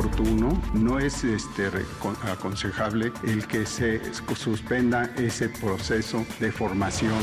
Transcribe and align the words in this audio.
Oportuno, 0.00 0.62
no 0.72 0.98
es 0.98 1.24
este, 1.24 1.70
aconsejable 2.30 3.12
el 3.22 3.46
que 3.46 3.66
se 3.66 4.00
suspenda 4.34 5.10
ese 5.16 5.48
proceso 5.50 6.24
de 6.38 6.50
formación. 6.50 7.18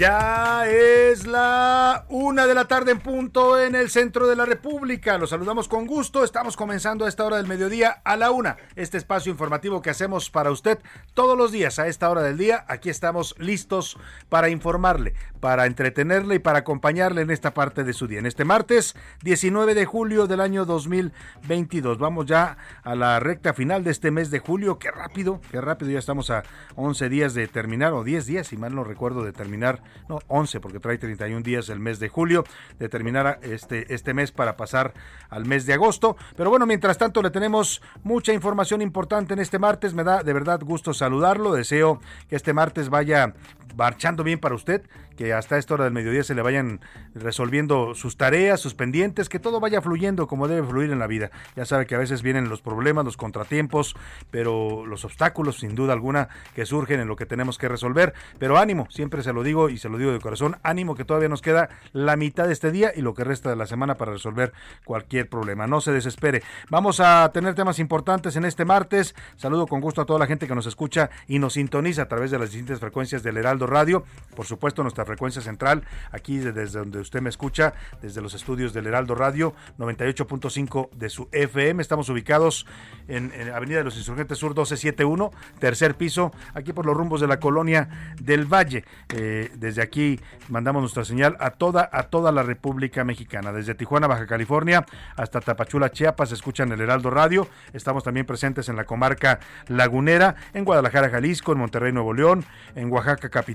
Ya 0.00 0.66
es 0.66 1.26
la 1.26 2.06
una 2.08 2.46
de 2.46 2.54
la 2.54 2.64
tarde 2.64 2.92
en 2.92 3.00
punto 3.00 3.60
en 3.60 3.74
el 3.74 3.90
centro 3.90 4.26
de 4.26 4.34
la 4.34 4.46
República. 4.46 5.18
Los 5.18 5.28
saludamos 5.28 5.68
con 5.68 5.84
gusto. 5.86 6.24
Estamos 6.24 6.56
comenzando 6.56 7.04
a 7.04 7.08
esta 7.10 7.22
hora 7.26 7.36
del 7.36 7.46
mediodía 7.46 8.00
a 8.02 8.16
la 8.16 8.30
una. 8.30 8.56
Este 8.76 8.96
espacio 8.96 9.30
informativo 9.30 9.82
que 9.82 9.90
hacemos 9.90 10.30
para 10.30 10.52
usted 10.52 10.78
todos 11.12 11.36
los 11.36 11.52
días 11.52 11.78
a 11.78 11.86
esta 11.86 12.08
hora 12.08 12.22
del 12.22 12.38
día. 12.38 12.64
Aquí 12.66 12.88
estamos 12.88 13.34
listos 13.38 13.98
para 14.30 14.48
informarle, 14.48 15.12
para 15.38 15.66
entretenerle 15.66 16.36
y 16.36 16.38
para 16.38 16.60
acompañarle 16.60 17.20
en 17.20 17.30
esta 17.30 17.52
parte 17.52 17.84
de 17.84 17.92
su 17.92 18.06
día. 18.06 18.20
En 18.20 18.26
este 18.26 18.46
martes 18.46 18.94
19 19.22 19.74
de 19.74 19.84
julio 19.84 20.26
del 20.26 20.40
año 20.40 20.64
2022. 20.64 21.98
Vamos 21.98 22.24
ya 22.24 22.56
a 22.84 22.94
la 22.94 23.20
recta 23.20 23.52
final 23.52 23.84
de 23.84 23.90
este 23.90 24.10
mes 24.10 24.30
de 24.30 24.38
julio. 24.38 24.78
Qué 24.78 24.90
rápido, 24.90 25.42
qué 25.50 25.60
rápido. 25.60 25.90
Ya 25.90 25.98
estamos 25.98 26.30
a 26.30 26.42
11 26.76 27.10
días 27.10 27.34
de 27.34 27.48
terminar 27.48 27.92
o 27.92 28.02
10 28.02 28.24
días, 28.24 28.46
si 28.46 28.56
mal 28.56 28.74
no 28.74 28.82
recuerdo, 28.82 29.24
de 29.24 29.34
terminar 29.34 29.89
no, 30.08 30.18
11 30.28 30.60
porque 30.60 30.80
trae 30.80 30.98
31 30.98 31.42
días 31.42 31.68
el 31.68 31.80
mes 31.80 31.98
de 31.98 32.08
julio, 32.08 32.44
de 32.78 32.88
terminar 32.88 33.38
este, 33.42 33.92
este 33.94 34.14
mes 34.14 34.32
para 34.32 34.56
pasar 34.56 34.92
al 35.28 35.46
mes 35.46 35.66
de 35.66 35.74
agosto. 35.74 36.16
Pero 36.36 36.50
bueno, 36.50 36.66
mientras 36.66 36.98
tanto 36.98 37.22
le 37.22 37.30
tenemos 37.30 37.82
mucha 38.02 38.32
información 38.32 38.82
importante 38.82 39.34
en 39.34 39.40
este 39.40 39.58
martes. 39.58 39.94
Me 39.94 40.04
da 40.04 40.22
de 40.22 40.32
verdad 40.32 40.60
gusto 40.62 40.94
saludarlo. 40.94 41.52
Deseo 41.52 42.00
que 42.28 42.36
este 42.36 42.52
martes 42.52 42.88
vaya 42.88 43.34
marchando 43.76 44.24
bien 44.24 44.38
para 44.38 44.54
usted, 44.54 44.82
que 45.16 45.34
hasta 45.34 45.58
esta 45.58 45.74
hora 45.74 45.84
del 45.84 45.92
mediodía 45.92 46.24
se 46.24 46.34
le 46.34 46.42
vayan 46.42 46.80
resolviendo 47.14 47.94
sus 47.94 48.16
tareas, 48.16 48.60
sus 48.60 48.74
pendientes, 48.74 49.28
que 49.28 49.38
todo 49.38 49.60
vaya 49.60 49.82
fluyendo 49.82 50.26
como 50.26 50.48
debe 50.48 50.66
fluir 50.66 50.90
en 50.90 50.98
la 50.98 51.06
vida. 51.06 51.30
Ya 51.56 51.64
sabe 51.66 51.86
que 51.86 51.94
a 51.94 51.98
veces 51.98 52.22
vienen 52.22 52.48
los 52.48 52.62
problemas, 52.62 53.04
los 53.04 53.16
contratiempos, 53.16 53.96
pero 54.30 54.86
los 54.86 55.04
obstáculos, 55.04 55.58
sin 55.58 55.74
duda 55.74 55.92
alguna, 55.92 56.28
que 56.54 56.64
surgen 56.64 57.00
en 57.00 57.08
lo 57.08 57.16
que 57.16 57.26
tenemos 57.26 57.58
que 57.58 57.68
resolver. 57.68 58.14
Pero 58.38 58.58
ánimo, 58.58 58.86
siempre 58.90 59.22
se 59.22 59.32
lo 59.32 59.42
digo 59.42 59.68
y 59.68 59.78
se 59.78 59.88
lo 59.88 59.98
digo 59.98 60.12
de 60.12 60.20
corazón, 60.20 60.56
ánimo 60.62 60.94
que 60.94 61.04
todavía 61.04 61.28
nos 61.28 61.42
queda 61.42 61.68
la 61.92 62.16
mitad 62.16 62.46
de 62.46 62.52
este 62.52 62.70
día 62.70 62.92
y 62.94 63.02
lo 63.02 63.14
que 63.14 63.24
resta 63.24 63.50
de 63.50 63.56
la 63.56 63.66
semana 63.66 63.96
para 63.96 64.12
resolver 64.12 64.52
cualquier 64.84 65.28
problema. 65.28 65.66
No 65.66 65.80
se 65.80 65.92
desespere. 65.92 66.42
Vamos 66.70 67.00
a 67.00 67.30
tener 67.32 67.54
temas 67.54 67.78
importantes 67.78 68.36
en 68.36 68.44
este 68.44 68.64
martes. 68.64 69.14
Saludo 69.36 69.66
con 69.66 69.80
gusto 69.80 70.00
a 70.00 70.06
toda 70.06 70.18
la 70.18 70.26
gente 70.26 70.46
que 70.46 70.54
nos 70.54 70.66
escucha 70.66 71.10
y 71.26 71.38
nos 71.38 71.54
sintoniza 71.54 72.02
a 72.02 72.08
través 72.08 72.30
de 72.30 72.38
las 72.38 72.50
distintas 72.50 72.80
frecuencias 72.80 73.22
del 73.22 73.36
Heraldo 73.36 73.59
Radio. 73.66 74.04
Por 74.34 74.46
supuesto, 74.46 74.82
nuestra 74.82 75.04
frecuencia 75.04 75.42
central, 75.42 75.82
aquí 76.12 76.38
desde 76.38 76.78
donde 76.78 77.00
usted 77.00 77.20
me 77.20 77.28
escucha, 77.28 77.74
desde 78.00 78.22
los 78.22 78.32
estudios 78.34 78.72
del 78.72 78.86
Heraldo 78.86 79.14
Radio, 79.14 79.54
98.5 79.78 80.90
de 80.92 81.10
su 81.10 81.28
FM. 81.32 81.82
Estamos 81.82 82.08
ubicados 82.08 82.66
en, 83.08 83.32
en 83.34 83.50
Avenida 83.50 83.78
de 83.78 83.84
los 83.84 83.96
Insurgentes 83.96 84.38
Sur 84.38 84.50
1271, 84.50 85.30
tercer 85.58 85.96
piso, 85.96 86.32
aquí 86.54 86.72
por 86.72 86.86
los 86.86 86.96
rumbos 86.96 87.20
de 87.20 87.26
la 87.26 87.40
colonia 87.40 88.14
del 88.20 88.46
Valle. 88.46 88.84
Eh, 89.14 89.50
desde 89.56 89.82
aquí 89.82 90.20
mandamos 90.48 90.82
nuestra 90.82 91.04
señal 91.04 91.36
a 91.40 91.50
toda, 91.50 91.90
a 91.92 92.04
toda 92.04 92.32
la 92.32 92.42
República 92.42 93.04
Mexicana. 93.04 93.52
Desde 93.52 93.74
Tijuana, 93.74 94.06
Baja 94.06 94.26
California, 94.26 94.86
hasta 95.16 95.40
Tapachula, 95.40 95.90
Chiapas, 95.90 96.32
escuchan 96.32 96.70
el 96.72 96.80
Heraldo 96.80 97.10
Radio. 97.10 97.48
Estamos 97.72 98.04
también 98.04 98.26
presentes 98.26 98.68
en 98.68 98.76
la 98.76 98.84
comarca 98.84 99.40
lagunera, 99.66 100.36
en 100.54 100.64
Guadalajara, 100.64 101.10
Jalisco, 101.10 101.52
en 101.52 101.58
Monterrey, 101.58 101.92
Nuevo 101.92 102.14
León, 102.14 102.44
en 102.74 102.90
Oaxaca 102.92 103.28
capital, 103.28 103.49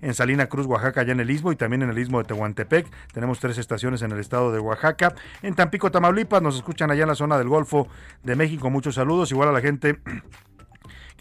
en 0.00 0.14
Salina 0.14 0.46
Cruz, 0.46 0.66
Oaxaca, 0.66 1.02
allá 1.02 1.12
en 1.12 1.20
el 1.20 1.30
Istmo 1.30 1.52
y 1.52 1.56
también 1.56 1.82
en 1.82 1.90
el 1.90 1.98
Istmo 1.98 2.18
de 2.18 2.24
Tehuantepec. 2.24 2.86
Tenemos 3.12 3.38
tres 3.40 3.58
estaciones 3.58 4.02
en 4.02 4.12
el 4.12 4.18
estado 4.18 4.52
de 4.52 4.58
Oaxaca. 4.58 5.14
En 5.42 5.54
Tampico, 5.54 5.90
Tamaulipas, 5.90 6.42
nos 6.42 6.56
escuchan 6.56 6.90
allá 6.90 7.02
en 7.02 7.08
la 7.08 7.14
zona 7.14 7.38
del 7.38 7.48
Golfo 7.48 7.88
de 8.22 8.36
México. 8.36 8.70
Muchos 8.70 8.94
saludos, 8.94 9.30
igual 9.30 9.48
a 9.48 9.52
la 9.52 9.60
gente 9.60 9.98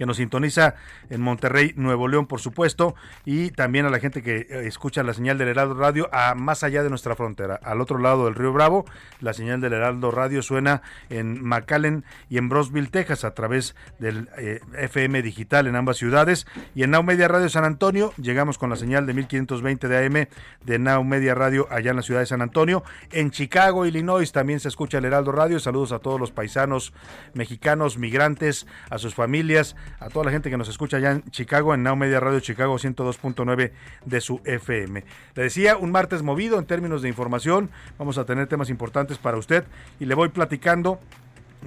que 0.01 0.07
nos 0.07 0.17
sintoniza 0.17 0.73
en 1.12 1.22
Monterrey, 1.22 1.73
Nuevo 1.75 2.07
León, 2.07 2.25
por 2.25 2.39
supuesto, 2.39 2.95
y 3.23 3.51
también 3.51 3.85
a 3.85 3.91
la 3.91 4.00
gente 4.00 4.23
que 4.23 4.47
eh, 4.50 4.66
escucha 4.66 5.03
la 5.03 5.13
señal 5.13 5.38
del 5.38 5.50
Heraldo 5.50 5.75
Radio 5.75 6.09
a 6.12 6.34
más 6.34 6.63
allá 6.63 6.81
de 6.81 6.89
nuestra 6.89 7.16
frontera, 7.16 7.59
al 7.62 7.81
otro 7.81 8.00
lado 8.00 8.25
del 8.25 8.34
Río 8.34 8.51
Bravo. 8.51 8.85
La 9.19 9.34
señal 9.34 9.61
del 9.61 9.73
Heraldo 9.73 10.09
Radio 10.09 10.41
suena 10.41 10.81
en 11.11 11.44
McAllen 11.44 12.03
y 12.31 12.40
en 12.40 12.50
Brosville, 12.50 12.90
Texas, 12.90 13.23
a 13.25 13.35
través 13.35 13.75
del 14.00 14.28
eh, 14.40 14.61
FM 14.75 15.22
digital 15.22 15.67
en 15.67 15.75
ambas 15.75 15.97
ciudades. 15.97 16.47
Y 16.73 16.81
en 16.81 16.90
Now 16.90 17.03
Media 17.03 17.28
Radio 17.28 17.47
San 17.50 17.63
Antonio, 17.63 18.11
llegamos 18.17 18.57
con 18.57 18.72
la 18.72 18.78
señal 18.78 19.06
de 19.06 19.13
1520 19.13 19.88
de 19.88 20.03
AM 20.03 20.28
de 20.66 20.79
Now 20.79 21.03
Media 21.03 21.35
Radio 21.35 21.67
allá 21.69 21.91
en 21.91 21.97
la 21.97 22.01
ciudad 22.01 22.22
de 22.22 22.25
San 22.25 22.41
Antonio. 22.41 22.84
En 23.11 23.29
Chicago, 23.29 23.85
Illinois, 23.85 24.31
también 24.31 24.59
se 24.59 24.67
escucha 24.67 24.97
el 24.97 25.06
Heraldo 25.06 25.31
Radio. 25.31 25.59
Saludos 25.59 25.91
a 25.91 26.00
todos 26.00 26.19
los 26.19 26.31
paisanos 26.31 26.91
mexicanos, 27.35 28.00
migrantes, 28.00 28.66
a 28.90 28.97
sus 28.97 29.13
familias, 29.13 29.75
a 30.00 30.09
toda 30.09 30.25
la 30.25 30.31
gente 30.31 30.50
que 30.50 30.57
nos 30.57 30.69
escucha 30.69 30.97
allá 30.97 31.12
en 31.12 31.24
Chicago, 31.31 31.74
en 31.74 31.84
Now 31.84 31.96
Media 31.96 32.19
Radio 32.19 32.40
Chicago 32.40 32.75
102.9 32.75 33.72
de 34.06 34.22
su 34.22 34.41
FM. 34.46 35.03
Le 35.35 35.44
decía, 35.44 35.78
un 35.78 35.91
martes 35.91 36.24
movido 36.24 36.59
en 36.59 36.66
términos 36.66 37.02
de 37.02 37.09
información. 37.09 37.69
Vamos 37.97 38.18
a 38.18 38.25
tener 38.25 38.47
temas 38.47 38.69
importantes 38.69 39.18
para 39.18 39.38
usted 39.38 39.66
y 40.00 40.06
le 40.06 40.16
voy 40.16 40.29
platicando 40.29 40.99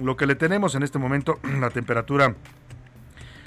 lo 0.01 0.17
que 0.17 0.25
le 0.25 0.35
tenemos 0.35 0.75
en 0.75 0.83
este 0.83 0.99
momento, 0.99 1.39
la 1.59 1.69
temperatura 1.69 2.35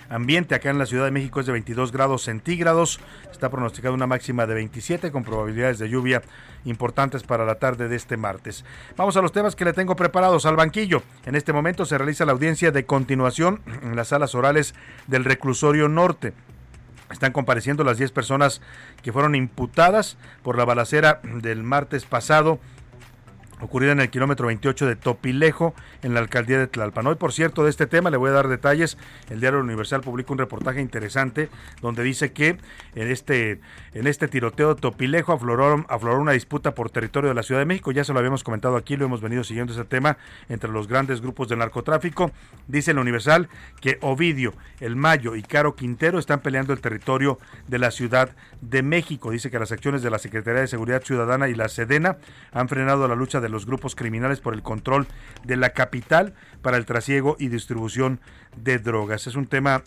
ambiente 0.09 0.55
acá 0.55 0.71
en 0.71 0.79
la 0.79 0.87
Ciudad 0.87 1.05
de 1.05 1.11
México 1.11 1.41
es 1.41 1.47
de 1.47 1.53
22 1.53 1.93
grados 1.93 2.23
centígrados. 2.23 3.01
Está 3.31 3.51
pronosticada 3.51 3.95
una 3.95 4.07
máxima 4.07 4.47
de 4.47 4.55
27 4.55 5.13
con 5.13 5.25
probabilidades 5.25 5.79
de 5.79 5.89
lluvia 5.89 6.23
importantes 6.65 7.23
para 7.23 7.45
la 7.45 7.57
tarde 7.57 7.89
de 7.89 7.97
este 7.97 8.17
martes. 8.17 8.65
Vamos 8.97 9.17
a 9.17 9.23
los 9.23 9.33
temas 9.33 9.57
que 9.57 9.65
le 9.65 9.73
tengo 9.73 9.97
preparados 9.97 10.47
al 10.47 10.57
banquillo. 10.57 11.03
En 11.27 11.35
este 11.35 11.53
momento 11.53 11.85
se 11.85 11.99
realiza 11.99 12.25
la 12.25 12.33
audiencia 12.33 12.71
de 12.71 12.85
continuación 12.85 13.61
en 13.83 13.97
las 13.97 14.09
salas 14.09 14.35
orales 14.35 14.75
del 15.07 15.25
reclusorio 15.25 15.89
norte. 15.89 16.33
Están 17.11 17.33
compareciendo 17.33 17.85
las 17.85 17.97
10 17.97 18.13
personas 18.13 18.61
que 19.03 19.13
fueron 19.13 19.35
imputadas 19.35 20.19
por 20.43 20.59
la 20.59 20.67
balacera 20.67 21.21
del 21.23 21.63
martes 21.63 22.05
pasado 22.05 22.59
ocurrida 23.61 23.93
en 23.93 24.01
el 24.01 24.11
kilómetro 24.11 24.47
28 24.47 24.87
de 24.87 24.97
Topilejo, 24.97 25.75
en 26.03 26.15
la 26.15 26.21
alcaldía 26.21 26.59
de 26.59 26.67
Tlalpan. 26.67 27.07
Hoy, 27.07 27.17
por 27.17 27.33
cierto, 27.33 27.65
de 27.65 27.71
este 27.71 27.87
tema 27.87 28.11
le 28.11 28.17
voy 28.17 28.31
a 28.31 28.35
dar 28.35 28.49
detalles. 28.49 28.99
El 29.31 29.41
diario 29.41 29.61
Universal 29.61 30.01
publica 30.01 30.33
un 30.33 30.39
reportaje 30.39 30.81
interesante 30.81 31.49
donde 31.81 32.03
dice 32.03 32.33
que 32.33 32.59
en 32.95 33.11
este, 33.11 33.61
en 33.95 34.07
este 34.07 34.29
tiroteo 34.29 34.75
de 34.75 34.81
Topilejo 34.81 35.33
afloró, 35.33 35.85
afloró 35.89 36.21
una 36.21 36.33
disputa 36.33 36.75
por 36.75 36.91
territorio 36.91 37.29
de 37.29 37.35
la 37.35 37.43
Ciudad 37.43 37.61
de 37.61 37.67
México. 37.67 37.93
Ya 37.93 38.05
se 38.05 38.13
lo 38.13 38.19
habíamos 38.19 38.45
comentado 38.45 38.77
aquí, 38.77 38.97
lo 38.97 39.05
hemos 39.05 39.21
venido 39.21 39.45
siguiendo 39.45 39.73
ese 39.73 39.85
tema 39.85 40.19
entre 40.49 40.71
los 40.71 40.89
grandes 40.89 41.21
grupos 41.21 41.49
del 41.49 41.59
narcotráfico. 41.59 42.31
Dice 42.67 42.93
el 42.93 42.99
Universal 42.99 43.49
que 43.81 43.99
Ovidio, 44.01 44.55
El 44.81 44.97
Mayo 44.97 45.37
y 45.37 45.43
Caro 45.43 45.75
Quintero 45.75 46.19
están 46.19 46.41
peleando 46.41 46.73
el 46.73 46.81
territorio 46.81 47.39
de 47.67 47.79
la 47.79 47.91
Ciudad 47.91 48.31
de 48.61 48.83
México. 48.83 49.31
Dice 49.31 49.51
que 49.51 49.59
las 49.59 49.73
acciones 49.73 50.03
de 50.03 50.11
la 50.11 50.19
Secretaría 50.19 50.61
de 50.61 50.67
Seguridad 50.67 51.03
Ciudadana 51.03 51.49
y 51.49 51.55
la 51.55 51.69
Sedena 51.69 52.19
han 52.53 52.69
frenado 52.69 53.07
la 53.09 53.15
lucha 53.15 53.41
de 53.41 53.49
los 53.49 53.67
grupos 53.67 53.95
criminales 53.95 54.41
por 54.41 54.55
el 54.55 54.63
control 54.63 55.07
de 55.45 55.57
la 55.57 55.71
capital 55.71 56.35
para 56.63 56.77
el 56.77 56.87
trasiego 56.87 57.37
y 57.39 57.49
distribución 57.49 58.21
de 58.57 58.79
drogas. 58.79 59.27
Es 59.27 59.37
un 59.37 59.47
tema 59.47 59.83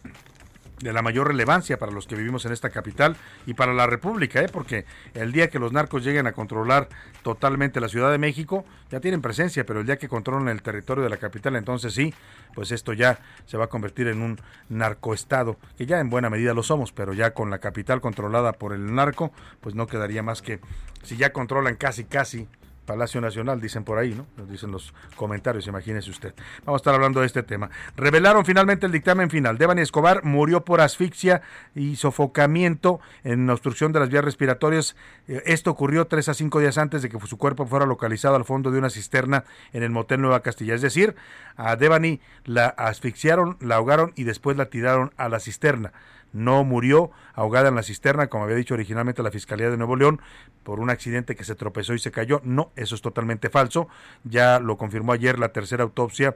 de 0.82 0.94
la 0.94 1.02
mayor 1.02 1.28
relevancia 1.28 1.78
para 1.78 1.92
los 1.92 2.08
que 2.08 2.16
vivimos 2.16 2.46
en 2.46 2.52
esta 2.52 2.70
capital 2.70 3.16
y 3.46 3.54
para 3.54 3.74
la 3.74 3.88
República, 3.88 4.42
¿eh? 4.42 4.50
porque 4.52 4.86
el 5.14 5.32
día 5.32 5.50
que 5.50 5.60
los 5.60 5.72
narcos 5.72 6.04
lleguen 6.04 6.28
a 6.28 6.34
controlar 6.34 6.90
totalmente 7.24 7.80
la 7.80 7.90
Ciudad 7.90 8.12
de 8.12 8.18
México, 8.18 8.66
ya 8.90 9.00
tienen 9.00 9.22
presencia, 9.22 9.66
pero 9.66 9.82
el 9.82 9.86
día 9.86 9.98
que 9.98 10.08
controlan 10.08 10.48
el 10.50 10.62
territorio 10.62 11.04
de 11.04 11.10
la 11.10 11.18
capital, 11.18 11.56
entonces 11.56 11.94
sí, 11.94 12.14
pues 12.54 12.72
esto 12.72 12.94
ya 12.94 13.20
se 13.46 13.58
va 13.58 13.66
a 13.66 13.68
convertir 13.68 14.08
en 14.08 14.22
un 14.22 14.40
narcoestado, 14.70 15.58
que 15.78 15.86
ya 15.86 16.00
en 16.00 16.10
buena 16.10 16.30
medida 16.30 16.54
lo 16.54 16.64
somos, 16.64 16.92
pero 16.92 17.14
ya 17.14 17.34
con 17.34 17.50
la 17.50 17.60
capital 17.60 18.02
controlada 18.02 18.54
por 18.54 18.74
el 18.74 18.94
narco, 18.94 19.32
pues 19.62 19.76
no 19.76 19.88
quedaría 19.88 20.24
más 20.24 20.42
que, 20.42 20.60
si 21.04 21.18
ya 21.18 21.32
controlan 21.32 21.76
casi, 21.76 22.06
casi 22.06 22.48
Palacio 22.86 23.22
Nacional, 23.22 23.62
dicen 23.62 23.84
por 23.84 23.98
ahí, 23.98 24.16
¿no? 24.16 24.26
Dicen 24.46 24.72
los 24.72 24.94
comentarios, 25.16 25.68
imagínese 25.68 26.10
usted. 26.10 26.34
Vamos 26.66 26.80
a 26.80 26.82
estar 26.82 26.96
hablando 26.96 27.22
de 27.22 27.28
este 27.28 27.44
tema. 27.44 27.70
Revelaron 27.96 28.46
finalmente 28.46 28.86
el 28.86 28.92
dictamen 28.92 29.30
final. 29.30 29.58
Devani 29.58 29.82
Escobar 29.82 30.24
murió 30.24 30.66
por 30.66 30.82
asfixia 30.82 31.42
y 31.76 31.96
sofocamiento 31.96 33.00
en 33.24 33.50
obstrucción 33.50 33.92
de 33.92 34.00
las 34.00 34.10
vías 34.10 34.26
respiratorias. 34.26 34.96
Eh, 35.28 35.44
esto 35.46 35.72
ocurrió 35.72 36.08
tres 36.08 36.30
a 36.30 36.34
cinco 36.34 36.60
días 36.60 36.78
antes 36.78 37.02
de 37.02 37.10
que 37.10 37.20
su 37.26 37.38
cuerpo 37.38 37.66
fuera 37.66 37.86
localizado 37.86 38.36
al 38.36 38.46
fondo 38.46 38.72
de 38.72 38.80
una 38.80 38.90
cisterna 38.90 39.46
en 39.74 39.84
el 39.84 39.92
motel 39.92 40.22
Nueva 40.22 40.42
Castilla. 40.42 40.74
Es 40.74 40.82
decir, 40.82 41.16
a 41.56 41.76
Devani 41.76 42.20
la 42.46 42.68
asfixiaron, 42.68 43.58
la 43.62 43.76
ahogaron 43.76 44.12
y 44.16 44.24
después 44.24 44.58
la 44.58 44.66
tiraron 44.66 45.14
a 45.18 45.30
la 45.30 45.40
cisterna 45.40 45.94
no 46.34 46.64
murió 46.64 47.12
ahogada 47.34 47.70
en 47.70 47.76
la 47.76 47.84
cisterna, 47.84 48.28
como 48.28 48.46
había 48.46 48.56
dicho 48.56 48.74
originalmente 48.74 49.24
la 49.24 49.32
Fiscalía 49.32 49.70
de 49.70 49.78
Nuevo 49.78 49.96
León, 49.96 50.22
por 50.64 50.80
un 50.80 50.90
accidente 50.90 51.36
que 51.36 51.44
se 51.44 51.56
tropezó 51.56 51.94
y 51.94 52.00
se 52.00 52.12
cayó. 52.12 52.42
No, 52.44 52.72
eso 52.76 52.96
es 52.96 53.02
totalmente 53.02 53.50
falso. 53.50 53.88
Ya 54.24 54.60
lo 54.60 54.78
confirmó 54.78 55.14
ayer 55.14 55.40
la 55.40 55.52
tercera 55.52 55.84
autopsia 55.84 56.36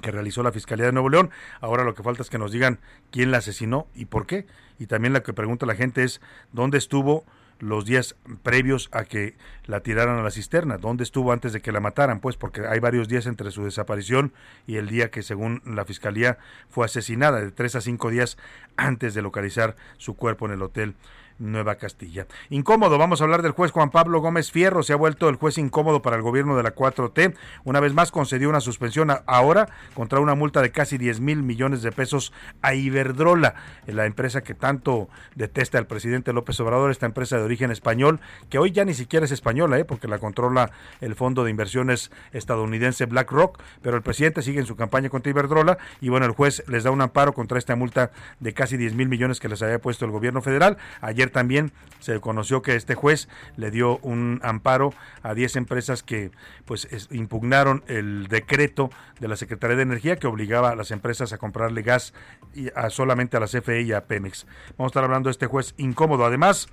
que 0.00 0.10
realizó 0.10 0.42
la 0.42 0.52
Fiscalía 0.52 0.86
de 0.86 0.92
Nuevo 0.92 1.10
León. 1.10 1.30
Ahora 1.60 1.84
lo 1.84 1.94
que 1.94 2.02
falta 2.02 2.22
es 2.22 2.30
que 2.30 2.38
nos 2.38 2.52
digan 2.52 2.78
quién 3.10 3.30
la 3.30 3.38
asesinó 3.38 3.86
y 3.94 4.06
por 4.06 4.26
qué. 4.26 4.46
Y 4.78 4.86
también 4.86 5.12
lo 5.12 5.22
que 5.22 5.32
pregunta 5.32 5.66
la 5.66 5.74
gente 5.74 6.02
es 6.04 6.20
dónde 6.52 6.78
estuvo 6.78 7.24
los 7.62 7.84
días 7.84 8.16
previos 8.42 8.88
a 8.90 9.04
que 9.04 9.36
la 9.66 9.80
tiraran 9.80 10.18
a 10.18 10.22
la 10.22 10.32
cisterna. 10.32 10.78
¿Dónde 10.78 11.04
estuvo 11.04 11.30
antes 11.30 11.52
de 11.52 11.60
que 11.60 11.70
la 11.70 11.78
mataran? 11.78 12.18
Pues 12.18 12.36
porque 12.36 12.66
hay 12.66 12.80
varios 12.80 13.06
días 13.06 13.26
entre 13.26 13.52
su 13.52 13.62
desaparición 13.62 14.32
y 14.66 14.76
el 14.76 14.88
día 14.88 15.12
que 15.12 15.22
según 15.22 15.62
la 15.64 15.84
fiscalía 15.84 16.38
fue 16.68 16.86
asesinada, 16.86 17.40
de 17.40 17.52
tres 17.52 17.76
a 17.76 17.80
cinco 17.80 18.10
días 18.10 18.36
antes 18.76 19.14
de 19.14 19.22
localizar 19.22 19.76
su 19.96 20.16
cuerpo 20.16 20.46
en 20.46 20.52
el 20.52 20.62
hotel 20.62 20.96
Nueva 21.38 21.76
Castilla. 21.76 22.26
Incómodo, 22.50 22.98
vamos 22.98 23.20
a 23.20 23.24
hablar 23.24 23.42
del 23.42 23.52
juez 23.52 23.70
Juan 23.70 23.90
Pablo 23.90 24.20
Gómez 24.20 24.50
Fierro, 24.50 24.82
se 24.82 24.92
ha 24.92 24.96
vuelto 24.96 25.28
el 25.28 25.36
juez 25.36 25.58
incómodo 25.58 26.02
para 26.02 26.16
el 26.16 26.22
gobierno 26.22 26.56
de 26.56 26.62
la 26.62 26.74
4T. 26.74 27.34
Una 27.64 27.80
vez 27.80 27.94
más 27.94 28.10
concedió 28.10 28.48
una 28.48 28.60
suspensión 28.60 29.10
ahora 29.26 29.68
contra 29.94 30.20
una 30.20 30.34
multa 30.34 30.62
de 30.62 30.70
casi 30.70 30.98
10 30.98 31.20
mil 31.20 31.42
millones 31.42 31.82
de 31.82 31.92
pesos 31.92 32.32
a 32.62 32.74
Iberdrola, 32.74 33.54
la 33.86 34.06
empresa 34.06 34.42
que 34.42 34.54
tanto 34.54 35.08
detesta 35.34 35.78
el 35.78 35.86
presidente 35.86 36.32
López 36.32 36.58
Obrador, 36.60 36.90
esta 36.90 37.06
empresa 37.06 37.36
de 37.36 37.44
origen 37.44 37.70
español, 37.70 38.20
que 38.48 38.58
hoy 38.58 38.72
ya 38.72 38.84
ni 38.84 38.94
siquiera 38.94 39.24
es 39.24 39.32
española, 39.32 39.78
¿eh? 39.78 39.84
porque 39.84 40.08
la 40.08 40.18
controla 40.18 40.70
el 41.00 41.14
fondo 41.14 41.44
de 41.44 41.50
inversiones 41.50 42.10
estadounidense 42.32 43.06
BlackRock, 43.06 43.60
pero 43.82 43.96
el 43.96 44.02
presidente 44.02 44.42
sigue 44.42 44.60
en 44.60 44.66
su 44.66 44.76
campaña 44.76 45.08
contra 45.08 45.30
Iberdrola 45.30 45.78
y 46.00 46.08
bueno, 46.08 46.26
el 46.26 46.32
juez 46.32 46.62
les 46.68 46.84
da 46.84 46.90
un 46.90 47.00
amparo 47.00 47.32
contra 47.32 47.58
esta 47.58 47.76
multa 47.76 48.10
de 48.40 48.52
casi 48.54 48.76
10 48.76 48.94
mil 48.94 49.08
millones 49.08 49.40
que 49.40 49.48
les 49.48 49.62
había 49.62 49.80
puesto 49.80 50.04
el 50.04 50.10
gobierno 50.10 50.42
federal. 50.42 50.76
Ayer 51.00 51.21
también 51.30 51.72
se 52.02 52.18
conoció 52.20 52.62
que 52.62 52.74
este 52.74 52.96
juez 52.96 53.28
le 53.56 53.70
dio 53.70 53.98
un 53.98 54.40
amparo 54.42 54.92
a 55.22 55.34
10 55.34 55.56
empresas 55.56 56.02
que 56.02 56.32
pues 56.64 56.88
impugnaron 57.12 57.84
el 57.86 58.26
decreto 58.26 58.90
de 59.20 59.28
la 59.28 59.36
Secretaría 59.36 59.76
de 59.76 59.82
Energía 59.82 60.16
que 60.16 60.26
obligaba 60.26 60.70
a 60.70 60.76
las 60.76 60.90
empresas 60.90 61.32
a 61.32 61.38
comprarle 61.38 61.82
gas 61.82 62.12
y 62.54 62.70
a, 62.74 62.90
solamente 62.90 63.36
a 63.36 63.40
la 63.40 63.46
CFE 63.46 63.82
y 63.82 63.92
a 63.92 64.06
Pemex. 64.06 64.46
Vamos 64.76 64.90
a 64.90 64.92
estar 64.92 65.04
hablando 65.04 65.28
de 65.28 65.32
este 65.32 65.46
juez 65.46 65.74
incómodo. 65.76 66.24
Además, 66.24 66.68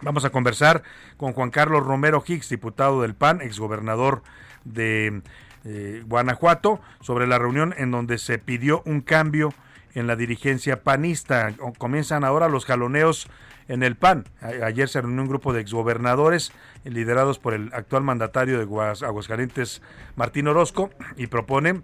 vamos 0.00 0.24
a 0.24 0.30
conversar 0.30 0.84
con 1.16 1.32
Juan 1.32 1.50
Carlos 1.50 1.84
Romero 1.84 2.22
Hicks, 2.24 2.48
diputado 2.48 3.02
del 3.02 3.14
PAN, 3.14 3.40
exgobernador 3.40 4.22
de 4.64 5.22
eh, 5.64 6.04
Guanajuato, 6.06 6.80
sobre 7.00 7.26
la 7.26 7.38
reunión 7.38 7.74
en 7.76 7.90
donde 7.90 8.18
se 8.18 8.38
pidió 8.38 8.82
un 8.86 9.00
cambio 9.00 9.52
en 9.94 10.06
la 10.06 10.14
dirigencia 10.14 10.82
panista. 10.82 11.52
Comienzan 11.78 12.22
ahora 12.24 12.48
los 12.48 12.64
jaloneos 12.64 13.28
en 13.72 13.82
el 13.82 13.96
PAN. 13.96 14.24
Ayer 14.62 14.86
se 14.86 15.00
reunió 15.00 15.22
un 15.22 15.28
grupo 15.28 15.54
de 15.54 15.62
exgobernadores 15.62 16.52
liderados 16.84 17.38
por 17.38 17.54
el 17.54 17.72
actual 17.72 18.02
mandatario 18.02 18.58
de 18.58 18.64
Aguascalientes, 18.64 19.80
Martín 20.14 20.46
Orozco, 20.46 20.90
y 21.16 21.28
proponen 21.28 21.82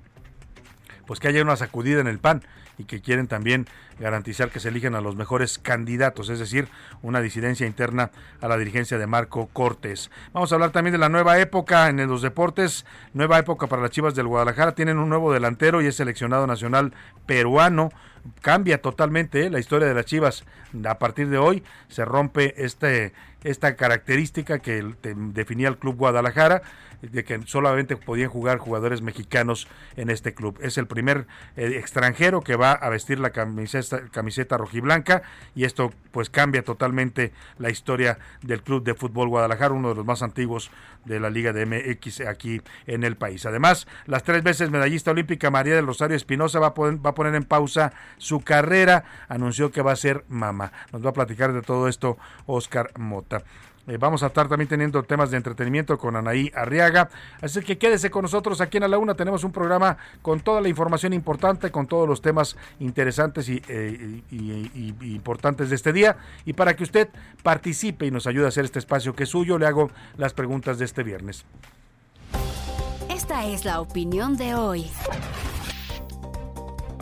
pues 1.06 1.18
que 1.18 1.28
haya 1.28 1.40
una 1.40 1.56
sacudida 1.56 2.02
en 2.02 2.06
el 2.06 2.18
PAN 2.18 2.42
y 2.76 2.84
que 2.84 3.00
quieren 3.00 3.26
también 3.26 3.66
garantizar 3.98 4.50
que 4.50 4.60
se 4.60 4.68
eligen 4.68 4.94
a 4.94 5.00
los 5.00 5.16
mejores 5.16 5.58
candidatos, 5.58 6.28
es 6.28 6.38
decir, 6.38 6.68
una 7.02 7.20
disidencia 7.20 7.66
interna 7.66 8.10
a 8.40 8.48
la 8.48 8.56
dirigencia 8.56 8.98
de 8.98 9.06
Marco 9.06 9.48
Cortés. 9.52 10.10
Vamos 10.32 10.52
a 10.52 10.54
hablar 10.54 10.70
también 10.70 10.92
de 10.92 10.98
la 10.98 11.08
nueva 11.08 11.38
época 11.38 11.88
en 11.88 12.06
los 12.06 12.22
deportes, 12.22 12.86
nueva 13.12 13.38
época 13.38 13.66
para 13.66 13.82
las 13.82 13.90
Chivas 13.90 14.14
del 14.14 14.26
Guadalajara, 14.26 14.74
tienen 14.74 14.98
un 14.98 15.08
nuevo 15.08 15.32
delantero 15.32 15.82
y 15.82 15.86
es 15.86 15.96
seleccionado 15.96 16.46
nacional 16.46 16.92
peruano, 17.26 17.90
cambia 18.40 18.80
totalmente 18.80 19.46
¿eh? 19.46 19.50
la 19.50 19.58
historia 19.58 19.88
de 19.88 19.94
las 19.94 20.04
Chivas. 20.04 20.44
A 20.86 20.98
partir 20.98 21.28
de 21.28 21.38
hoy 21.38 21.62
se 21.88 22.04
rompe 22.04 22.54
este, 22.64 23.12
esta 23.42 23.76
característica 23.76 24.58
que 24.58 24.84
definía 25.02 25.68
el 25.68 25.78
Club 25.78 25.96
Guadalajara 25.96 26.62
de 27.02 27.24
que 27.24 27.40
solamente 27.46 27.96
podían 27.96 28.28
jugar 28.28 28.58
jugadores 28.58 29.02
mexicanos 29.02 29.68
en 29.96 30.10
este 30.10 30.34
club. 30.34 30.58
Es 30.60 30.78
el 30.78 30.86
primer 30.86 31.26
eh, 31.56 31.74
extranjero 31.76 32.40
que 32.40 32.56
va 32.56 32.72
a 32.72 32.88
vestir 32.88 33.20
la 33.20 33.30
camiseta, 33.30 33.87
camiseta 34.10 34.56
rojiblanca 34.56 35.22
y 35.54 35.64
esto 35.64 35.92
pues 36.10 36.30
cambia 36.30 36.62
totalmente 36.62 37.32
la 37.58 37.70
historia 37.70 38.18
del 38.42 38.62
Club 38.62 38.82
de 38.84 38.94
Fútbol 38.94 39.28
Guadalajara, 39.28 39.74
uno 39.74 39.90
de 39.90 39.94
los 39.94 40.04
más 40.04 40.22
antiguos 40.22 40.70
de 41.04 41.20
la 41.20 41.30
Liga 41.30 41.52
de 41.52 41.66
MX 41.66 42.22
aquí 42.22 42.60
en 42.86 43.04
el 43.04 43.16
país. 43.16 43.46
Además, 43.46 43.86
las 44.06 44.22
tres 44.22 44.42
veces 44.42 44.70
medallista 44.70 45.10
olímpica 45.10 45.50
María 45.50 45.74
del 45.76 45.86
Rosario 45.86 46.16
Espinosa 46.16 46.58
va, 46.58 46.70
va 46.70 47.10
a 47.10 47.14
poner 47.14 47.34
en 47.34 47.44
pausa 47.44 47.92
su 48.16 48.40
carrera, 48.40 49.04
anunció 49.28 49.70
que 49.70 49.82
va 49.82 49.92
a 49.92 49.96
ser 49.96 50.24
mamá. 50.28 50.72
Nos 50.92 51.04
va 51.04 51.10
a 51.10 51.14
platicar 51.14 51.52
de 51.52 51.62
todo 51.62 51.88
esto 51.88 52.18
Oscar 52.46 52.90
Mota. 52.98 53.42
Eh, 53.88 53.96
vamos 53.96 54.22
a 54.22 54.26
estar 54.26 54.48
también 54.48 54.68
teniendo 54.68 55.02
temas 55.02 55.30
de 55.30 55.38
entretenimiento 55.38 55.96
con 55.96 56.14
Anaí 56.14 56.52
Arriaga. 56.54 57.08
Así 57.40 57.60
que 57.62 57.78
quédese 57.78 58.10
con 58.10 58.22
nosotros 58.22 58.60
aquí 58.60 58.76
en 58.76 58.84
A 58.84 58.88
la 58.88 58.98
Una. 58.98 59.14
Tenemos 59.14 59.44
un 59.44 59.52
programa 59.52 59.96
con 60.20 60.40
toda 60.40 60.60
la 60.60 60.68
información 60.68 61.14
importante, 61.14 61.70
con 61.70 61.86
todos 61.86 62.06
los 62.06 62.20
temas 62.20 62.56
interesantes 62.80 63.48
y, 63.48 63.62
eh, 63.66 64.22
importantes 64.30 65.70
de 65.70 65.76
este 65.76 65.94
día. 65.94 66.18
Y 66.44 66.52
para 66.52 66.76
que 66.76 66.84
usted 66.84 67.08
participe 67.42 68.04
y 68.04 68.10
nos 68.10 68.26
ayude 68.26 68.44
a 68.44 68.48
hacer 68.48 68.66
este 68.66 68.78
espacio 68.78 69.14
que 69.14 69.22
es 69.22 69.30
suyo, 69.30 69.58
le 69.58 69.66
hago 69.66 69.90
las 70.18 70.34
preguntas 70.34 70.78
de 70.78 70.84
este 70.84 71.02
viernes. 71.02 71.46
Esta 73.08 73.46
es 73.46 73.64
la 73.64 73.80
opinión 73.80 74.36
de 74.36 74.54
hoy 74.54 74.90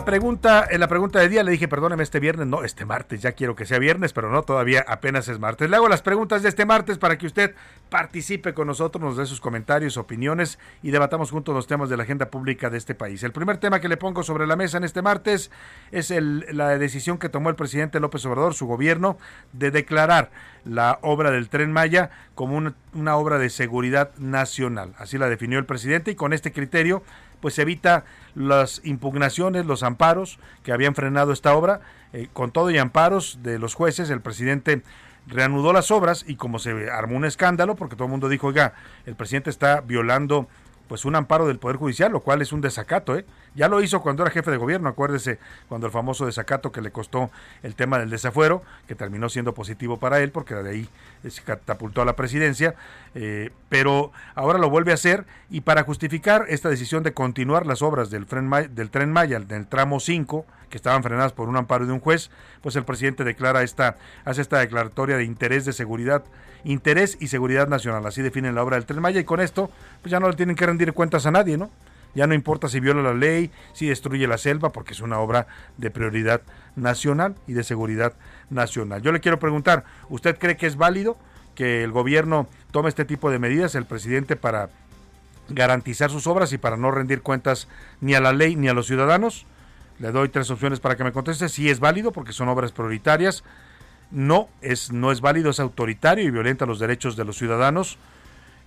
pregunta, 0.06 0.66
en 0.70 0.80
la 0.80 0.88
pregunta 0.88 1.18
de 1.18 1.28
día 1.28 1.42
le 1.42 1.50
dije, 1.50 1.68
perdóneme, 1.68 2.02
este 2.02 2.20
viernes, 2.20 2.46
no, 2.46 2.64
este 2.64 2.86
martes, 2.86 3.20
ya 3.20 3.32
quiero 3.32 3.54
que 3.54 3.66
sea 3.66 3.78
viernes, 3.78 4.14
pero 4.14 4.30
no, 4.30 4.42
todavía 4.42 4.82
apenas 4.88 5.28
es 5.28 5.38
martes. 5.38 5.68
Le 5.68 5.76
hago 5.76 5.88
las 5.88 6.00
preguntas 6.00 6.42
de 6.42 6.48
este 6.48 6.64
martes 6.64 6.96
para 6.96 7.18
que 7.18 7.26
usted 7.26 7.54
participe 7.90 8.54
con 8.54 8.68
nosotros, 8.68 9.02
nos 9.02 9.18
dé 9.18 9.26
sus 9.26 9.40
comentarios, 9.40 9.98
opiniones 9.98 10.58
y 10.82 10.92
debatamos 10.92 11.30
juntos 11.30 11.54
los 11.54 11.66
temas 11.66 11.90
de 11.90 11.98
la 11.98 12.04
agenda 12.04 12.30
pública 12.30 12.70
de 12.70 12.78
este 12.78 12.94
país. 12.94 13.22
El 13.22 13.32
primer 13.32 13.58
tema 13.58 13.80
que 13.80 13.88
le 13.88 13.98
pongo 13.98 14.22
sobre 14.22 14.46
la 14.46 14.56
mesa 14.56 14.78
en 14.78 14.84
este 14.84 15.02
martes 15.02 15.50
es 15.90 16.10
la 16.10 16.78
decisión 16.78 17.18
que 17.18 17.28
tomó 17.28 17.50
el 17.50 17.56
presidente 17.56 18.00
López 18.00 18.25
Obrador, 18.25 18.54
su 18.54 18.66
gobierno, 18.66 19.18
de 19.52 19.70
declarar 19.70 20.30
la 20.64 20.98
obra 21.02 21.30
del 21.30 21.48
tren 21.48 21.72
Maya 21.72 22.10
como 22.34 22.56
una, 22.56 22.75
una 22.94 23.16
obra 23.16 23.38
de 23.38 23.50
seguridad 23.50 24.10
nacional. 24.16 24.94
Así 24.98 25.18
la 25.18 25.28
definió 25.28 25.58
el 25.58 25.66
presidente 25.66 26.12
y 26.12 26.14
con 26.14 26.32
este 26.32 26.52
criterio 26.52 27.02
pues 27.40 27.59
evita 27.59 28.05
las 28.35 28.81
impugnaciones, 28.85 29.66
los 29.66 29.83
amparos 29.83 30.38
que 30.62 30.73
habían 30.73 30.95
frenado 30.95 31.33
esta 31.33 31.55
obra. 31.55 31.81
Eh, 32.12 32.28
con 32.33 32.50
todo 32.50 32.71
y 32.71 32.78
amparos 32.78 33.40
de 33.43 33.59
los 33.59 33.75
jueces, 33.75 34.11
el 34.11 34.21
presidente 34.21 34.83
reanudó 35.26 35.73
las 35.73 35.90
obras 35.90 36.25
y 36.26 36.37
como 36.37 36.59
se 36.59 36.90
armó 36.90 37.16
un 37.16 37.25
escándalo, 37.25 37.75
porque 37.75 37.97
todo 37.97 38.05
el 38.05 38.11
mundo 38.11 38.28
dijo, 38.28 38.47
oiga, 38.47 38.75
el 39.07 39.16
presidente 39.16 39.50
está 39.50 39.81
violando 39.81 40.49
pues 40.88 41.05
un 41.05 41.16
amparo 41.16 41.47
del 41.47 41.59
Poder 41.59 41.76
Judicial, 41.76 42.12
lo 42.12 42.21
cual 42.21 42.43
es 42.43 42.52
un 42.52 42.61
desacato, 42.61 43.16
¿eh? 43.16 43.25
Ya 43.55 43.69
lo 43.69 43.81
hizo 43.81 44.02
cuando 44.02 44.23
era 44.23 44.31
jefe 44.31 44.50
de 44.50 44.57
gobierno, 44.59 44.88
acuérdese, 44.88 45.38
cuando 45.69 45.87
el 45.87 45.93
famoso 45.93 46.26
desacato 46.26 46.73
que 46.73 46.83
le 46.83 46.90
costó 46.90 47.31
el 47.62 47.75
tema 47.75 47.99
del 47.99 48.11
desafuero, 48.11 48.62
que 48.87 48.95
terminó 48.95 49.28
siendo 49.28 49.55
positivo 49.55 49.99
para 49.99 50.21
él, 50.21 50.31
porque 50.31 50.55
de 50.55 50.71
ahí 50.71 50.88
se 51.28 51.43
catapultó 51.43 52.02
a 52.02 52.05
la 52.05 52.16
presidencia, 52.16 52.75
eh, 53.14 53.50
pero 53.69 54.12
ahora 54.35 54.59
lo 54.59 54.69
vuelve 54.69 54.90
a 54.90 54.95
hacer 54.95 55.25
y 55.50 55.62
para 55.62 55.85
justificar 55.85 56.45
esta 56.49 56.69
decisión 56.69 57.02
de 57.02 57.14
continuar 57.14 57.66
las 57.66 57.83
obras 57.83 58.11
del, 58.11 58.26
del 58.26 58.90
tren 58.90 59.12
Maya, 59.12 59.40
del 59.40 59.66
tramo 59.66 60.00
5, 60.00 60.45
que 60.69 60.76
estaban 60.76 61.02
frenadas 61.02 61.33
por 61.33 61.49
un 61.49 61.57
amparo 61.57 61.87
de 61.87 61.93
un 61.93 62.00
juez, 62.00 62.31
pues 62.61 62.76
el 62.76 62.85
presidente 62.85 63.25
declara 63.25 63.62
esta, 63.62 63.97
hace 64.25 64.43
esta 64.43 64.59
declaratoria 64.59 65.16
de 65.16 65.25
interés 65.25 65.64
de 65.64 65.73
seguridad, 65.73 66.25
interés 66.66 67.16
y 67.20 67.28
seguridad 67.28 67.68
nacional, 67.68 68.04
así 68.06 68.23
define 68.23 68.52
la 68.52 68.62
obra 68.62 68.76
del 68.76 68.87
tren 68.87 69.00
Maya 69.00 69.20
y 69.20 69.25
con 69.25 69.40
esto 69.40 69.70
pues 70.02 70.11
ya 70.11 70.20
no 70.20 70.28
le 70.28 70.37
tienen 70.37 70.56
que 70.56 70.66
rendir 70.66 70.92
cuentas 70.92 71.25
a 71.25 71.30
nadie, 71.30 71.56
¿no? 71.56 71.70
Ya 72.14 72.26
no 72.26 72.35
importa 72.35 72.68
si 72.68 72.80
viola 72.80 73.02
la 73.02 73.12
ley, 73.12 73.50
si 73.75 73.88
destruye 73.88 74.26
la 74.26 74.38
selva, 74.38 74.73
porque 74.73 74.94
es 74.94 75.00
una 75.00 75.18
obra 75.18 75.46
de 75.76 75.90
prioridad 75.90 76.40
nacional 76.75 77.35
y 77.46 77.52
de 77.52 77.62
seguridad 77.62 78.14
nacional. 78.49 79.02
Yo 79.02 79.12
le 79.12 79.20
quiero 79.20 79.38
preguntar, 79.38 79.85
¿usted 80.08 80.38
cree 80.38 80.56
que 80.56 80.66
es 80.66 80.76
válido 80.76 81.18
que 81.54 81.85
el 81.85 81.92
gobierno 81.92 82.49
tome 82.70 82.88
este 82.88 83.04
tipo 83.04 83.30
de 83.30 83.38
medidas, 83.38 83.75
el 83.75 83.85
presidente, 83.85 84.35
para 84.35 84.70
garantizar 85.50 86.11
sus 86.11 86.26
obras 86.26 86.54
y 86.54 86.58
para 86.58 86.78
no 86.78 86.90
rendir 86.90 87.20
cuentas 87.20 87.68
ni 88.00 88.14
a 88.14 88.20
la 88.20 88.32
ley 88.32 88.56
ni 88.56 88.68
a 88.68 88.73
los 88.73 88.87
ciudadanos? 88.87 89.44
Le 89.99 90.11
doy 90.11 90.30
tres 90.30 90.50
opciones 90.50 90.80
para 90.80 90.96
que 90.96 91.04
me 91.04 91.12
conteste. 91.12 91.50
Si 91.50 91.68
es 91.68 91.80
válido, 91.80 92.12
porque 92.12 92.32
son 92.32 92.49
obras 92.49 92.73
prioritarias. 92.73 93.44
No 94.10 94.48
es, 94.60 94.92
no 94.92 95.10
es 95.12 95.20
válido, 95.20 95.50
es 95.50 95.60
autoritario 95.60 96.25
y 96.25 96.30
violenta 96.30 96.66
los 96.66 96.78
derechos 96.78 97.16
de 97.16 97.25
los 97.25 97.36
ciudadanos. 97.36 97.98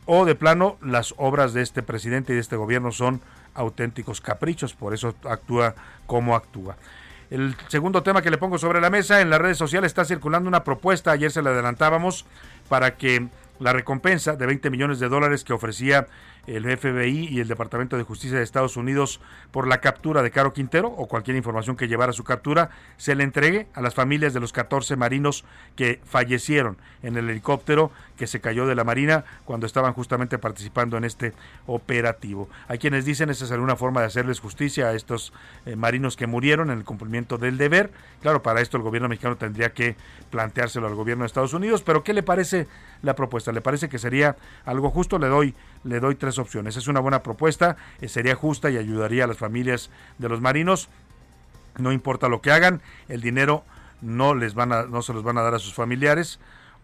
O 0.06 0.26
de 0.26 0.36
plano, 0.36 0.78
las 0.82 1.14
obras 1.18 1.54
de 1.54 1.62
este 1.62 1.84
presidente 1.84 2.34
y 2.34 2.36
de 2.36 2.42
este 2.42 2.56
gobierno 2.56 2.92
son 2.92 3.22
auténticos 3.54 4.22
caprichos, 4.22 4.74
por 4.74 4.94
eso 4.94 5.16
actúa 5.24 5.76
como 6.08 6.36
actúa. 6.36 6.78
El 7.30 7.56
segundo 7.68 8.02
tema 8.02 8.24
que 8.24 8.32
le 8.32 8.40
pongo 8.40 8.58
sobre 8.58 8.82
la 8.82 8.90
mesa, 8.90 9.22
en 9.22 9.30
las 9.30 9.40
redes 9.40 9.58
sociales 9.58 9.90
está 9.90 10.06
circulando 10.06 10.48
una 10.48 10.64
propuesta, 10.64 11.12
ayer 11.12 11.32
se 11.32 11.44
la 11.44 11.52
adelantábamos, 11.52 12.26
para 12.70 12.98
que 12.98 13.28
la 13.60 13.74
recompensa 13.74 14.36
de 14.36 14.46
20 14.48 14.70
millones 14.72 15.00
de 15.00 15.10
dólares 15.10 15.44
que 15.44 15.54
ofrecía 15.54 16.08
el 16.48 16.66
FBI 16.66 17.28
y 17.30 17.40
el 17.40 17.48
Departamento 17.48 17.98
de 17.98 18.04
Justicia 18.04 18.38
de 18.38 18.44
Estados 18.44 18.78
Unidos 18.78 19.20
por 19.52 19.68
la 19.68 19.82
captura 19.82 20.24
de 20.24 20.32
Caro 20.32 20.54
Quintero 20.54 20.88
o 20.90 21.08
cualquier 21.08 21.38
información 21.38 21.76
que 21.76 21.88
llevara 21.88 22.12
a 22.12 22.14
su 22.14 22.24
captura, 22.24 22.70
se 22.98 23.16
le 23.16 23.24
entregue 23.24 23.68
a 23.74 23.82
las 23.82 23.94
familias 23.94 24.34
de 24.34 24.40
los 24.40 24.54
14 24.54 24.96
marinos 24.96 25.46
que 25.76 26.00
fallecieron 26.04 26.78
en 27.04 27.18
el 27.18 27.30
helicóptero 27.30 27.92
que 28.18 28.28
se 28.28 28.42
cayó 28.42 28.68
de 28.68 28.76
la 28.76 28.84
Marina 28.84 29.24
cuando 29.46 29.66
estaban 29.66 29.94
justamente 29.94 30.38
participando 30.38 30.98
en 30.98 31.06
este 31.06 31.34
operativo. 31.68 32.50
Hay 32.68 32.78
quienes 32.78 33.06
dicen 33.06 33.30
esa 33.30 33.48
sería 33.48 33.64
una 33.64 33.78
forma 33.78 34.02
de 34.02 34.08
hacerles 34.08 34.40
justicia 34.40 34.88
a 34.88 34.94
estos 34.94 35.34
eh, 35.66 35.76
marinos 35.76 36.18
que 36.18 36.28
murieron 36.28 36.70
en 36.70 36.78
el 36.78 36.84
cumplimiento 36.84 37.38
del 37.38 37.58
deber. 37.58 37.92
Claro, 38.22 38.44
para 38.44 38.62
esto 38.62 38.78
el 38.78 38.84
gobierno 38.84 39.08
mexicano 39.08 39.38
tendría 39.38 39.74
que 39.74 39.96
planteárselo 40.30 40.88
al 40.88 40.96
gobierno 40.96 41.24
de 41.24 41.28
Estados 41.28 41.54
Unidos, 41.54 41.82
pero 41.82 42.04
¿qué 42.04 42.14
le 42.14 42.24
parece 42.24 42.68
la 43.02 43.16
propuesta? 43.16 43.52
¿Le 43.52 43.62
parece 43.62 43.88
que 43.88 43.98
sería 43.98 44.36
algo 44.66 44.90
justo? 44.90 45.18
Le 45.18 45.28
doy 45.28 45.56
le 45.84 46.00
doy 46.00 46.16
tres 46.16 46.40
opciones. 46.40 46.78
Es 46.78 46.88
una 46.88 47.00
buena 47.00 47.24
propuesta, 47.24 47.78
eh, 48.02 48.08
sería 48.08 48.36
justa 48.36 48.70
y 48.70 48.78
ayudaría 48.78 49.24
a 49.24 49.28
las 49.28 49.38
familias 49.38 49.90
de 50.18 50.30
los 50.30 50.42
marinos. 50.42 50.90
No 51.78 51.92
importa 51.92 52.28
lo 52.28 52.42
que 52.42 52.52
hagan, 52.52 52.82
el 53.08 53.22
dinero 53.22 53.64
no 54.02 54.36
les 54.36 54.54
van 54.54 54.72
a, 54.72 54.84
no 54.84 55.02
se 55.02 55.14
los 55.14 55.24
van 55.24 55.38
a 55.38 55.42
dar 55.42 55.56
a 55.56 55.60
sus 55.60 55.74
familiares 55.74 56.40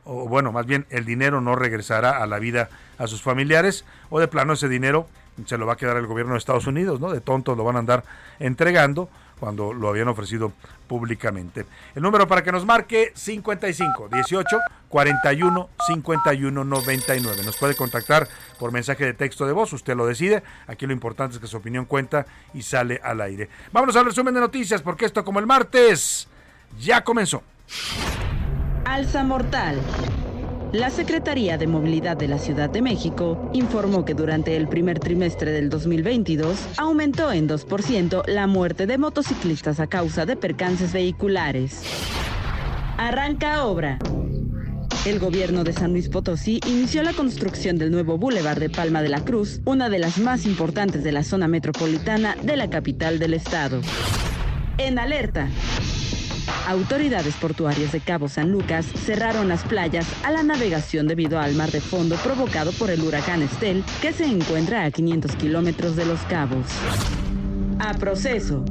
o 0.06 0.28
bueno, 0.28 0.52
más 0.52 0.66
bien 0.66 0.86
el 0.90 1.04
dinero 1.04 1.42
no 1.42 1.56
regresará 1.56 2.22
a 2.22 2.28
la 2.28 2.40
vida 2.40 2.70
a 2.98 3.08
sus 3.08 3.22
familiares 3.22 3.86
o 4.10 4.20
de 4.20 4.28
plano 4.28 4.54
ese 4.54 4.70
dinero 4.70 5.08
se 5.46 5.58
lo 5.58 5.66
va 5.66 5.74
a 5.74 5.76
quedar 5.76 5.98
el 5.98 6.08
gobierno 6.08 6.34
de 6.34 6.40
Estados 6.40 6.68
Unidos, 6.68 7.02
¿no? 7.02 7.12
De 7.12 7.20
tontos 7.20 7.58
lo 7.58 7.64
van 7.64 7.76
a 7.76 7.80
andar 7.80 8.04
entregando 8.40 9.10
cuando 9.40 9.74
lo 9.74 9.90
habían 9.90 10.08
ofrecido 10.08 10.54
públicamente. 10.88 11.66
El 11.96 12.04
número 12.04 12.28
para 12.28 12.44
que 12.44 12.52
nos 12.52 12.66
marque 12.66 13.12
55 13.16 14.10
18 14.12 14.58
41 14.90 15.70
51 15.88 16.64
99. 16.64 17.44
Nos 17.44 17.58
puede 17.58 17.76
contactar 17.76 18.28
por 18.60 18.72
mensaje 18.72 19.06
de 19.06 19.14
texto 19.14 19.46
de 19.46 19.54
voz, 19.54 19.74
usted 19.74 19.96
lo 19.96 20.06
decide. 20.06 20.44
Aquí 20.68 20.86
lo 20.86 20.94
importante 20.94 21.36
es 21.36 21.42
que 21.42 21.48
su 21.48 21.58
opinión 21.58 21.86
cuenta 21.86 22.26
y 22.54 22.62
sale 22.62 23.00
al 23.04 23.22
aire. 23.22 23.50
Vámonos 23.72 23.96
al 23.96 24.06
resumen 24.06 24.34
de 24.34 24.40
noticias 24.40 24.82
porque 24.82 25.06
esto 25.06 25.24
como 25.26 25.40
el 25.40 25.48
martes 25.48 26.28
ya 26.80 27.04
comenzó. 27.04 27.44
Alza 28.86 29.24
mortal. 29.24 29.82
La 30.74 30.90
Secretaría 30.90 31.58
de 31.58 31.68
Movilidad 31.68 32.18
de 32.18 32.28
la 32.28 32.38
Ciudad 32.38 32.70
de 32.70 32.82
México 32.82 33.50
informó 33.54 34.04
que 34.04 34.14
durante 34.14 34.58
el 34.58 34.68
primer 34.68 35.00
trimestre 35.00 35.52
del 35.52 35.70
2022 35.70 36.58
aumentó 36.78 37.32
en 37.32 37.48
2% 37.48 38.28
la 38.28 38.48
muerte 38.48 38.86
de 38.86 38.98
motociclistas 38.98 39.80
a 39.80 39.88
causa 39.88 40.26
de 40.26 40.36
percances 40.36 40.92
vehiculares. 40.92 41.82
Arranca 42.98 43.66
obra. 43.66 44.00
El 45.06 45.20
gobierno 45.20 45.64
de 45.64 45.72
San 45.72 45.92
Luis 45.92 46.10
Potosí 46.10 46.60
inició 46.66 47.04
la 47.04 47.14
construcción 47.14 47.78
del 47.78 47.92
nuevo 47.92 48.18
Boulevard 48.18 48.60
de 48.60 48.70
Palma 48.70 49.02
de 49.04 49.10
la 49.10 49.24
Cruz, 49.24 49.62
una 49.66 49.88
de 49.88 50.00
las 50.00 50.18
más 50.18 50.46
importantes 50.46 51.04
de 51.04 51.12
la 51.12 51.24
zona 51.24 51.48
metropolitana 51.48 52.36
de 52.42 52.58
la 52.58 52.70
capital 52.70 53.20
del 53.20 53.36
estado. 53.36 53.82
En 54.78 54.98
alerta. 54.98 55.48
Autoridades 56.68 57.36
portuarias 57.36 57.92
de 57.92 58.00
Cabo 58.00 58.28
San 58.28 58.52
Lucas 58.52 58.86
cerraron 58.86 59.48
las 59.48 59.64
playas 59.64 60.06
a 60.24 60.32
la 60.32 60.44
navegación 60.44 61.08
debido 61.08 61.40
al 61.40 61.54
mar 61.56 61.72
de 61.72 61.82
fondo 61.82 62.16
provocado 62.18 62.72
por 62.74 62.90
el 62.90 63.02
huracán 63.02 63.42
Estel, 63.42 63.84
que 64.02 64.14
se 64.14 64.26
encuentra 64.26 64.84
a 64.84 64.92
500 64.92 65.36
kilómetros 65.36 65.96
de 65.96 66.06
los 66.06 66.20
cabos. 66.22 66.66
A 67.80 67.94
proceso. 67.94 68.64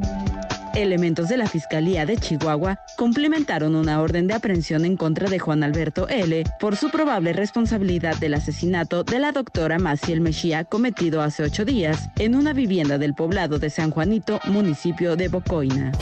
Elementos 0.75 1.29
de 1.29 1.37
la 1.37 1.47
Fiscalía 1.47 2.05
de 2.05 2.17
Chihuahua 2.17 2.81
complementaron 2.97 3.77
una 3.77 4.01
orden 4.01 4.27
de 4.27 4.35
aprehensión 4.35 4.85
en 4.85 4.97
contra 4.97 5.31
de 5.31 5.39
Juan 5.39 5.63
Alberto 5.63 6.09
L. 6.09 6.43
por 6.59 6.77
su 6.77 6.91
probable 6.91 7.33
responsabilidad 7.33 8.17
del 8.17 8.35
asesinato 8.35 9.05
de 9.05 9.21
la 9.21 9.31
doctora 9.31 9.79
Maciel 9.79 10.21
Mejía 10.21 10.65
cometido 10.65 11.23
hace 11.23 11.45
ocho 11.45 11.65
días 11.65 12.09
en 12.17 12.35
una 12.35 12.53
vivienda 12.53 12.99
del 12.99 13.15
poblado 13.15 13.61
de 13.61 13.71
San 13.71 13.93
Juanito, 13.93 14.41
municipio 14.47 15.15
de 15.15 15.29
Bocoina. 15.29 15.93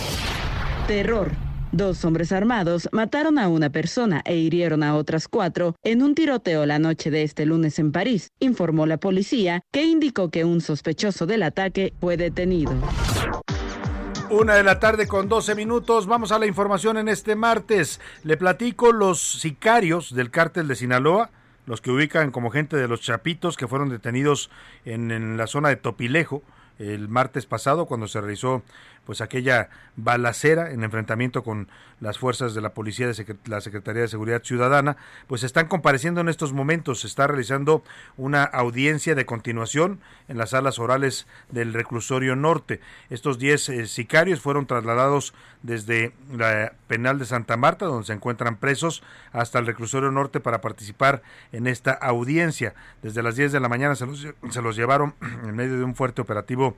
Terror. 0.87 1.52
Dos 1.73 2.05
hombres 2.05 2.33
armados 2.33 2.87
mataron 2.93 3.39
a 3.39 3.49
una 3.49 3.71
persona 3.71 4.21
e 4.27 4.37
hirieron 4.37 4.83
a 4.83 4.95
otras 4.95 5.27
cuatro 5.27 5.75
en 5.83 6.03
un 6.03 6.15
tiroteo 6.15 6.67
la 6.67 6.79
noche 6.79 7.11
de 7.11 7.23
este 7.23 7.47
lunes 7.47 7.79
en 7.79 7.93
París, 7.93 8.31
informó 8.41 8.85
la 8.85 8.99
policía, 8.99 9.63
que 9.73 9.83
indicó 9.83 10.31
que 10.31 10.45
un 10.45 10.61
sospechoso 10.61 11.25
del 11.25 11.43
ataque 11.43 11.95
fue 11.99 12.19
detenido. 12.19 12.75
Una 14.29 14.55
de 14.55 14.65
la 14.65 14.81
tarde 14.81 15.09
con 15.09 15.31
12 15.31 15.55
minutos. 15.55 16.07
Vamos 16.07 16.31
a 16.31 16.39
la 16.39 16.45
información 16.45 16.99
en 16.99 17.09
este 17.09 17.37
martes. 17.37 18.01
Le 18.23 18.37
platico 18.37 18.93
los 18.93 19.41
sicarios 19.41 20.15
del 20.15 20.31
cártel 20.31 20.69
de 20.69 20.77
Sinaloa, 20.77 21.31
los 21.65 21.81
que 21.81 21.91
ubican 21.91 22.33
como 22.33 22.51
gente 22.51 22.77
de 22.77 22.87
los 22.87 23.01
Chapitos 23.01 23.57
que 23.57 23.67
fueron 23.67 23.89
detenidos 23.89 24.51
en, 24.85 25.11
en 25.11 25.39
la 25.39 25.47
zona 25.47 25.71
de 25.71 25.77
Topilejo 25.77 26.43
el 26.79 27.09
martes 27.09 27.47
pasado 27.47 27.87
cuando 27.87 28.09
se 28.09 28.21
realizó 28.21 28.63
pues 29.05 29.21
aquella 29.21 29.69
balacera 29.97 30.71
en 30.71 30.85
enfrentamiento 30.85 31.43
con 31.43 31.69
las 32.01 32.19
fuerzas 32.19 32.55
de 32.55 32.61
la 32.61 32.75
policía 32.75 33.07
de 33.07 33.37
la 33.47 33.61
Secretaría 33.61 34.03
de 34.03 34.09
Seguridad 34.09 34.43
Ciudadana, 34.43 34.97
pues 35.29 35.45
están 35.45 35.69
compareciendo 35.69 36.21
en 36.21 36.29
estos 36.29 36.53
momentos, 36.53 37.01
se 37.01 37.07
está 37.07 37.27
realizando 37.27 37.85
una 38.17 38.43
audiencia 38.43 39.15
de 39.15 39.25
continuación 39.25 40.01
en 40.29 40.39
las 40.39 40.51
salas 40.51 40.79
orales 40.79 41.27
del 41.51 41.73
reclusorio 41.73 42.35
norte. 42.35 42.81
Estos 43.09 43.39
10 43.39 43.69
eh, 43.69 43.87
sicarios 43.87 44.41
fueron 44.41 44.67
trasladados 44.67 45.33
desde 45.63 46.13
la 46.33 46.73
penal 46.89 47.19
de 47.19 47.25
Santa 47.25 47.57
Marta, 47.57 47.87
donde 47.87 48.07
se 48.07 48.13
encuentran 48.13 48.57
presos, 48.57 49.03
hasta 49.31 49.61
el 49.61 49.67
reclusorio 49.67 50.11
norte 50.11 50.41
para 50.41 50.61
participar 50.61 51.23
en 51.53 51.67
esta 51.67 51.93
audiencia. 51.93 52.75
Desde 53.03 53.23
las 53.23 53.37
10 53.37 53.53
de 53.53 53.61
la 53.61 53.69
mañana 53.69 53.95
se 53.95 54.07
los, 54.07 54.27
se 54.51 54.63
los 54.63 54.75
llevaron 54.75 55.15
en 55.45 55.55
medio 55.55 55.79
de 55.79 55.85
un 55.85 55.95
fuerte 55.95 56.21
operativo 56.21 56.77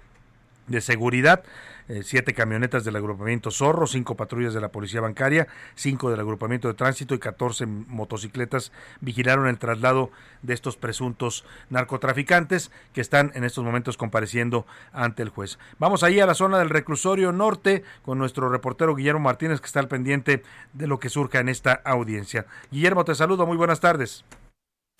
de 0.67 0.81
seguridad, 0.81 1.45
eh, 1.89 2.03
siete 2.03 2.35
camionetas 2.35 2.85
del 2.85 2.97
agrupamiento 2.97 3.51
Zorro, 3.51 3.87
cinco 3.87 4.17
patrullas 4.17 4.55
de 4.55 4.61
la 4.61 4.71
policía 4.71 5.01
bancaria, 5.01 5.47
cinco 5.75 6.11
del 6.11 6.21
agrupamiento 6.21 6.69
de 6.69 6.75
tránsito 6.75 7.15
y 7.15 7.19
catorce 7.19 7.67
motocicletas 7.67 8.73
vigilaron 9.01 9.47
el 9.49 9.59
traslado 9.59 10.11
de 10.43 10.55
estos 10.55 10.77
presuntos 10.77 11.45
narcotraficantes 11.71 12.71
que 12.93 13.01
están 13.01 13.33
en 13.35 13.45
estos 13.45 13.65
momentos 13.65 13.97
compareciendo 13.97 14.67
ante 14.93 15.23
el 15.23 15.29
juez. 15.29 15.59
Vamos 15.79 16.03
ahí 16.03 16.21
a 16.21 16.27
la 16.27 16.35
zona 16.35 16.59
del 16.59 16.71
reclusorio 16.71 17.33
norte 17.33 17.83
con 18.03 18.19
nuestro 18.19 18.49
reportero 18.49 18.95
Guillermo 18.95 19.21
Martínez 19.21 19.61
que 19.61 19.67
está 19.67 19.81
al 19.81 19.89
pendiente 19.89 20.43
de 20.73 20.87
lo 20.87 20.99
que 20.99 21.09
surja 21.09 21.41
en 21.41 21.49
esta 21.49 21.73
audiencia. 21.85 22.47
Guillermo, 22.71 23.05
te 23.05 23.15
saludo, 23.15 23.47
muy 23.47 23.57
buenas 23.57 23.81
tardes. 23.81 24.25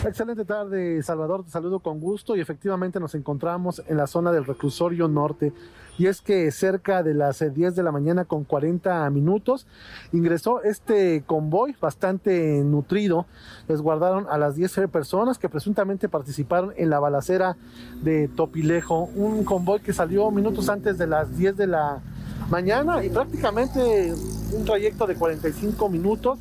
Excelente 0.03 0.45
tarde, 0.45 1.01
Salvador. 1.01 1.43
Te 1.45 1.49
saludo 1.49 1.79
con 1.79 1.99
gusto 1.99 2.35
y 2.35 2.41
efectivamente 2.41 2.99
nos 2.99 3.15
encontramos 3.15 3.81
en 3.87 3.97
la 3.97 4.05
zona 4.05 4.31
del 4.31 4.45
reclusorio 4.45 5.07
norte. 5.07 5.51
Y 5.97 6.07
es 6.07 6.21
que 6.21 6.51
cerca 6.51 7.03
de 7.03 7.13
las 7.13 7.39
10 7.39 7.49
eh, 7.49 7.75
de 7.75 7.83
la 7.83 7.91
mañana 7.91 8.25
con 8.25 8.43
40 8.43 9.09
minutos 9.11 9.65
ingresó 10.11 10.61
este 10.63 11.23
convoy 11.25 11.75
bastante 11.79 12.61
nutrido. 12.63 13.25
Les 13.67 13.81
guardaron 13.81 14.27
a 14.29 14.37
las 14.37 14.55
10 14.55 14.87
personas 14.91 15.37
que 15.37 15.47
presuntamente 15.47 16.09
participaron 16.09 16.73
en 16.75 16.89
la 16.89 16.99
balacera 16.99 17.55
de 18.01 18.27
Topilejo. 18.27 19.09
Un 19.15 19.43
convoy 19.45 19.79
que 19.79 19.93
salió 19.93 20.31
minutos 20.31 20.69
antes 20.69 20.97
de 20.97 21.07
las 21.07 21.37
10 21.37 21.55
de 21.55 21.67
la 21.67 22.01
mañana 22.49 23.03
y 23.03 23.09
prácticamente 23.09 24.13
un 24.53 24.65
trayecto 24.65 25.07
de 25.07 25.15
45 25.15 25.89
minutos 25.89 26.39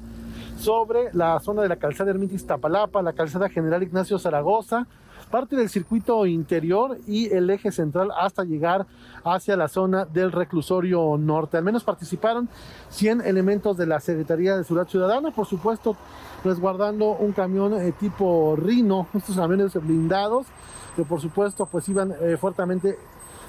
sobre 0.59 1.13
la 1.13 1.39
zona 1.41 1.63
de 1.63 1.69
la 1.69 1.77
calzada 1.77 2.11
Hermitis 2.11 2.47
Tapalapa, 2.47 3.03
la 3.03 3.13
calzada 3.13 3.49
General 3.49 3.83
Ignacio 3.83 4.19
Zaragoza, 4.19 4.87
parte 5.35 5.57
del 5.57 5.69
circuito 5.69 6.27
interior 6.27 6.97
y 7.09 7.29
el 7.35 7.51
eje 7.51 7.73
central 7.73 8.13
hasta 8.17 8.45
llegar 8.45 8.87
hacia 9.25 9.57
la 9.57 9.67
zona 9.67 10.05
del 10.05 10.31
reclusorio 10.31 11.17
norte. 11.19 11.57
Al 11.57 11.65
menos 11.65 11.83
participaron 11.83 12.49
100 12.91 13.23
elementos 13.23 13.77
de 13.77 13.85
la 13.85 13.99
Secretaría 13.99 14.57
de 14.57 14.63
Seguridad 14.63 14.87
Ciudadana, 14.87 15.33
por 15.33 15.47
supuesto 15.47 15.97
resguardando 16.45 17.17
un 17.17 17.33
camión 17.33 17.73
eh, 17.83 17.93
tipo 17.99 18.55
Rino, 18.57 19.09
estos 19.15 19.35
camiones 19.35 19.75
blindados 19.75 20.47
que 20.95 21.03
por 21.03 21.21
supuesto 21.21 21.67
pues 21.67 21.89
iban 21.89 22.15
eh, 22.21 22.37
fuertemente 22.41 22.97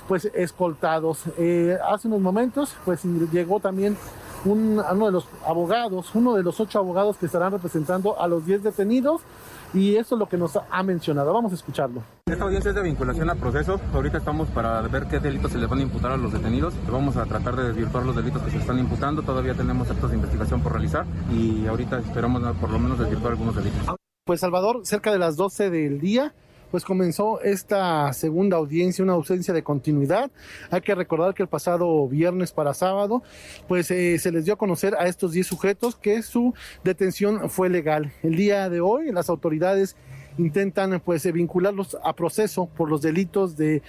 pues 0.07 0.25
escoltados. 0.33 1.25
Eh, 1.37 1.77
hace 1.87 2.07
unos 2.07 2.19
momentos 2.19 2.75
pues 2.83 3.03
llegó 3.31 3.59
también 3.59 3.95
uno 4.43 5.05
de 5.05 5.11
los 5.11 5.27
abogados, 5.45 6.15
uno 6.15 6.33
de 6.33 6.41
los 6.41 6.59
ocho 6.59 6.79
abogados 6.79 7.17
que 7.17 7.27
estarán 7.27 7.51
representando 7.51 8.19
a 8.19 8.27
los 8.27 8.43
diez 8.43 8.63
detenidos 8.63 9.21
y 9.73 9.95
eso 9.95 10.15
es 10.15 10.19
lo 10.19 10.27
que 10.27 10.37
nos 10.37 10.57
ha 10.69 10.83
mencionado. 10.83 11.33
Vamos 11.33 11.51
a 11.51 11.55
escucharlo. 11.55 12.03
Esta 12.25 12.43
audiencia 12.43 12.69
es 12.69 12.75
de 12.75 12.81
vinculación 12.81 13.29
al 13.29 13.37
proceso. 13.37 13.79
Ahorita 13.93 14.17
estamos 14.17 14.47
para 14.49 14.81
ver 14.81 15.05
qué 15.07 15.19
delitos 15.19 15.51
se 15.51 15.57
les 15.57 15.69
van 15.69 15.79
a 15.79 15.81
imputar 15.83 16.11
a 16.11 16.17
los 16.17 16.31
detenidos. 16.31 16.73
Vamos 16.91 17.17
a 17.17 17.25
tratar 17.25 17.55
de 17.55 17.63
desvirtuar 17.63 18.05
los 18.05 18.15
delitos 18.15 18.41
que 18.43 18.51
se 18.51 18.57
están 18.57 18.79
imputando. 18.79 19.21
Todavía 19.21 19.53
tenemos 19.53 19.89
actos 19.89 20.09
de 20.09 20.15
investigación 20.15 20.61
por 20.61 20.73
realizar 20.73 21.05
y 21.31 21.65
ahorita 21.67 21.99
esperamos 21.99 22.41
por 22.57 22.69
lo 22.69 22.79
menos 22.79 22.99
desvirtuar 22.99 23.33
algunos 23.33 23.55
delitos. 23.55 23.95
Pues 24.25 24.39
Salvador, 24.39 24.81
cerca 24.85 25.11
de 25.11 25.19
las 25.19 25.35
12 25.35 25.69
del 25.69 25.99
día, 25.99 26.33
pues 26.75 26.83
comenzó 26.83 27.39
esta 27.39 28.11
segunda 28.11 28.57
audiencia, 28.57 29.01
una 29.01 29.13
ausencia 29.13 29.53
de 29.53 29.63
continuidad. 29.63 30.29
Hay 30.69 30.81
que 30.81 30.93
recordar 30.93 31.33
que 31.33 31.41
el 31.41 31.47
pasado 31.47 32.05
viernes 32.09 32.51
para 32.51 32.73
sábado, 32.73 33.23
pues 33.69 33.89
eh, 33.91 34.19
se 34.19 34.29
les 34.29 34.43
dio 34.43 34.55
a 34.55 34.57
conocer 34.57 34.93
a 34.95 35.07
estos 35.07 35.31
10 35.31 35.47
sujetos 35.47 35.95
que 35.95 36.21
su 36.21 36.53
detención 36.83 37.49
fue 37.49 37.69
legal. 37.69 38.11
El 38.23 38.35
día 38.35 38.69
de 38.69 38.81
hoy 38.81 39.09
las 39.13 39.29
autoridades 39.29 39.95
intentan 40.37 40.99
pues 40.99 41.31
vincularlos 41.31 41.97
a 42.03 42.13
proceso 42.13 42.67
por 42.67 42.89
los 42.89 43.01
delitos 43.01 43.55
de 43.57 43.81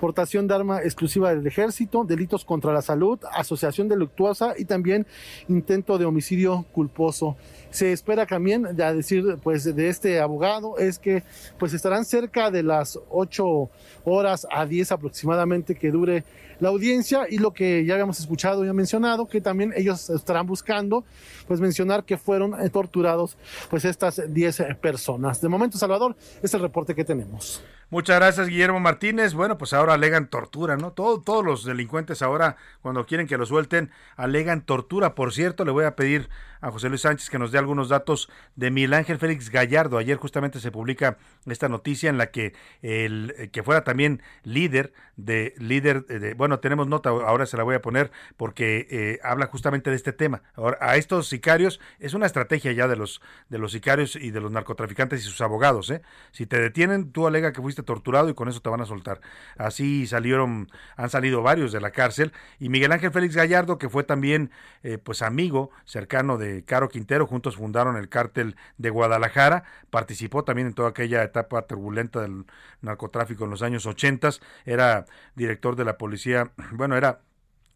portación 0.00 0.46
de 0.46 0.54
arma 0.54 0.82
exclusiva 0.82 1.34
del 1.34 1.46
ejército, 1.46 2.04
delitos 2.04 2.44
contra 2.44 2.72
la 2.72 2.82
salud, 2.82 3.18
asociación 3.32 3.88
delictuosa 3.88 4.54
y 4.56 4.64
también 4.64 5.06
intento 5.48 5.98
de 5.98 6.04
homicidio 6.04 6.64
culposo. 6.72 7.36
Se 7.70 7.92
espera 7.92 8.26
también, 8.26 8.68
ya 8.76 8.92
decir 8.92 9.38
pues 9.42 9.64
de 9.64 9.88
este 9.88 10.20
abogado, 10.20 10.78
es 10.78 10.98
que 10.98 11.22
pues 11.58 11.72
estarán 11.72 12.04
cerca 12.04 12.50
de 12.50 12.62
las 12.62 12.98
8 13.10 13.70
horas 14.04 14.46
a 14.50 14.66
10 14.66 14.92
aproximadamente 14.92 15.74
que 15.74 15.90
dure 15.90 16.24
la 16.62 16.68
audiencia 16.68 17.26
y 17.28 17.38
lo 17.38 17.52
que 17.52 17.84
ya 17.84 17.94
habíamos 17.94 18.20
escuchado 18.20 18.64
y 18.64 18.72
mencionado, 18.72 19.26
que 19.26 19.40
también 19.40 19.74
ellos 19.74 20.08
estarán 20.10 20.46
buscando, 20.46 21.04
pues 21.48 21.58
mencionar 21.60 22.04
que 22.04 22.16
fueron 22.16 22.54
eh, 22.60 22.70
torturados 22.70 23.36
pues 23.68 23.84
estas 23.84 24.22
10 24.32 24.76
personas. 24.80 25.40
De 25.40 25.48
momento, 25.48 25.76
Salvador, 25.76 26.14
es 26.40 26.54
el 26.54 26.60
reporte 26.60 26.94
que 26.94 27.04
tenemos. 27.04 27.64
Muchas 27.90 28.16
gracias, 28.16 28.46
Guillermo 28.46 28.78
Martínez. 28.78 29.34
Bueno, 29.34 29.58
pues 29.58 29.72
ahora 29.72 29.94
alegan 29.94 30.28
tortura, 30.28 30.76
¿no? 30.76 30.92
todos 30.92 31.44
los 31.44 31.64
delincuentes 31.64 32.22
ahora, 32.22 32.56
cuando 32.80 33.06
quieren 33.06 33.26
que 33.26 33.36
lo 33.36 33.44
suelten, 33.44 33.90
alegan 34.14 34.64
tortura. 34.64 35.16
Por 35.16 35.32
cierto, 35.34 35.64
le 35.64 35.72
voy 35.72 35.84
a 35.84 35.96
pedir 35.96 36.28
a 36.62 36.70
José 36.70 36.88
Luis 36.88 37.02
Sánchez 37.02 37.28
que 37.28 37.38
nos 37.38 37.52
dé 37.52 37.58
algunos 37.58 37.90
datos 37.90 38.30
de 38.56 38.70
Miguel 38.70 38.94
Ángel 38.94 39.18
Félix 39.18 39.50
Gallardo. 39.50 39.98
Ayer 39.98 40.16
justamente 40.16 40.60
se 40.60 40.70
publica 40.70 41.18
esta 41.46 41.68
noticia 41.68 42.08
en 42.08 42.16
la 42.16 42.30
que 42.30 42.54
el 42.80 43.34
eh, 43.36 43.50
que 43.50 43.62
fuera 43.62 43.84
también 43.84 44.22
líder 44.44 44.92
de 45.16 45.54
líder 45.58 46.06
de, 46.06 46.34
bueno, 46.34 46.60
tenemos 46.60 46.86
nota, 46.86 47.10
ahora 47.10 47.44
se 47.46 47.56
la 47.56 47.64
voy 47.64 47.74
a 47.74 47.82
poner 47.82 48.10
porque 48.36 48.86
eh, 48.90 49.18
habla 49.22 49.46
justamente 49.46 49.90
de 49.90 49.96
este 49.96 50.12
tema. 50.12 50.42
Ahora, 50.54 50.78
a 50.80 50.96
estos 50.96 51.28
sicarios 51.28 51.80
es 51.98 52.14
una 52.14 52.26
estrategia 52.26 52.72
ya 52.72 52.88
de 52.88 52.96
los 52.96 53.20
de 53.48 53.58
los 53.58 53.72
sicarios 53.72 54.16
y 54.16 54.30
de 54.30 54.40
los 54.40 54.52
narcotraficantes 54.52 55.20
y 55.20 55.24
sus 55.24 55.40
abogados, 55.40 55.90
¿eh? 55.90 56.02
Si 56.30 56.46
te 56.46 56.60
detienen, 56.60 57.12
tú 57.12 57.26
alega 57.26 57.52
que 57.52 57.60
fuiste 57.60 57.82
torturado 57.82 58.28
y 58.28 58.34
con 58.34 58.48
eso 58.48 58.60
te 58.60 58.70
van 58.70 58.80
a 58.80 58.86
soltar. 58.86 59.20
Así 59.56 60.06
salieron, 60.06 60.70
han 60.96 61.10
salido 61.10 61.42
varios 61.42 61.72
de 61.72 61.80
la 61.80 61.90
cárcel 61.90 62.32
y 62.60 62.68
Miguel 62.68 62.92
Ángel 62.92 63.10
Félix 63.10 63.34
Gallardo, 63.34 63.78
que 63.78 63.88
fue 63.88 64.04
también 64.04 64.50
eh, 64.82 64.98
pues 64.98 65.22
amigo 65.22 65.70
cercano 65.84 66.38
de 66.38 66.51
Caro 66.66 66.88
Quintero, 66.88 67.26
juntos 67.26 67.56
fundaron 67.56 67.96
el 67.96 68.08
cártel 68.08 68.56
de 68.76 68.90
Guadalajara, 68.90 69.64
participó 69.90 70.44
también 70.44 70.68
en 70.68 70.74
toda 70.74 70.90
aquella 70.90 71.22
etapa 71.22 71.62
turbulenta 71.62 72.20
del 72.20 72.44
narcotráfico 72.80 73.44
en 73.44 73.50
los 73.50 73.62
años 73.62 73.86
80, 73.86 74.30
era 74.64 75.06
director 75.34 75.76
de 75.76 75.84
la 75.84 75.96
policía, 75.98 76.52
bueno, 76.72 76.96
era 76.96 77.20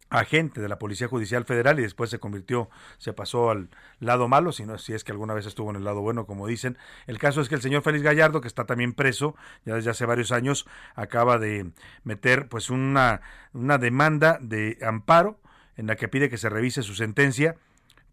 agente 0.09 0.61
de 0.61 0.69
la 0.69 0.79
Policía 0.79 1.07
Judicial 1.07 1.43
Federal 1.45 1.79
y 1.79 1.83
después 1.83 2.09
se 2.09 2.19
convirtió, 2.19 2.69
se 2.97 3.13
pasó 3.13 3.49
al 3.49 3.69
lado 3.99 4.27
malo, 4.27 4.51
si, 4.51 4.65
no, 4.65 4.77
si 4.77 4.93
es 4.93 5.03
que 5.03 5.11
alguna 5.11 5.33
vez 5.33 5.45
estuvo 5.45 5.69
en 5.69 5.75
el 5.75 5.83
lado 5.83 6.01
bueno, 6.01 6.25
como 6.25 6.47
dicen. 6.47 6.77
El 7.07 7.19
caso 7.19 7.41
es 7.41 7.49
que 7.49 7.55
el 7.55 7.61
señor 7.61 7.81
Félix 7.83 8.03
Gallardo, 8.03 8.41
que 8.41 8.47
está 8.47 8.65
también 8.65 8.93
preso, 8.93 9.35
ya 9.65 9.75
desde 9.75 9.89
hace 9.89 10.05
varios 10.05 10.31
años, 10.31 10.65
acaba 10.95 11.37
de 11.39 11.71
meter 12.03 12.47
pues 12.47 12.69
una, 12.69 13.21
una 13.53 13.77
demanda 13.77 14.39
de 14.41 14.77
amparo 14.81 15.39
en 15.75 15.87
la 15.87 15.95
que 15.95 16.07
pide 16.07 16.29
que 16.29 16.37
se 16.37 16.49
revise 16.49 16.83
su 16.83 16.95
sentencia 16.95 17.55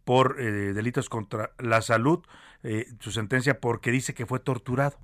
por 0.05 0.41
eh, 0.41 0.73
delitos 0.73 1.09
contra 1.09 1.53
la 1.59 1.83
salud, 1.83 2.21
eh, 2.63 2.87
su 3.01 3.11
sentencia 3.11 3.61
porque 3.61 3.91
dice 3.91 4.15
que 4.15 4.27
fue 4.27 4.39
torturado, 4.39 4.99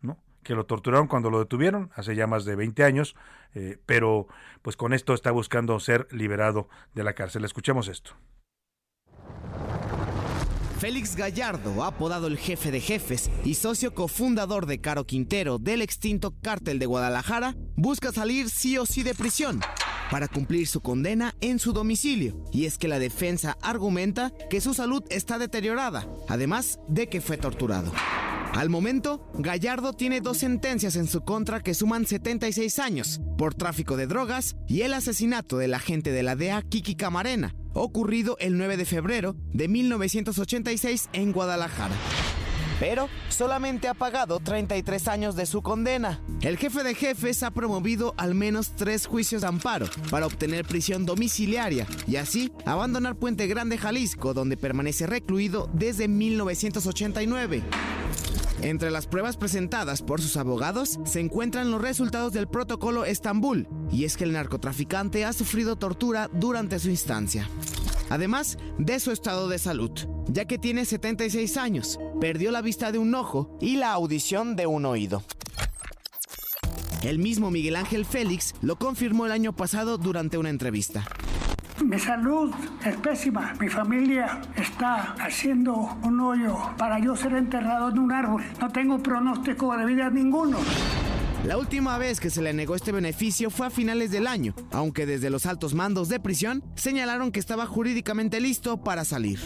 ¿no? 0.00 0.18
que 0.42 0.54
lo 0.54 0.66
torturaron 0.66 1.06
cuando 1.06 1.30
lo 1.30 1.38
detuvieron, 1.38 1.90
hace 1.94 2.14
ya 2.14 2.26
más 2.26 2.44
de 2.44 2.56
20 2.56 2.84
años, 2.84 3.14
eh, 3.54 3.78
pero 3.86 4.26
pues 4.62 4.76
con 4.76 4.92
esto 4.92 5.14
está 5.14 5.30
buscando 5.30 5.78
ser 5.80 6.08
liberado 6.10 6.68
de 6.94 7.04
la 7.04 7.14
cárcel. 7.14 7.44
Escuchemos 7.44 7.88
esto. 7.88 8.12
Félix 10.78 11.16
Gallardo, 11.16 11.84
apodado 11.84 12.26
el 12.26 12.36
jefe 12.36 12.70
de 12.70 12.80
jefes 12.80 13.30
y 13.44 13.54
socio 13.54 13.94
cofundador 13.94 14.66
de 14.66 14.82
Caro 14.82 15.04
Quintero 15.04 15.58
del 15.58 15.80
extinto 15.80 16.34
cártel 16.42 16.78
de 16.78 16.84
Guadalajara, 16.84 17.54
busca 17.76 18.12
salir 18.12 18.50
sí 18.50 18.76
o 18.76 18.84
sí 18.84 19.02
de 19.02 19.14
prisión 19.14 19.60
para 20.10 20.28
cumplir 20.28 20.66
su 20.66 20.80
condena 20.80 21.34
en 21.40 21.58
su 21.58 21.72
domicilio. 21.72 22.44
Y 22.52 22.64
es 22.64 22.78
que 22.78 22.88
la 22.88 22.98
defensa 22.98 23.56
argumenta 23.62 24.32
que 24.50 24.60
su 24.60 24.74
salud 24.74 25.02
está 25.10 25.38
deteriorada, 25.38 26.06
además 26.28 26.78
de 26.88 27.08
que 27.08 27.20
fue 27.20 27.36
torturado. 27.36 27.92
Al 28.52 28.70
momento, 28.70 29.30
Gallardo 29.34 29.92
tiene 29.92 30.22
dos 30.22 30.38
sentencias 30.38 30.96
en 30.96 31.06
su 31.06 31.22
contra 31.22 31.60
que 31.60 31.74
suman 31.74 32.06
76 32.06 32.78
años 32.78 33.20
por 33.36 33.54
tráfico 33.54 33.96
de 33.96 34.06
drogas 34.06 34.56
y 34.66 34.80
el 34.80 34.94
asesinato 34.94 35.58
del 35.58 35.74
agente 35.74 36.10
de 36.10 36.22
la 36.22 36.36
DEA 36.36 36.62
Kiki 36.62 36.94
Camarena, 36.94 37.54
ocurrido 37.74 38.36
el 38.40 38.56
9 38.56 38.78
de 38.78 38.84
febrero 38.86 39.36
de 39.52 39.68
1986 39.68 41.10
en 41.12 41.32
Guadalajara 41.32 41.94
pero 42.80 43.08
solamente 43.28 43.88
ha 43.88 43.94
pagado 43.94 44.40
33 44.40 45.08
años 45.08 45.36
de 45.36 45.46
su 45.46 45.62
condena. 45.62 46.20
El 46.42 46.56
jefe 46.56 46.82
de 46.82 46.94
jefes 46.94 47.42
ha 47.42 47.50
promovido 47.50 48.14
al 48.16 48.34
menos 48.34 48.72
tres 48.76 49.06
juicios 49.06 49.42
de 49.42 49.48
amparo 49.48 49.86
para 50.10 50.26
obtener 50.26 50.64
prisión 50.64 51.06
domiciliaria 51.06 51.86
y 52.06 52.16
así 52.16 52.52
abandonar 52.64 53.16
Puente 53.16 53.46
Grande, 53.46 53.78
Jalisco, 53.78 54.34
donde 54.34 54.56
permanece 54.56 55.06
recluido 55.06 55.68
desde 55.72 56.08
1989. 56.08 57.62
Entre 58.62 58.90
las 58.90 59.06
pruebas 59.06 59.36
presentadas 59.36 60.02
por 60.02 60.20
sus 60.20 60.36
abogados 60.36 60.98
se 61.04 61.20
encuentran 61.20 61.70
los 61.70 61.80
resultados 61.80 62.32
del 62.32 62.48
protocolo 62.48 63.04
Estambul, 63.04 63.68
y 63.92 64.04
es 64.04 64.16
que 64.16 64.24
el 64.24 64.32
narcotraficante 64.32 65.24
ha 65.24 65.32
sufrido 65.32 65.76
tortura 65.76 66.30
durante 66.32 66.78
su 66.78 66.88
instancia. 66.88 67.48
Además 68.10 68.58
de 68.78 69.00
su 69.00 69.10
estado 69.10 69.48
de 69.48 69.58
salud, 69.58 69.92
ya 70.28 70.44
que 70.44 70.58
tiene 70.58 70.84
76 70.84 71.56
años, 71.56 71.98
perdió 72.20 72.50
la 72.50 72.62
vista 72.62 72.92
de 72.92 72.98
un 72.98 73.14
ojo 73.14 73.56
y 73.60 73.76
la 73.76 73.92
audición 73.92 74.56
de 74.56 74.66
un 74.66 74.84
oído. 74.86 75.22
El 77.02 77.18
mismo 77.18 77.50
Miguel 77.50 77.76
Ángel 77.76 78.04
Félix 78.04 78.54
lo 78.62 78.76
confirmó 78.76 79.26
el 79.26 79.32
año 79.32 79.54
pasado 79.54 79.98
durante 79.98 80.38
una 80.38 80.50
entrevista. 80.50 81.04
Mi 81.84 81.98
salud 81.98 82.52
es 82.84 82.96
pésima. 82.96 83.52
Mi 83.60 83.68
familia 83.68 84.40
está 84.56 85.14
haciendo 85.20 85.74
un 86.02 86.20
hoyo 86.20 86.56
para 86.78 86.98
yo 86.98 87.14
ser 87.14 87.34
enterrado 87.34 87.90
en 87.90 87.98
un 87.98 88.12
árbol. 88.12 88.42
No 88.60 88.70
tengo 88.70 88.98
pronóstico 88.98 89.76
de 89.76 89.84
vida 89.84 90.08
ninguno. 90.10 90.58
La 91.46 91.58
última 91.58 91.96
vez 91.96 92.18
que 92.18 92.28
se 92.28 92.42
le 92.42 92.52
negó 92.52 92.74
este 92.74 92.90
beneficio 92.90 93.50
fue 93.50 93.68
a 93.68 93.70
finales 93.70 94.10
del 94.10 94.26
año, 94.26 94.52
aunque 94.72 95.06
desde 95.06 95.30
los 95.30 95.46
altos 95.46 95.74
mandos 95.74 96.08
de 96.08 96.18
prisión 96.18 96.64
señalaron 96.74 97.30
que 97.30 97.38
estaba 97.38 97.66
jurídicamente 97.66 98.40
listo 98.40 98.82
para 98.82 99.04
salir. 99.04 99.38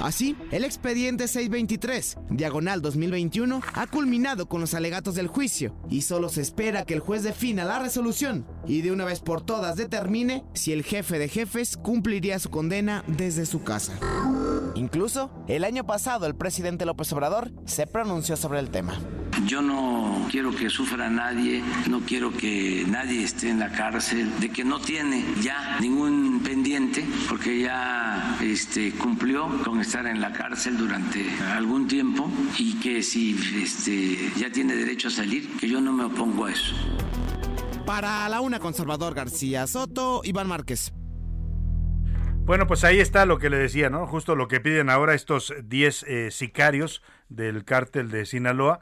Así, 0.00 0.36
el 0.52 0.62
expediente 0.62 1.26
623, 1.26 2.18
diagonal 2.30 2.80
2021, 2.80 3.60
ha 3.74 3.86
culminado 3.88 4.46
con 4.46 4.60
los 4.60 4.74
alegatos 4.74 5.16
del 5.16 5.26
juicio 5.26 5.74
y 5.90 6.02
solo 6.02 6.28
se 6.28 6.42
espera 6.42 6.84
que 6.84 6.94
el 6.94 7.00
juez 7.00 7.24
defina 7.24 7.64
la 7.64 7.80
resolución 7.80 8.46
y 8.64 8.82
de 8.82 8.92
una 8.92 9.04
vez 9.04 9.18
por 9.18 9.44
todas 9.44 9.74
determine 9.74 10.44
si 10.54 10.72
el 10.72 10.84
jefe 10.84 11.18
de 11.18 11.28
jefes 11.28 11.76
cumpliría 11.76 12.38
su 12.38 12.50
condena 12.50 13.02
desde 13.08 13.46
su 13.46 13.64
casa. 13.64 13.98
Incluso, 14.76 15.32
el 15.48 15.64
año 15.64 15.84
pasado 15.84 16.26
el 16.26 16.36
presidente 16.36 16.86
López 16.86 17.12
Obrador 17.12 17.50
se 17.64 17.88
pronunció 17.88 18.36
sobre 18.36 18.60
el 18.60 18.70
tema. 18.70 18.96
Yo 19.44 19.60
no 19.60 20.26
quiero 20.30 20.50
que 20.54 20.70
sufra 20.70 21.10
nadie, 21.10 21.62
no 21.88 22.00
quiero 22.00 22.32
que 22.32 22.84
nadie 22.88 23.22
esté 23.22 23.50
en 23.50 23.58
la 23.58 23.70
cárcel, 23.70 24.30
de 24.40 24.48
que 24.48 24.64
no 24.64 24.80
tiene 24.80 25.24
ya 25.42 25.78
ningún 25.80 26.40
pendiente, 26.42 27.04
porque 27.28 27.60
ya 27.60 28.38
este, 28.40 28.92
cumplió 28.92 29.46
con 29.62 29.80
estar 29.80 30.06
en 30.06 30.20
la 30.20 30.32
cárcel 30.32 30.78
durante 30.78 31.28
algún 31.52 31.86
tiempo 31.86 32.30
y 32.58 32.74
que 32.80 33.02
si 33.02 33.38
este, 33.62 34.30
ya 34.36 34.50
tiene 34.50 34.74
derecho 34.74 35.08
a 35.08 35.10
salir, 35.10 35.56
que 35.58 35.68
yo 35.68 35.80
no 35.80 35.92
me 35.92 36.04
opongo 36.04 36.46
a 36.46 36.52
eso. 36.52 36.74
Para 37.84 38.28
la 38.28 38.40
una 38.40 38.58
conservador 38.58 39.14
García 39.14 39.66
Soto, 39.66 40.22
Iván 40.24 40.48
Márquez. 40.48 40.92
Bueno, 42.46 42.66
pues 42.66 42.84
ahí 42.84 43.00
está 43.00 43.26
lo 43.26 43.38
que 43.38 43.50
le 43.50 43.58
decía, 43.58 43.90
¿no? 43.90 44.06
Justo 44.06 44.34
lo 44.34 44.48
que 44.48 44.60
piden 44.60 44.88
ahora 44.88 45.14
estos 45.14 45.52
10 45.64 46.04
eh, 46.04 46.30
sicarios 46.30 47.02
del 47.28 47.64
cártel 47.64 48.10
de 48.10 48.24
Sinaloa 48.24 48.80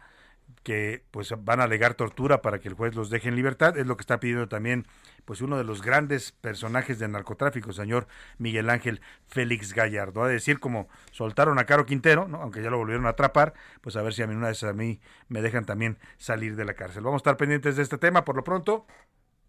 que 0.64 1.04
pues 1.10 1.32
van 1.44 1.60
a 1.60 1.64
alegar 1.64 1.94
tortura 1.94 2.42
para 2.42 2.58
que 2.58 2.68
el 2.68 2.74
juez 2.74 2.96
los 2.96 3.10
deje 3.10 3.28
en 3.28 3.36
libertad, 3.36 3.76
es 3.78 3.86
lo 3.86 3.96
que 3.96 4.00
está 4.00 4.18
pidiendo 4.18 4.48
también 4.48 4.86
pues 5.24 5.40
uno 5.40 5.56
de 5.56 5.64
los 5.64 5.82
grandes 5.82 6.32
personajes 6.32 6.98
del 6.98 7.12
narcotráfico, 7.12 7.72
señor 7.72 8.08
Miguel 8.38 8.70
Ángel 8.70 9.00
Félix 9.26 9.74
Gallardo. 9.74 10.22
A 10.22 10.28
decir, 10.28 10.58
como 10.58 10.88
soltaron 11.12 11.58
a 11.58 11.66
Caro 11.66 11.86
Quintero, 11.86 12.26
¿no? 12.28 12.38
aunque 12.42 12.62
ya 12.62 12.70
lo 12.70 12.78
volvieron 12.78 13.06
a 13.06 13.10
atrapar, 13.10 13.54
pues 13.80 13.96
a 13.96 14.02
ver 14.02 14.14
si 14.14 14.22
a 14.22 14.26
mí 14.26 14.34
una 14.34 14.48
vez 14.48 14.62
a 14.64 14.72
mí 14.72 15.00
me 15.28 15.42
dejan 15.42 15.66
también 15.66 15.98
salir 16.16 16.56
de 16.56 16.64
la 16.64 16.74
cárcel. 16.74 17.04
Vamos 17.04 17.20
a 17.20 17.22
estar 17.22 17.36
pendientes 17.36 17.76
de 17.76 17.82
este 17.82 17.98
tema 17.98 18.24
por 18.24 18.34
lo 18.34 18.42
pronto. 18.42 18.86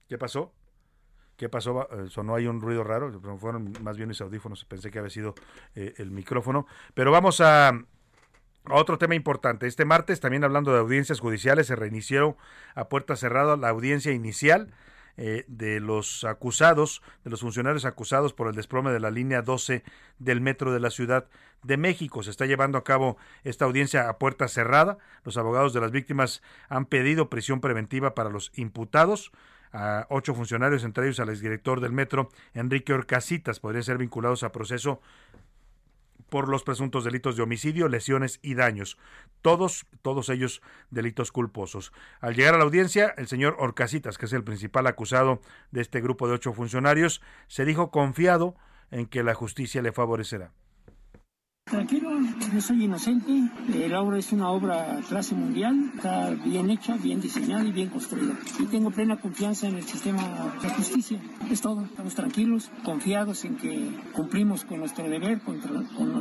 ¿Qué 0.07 0.17
pasó? 0.17 0.53
¿Qué 1.37 1.49
pasó? 1.49 1.89
Eh, 1.91 2.09
sonó 2.09 2.35
ahí 2.35 2.47
un 2.47 2.61
ruido 2.61 2.83
raro, 2.83 3.11
fueron 3.37 3.73
más 3.81 3.97
bien 3.97 4.07
mis 4.07 4.21
audífonos, 4.21 4.63
pensé 4.65 4.91
que 4.91 4.99
había 4.99 5.09
sido 5.09 5.35
eh, 5.75 5.93
el 5.97 6.11
micrófono. 6.11 6.67
Pero 6.93 7.11
vamos 7.11 7.41
a, 7.41 7.73
otro 8.69 8.97
tema 8.97 9.15
importante. 9.15 9.67
Este 9.67 9.85
martes, 9.85 10.19
también 10.19 10.43
hablando 10.43 10.71
de 10.73 10.79
audiencias 10.79 11.19
judiciales, 11.19 11.67
se 11.67 11.75
reinició 11.75 12.37
a 12.73 12.89
puerta 12.89 13.15
cerrada 13.15 13.57
la 13.57 13.69
audiencia 13.69 14.11
inicial 14.11 14.73
eh, 15.17 15.45
de 15.47 15.79
los 15.79 16.25
acusados, 16.25 17.01
de 17.23 17.29
los 17.29 17.39
funcionarios 17.39 17.85
acusados 17.85 18.33
por 18.33 18.47
el 18.47 18.55
desplome 18.55 18.91
de 18.91 18.99
la 18.99 19.11
línea 19.11 19.41
12 19.41 19.83
del 20.19 20.41
metro 20.41 20.73
de 20.73 20.81
la 20.81 20.89
Ciudad 20.89 21.27
de 21.63 21.77
México. 21.77 22.21
Se 22.21 22.31
está 22.31 22.45
llevando 22.45 22.77
a 22.77 22.83
cabo 22.83 23.17
esta 23.43 23.63
audiencia 23.63 24.09
a 24.09 24.17
puerta 24.17 24.49
cerrada. 24.49 24.97
Los 25.23 25.37
abogados 25.37 25.73
de 25.73 25.79
las 25.79 25.91
víctimas 25.91 26.43
han 26.67 26.85
pedido 26.85 27.29
prisión 27.29 27.61
preventiva 27.61 28.13
para 28.13 28.29
los 28.29 28.51
imputados 28.55 29.31
a 29.75 30.05
ocho 30.09 30.33
funcionarios, 30.33 30.83
entre 30.83 31.05
ellos 31.05 31.19
al 31.19 31.29
exdirector 31.29 31.81
del 31.81 31.91
metro, 31.91 32.29
Enrique 32.53 32.93
Orcasitas, 32.93 33.59
podrían 33.59 33.83
ser 33.83 33.97
vinculados 33.97 34.43
a 34.43 34.53
proceso 34.53 35.01
por 36.29 36.49
los 36.49 36.63
presuntos 36.63 37.03
delitos 37.03 37.35
de 37.35 37.43
homicidio, 37.43 37.87
lesiones 37.87 38.39
y 38.41 38.55
daños. 38.55 38.97
Todos, 39.41 39.85
todos 40.01 40.29
ellos 40.29 40.61
delitos 40.89 41.31
culposos. 41.31 41.91
Al 42.19 42.35
llegar 42.35 42.55
a 42.55 42.57
la 42.57 42.63
audiencia, 42.63 43.13
el 43.17 43.27
señor 43.27 43.55
Orcasitas, 43.59 44.17
que 44.17 44.25
es 44.25 44.33
el 44.33 44.43
principal 44.43 44.87
acusado 44.87 45.41
de 45.71 45.81
este 45.81 46.01
grupo 46.01 46.27
de 46.27 46.33
ocho 46.33 46.53
funcionarios, 46.53 47.21
se 47.47 47.65
dijo 47.65 47.91
confiado 47.91 48.55
en 48.91 49.05
que 49.05 49.23
la 49.23 49.33
justicia 49.33 49.81
le 49.81 49.91
favorecerá. 49.91 50.51
Tranquilo, 51.65 52.11
yo 52.53 52.61
soy 52.61 52.83
inocente. 52.83 53.49
La 53.89 53.99
obra 53.99 54.19
es 54.19 54.31
una 54.31 54.51
obra 54.51 54.99
clase 55.09 55.33
mundial, 55.33 55.93
está 55.95 56.29
bien 56.29 56.69
hecha, 56.69 56.95
bien 56.95 57.19
diseñada 57.19 57.65
y 57.65 57.71
bien 57.71 57.89
construida. 57.89 58.35
Y 58.59 58.65
tengo 58.65 58.91
plena 58.91 59.19
confianza 59.19 59.67
en 59.67 59.77
el 59.77 59.83
sistema 59.83 60.21
de 60.61 60.69
justicia. 60.69 61.19
Es 61.49 61.61
todo. 61.61 61.85
Estamos 61.85 62.13
tranquilos, 62.13 62.69
confiados 62.83 63.45
en 63.45 63.57
que 63.57 63.89
cumplimos 64.13 64.63
con 64.63 64.77
nuestro 64.77 65.09
deber, 65.09 65.41
con, 65.41 65.59
con 65.59 66.13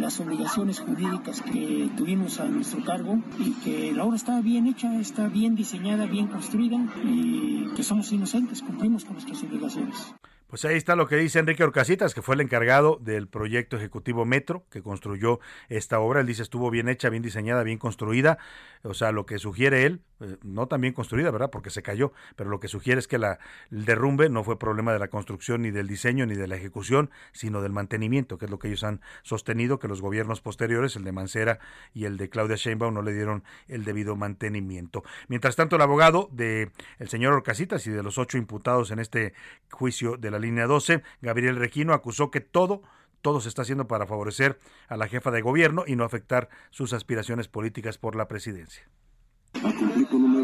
las 0.00 0.20
obligaciones 0.20 0.80
jurídicas 0.80 1.42
que 1.42 1.90
tuvimos 1.94 2.40
a 2.40 2.46
nuestro 2.46 2.82
cargo 2.82 3.18
y 3.40 3.50
que 3.62 3.92
la 3.92 4.04
obra 4.04 4.16
está 4.16 4.40
bien 4.40 4.66
hecha, 4.66 4.98
está 4.98 5.28
bien 5.28 5.54
diseñada, 5.54 6.06
bien 6.06 6.28
construida 6.28 6.78
y 7.04 7.66
que 7.76 7.82
somos 7.82 8.10
inocentes, 8.10 8.62
cumplimos 8.62 9.04
con 9.04 9.12
nuestras 9.12 9.42
obligaciones. 9.42 10.14
Pues 10.52 10.66
ahí 10.66 10.76
está 10.76 10.96
lo 10.96 11.08
que 11.08 11.16
dice 11.16 11.38
Enrique 11.38 11.64
Orcasitas, 11.64 12.12
que 12.12 12.20
fue 12.20 12.34
el 12.34 12.42
encargado 12.42 12.98
del 13.00 13.26
proyecto 13.26 13.78
ejecutivo 13.78 14.26
Metro, 14.26 14.66
que 14.68 14.82
construyó 14.82 15.40
esta 15.70 15.98
obra. 15.98 16.20
Él 16.20 16.26
dice 16.26 16.42
estuvo 16.42 16.70
bien 16.70 16.90
hecha, 16.90 17.08
bien 17.08 17.22
diseñada, 17.22 17.62
bien 17.62 17.78
construida. 17.78 18.36
O 18.82 18.92
sea, 18.92 19.12
lo 19.12 19.24
que 19.24 19.38
sugiere 19.38 19.86
él, 19.86 20.02
eh, 20.20 20.36
no 20.42 20.66
tan 20.68 20.82
bien 20.82 20.92
construida, 20.92 21.30
¿verdad? 21.30 21.48
Porque 21.50 21.70
se 21.70 21.82
cayó, 21.82 22.12
pero 22.36 22.50
lo 22.50 22.60
que 22.60 22.68
sugiere 22.68 22.98
es 22.98 23.08
que 23.08 23.16
la, 23.16 23.38
el 23.70 23.86
derrumbe 23.86 24.28
no 24.28 24.44
fue 24.44 24.58
problema 24.58 24.92
de 24.92 24.98
la 24.98 25.08
construcción, 25.08 25.62
ni 25.62 25.70
del 25.70 25.88
diseño, 25.88 26.26
ni 26.26 26.34
de 26.34 26.46
la 26.46 26.56
ejecución, 26.56 27.10
sino 27.32 27.62
del 27.62 27.72
mantenimiento, 27.72 28.36
que 28.36 28.44
es 28.44 28.50
lo 28.50 28.58
que 28.58 28.68
ellos 28.68 28.84
han 28.84 29.00
sostenido, 29.22 29.78
que 29.78 29.88
los 29.88 30.02
gobiernos 30.02 30.42
posteriores, 30.42 30.96
el 30.96 31.04
de 31.04 31.12
Mancera 31.12 31.60
y 31.94 32.04
el 32.04 32.18
de 32.18 32.28
Claudia 32.28 32.56
Sheinbaum, 32.56 32.92
no 32.92 33.00
le 33.00 33.14
dieron 33.14 33.42
el 33.68 33.84
debido 33.86 34.16
mantenimiento. 34.16 35.02
Mientras 35.28 35.56
tanto, 35.56 35.76
el 35.76 35.82
abogado 35.82 36.28
de 36.30 36.72
el 36.98 37.08
señor 37.08 37.32
Orcasitas 37.32 37.86
y 37.86 37.90
de 37.90 38.02
los 38.02 38.18
ocho 38.18 38.36
imputados 38.36 38.90
en 38.90 38.98
este 38.98 39.32
juicio 39.70 40.18
de 40.18 40.30
la 40.30 40.41
línea 40.42 40.66
12, 40.66 41.02
Gabriel 41.22 41.56
Requino, 41.56 41.94
acusó 41.94 42.30
que 42.30 42.40
todo 42.40 42.82
todo 43.22 43.40
se 43.40 43.48
está 43.48 43.62
haciendo 43.62 43.86
para 43.86 44.06
favorecer 44.06 44.58
a 44.88 44.96
la 44.96 45.06
jefa 45.06 45.30
de 45.30 45.42
gobierno 45.42 45.84
y 45.86 45.94
no 45.94 46.04
afectar 46.04 46.48
sus 46.70 46.92
aspiraciones 46.92 47.46
políticas 47.48 47.96
por 47.96 48.16
la 48.16 48.26
presidencia 48.26 48.82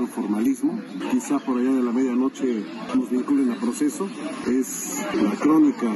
formalismo. 0.09 0.81
Quizá 1.11 1.39
por 1.39 1.59
allá 1.59 1.73
de 1.73 1.83
la 1.83 1.93
medianoche 1.93 2.65
nos 2.95 3.11
vinculen 3.11 3.53
a 3.53 3.57
proceso. 3.57 4.09
Es 4.47 5.07
la 5.15 5.33
crónica 5.33 5.87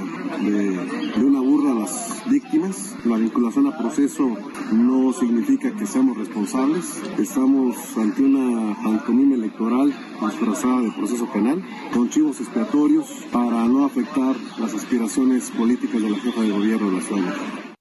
de, 0.40 1.22
una 1.25 1.40
burla 1.40 1.72
a 1.72 1.75
las 1.75 2.22
víctimas. 2.29 2.96
La 3.05 3.16
vinculación 3.16 3.66
a 3.66 3.79
proceso 3.79 4.37
no 4.72 5.12
significa 5.12 5.75
que 5.75 5.87
seamos 5.87 6.16
responsables. 6.16 7.03
Estamos 7.18 7.77
ante 7.96 8.22
una 8.22 8.77
pantomima 8.83 9.35
electoral 9.35 9.92
disfrazada 10.20 10.81
de 10.83 10.92
proceso 10.92 11.27
penal, 11.33 11.62
con 11.92 12.09
chivos 12.09 12.40
expiatorios 12.40 13.07
para 13.33 13.66
no 13.66 13.85
afectar 13.85 14.37
las 14.59 14.75
aspiraciones 14.75 15.51
políticas 15.51 16.01
de 16.01 16.11
la 16.11 16.18
jefa 16.18 16.42
de 16.42 16.51
gobierno 16.51 16.90
de 16.90 16.96
la 16.96 17.03
ciudad 17.03 17.71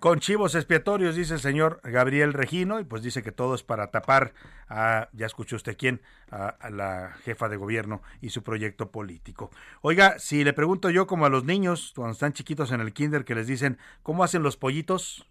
con 0.00 0.18
chivos 0.18 0.54
expiatorios, 0.54 1.14
dice 1.14 1.34
el 1.34 1.40
señor 1.40 1.80
Gabriel 1.84 2.32
Regino, 2.32 2.80
y 2.80 2.84
pues 2.84 3.02
dice 3.02 3.22
que 3.22 3.32
todo 3.32 3.54
es 3.54 3.62
para 3.62 3.90
tapar 3.90 4.32
a, 4.66 5.08
ya 5.12 5.26
escuchó 5.26 5.56
usted 5.56 5.76
quién, 5.78 6.00
a, 6.30 6.56
la 6.70 7.12
jefa 7.22 7.50
de 7.50 7.56
gobierno 7.56 8.02
y 8.22 8.30
su 8.30 8.42
proyecto 8.42 8.90
político. 8.90 9.50
Oiga, 9.82 10.18
si 10.18 10.42
le 10.42 10.54
pregunto 10.54 10.88
yo 10.88 11.06
como 11.06 11.26
a 11.26 11.28
los 11.28 11.44
niños, 11.44 11.92
cuando 11.94 12.14
están 12.14 12.32
chiquitos 12.32 12.72
en 12.72 12.80
el 12.80 12.94
kinder, 12.94 13.26
que 13.26 13.34
les 13.34 13.46
dicen, 13.46 13.78
¿cómo 14.02 14.24
hacen 14.24 14.42
los 14.42 14.56
pollitos? 14.56 15.28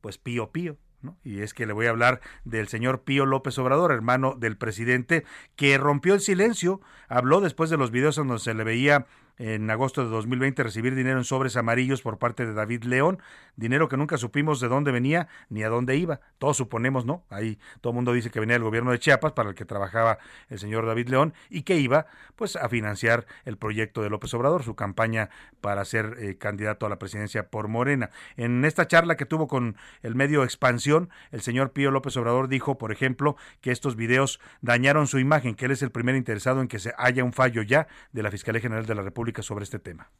Pues 0.00 0.18
pío 0.18 0.50
pío. 0.50 0.78
¿No? 1.02 1.18
Y 1.24 1.40
es 1.40 1.52
que 1.52 1.66
le 1.66 1.72
voy 1.72 1.86
a 1.86 1.90
hablar 1.90 2.20
del 2.44 2.68
señor 2.68 3.02
Pío 3.02 3.26
López 3.26 3.58
Obrador, 3.58 3.90
hermano 3.90 4.36
del 4.38 4.56
presidente, 4.56 5.24
que 5.56 5.76
rompió 5.76 6.14
el 6.14 6.20
silencio, 6.20 6.80
habló 7.08 7.40
después 7.40 7.70
de 7.70 7.76
los 7.76 7.90
videos 7.90 8.18
en 8.18 8.28
donde 8.28 8.40
se 8.40 8.54
le 8.54 8.62
veía 8.62 9.06
en 9.42 9.68
agosto 9.70 10.04
de 10.04 10.10
2020 10.10 10.62
recibir 10.62 10.94
dinero 10.94 11.18
en 11.18 11.24
sobres 11.24 11.56
amarillos 11.56 12.00
por 12.00 12.18
parte 12.18 12.46
de 12.46 12.54
David 12.54 12.84
León, 12.84 13.18
dinero 13.56 13.88
que 13.88 13.96
nunca 13.96 14.16
supimos 14.16 14.60
de 14.60 14.68
dónde 14.68 14.92
venía 14.92 15.26
ni 15.48 15.64
a 15.64 15.68
dónde 15.68 15.96
iba. 15.96 16.20
Todos 16.38 16.58
suponemos, 16.58 17.04
¿no? 17.04 17.24
Ahí 17.28 17.58
todo 17.80 17.90
el 17.90 17.96
mundo 17.96 18.12
dice 18.12 18.30
que 18.30 18.38
venía 18.38 18.54
del 18.54 18.62
gobierno 18.62 18.92
de 18.92 19.00
Chiapas 19.00 19.32
para 19.32 19.48
el 19.48 19.56
que 19.56 19.64
trabajaba 19.64 20.18
el 20.48 20.60
señor 20.60 20.86
David 20.86 21.08
León 21.08 21.34
y 21.50 21.62
que 21.62 21.76
iba 21.76 22.06
pues 22.36 22.54
a 22.54 22.68
financiar 22.68 23.26
el 23.44 23.56
proyecto 23.56 24.02
de 24.02 24.10
López 24.10 24.32
Obrador, 24.34 24.62
su 24.62 24.76
campaña 24.76 25.28
para 25.60 25.84
ser 25.84 26.18
eh, 26.20 26.38
candidato 26.38 26.86
a 26.86 26.88
la 26.88 27.00
presidencia 27.00 27.48
por 27.48 27.66
Morena. 27.66 28.10
En 28.36 28.64
esta 28.64 28.86
charla 28.86 29.16
que 29.16 29.26
tuvo 29.26 29.48
con 29.48 29.76
el 30.02 30.14
medio 30.14 30.44
Expansión, 30.44 31.10
el 31.32 31.40
señor 31.40 31.72
Pío 31.72 31.90
López 31.90 32.16
Obrador 32.16 32.46
dijo, 32.46 32.78
por 32.78 32.92
ejemplo, 32.92 33.36
que 33.60 33.72
estos 33.72 33.96
videos 33.96 34.38
dañaron 34.60 35.08
su 35.08 35.18
imagen, 35.18 35.56
que 35.56 35.64
él 35.64 35.72
es 35.72 35.82
el 35.82 35.90
primer 35.90 36.14
interesado 36.14 36.60
en 36.60 36.68
que 36.68 36.78
se 36.78 36.94
haya 36.96 37.24
un 37.24 37.32
fallo 37.32 37.62
ya 37.62 37.88
de 38.12 38.22
la 38.22 38.30
Fiscalía 38.30 38.60
General 38.60 38.86
de 38.86 38.94
la 38.94 39.02
República 39.02 39.31
sobre 39.40 39.64
este 39.64 39.78
tema. 39.78 40.10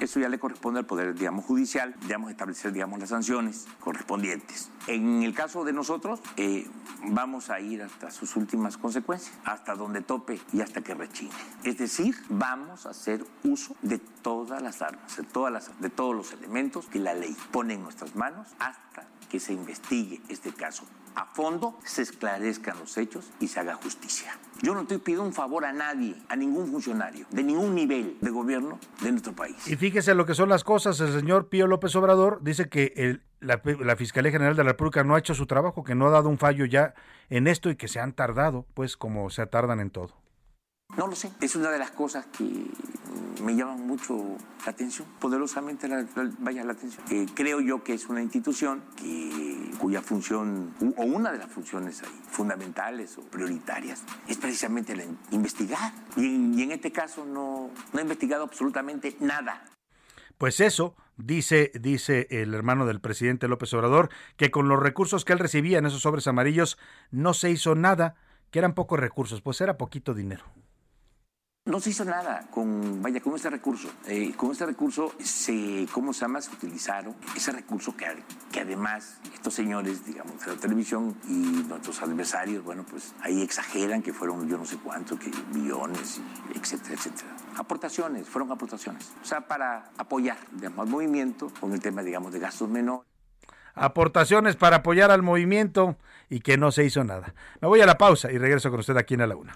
Eso 0.00 0.20
ya 0.20 0.28
le 0.28 0.38
corresponde 0.38 0.80
al 0.80 0.86
Poder, 0.86 1.14
digamos, 1.14 1.44
judicial, 1.44 1.94
digamos, 2.02 2.30
establecer, 2.30 2.72
digamos, 2.72 2.98
las 2.98 3.08
sanciones 3.08 3.66
correspondientes. 3.80 4.70
En 4.88 5.22
el 5.22 5.32
caso 5.32 5.64
de 5.64 5.72
nosotros, 5.72 6.20
eh, 6.36 6.66
vamos 7.08 7.48
a 7.50 7.60
ir 7.60 7.82
hasta 7.82 8.10
sus 8.10 8.36
últimas 8.36 8.76
consecuencias, 8.76 9.32
hasta 9.44 9.74
donde 9.74 10.02
tope 10.02 10.38
y 10.52 10.60
hasta 10.60 10.82
que 10.82 10.94
rechine. 10.94 11.30
Es 11.64 11.78
decir, 11.78 12.14
vamos 12.28 12.84
a 12.84 12.90
hacer 12.90 13.24
uso 13.44 13.74
de 13.80 13.98
todas 13.98 14.60
las 14.60 14.82
armas, 14.82 15.16
de, 15.16 15.22
todas 15.22 15.52
las, 15.52 15.80
de 15.80 15.88
todos 15.88 16.14
los 16.14 16.32
elementos 16.32 16.86
que 16.86 16.98
la 16.98 17.14
ley 17.14 17.34
pone 17.50 17.74
en 17.74 17.82
nuestras 17.82 18.14
manos 18.16 18.48
hasta 18.58 19.06
que 19.28 19.40
se 19.40 19.52
investigue 19.52 20.20
este 20.28 20.52
caso 20.52 20.84
a 21.16 21.24
fondo, 21.24 21.78
se 21.82 22.02
esclarezcan 22.02 22.78
los 22.78 22.96
hechos 22.98 23.30
y 23.40 23.48
se 23.48 23.58
haga 23.58 23.74
justicia. 23.74 24.38
Yo 24.62 24.74
no 24.74 24.82
estoy 24.82 24.98
pidiendo 24.98 25.24
un 25.24 25.32
favor 25.32 25.64
a 25.64 25.72
nadie, 25.72 26.14
a 26.28 26.36
ningún 26.36 26.70
funcionario, 26.70 27.26
de 27.30 27.42
ningún 27.42 27.74
nivel 27.74 28.18
de 28.20 28.30
gobierno 28.30 28.78
de 29.02 29.12
nuestro 29.12 29.32
país. 29.32 29.66
Y 29.66 29.76
fíjese 29.76 30.14
lo 30.14 30.26
que 30.26 30.34
son 30.34 30.50
las 30.50 30.62
cosas. 30.62 31.00
El 31.00 31.12
señor 31.12 31.48
Pío 31.48 31.66
López 31.66 31.96
Obrador 31.96 32.40
dice 32.42 32.68
que 32.68 33.20
la, 33.40 33.62
la, 33.64 33.96
Fiscalía 33.96 34.30
General 34.30 34.56
de 34.56 34.64
la 34.64 34.70
República 34.72 35.04
no 35.04 35.14
ha 35.14 35.18
hecho 35.18 35.34
su 35.34 35.46
trabajo, 35.46 35.84
que 35.84 35.94
no 35.94 36.06
ha 36.06 36.10
dado 36.10 36.28
un 36.28 36.38
fallo 36.38 36.66
ya 36.66 36.94
en 37.30 37.46
esto 37.46 37.70
y 37.70 37.76
que 37.76 37.88
se 37.88 37.98
han 37.98 38.12
tardado, 38.12 38.66
pues 38.74 38.98
como 38.98 39.30
se 39.30 39.46
tardan 39.46 39.80
en 39.80 39.90
todo. 39.90 40.25
No 40.96 41.06
lo 41.06 41.14
sé. 41.14 41.30
Es 41.40 41.56
una 41.56 41.70
de 41.70 41.78
las 41.78 41.90
cosas 41.90 42.26
que 42.26 42.44
me 43.42 43.54
llaman 43.54 43.86
mucho 43.86 44.36
la 44.64 44.72
atención, 44.72 45.06
poderosamente 45.20 45.88
la, 45.88 46.02
la, 46.02 46.30
vaya 46.38 46.64
la 46.64 46.72
atención. 46.72 47.04
Eh, 47.10 47.26
creo 47.34 47.60
yo 47.60 47.84
que 47.84 47.94
es 47.94 48.06
una 48.06 48.22
institución 48.22 48.82
que, 48.96 49.72
cuya 49.78 50.00
función, 50.00 50.74
o 50.96 51.02
una 51.04 51.32
de 51.32 51.38
las 51.38 51.50
funciones 51.50 52.02
ahí, 52.02 52.20
fundamentales 52.30 53.18
o 53.18 53.22
prioritarias, 53.22 54.04
es 54.26 54.38
precisamente 54.38 54.96
la 54.96 55.04
investigar. 55.30 55.92
Y 56.16 56.34
en, 56.34 56.58
y 56.58 56.62
en 56.62 56.72
este 56.72 56.90
caso 56.90 57.24
no, 57.24 57.70
no 57.92 57.98
ha 57.98 58.02
investigado 58.02 58.44
absolutamente 58.44 59.16
nada. 59.20 59.64
Pues 60.38 60.60
eso, 60.60 60.96
dice, 61.16 61.72
dice 61.78 62.26
el 62.30 62.54
hermano 62.54 62.86
del 62.86 63.00
presidente 63.00 63.48
López 63.48 63.72
Obrador, 63.74 64.10
que 64.36 64.50
con 64.50 64.68
los 64.68 64.80
recursos 64.80 65.24
que 65.24 65.32
él 65.32 65.38
recibía 65.38 65.78
en 65.78 65.86
esos 65.86 66.02
sobres 66.02 66.26
amarillos 66.26 66.78
no 67.10 67.34
se 67.34 67.50
hizo 67.50 67.74
nada, 67.74 68.16
que 68.50 68.58
eran 68.58 68.74
pocos 68.74 68.98
recursos, 68.98 69.42
pues 69.42 69.60
era 69.60 69.76
poquito 69.76 70.14
dinero. 70.14 70.44
No 71.66 71.80
se 71.80 71.90
hizo 71.90 72.04
nada 72.04 72.46
con, 72.52 73.02
vaya, 73.02 73.20
con 73.20 73.34
este 73.34 73.50
recurso. 73.50 73.88
Eh, 74.06 74.32
con 74.36 74.52
este 74.52 74.66
recurso, 74.66 75.12
se, 75.18 75.88
¿cómo 75.92 76.12
se 76.12 76.20
llama? 76.20 76.40
Se 76.40 76.52
utilizaron 76.52 77.16
ese 77.34 77.50
recurso 77.50 77.96
que, 77.96 78.06
que 78.52 78.60
además 78.60 79.18
estos 79.34 79.54
señores, 79.54 80.06
digamos, 80.06 80.38
de 80.46 80.54
la 80.54 80.60
televisión 80.60 81.16
y 81.28 81.64
nuestros 81.66 82.00
adversarios, 82.02 82.62
bueno, 82.62 82.86
pues 82.88 83.14
ahí 83.20 83.42
exageran 83.42 84.00
que 84.00 84.12
fueron 84.12 84.48
yo 84.48 84.56
no 84.58 84.64
sé 84.64 84.76
cuánto, 84.76 85.18
que 85.18 85.28
millones, 85.52 86.20
etcétera, 86.54 86.94
etcétera. 86.94 87.36
Aportaciones, 87.56 88.28
fueron 88.28 88.52
aportaciones. 88.52 89.12
O 89.20 89.26
sea, 89.26 89.48
para 89.48 89.90
apoyar, 89.98 90.38
digamos, 90.52 90.78
al 90.78 90.88
movimiento 90.88 91.50
con 91.58 91.72
el 91.72 91.80
tema, 91.80 92.02
digamos, 92.02 92.32
de 92.32 92.38
gastos 92.38 92.68
menores 92.68 93.08
aportaciones 93.76 94.56
para 94.56 94.76
apoyar 94.76 95.10
al 95.10 95.22
movimiento 95.22 95.98
y 96.30 96.40
que 96.40 96.56
no 96.56 96.72
se 96.72 96.84
hizo 96.84 97.04
nada. 97.04 97.34
Me 97.60 97.68
voy 97.68 97.82
a 97.82 97.86
la 97.86 97.98
pausa 97.98 98.32
y 98.32 98.38
regreso 98.38 98.70
con 98.70 98.80
usted 98.80 98.96
aquí 98.96 99.14
en 99.14 99.28
la 99.28 99.36
Una. 99.36 99.54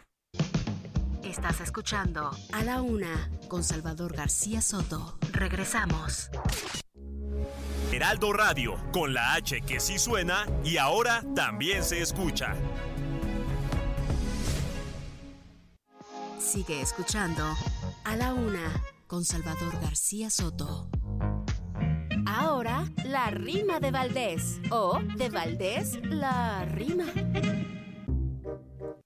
Estás 1.31 1.61
escuchando 1.61 2.29
A 2.51 2.65
la 2.65 2.83
Una 2.83 3.31
con 3.47 3.63
Salvador 3.63 4.17
García 4.17 4.61
Soto. 4.61 5.17
Regresamos. 5.31 6.29
Heraldo 7.93 8.33
Radio, 8.33 8.75
con 8.93 9.15
la 9.15 9.35
H 9.35 9.61
que 9.61 9.79
sí 9.79 9.97
suena 10.01 10.45
y 10.65 10.77
ahora 10.77 11.23
también 11.37 11.85
se 11.85 12.03
escucha. 12.03 12.57
Sigue 16.41 16.81
escuchando 16.81 17.45
A 18.03 18.17
la 18.17 18.35
Una 18.35 18.83
con 19.07 19.25
Salvador 19.25 19.81
García 19.81 20.31
Soto. 20.31 20.89
Ahora, 22.27 22.91
la 23.05 23.31
rima 23.31 23.79
de 23.79 23.93
Valdés. 23.93 24.61
O 24.73 24.99
de 25.17 25.29
Valdés, 25.29 25.97
la 26.03 26.65
rima. 26.65 27.07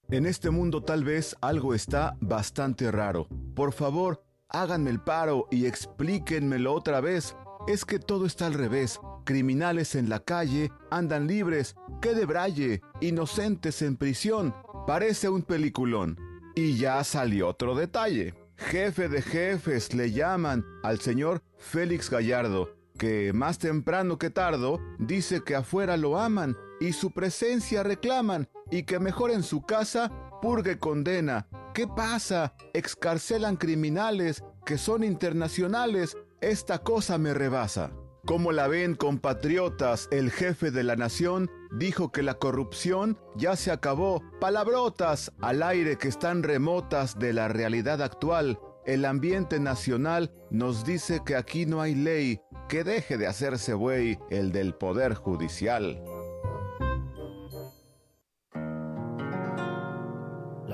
En 0.09 0.27
este 0.27 0.51
mundo 0.51 0.83
tal 0.83 1.03
vez 1.03 1.35
algo 1.41 1.73
está 1.73 2.15
bastante 2.21 2.91
raro. 2.91 3.27
Por 3.55 3.73
favor, 3.73 4.23
háganme 4.49 4.91
el 4.91 5.01
paro 5.01 5.47
y 5.49 5.65
explíquenmelo 5.65 6.73
otra 6.73 7.01
vez. 7.01 7.35
Es 7.67 7.85
que 7.85 7.97
todo 7.97 8.27
está 8.27 8.45
al 8.45 8.53
revés. 8.53 8.99
Criminales 9.25 9.95
en 9.95 10.07
la 10.07 10.19
calle 10.19 10.71
andan 10.91 11.25
libres. 11.25 11.75
¡Qué 12.03 12.13
de 12.13 12.25
braille! 12.27 12.81
Inocentes 13.01 13.81
en 13.81 13.97
prisión. 13.97 14.53
Parece 14.85 15.27
un 15.27 15.41
peliculón. 15.41 16.19
Y 16.53 16.77
ya 16.77 17.03
salió 17.03 17.47
otro 17.47 17.73
detalle. 17.73 18.35
Jefe 18.57 19.09
de 19.09 19.23
jefes 19.23 19.95
le 19.95 20.11
llaman 20.11 20.63
al 20.83 20.99
señor 20.99 21.41
Félix 21.57 22.11
Gallardo, 22.11 22.69
que 22.97 23.33
más 23.33 23.57
temprano 23.57 24.17
que 24.17 24.29
tardo 24.29 24.79
dice 24.99 25.41
que 25.43 25.55
afuera 25.55 25.97
lo 25.97 26.17
aman 26.17 26.55
y 26.79 26.93
su 26.93 27.11
presencia 27.11 27.83
reclaman 27.83 28.49
y 28.71 28.83
que 28.83 28.99
mejor 28.99 29.31
en 29.31 29.43
su 29.43 29.65
casa 29.65 30.11
purgue 30.41 30.79
condena. 30.79 31.47
¿Qué 31.73 31.87
pasa? 31.87 32.53
Excarcelan 32.73 33.57
criminales 33.57 34.43
que 34.65 34.77
son 34.77 35.03
internacionales. 35.03 36.17
Esta 36.41 36.79
cosa 36.79 37.17
me 37.17 37.33
rebasa. 37.33 37.91
Como 38.25 38.51
la 38.51 38.67
ven, 38.67 38.95
compatriotas, 38.95 40.07
el 40.11 40.31
jefe 40.31 40.71
de 40.71 40.83
la 40.83 40.95
nación 40.95 41.51
dijo 41.77 42.11
que 42.11 42.23
la 42.23 42.33
corrupción 42.35 43.19
ya 43.35 43.55
se 43.55 43.71
acabó. 43.71 44.23
Palabrotas 44.41 45.31
al 45.41 45.61
aire 45.61 45.97
que 45.97 46.07
están 46.07 46.41
remotas 46.41 47.19
de 47.19 47.33
la 47.33 47.47
realidad 47.47 48.01
actual. 48.01 48.59
El 48.85 49.05
ambiente 49.05 49.59
nacional 49.59 50.31
nos 50.49 50.85
dice 50.85 51.21
que 51.23 51.35
aquí 51.35 51.65
no 51.65 51.81
hay 51.81 51.93
ley, 51.93 52.41
que 52.67 52.83
deje 52.83 53.17
de 53.17 53.27
hacerse 53.27 53.73
buey 53.75 54.17
el 54.31 54.51
del 54.51 54.73
Poder 54.73 55.13
Judicial. 55.13 56.01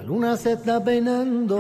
La 0.02 0.08
luna 0.08 0.36
se 0.36 0.54
está 0.54 0.84
peinando. 0.84 1.58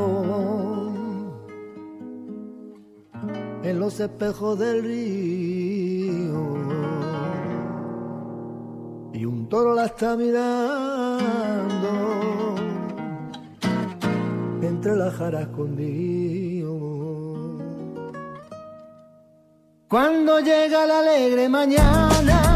En 3.61 3.79
los 3.79 3.99
espejos 3.99 4.57
del 4.57 4.81
río. 4.83 6.57
Y 9.13 9.25
un 9.25 9.47
toro 9.47 9.75
la 9.75 9.85
está 9.85 10.17
mirando. 10.17 10.39
Entre 14.63 14.95
las 14.95 15.13
jaras 15.13 15.43
escondido. 15.43 16.79
Cuando 19.87 20.39
llega 20.39 20.87
la 20.87 20.99
alegre 20.99 21.47
mañana 21.47 22.50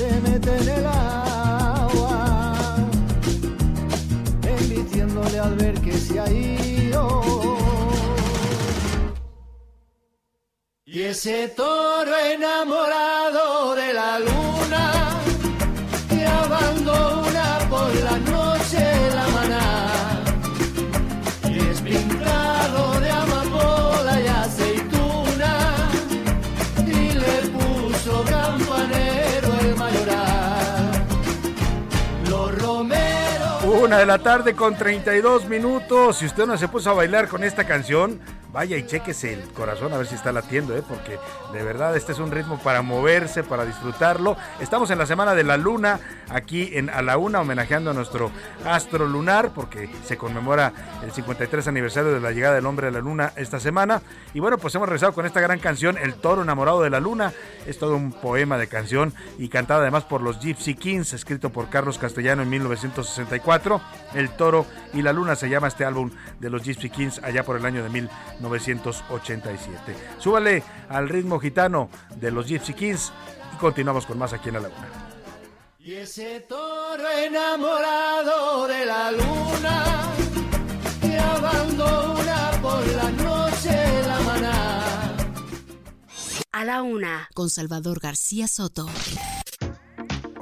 se 0.00 0.20
mete 0.22 0.56
en 0.56 0.68
el 0.78 0.86
agua, 0.86 2.74
enviciéndole 4.58 5.38
al 5.38 5.54
ver 5.56 5.74
que 5.82 5.92
se 5.92 6.18
ha 6.18 6.26
ido. 6.30 7.02
Y 10.86 11.02
ese 11.02 11.48
toro 11.48 12.16
enamorado 12.34 13.74
de 13.74 13.92
la 13.92 14.18
luna 14.20 14.99
Una 33.90 33.98
de 33.98 34.06
la 34.06 34.18
tarde 34.18 34.54
con 34.54 34.76
32 34.76 35.48
minutos. 35.48 36.18
Si 36.18 36.26
usted 36.26 36.46
no 36.46 36.56
se 36.56 36.68
puso 36.68 36.90
a 36.90 36.94
bailar 36.94 37.26
con 37.26 37.42
esta 37.42 37.64
canción, 37.64 38.20
vaya 38.52 38.76
y 38.76 38.86
chequese 38.86 39.32
el 39.32 39.42
corazón 39.52 39.92
a 39.92 39.96
ver 39.96 40.06
si 40.06 40.14
está 40.14 40.32
latiendo, 40.32 40.76
¿eh? 40.76 40.82
porque 40.86 41.18
de 41.52 41.62
verdad 41.62 41.96
este 41.96 42.12
es 42.12 42.18
un 42.18 42.30
ritmo 42.30 42.58
para 42.58 42.82
moverse, 42.82 43.42
para 43.42 43.64
disfrutarlo. 43.64 44.36
Estamos 44.60 44.90
en 44.90 44.98
la 44.98 45.06
semana 45.06 45.34
de 45.34 45.44
la 45.44 45.56
luna, 45.56 46.00
aquí 46.28 46.70
en 46.72 46.90
A 46.90 47.02
la 47.02 47.16
Una, 47.16 47.40
homenajeando 47.40 47.90
a 47.90 47.94
nuestro 47.94 48.30
astro 48.64 49.06
lunar, 49.06 49.50
porque 49.54 49.88
se 50.04 50.16
conmemora 50.16 50.72
el 51.02 51.12
53 51.12 51.68
aniversario 51.68 52.12
de 52.12 52.20
la 52.20 52.32
llegada 52.32 52.54
del 52.54 52.66
hombre 52.66 52.88
a 52.88 52.90
la 52.90 53.00
luna 53.00 53.32
esta 53.36 53.60
semana. 53.60 54.02
Y 54.34 54.40
bueno, 54.40 54.58
pues 54.58 54.74
hemos 54.74 54.88
regresado 54.88 55.12
con 55.12 55.26
esta 55.26 55.40
gran 55.40 55.58
canción, 55.58 55.96
El 55.98 56.14
toro 56.14 56.42
enamorado 56.42 56.82
de 56.82 56.90
la 56.90 57.00
luna. 57.00 57.32
Es 57.66 57.78
todo 57.78 57.94
un 57.94 58.12
poema 58.12 58.56
de 58.58 58.68
canción 58.68 59.14
y 59.38 59.48
cantada 59.48 59.80
además 59.80 60.04
por 60.04 60.22
los 60.22 60.40
Gypsy 60.40 60.74
Kings, 60.74 61.12
escrito 61.12 61.50
por 61.50 61.68
Carlos 61.68 61.98
Castellano 61.98 62.42
en 62.42 62.50
1964. 62.50 63.79
El 64.14 64.30
toro 64.30 64.66
y 64.92 65.02
la 65.02 65.12
luna 65.12 65.36
se 65.36 65.48
llama 65.48 65.68
este 65.68 65.84
álbum 65.84 66.10
de 66.40 66.50
los 66.50 66.62
Gypsy 66.64 66.90
Kings 66.90 67.20
allá 67.22 67.44
por 67.44 67.56
el 67.56 67.64
año 67.64 67.82
de 67.82 67.90
1987. 67.90 69.94
Súbale 70.18 70.62
al 70.88 71.08
ritmo 71.08 71.38
gitano 71.38 71.88
de 72.16 72.30
los 72.30 72.46
Gypsy 72.46 72.74
Kings 72.74 73.12
y 73.54 73.56
continuamos 73.58 74.06
con 74.06 74.18
más 74.18 74.32
aquí 74.32 74.48
en 74.48 74.54
la 74.54 74.60
laguna. 74.60 74.88
y 75.78 75.94
ese 75.94 76.40
toro 76.40 77.08
enamorado 77.24 78.66
de 78.66 78.86
la 78.86 79.12
luna 79.12 79.84
y 81.02 81.14
abandona 81.16 82.50
por 82.60 82.86
la 82.88 83.10
noche 83.12 84.02
la 84.06 84.20
maná 84.20 85.14
A 86.52 86.64
la 86.64 86.82
Una 86.82 87.28
con 87.34 87.48
Salvador 87.48 88.00
García 88.00 88.48
Soto. 88.48 88.88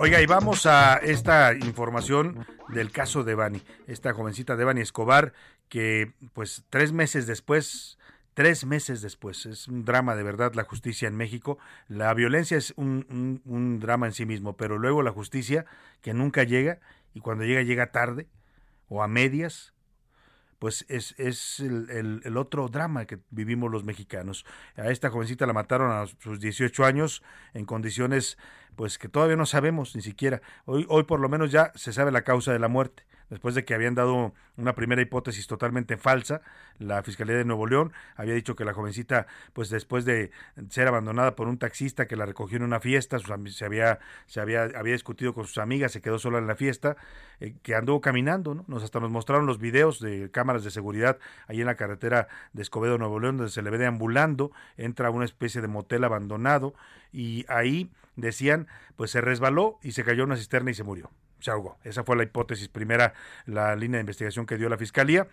Oiga, 0.01 0.23
y 0.23 0.27
vamos 0.27 0.65
a 0.67 0.99
esta 0.99 1.55
información 1.55 2.47
del 2.69 2.93
caso 2.93 3.25
de 3.25 3.35
Bani, 3.35 3.61
esta 3.89 4.13
jovencita 4.13 4.55
de 4.55 4.63
Bani 4.63 4.81
Escobar, 4.81 5.33
que 5.69 6.13
pues 6.35 6.63
tres 6.71 6.93
meses 6.93 7.27
después 7.27 7.99
tres 8.35 8.65
meses 8.65 9.03
después. 9.03 9.45
Es 9.47 9.67
un 9.67 9.85
drama 9.85 10.15
de 10.15 10.23
verdad 10.23 10.55
la 10.55 10.63
justicia 10.63 11.09
en 11.09 11.17
México. 11.17 11.59
La 11.89 12.15
violencia 12.15 12.57
es 12.57 12.73
un, 12.77 13.43
un, 13.45 13.81
drama 13.81 14.07
en 14.07 14.13
sí 14.13 14.27
mismo, 14.27 14.57
pero 14.57 14.79
luego 14.79 15.03
la 15.03 15.11
justicia 15.11 15.67
que 16.01 16.15
nunca 16.15 16.45
llega 16.45 16.79
y 17.15 17.19
cuando 17.19 17.43
llega 17.43 17.63
llega 17.63 17.91
tarde 17.91 18.29
o 18.89 19.03
a 19.03 19.09
medias, 19.09 19.75
pues 20.59 20.85
es, 20.89 21.15
es 21.19 21.61
el, 21.61 22.21
el, 22.25 22.37
otro 22.37 22.69
drama 22.69 23.07
que 23.07 23.19
vivimos 23.31 23.71
los 23.71 23.85
mexicanos. 23.85 24.45
A 24.77 24.91
esta 24.91 25.11
jovencita 25.11 25.47
la 25.47 25.53
mataron 25.53 25.93
a 25.93 26.07
sus 26.07 26.41
18 26.41 26.85
años 26.85 27.23
en 27.55 27.65
condiciones 27.65 28.39
pues 28.77 28.99
que 28.99 29.09
todavía 29.09 29.37
no 29.37 29.47
sabemos 29.47 29.95
ni 29.97 30.03
siquiera. 30.03 30.41
Hoy, 30.65 30.87
hoy 30.89 31.05
por 31.05 31.21
lo 31.21 31.29
menos 31.29 31.51
ya 31.51 31.73
se 31.75 31.93
sabe 31.93 32.13
la 32.13 32.23
causa 32.23 32.53
de 32.53 32.59
la 32.59 32.69
muerte 32.69 33.05
después 33.31 33.55
de 33.55 33.65
que 33.65 33.75
habían 33.75 33.95
dado 33.95 34.35
una 34.57 34.75
primera 34.75 35.03
hipótesis 35.03 35.47
totalmente 35.47 35.97
falsa. 35.97 36.41
La 36.79 37.03
Fiscalía 37.03 37.37
de 37.37 37.45
Nuevo 37.45 37.67
León 37.67 37.93
había 38.17 38.35
dicho 38.35 38.57
que 38.57 38.65
la 38.65 38.73
jovencita, 38.73 39.27
pues 39.53 39.71
después 39.71 40.05
de 40.05 40.31
ser 40.71 40.89
abandonada 40.89 41.35
por 41.35 41.49
un 41.49 41.59
taxista 41.59 42.07
que 42.07 42.17
la 42.17 42.27
recogió 42.27 42.57
en 42.57 42.63
una 42.65 42.81
fiesta, 42.81 43.19
se 43.19 43.65
había, 43.65 43.99
se 44.27 44.41
había, 44.41 44.65
había 44.65 44.93
discutido 44.93 45.35
con 45.35 45.47
sus 45.47 45.59
amigas, 45.59 45.93
se 45.93 46.01
quedó 46.01 46.19
sola 46.19 46.39
en 46.39 46.47
la 46.47 46.57
fiesta, 46.57 46.97
eh, 47.41 47.55
que 47.63 47.75
anduvo 47.75 48.01
caminando, 48.01 48.55
¿no? 48.55 48.65
Nos 48.69 48.83
hasta 48.83 49.01
nos 49.01 49.11
mostraron 49.11 49.47
los 49.47 49.59
videos 49.59 50.01
de 50.01 50.31
cámaras 50.31 50.65
de 50.65 50.71
seguridad 50.71 51.19
ahí 51.47 51.61
en 51.61 51.67
la 51.67 51.77
carretera 51.77 52.29
de 52.53 52.63
Escobedo, 52.63 52.99
Nuevo 52.99 53.21
León, 53.21 53.37
donde 53.37 53.53
se 53.53 53.63
le 53.63 53.71
ve 53.71 53.79
deambulando, 53.79 54.53
entra 54.77 55.09
a 55.09 55.11
una 55.11 55.25
especie 55.25 55.61
de 55.61 55.69
motel 55.69 56.05
abandonado 56.05 56.75
y 57.13 57.45
ahí 57.49 57.91
decían, 58.17 58.67
pues 58.97 59.11
se 59.11 59.21
resbaló 59.21 59.79
y 59.83 59.93
se 59.93 60.05
cayó 60.05 60.25
en 60.25 60.31
una 60.31 60.37
cisterna 60.37 60.71
y 60.71 60.75
se 60.75 60.85
murió 60.85 61.11
se 61.41 61.51
ahogó. 61.51 61.79
Esa 61.85 62.05
fue 62.05 62.17
la 62.17 62.23
hipótesis 62.23 62.69
primera, 62.69 63.15
la 63.47 63.77
línea 63.77 63.99
de 63.99 64.03
investigación 64.03 64.47
que 64.47 64.57
dio 64.57 64.69
la 64.69 64.77
fiscalía. 64.77 65.29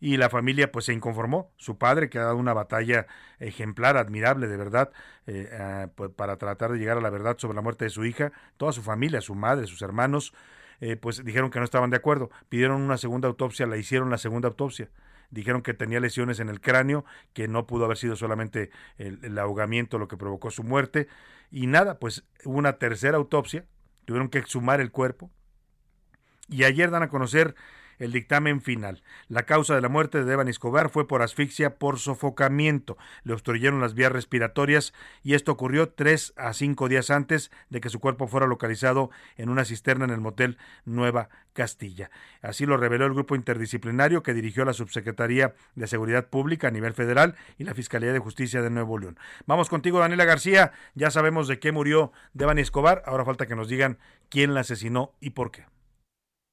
Y 0.00 0.16
la 0.16 0.28
familia 0.28 0.70
pues 0.70 0.86
se 0.86 0.92
inconformó. 0.92 1.50
Su 1.56 1.78
padre, 1.78 2.10
que 2.10 2.18
ha 2.18 2.24
dado 2.24 2.36
una 2.36 2.52
batalla 2.52 3.06
ejemplar, 3.38 3.96
admirable 3.96 4.48
de 4.48 4.56
verdad, 4.56 4.90
eh, 5.26 5.86
pues, 5.94 6.10
para 6.10 6.36
tratar 6.36 6.72
de 6.72 6.78
llegar 6.78 6.98
a 6.98 7.00
la 7.00 7.10
verdad 7.10 7.38
sobre 7.38 7.54
la 7.54 7.62
muerte 7.62 7.86
de 7.86 7.90
su 7.90 8.04
hija, 8.04 8.32
toda 8.56 8.72
su 8.72 8.82
familia, 8.82 9.20
su 9.20 9.34
madre, 9.34 9.66
sus 9.66 9.80
hermanos, 9.82 10.34
eh, 10.80 10.96
pues 10.96 11.24
dijeron 11.24 11.50
que 11.50 11.58
no 11.58 11.64
estaban 11.64 11.90
de 11.90 11.96
acuerdo. 11.96 12.30
Pidieron 12.48 12.82
una 12.82 12.98
segunda 12.98 13.28
autopsia, 13.28 13.66
la 13.66 13.76
hicieron 13.76 14.10
la 14.10 14.18
segunda 14.18 14.48
autopsia 14.48 14.90
dijeron 15.30 15.62
que 15.62 15.74
tenía 15.74 15.98
lesiones 15.98 16.38
en 16.38 16.48
el 16.48 16.60
cráneo, 16.60 17.04
que 17.32 17.48
no 17.48 17.66
pudo 17.66 17.86
haber 17.86 17.96
sido 17.96 18.14
solamente 18.14 18.70
el, 18.98 19.18
el, 19.22 19.36
ahogamiento 19.38 19.98
lo 19.98 20.06
que 20.06 20.16
provocó 20.16 20.50
su 20.52 20.62
muerte. 20.62 21.08
Y 21.50 21.66
nada, 21.66 21.98
pues 21.98 22.24
una 22.44 22.74
tercera 22.78 23.16
autopsia, 23.16 23.64
tuvieron 24.04 24.28
que 24.28 24.38
exhumar 24.38 24.80
el 24.80 24.90
cuerpo. 24.90 25.30
Y 26.48 26.64
ayer 26.64 26.90
dan 26.90 27.02
a 27.02 27.08
conocer 27.08 27.54
el 27.98 28.12
dictamen 28.12 28.60
final. 28.60 29.02
La 29.28 29.44
causa 29.44 29.74
de 29.74 29.80
la 29.80 29.88
muerte 29.88 30.18
de 30.18 30.24
Devan 30.24 30.48
Escobar 30.48 30.90
fue 30.90 31.06
por 31.06 31.22
asfixia 31.22 31.76
por 31.76 31.98
sofocamiento. 31.98 32.96
Le 33.22 33.32
obstruyeron 33.32 33.80
las 33.80 33.94
vías 33.94 34.12
respiratorias 34.12 34.92
y 35.22 35.34
esto 35.34 35.52
ocurrió 35.52 35.90
tres 35.90 36.32
a 36.36 36.52
cinco 36.52 36.88
días 36.88 37.10
antes 37.10 37.50
de 37.70 37.80
que 37.80 37.90
su 37.90 38.00
cuerpo 38.00 38.26
fuera 38.26 38.46
localizado 38.46 39.10
en 39.36 39.48
una 39.48 39.64
cisterna 39.64 40.04
en 40.04 40.10
el 40.10 40.20
motel 40.20 40.58
Nueva 40.84 41.28
Castilla. 41.52 42.10
Así 42.42 42.66
lo 42.66 42.76
reveló 42.76 43.06
el 43.06 43.14
grupo 43.14 43.34
interdisciplinario 43.36 44.22
que 44.22 44.34
dirigió 44.34 44.64
la 44.64 44.72
Subsecretaría 44.72 45.54
de 45.74 45.86
Seguridad 45.86 46.26
Pública 46.26 46.68
a 46.68 46.70
nivel 46.72 46.94
federal 46.94 47.36
y 47.58 47.64
la 47.64 47.74
Fiscalía 47.74 48.12
de 48.12 48.18
Justicia 48.18 48.60
de 48.60 48.70
Nuevo 48.70 48.98
León. 48.98 49.18
Vamos 49.46 49.68
contigo, 49.68 50.00
Daniela 50.00 50.24
García. 50.24 50.72
Ya 50.94 51.10
sabemos 51.10 51.48
de 51.48 51.58
qué 51.58 51.72
murió 51.72 52.12
Devan 52.32 52.58
Escobar. 52.58 53.02
Ahora 53.06 53.24
falta 53.24 53.46
que 53.46 53.56
nos 53.56 53.68
digan 53.68 53.98
quién 54.28 54.52
la 54.54 54.60
asesinó 54.60 55.12
y 55.20 55.30
por 55.30 55.50
qué. 55.50 55.64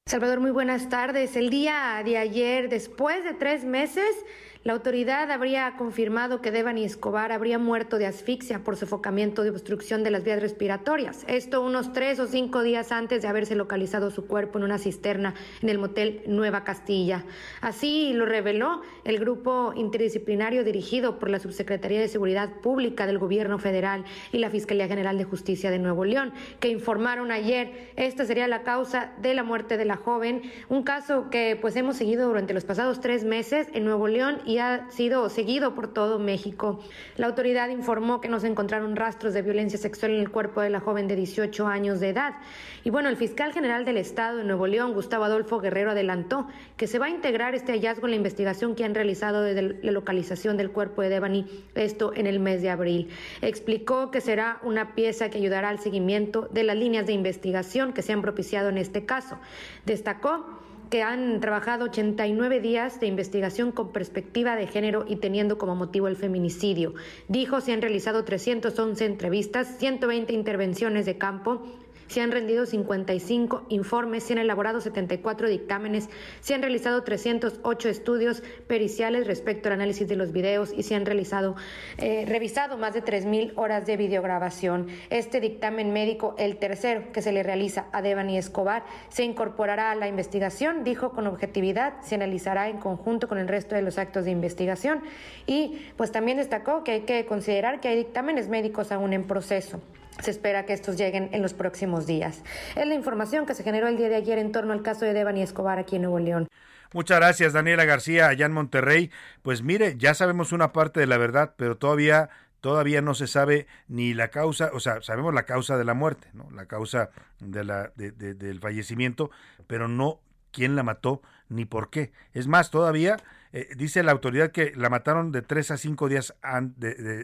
Salvador, 0.07 0.39
muy 0.39 0.51
buenas 0.51 0.89
tardes. 0.89 1.35
El 1.35 1.49
día 1.49 2.01
de 2.03 2.17
ayer, 2.17 2.69
después 2.69 3.23
de 3.23 3.33
tres 3.33 3.63
meses, 3.63 4.15
la 4.63 4.73
autoridad 4.73 5.31
habría 5.31 5.73
confirmado 5.75 6.39
que 6.39 6.51
Devani 6.51 6.83
Escobar 6.83 7.31
habría 7.31 7.57
muerto 7.57 7.97
de 7.97 8.05
asfixia 8.05 8.63
por 8.63 8.77
sofocamiento 8.77 9.41
de 9.41 9.49
obstrucción 9.49 10.03
de 10.03 10.11
las 10.11 10.23
vías 10.23 10.39
respiratorias. 10.39 11.25
Esto 11.27 11.61
unos 11.61 11.93
tres 11.93 12.19
o 12.19 12.27
cinco 12.27 12.61
días 12.61 12.91
antes 12.91 13.23
de 13.23 13.27
haberse 13.27 13.55
localizado 13.55 14.11
su 14.11 14.27
cuerpo 14.27 14.59
en 14.59 14.65
una 14.65 14.77
cisterna 14.77 15.33
en 15.63 15.69
el 15.69 15.79
motel 15.79 16.21
Nueva 16.27 16.63
Castilla. 16.63 17.25
Así 17.59 18.13
lo 18.13 18.27
reveló 18.27 18.83
el 19.03 19.17
grupo 19.17 19.73
interdisciplinario 19.75 20.63
dirigido 20.63 21.17
por 21.17 21.31
la 21.31 21.39
Subsecretaría 21.39 21.99
de 21.99 22.07
Seguridad 22.07 22.61
Pública 22.61 23.07
del 23.07 23.17
Gobierno 23.17 23.57
Federal 23.57 24.05
y 24.31 24.37
la 24.37 24.51
Fiscalía 24.51 24.87
General 24.87 25.17
de 25.17 25.23
Justicia 25.23 25.71
de 25.71 25.79
Nuevo 25.79 26.05
León, 26.05 26.33
que 26.59 26.67
informaron 26.67 27.31
ayer 27.31 27.89
esta 27.95 28.25
sería 28.25 28.47
la 28.47 28.61
causa 28.61 29.11
de 29.23 29.33
la 29.33 29.43
muerte 29.43 29.77
de 29.77 29.85
la 29.85 29.97
joven, 29.97 30.43
un 30.69 30.83
caso 30.83 31.31
que 31.31 31.57
pues 31.59 31.75
hemos 31.77 31.95
seguido 31.95 32.27
durante 32.27 32.53
los 32.53 32.63
pasados 32.63 33.01
tres 33.01 33.23
meses 33.23 33.67
en 33.73 33.85
Nuevo 33.85 34.07
León 34.07 34.39
ha 34.57 34.89
sido 34.89 35.29
seguido 35.29 35.73
por 35.75 35.87
todo 35.87 36.19
México. 36.19 36.79
La 37.17 37.27
autoridad 37.27 37.69
informó 37.69 38.21
que 38.21 38.29
no 38.29 38.39
se 38.39 38.47
encontraron 38.47 38.95
rastros 38.95 39.33
de 39.33 39.41
violencia 39.41 39.77
sexual 39.77 40.11
en 40.11 40.19
el 40.19 40.31
cuerpo 40.31 40.61
de 40.61 40.69
la 40.69 40.79
joven 40.79 41.07
de 41.07 41.15
18 41.15 41.67
años 41.67 41.99
de 41.99 42.09
edad. 42.09 42.35
Y 42.83 42.89
bueno, 42.89 43.09
el 43.09 43.17
fiscal 43.17 43.53
general 43.53 43.85
del 43.85 43.97
Estado 43.97 44.37
de 44.37 44.43
Nuevo 44.43 44.67
León, 44.67 44.93
Gustavo 44.93 45.23
Adolfo 45.23 45.59
Guerrero, 45.59 45.91
adelantó 45.91 46.47
que 46.77 46.87
se 46.87 46.99
va 46.99 47.07
a 47.07 47.09
integrar 47.09 47.55
este 47.55 47.71
hallazgo 47.71 48.07
en 48.07 48.11
la 48.11 48.17
investigación 48.17 48.75
que 48.75 48.83
han 48.83 48.95
realizado 48.95 49.41
desde 49.41 49.83
la 49.83 49.91
localización 49.91 50.57
del 50.57 50.71
cuerpo 50.71 51.01
de 51.01 51.09
Devani, 51.09 51.45
esto 51.75 52.13
en 52.15 52.27
el 52.27 52.39
mes 52.39 52.61
de 52.61 52.69
abril. 52.69 53.09
Explicó 53.41 54.11
que 54.11 54.21
será 54.21 54.59
una 54.63 54.95
pieza 54.95 55.29
que 55.29 55.37
ayudará 55.37 55.69
al 55.69 55.79
seguimiento 55.79 56.47
de 56.51 56.63
las 56.63 56.75
líneas 56.75 57.05
de 57.05 57.13
investigación 57.13 57.93
que 57.93 58.01
se 58.01 58.13
han 58.13 58.21
propiciado 58.21 58.69
en 58.69 58.77
este 58.77 59.05
caso. 59.05 59.37
Destacó 59.85 60.45
que 60.91 61.01
han 61.01 61.39
trabajado 61.39 61.85
89 61.85 62.59
días 62.59 62.99
de 62.99 63.07
investigación 63.07 63.71
con 63.71 63.93
perspectiva 63.93 64.57
de 64.57 64.67
género 64.67 65.05
y 65.07 65.15
teniendo 65.15 65.57
como 65.57 65.73
motivo 65.73 66.09
el 66.09 66.17
feminicidio. 66.17 66.93
Dijo 67.29 67.61
se 67.61 67.71
han 67.71 67.81
realizado 67.81 68.25
311 68.25 69.05
entrevistas, 69.05 69.77
120 69.79 70.33
intervenciones 70.33 71.05
de 71.05 71.17
campo, 71.17 71.63
se 72.11 72.19
han 72.19 72.31
rendido 72.33 72.65
55 72.65 73.67
informes, 73.69 74.23
se 74.23 74.33
han 74.33 74.39
elaborado 74.39 74.81
74 74.81 75.47
dictámenes, 75.47 76.09
se 76.41 76.53
han 76.53 76.61
realizado 76.61 77.03
308 77.03 77.87
estudios 77.87 78.43
periciales 78.67 79.25
respecto 79.25 79.69
al 79.69 79.75
análisis 79.75 80.09
de 80.09 80.17
los 80.17 80.33
videos 80.33 80.73
y 80.75 80.83
se 80.83 80.95
han 80.95 81.05
realizado, 81.05 81.55
eh, 81.97 82.25
revisado 82.27 82.77
más 82.77 82.93
de 82.93 83.01
3.000 83.01 83.53
horas 83.55 83.85
de 83.85 83.95
videograbación. 83.95 84.87
Este 85.09 85.39
dictamen 85.39 85.93
médico, 85.93 86.35
el 86.37 86.57
tercero 86.57 87.13
que 87.13 87.21
se 87.21 87.31
le 87.31 87.43
realiza 87.43 87.85
a 87.93 88.01
Devani 88.01 88.37
Escobar, 88.37 88.83
se 89.07 89.23
incorporará 89.23 89.91
a 89.91 89.95
la 89.95 90.09
investigación, 90.09 90.83
dijo 90.83 91.11
con 91.11 91.27
objetividad, 91.27 92.01
se 92.01 92.15
analizará 92.15 92.67
en 92.67 92.79
conjunto 92.79 93.29
con 93.29 93.37
el 93.37 93.47
resto 93.47 93.75
de 93.75 93.83
los 93.83 93.97
actos 93.97 94.25
de 94.25 94.31
investigación 94.31 95.01
y 95.47 95.79
pues 95.95 96.11
también 96.11 96.39
destacó 96.39 96.83
que 96.83 96.91
hay 96.91 97.01
que 97.01 97.25
considerar 97.25 97.79
que 97.79 97.87
hay 97.87 97.95
dictámenes 97.95 98.49
médicos 98.49 98.91
aún 98.91 99.13
en 99.13 99.23
proceso. 99.23 99.79
Se 100.21 100.31
espera 100.31 100.65
que 100.65 100.73
estos 100.73 100.97
lleguen 100.97 101.29
en 101.31 101.41
los 101.41 101.53
próximos 101.53 102.05
días. 102.05 102.43
Es 102.75 102.87
la 102.87 102.93
información 102.93 103.45
que 103.45 103.55
se 103.55 103.63
generó 103.63 103.87
el 103.87 103.97
día 103.97 104.09
de 104.09 104.15
ayer 104.15 104.37
en 104.37 104.51
torno 104.51 104.73
al 104.73 104.83
caso 104.83 105.05
de 105.05 105.13
Devani 105.13 105.41
Escobar 105.41 105.79
aquí 105.79 105.95
en 105.95 106.03
Nuevo 106.03 106.19
León. 106.19 106.47
Muchas 106.93 107.17
gracias, 107.19 107.53
Daniela 107.53 107.85
García, 107.85 108.27
allá 108.27 108.45
en 108.45 108.51
Monterrey. 108.51 109.11
Pues 109.41 109.63
mire, 109.63 109.95
ya 109.97 110.13
sabemos 110.13 110.51
una 110.51 110.73
parte 110.73 110.99
de 110.99 111.07
la 111.07 111.17
verdad, 111.17 111.53
pero 111.57 111.77
todavía 111.77 112.29
todavía 112.59 113.01
no 113.01 113.15
se 113.15 113.25
sabe 113.25 113.65
ni 113.87 114.13
la 114.13 114.27
causa, 114.27 114.69
o 114.73 114.79
sea, 114.79 115.01
sabemos 115.01 115.33
la 115.33 115.43
causa 115.43 115.77
de 115.77 115.83
la 115.83 115.95
muerte, 115.95 116.27
¿no? 116.33 116.49
La 116.51 116.67
causa 116.67 117.09
de 117.39 117.63
la, 117.63 117.91
del 117.95 118.59
fallecimiento, 118.59 119.31
pero 119.65 119.87
no 119.87 120.19
quién 120.51 120.75
la 120.75 120.83
mató 120.83 121.23
ni 121.49 121.65
por 121.65 121.89
qué. 121.89 122.11
Es 122.33 122.47
más, 122.47 122.69
todavía 122.69 123.17
eh, 123.51 123.69
dice 123.75 124.03
la 124.03 124.11
autoridad 124.11 124.51
que 124.51 124.73
la 124.75 124.89
mataron 124.89 125.31
de 125.31 125.41
tres 125.41 125.71
a 125.71 125.77
cinco 125.77 126.07
días 126.07 126.35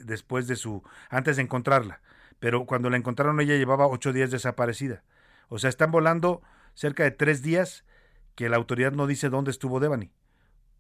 después 0.06 0.48
de 0.48 0.56
su, 0.56 0.84
antes 1.10 1.36
de 1.36 1.44
encontrarla 1.44 2.02
pero 2.40 2.66
cuando 2.66 2.90
la 2.90 2.98
encontraron 2.98 3.40
ella 3.40 3.56
llevaba 3.56 3.88
ocho 3.88 4.14
días 4.14 4.32
desaparecida. 4.32 5.04
O 5.50 5.60
sea, 5.60 5.70
están 5.70 5.92
volando 5.92 6.42
cerca 6.74 7.04
de 7.04 7.12
tres 7.12 7.42
días 7.42 7.86
que 8.36 8.50
la 8.50 8.58
autoridad 8.58 8.92
no 8.92 9.08
dice 9.08 9.30
dónde 9.30 9.52
estuvo 9.52 9.80
Devani. 9.80 10.12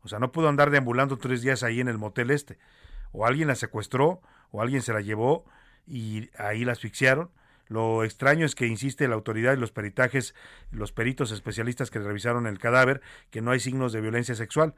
O 0.01 0.07
sea, 0.07 0.19
no 0.19 0.31
pudo 0.31 0.47
andar 0.49 0.69
deambulando 0.69 1.17
tres 1.17 1.41
días 1.41 1.63
ahí 1.63 1.79
en 1.79 1.87
el 1.87 1.97
motel 1.97 2.31
este. 2.31 2.59
O 3.11 3.25
alguien 3.25 3.47
la 3.47 3.55
secuestró, 3.55 4.21
o 4.51 4.61
alguien 4.61 4.81
se 4.81 4.93
la 4.93 5.01
llevó 5.01 5.45
y 5.85 6.29
ahí 6.37 6.65
la 6.65 6.73
asfixiaron. 6.73 7.31
Lo 7.67 8.03
extraño 8.03 8.45
es 8.45 8.55
que 8.55 8.67
insiste 8.67 9.07
la 9.07 9.15
autoridad 9.15 9.53
y 9.53 9.59
los 9.59 9.71
peritajes, 9.71 10.35
los 10.71 10.91
peritos 10.91 11.31
especialistas 11.31 11.89
que 11.89 11.99
revisaron 11.99 12.47
el 12.47 12.59
cadáver, 12.59 13.01
que 13.29 13.41
no 13.41 13.51
hay 13.51 13.59
signos 13.59 13.91
de 13.91 14.01
violencia 14.01 14.35
sexual. 14.35 14.75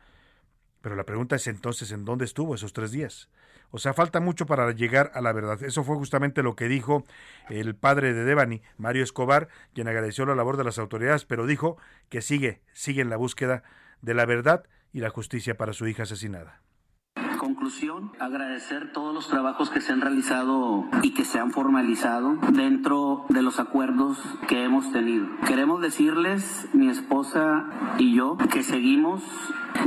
Pero 0.81 0.95
la 0.95 1.05
pregunta 1.05 1.35
es 1.35 1.47
entonces, 1.47 1.91
¿en 1.91 2.05
dónde 2.05 2.25
estuvo 2.25 2.55
esos 2.55 2.73
tres 2.73 2.91
días? 2.91 3.29
O 3.71 3.77
sea, 3.77 3.93
falta 3.93 4.19
mucho 4.19 4.45
para 4.45 4.71
llegar 4.71 5.11
a 5.13 5.21
la 5.21 5.31
verdad. 5.31 5.61
Eso 5.63 5.83
fue 5.83 5.95
justamente 5.95 6.43
lo 6.43 6.55
que 6.55 6.67
dijo 6.67 7.03
el 7.49 7.75
padre 7.75 8.13
de 8.13 8.23
Devani, 8.23 8.61
Mario 8.77 9.03
Escobar, 9.03 9.47
quien 9.73 9.87
agradeció 9.87 10.25
la 10.25 10.35
labor 10.35 10.57
de 10.57 10.63
las 10.63 10.79
autoridades, 10.79 11.25
pero 11.25 11.45
dijo 11.45 11.77
que 12.09 12.21
sigue, 12.21 12.61
sigue 12.73 13.01
en 13.01 13.09
la 13.09 13.17
búsqueda 13.17 13.63
de 14.01 14.13
la 14.13 14.25
verdad 14.25 14.63
y 14.91 14.99
la 14.99 15.09
justicia 15.09 15.57
para 15.57 15.73
su 15.73 15.87
hija 15.87 16.03
asesinada. 16.03 16.61
Conclusión, 17.39 18.11
agradecer 18.19 18.91
todos 18.91 19.15
los 19.15 19.27
trabajos 19.27 19.71
que 19.71 19.81
se 19.81 19.91
han 19.91 20.01
realizado 20.01 20.85
y 21.01 21.15
que 21.15 21.25
se 21.25 21.39
han 21.39 21.51
formalizado 21.51 22.37
dentro 22.51 23.25
de 23.29 23.41
los 23.41 23.59
acuerdos 23.59 24.19
que 24.47 24.63
hemos 24.63 24.91
tenido. 24.91 25.25
Queremos 25.47 25.81
decirles, 25.81 26.67
mi 26.73 26.89
esposa 26.89 27.65
y 27.97 28.13
yo, 28.13 28.37
que 28.51 28.61
seguimos 28.61 29.23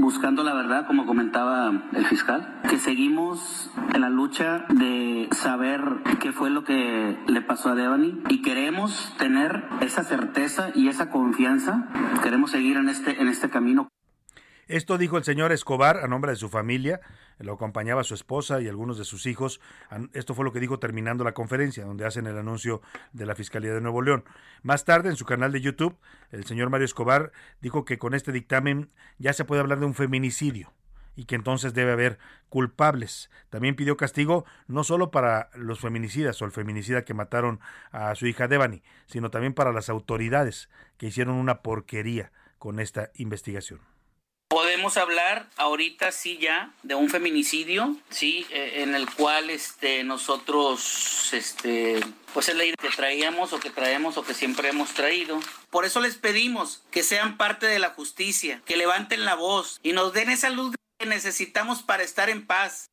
buscando 0.00 0.42
la 0.42 0.54
verdad, 0.54 0.86
como 0.86 1.06
comentaba 1.06 1.84
el 1.92 2.06
fiscal, 2.06 2.60
que 2.68 2.78
seguimos 2.78 3.70
en 3.92 4.00
la 4.00 4.08
lucha 4.08 4.64
de 4.70 5.28
saber 5.32 5.82
qué 6.20 6.32
fue 6.32 6.50
lo 6.50 6.64
que 6.64 7.18
le 7.26 7.42
pasó 7.42 7.68
a 7.68 7.74
Devani 7.74 8.22
y 8.28 8.42
queremos 8.42 9.14
tener 9.18 9.64
esa 9.80 10.02
certeza 10.04 10.70
y 10.74 10.88
esa 10.88 11.10
confianza, 11.10 11.88
queremos 12.22 12.50
seguir 12.50 12.78
en 12.78 12.88
este, 12.88 13.20
en 13.20 13.28
este 13.28 13.50
camino. 13.50 13.88
Esto 14.68 14.96
dijo 14.96 15.18
el 15.18 15.24
señor 15.24 15.50
Escobar 15.52 15.98
a 15.98 16.06
nombre 16.06 16.30
de 16.30 16.36
su 16.36 16.48
familia, 16.48 17.00
lo 17.38 17.54
acompañaba 17.54 18.04
su 18.04 18.14
esposa 18.14 18.60
y 18.60 18.68
algunos 18.68 18.96
de 18.96 19.04
sus 19.04 19.26
hijos. 19.26 19.60
Esto 20.12 20.34
fue 20.34 20.44
lo 20.44 20.52
que 20.52 20.60
dijo 20.60 20.78
terminando 20.78 21.24
la 21.24 21.34
conferencia, 21.34 21.84
donde 21.84 22.06
hacen 22.06 22.26
el 22.26 22.38
anuncio 22.38 22.80
de 23.12 23.26
la 23.26 23.34
Fiscalía 23.34 23.74
de 23.74 23.80
Nuevo 23.80 24.02
León. 24.02 24.24
Más 24.62 24.84
tarde, 24.84 25.08
en 25.10 25.16
su 25.16 25.24
canal 25.24 25.50
de 25.50 25.60
YouTube, 25.60 25.98
el 26.30 26.44
señor 26.44 26.70
Mario 26.70 26.84
Escobar 26.84 27.32
dijo 27.60 27.84
que 27.84 27.98
con 27.98 28.14
este 28.14 28.30
dictamen 28.30 28.90
ya 29.18 29.32
se 29.32 29.44
puede 29.44 29.60
hablar 29.60 29.80
de 29.80 29.86
un 29.86 29.94
feminicidio 29.94 30.72
y 31.16 31.24
que 31.24 31.34
entonces 31.34 31.74
debe 31.74 31.92
haber 31.92 32.18
culpables. 32.48 33.30
También 33.50 33.76
pidió 33.76 33.96
castigo 33.96 34.44
no 34.68 34.84
solo 34.84 35.10
para 35.10 35.50
los 35.54 35.80
feminicidas 35.80 36.40
o 36.40 36.44
el 36.44 36.52
feminicida 36.52 37.04
que 37.04 37.14
mataron 37.14 37.60
a 37.90 38.14
su 38.14 38.26
hija 38.26 38.48
Devani, 38.48 38.82
sino 39.06 39.30
también 39.30 39.54
para 39.54 39.72
las 39.72 39.88
autoridades 39.88 40.70
que 40.96 41.06
hicieron 41.06 41.34
una 41.34 41.62
porquería 41.62 42.32
con 42.58 42.78
esta 42.80 43.10
investigación. 43.14 43.80
Podemos 44.52 44.98
hablar 44.98 45.48
ahorita 45.56 46.12
sí 46.12 46.36
ya 46.36 46.74
de 46.82 46.94
un 46.94 47.08
feminicidio, 47.08 47.96
sí, 48.10 48.46
eh, 48.50 48.82
en 48.82 48.94
el 48.94 49.10
cual 49.10 49.48
este 49.48 50.04
nosotros 50.04 51.30
este 51.32 52.00
pues 52.34 52.50
es 52.50 52.56
la 52.56 52.66
idea 52.66 52.76
que 52.78 52.90
traíamos 52.90 53.54
o 53.54 53.60
que 53.60 53.70
traemos 53.70 54.18
o 54.18 54.24
que 54.24 54.34
siempre 54.34 54.68
hemos 54.68 54.92
traído. 54.92 55.40
Por 55.70 55.86
eso 55.86 56.02
les 56.02 56.16
pedimos 56.16 56.82
que 56.90 57.02
sean 57.02 57.38
parte 57.38 57.64
de 57.64 57.78
la 57.78 57.94
justicia, 57.94 58.60
que 58.66 58.76
levanten 58.76 59.24
la 59.24 59.36
voz 59.36 59.80
y 59.82 59.94
nos 59.94 60.12
den 60.12 60.28
esa 60.28 60.50
luz 60.50 60.74
que 60.98 61.06
necesitamos 61.06 61.82
para 61.82 62.02
estar 62.02 62.28
en 62.28 62.46
paz. 62.46 62.90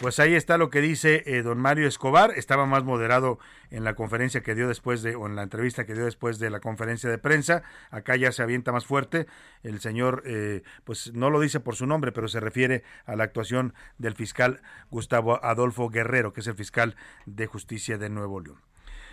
Pues 0.00 0.18
ahí 0.18 0.34
está 0.34 0.56
lo 0.56 0.70
que 0.70 0.80
dice 0.80 1.22
eh, 1.26 1.42
don 1.42 1.58
Mario 1.58 1.86
Escobar. 1.86 2.32
Estaba 2.34 2.66
más 2.66 2.82
moderado 2.82 3.38
en 3.70 3.84
la 3.84 3.94
conferencia 3.94 4.42
que 4.42 4.54
dio 4.54 4.66
después 4.66 5.02
de, 5.02 5.14
o 5.14 5.26
en 5.26 5.36
la 5.36 5.42
entrevista 5.42 5.84
que 5.84 5.94
dio 5.94 6.04
después 6.04 6.38
de 6.38 6.50
la 6.50 6.60
conferencia 6.60 7.10
de 7.10 7.18
prensa. 7.18 7.62
Acá 7.90 8.16
ya 8.16 8.32
se 8.32 8.42
avienta 8.42 8.72
más 8.72 8.86
fuerte. 8.86 9.26
El 9.62 9.80
señor, 9.80 10.22
eh, 10.26 10.62
pues 10.84 11.12
no 11.12 11.30
lo 11.30 11.40
dice 11.40 11.60
por 11.60 11.76
su 11.76 11.86
nombre, 11.86 12.10
pero 12.10 12.26
se 12.26 12.40
refiere 12.40 12.82
a 13.04 13.16
la 13.16 13.24
actuación 13.24 13.74
del 13.98 14.14
fiscal 14.14 14.62
Gustavo 14.90 15.44
Adolfo 15.44 15.88
Guerrero, 15.88 16.32
que 16.32 16.40
es 16.40 16.46
el 16.46 16.54
fiscal 16.54 16.96
de 17.26 17.46
justicia 17.46 17.98
de 17.98 18.08
Nuevo 18.08 18.40
León. 18.40 18.71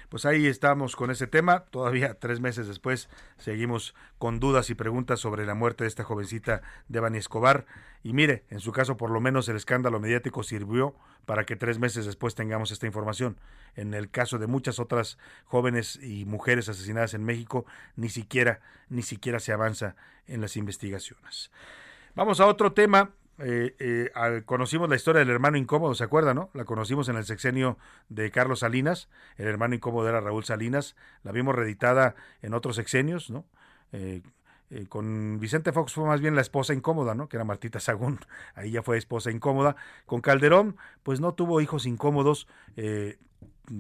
Pues 0.10 0.26
ahí 0.26 0.48
estamos 0.48 0.96
con 0.96 1.12
ese 1.12 1.28
tema. 1.28 1.66
Todavía 1.66 2.16
tres 2.16 2.40
meses 2.40 2.68
después 2.68 3.10
seguimos 3.38 3.94
con 4.18 4.40
dudas 4.40 4.72
y 4.72 4.76
preguntas 4.76 5.20
sobre 5.20 5.46
la 5.46 5.54
muerte 5.54 5.84
de 5.84 5.88
esta 5.88 6.04
jovencita 6.04 6.64
Devani 6.88 7.20
Escobar. 7.20 7.68
Y 8.02 8.14
mire, 8.14 8.44
en 8.50 8.60
su 8.60 8.72
caso 8.72 8.98
por 8.98 9.12
lo 9.12 9.22
menos 9.22 9.48
el 9.50 9.56
escándalo 9.56 10.00
mediático 10.00 10.42
sirvió 10.42 10.96
para 11.28 11.46
que 11.46 11.56
tres 11.56 11.78
meses 11.78 12.08
después 12.08 12.34
tengamos 12.34 12.72
esta 12.72 12.88
información. 12.88 13.38
En 13.76 13.94
el 13.94 14.10
caso 14.10 14.40
de 14.40 14.48
muchas 14.48 14.80
otras 14.80 15.20
jóvenes 15.46 16.00
y 16.02 16.26
mujeres 16.26 16.70
asesinadas 16.70 17.14
en 17.14 17.24
México, 17.24 17.68
ni 17.96 18.10
siquiera, 18.10 18.62
ni 18.90 19.04
siquiera 19.04 19.40
se 19.40 19.54
avanza 19.54 19.96
en 20.26 20.42
las 20.42 20.58
investigaciones. 20.58 21.52
Vamos 22.16 22.40
a 22.40 22.48
otro 22.48 22.74
tema 22.74 23.12
eh, 23.42 23.76
eh, 23.80 24.42
conocimos 24.46 24.90
la 24.90 24.96
historia 24.96 25.20
del 25.20 25.30
hermano 25.30 25.58
incómodo, 25.58 25.96
¿se 25.96 26.04
acuerdan, 26.04 26.36
no? 26.36 26.50
La 26.54 26.66
conocimos 26.66 27.10
en 27.10 27.16
el 27.16 27.26
sexenio 27.26 27.78
de 28.10 28.32
Carlos 28.32 28.60
Salinas, 28.60 29.10
el 29.38 29.48
hermano 29.48 29.76
incómodo 29.76 30.08
era 30.10 30.20
Raúl 30.20 30.44
Salinas, 30.44 30.96
la 31.24 31.32
vimos 31.32 31.56
reeditada 31.56 32.16
en 32.42 32.54
otros 32.54 32.76
sexenios, 32.76 33.30
¿no? 33.30 33.46
Eh, 33.92 34.22
con 34.88 35.40
Vicente 35.40 35.72
Fox 35.72 35.94
fue 35.94 36.06
más 36.06 36.22
bien 36.22 36.36
la 36.36 36.42
esposa 36.42 36.74
incómoda, 36.74 37.16
¿no? 37.16 37.28
Que 37.28 37.38
era 37.38 37.44
Martita 37.44 37.80
Sagún, 37.80 38.20
ahí 38.56 38.72
ya 38.72 38.84
fue 38.84 38.98
esposa 38.98 39.32
incómoda. 39.32 39.76
Con 40.06 40.22
Calderón, 40.22 40.78
pues 41.04 41.20
no 41.20 41.34
tuvo 41.34 41.62
hijos 41.62 41.86
incómodos, 41.86 42.48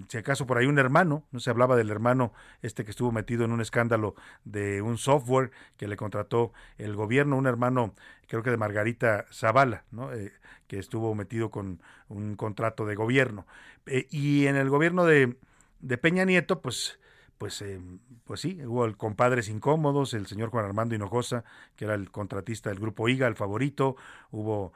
si 0.08 0.18
acaso 0.18 0.46
por 0.46 0.58
ahí 0.58 0.66
un 0.66 0.78
hermano, 0.78 1.24
no 1.32 1.40
se 1.40 1.50
hablaba 1.50 1.76
del 1.76 1.90
hermano 1.90 2.34
este 2.62 2.86
que 2.86 2.92
estuvo 2.92 3.12
metido 3.12 3.46
en 3.46 3.52
un 3.52 3.62
escándalo 3.62 4.16
de 4.44 4.82
un 4.82 4.98
software 4.98 5.52
que 5.78 5.88
le 5.88 5.98
contrató 5.98 6.54
el 6.78 6.96
gobierno, 6.96 7.38
un 7.38 7.48
hermano 7.48 7.96
creo 8.28 8.44
que 8.44 8.52
de 8.52 8.58
Margarita 8.58 9.26
Zavala, 9.32 9.86
¿no? 9.92 10.14
Eh, 10.14 10.32
que 10.68 10.78
estuvo 10.78 11.16
metido 11.16 11.50
con 11.50 11.82
un 12.08 12.36
contrato 12.36 12.86
de 12.86 12.96
gobierno. 12.96 13.48
Eh, 13.88 14.08
y 14.12 14.46
en 14.46 14.56
el 14.56 14.70
gobierno 14.70 15.06
de, 15.06 15.36
de 15.80 15.98
Peña 15.98 16.26
Nieto, 16.26 16.62
pues 16.62 17.00
pues, 17.40 17.60
eh, 17.64 17.82
pues 18.26 18.42
sí, 18.42 18.64
hubo 18.64 18.86
el 18.86 18.96
compadres 18.98 19.50
incómodos, 19.50 20.14
el 20.14 20.28
señor 20.28 20.50
Juan 20.50 20.66
Armando 20.66 20.94
Hinojosa, 20.94 21.44
que 21.76 21.86
era 21.86 21.96
el 21.96 22.12
contratista 22.12 22.70
del 22.70 22.80
grupo 22.80 23.10
IGA, 23.10 23.26
el 23.26 23.36
favorito, 23.36 23.96
hubo 24.30 24.74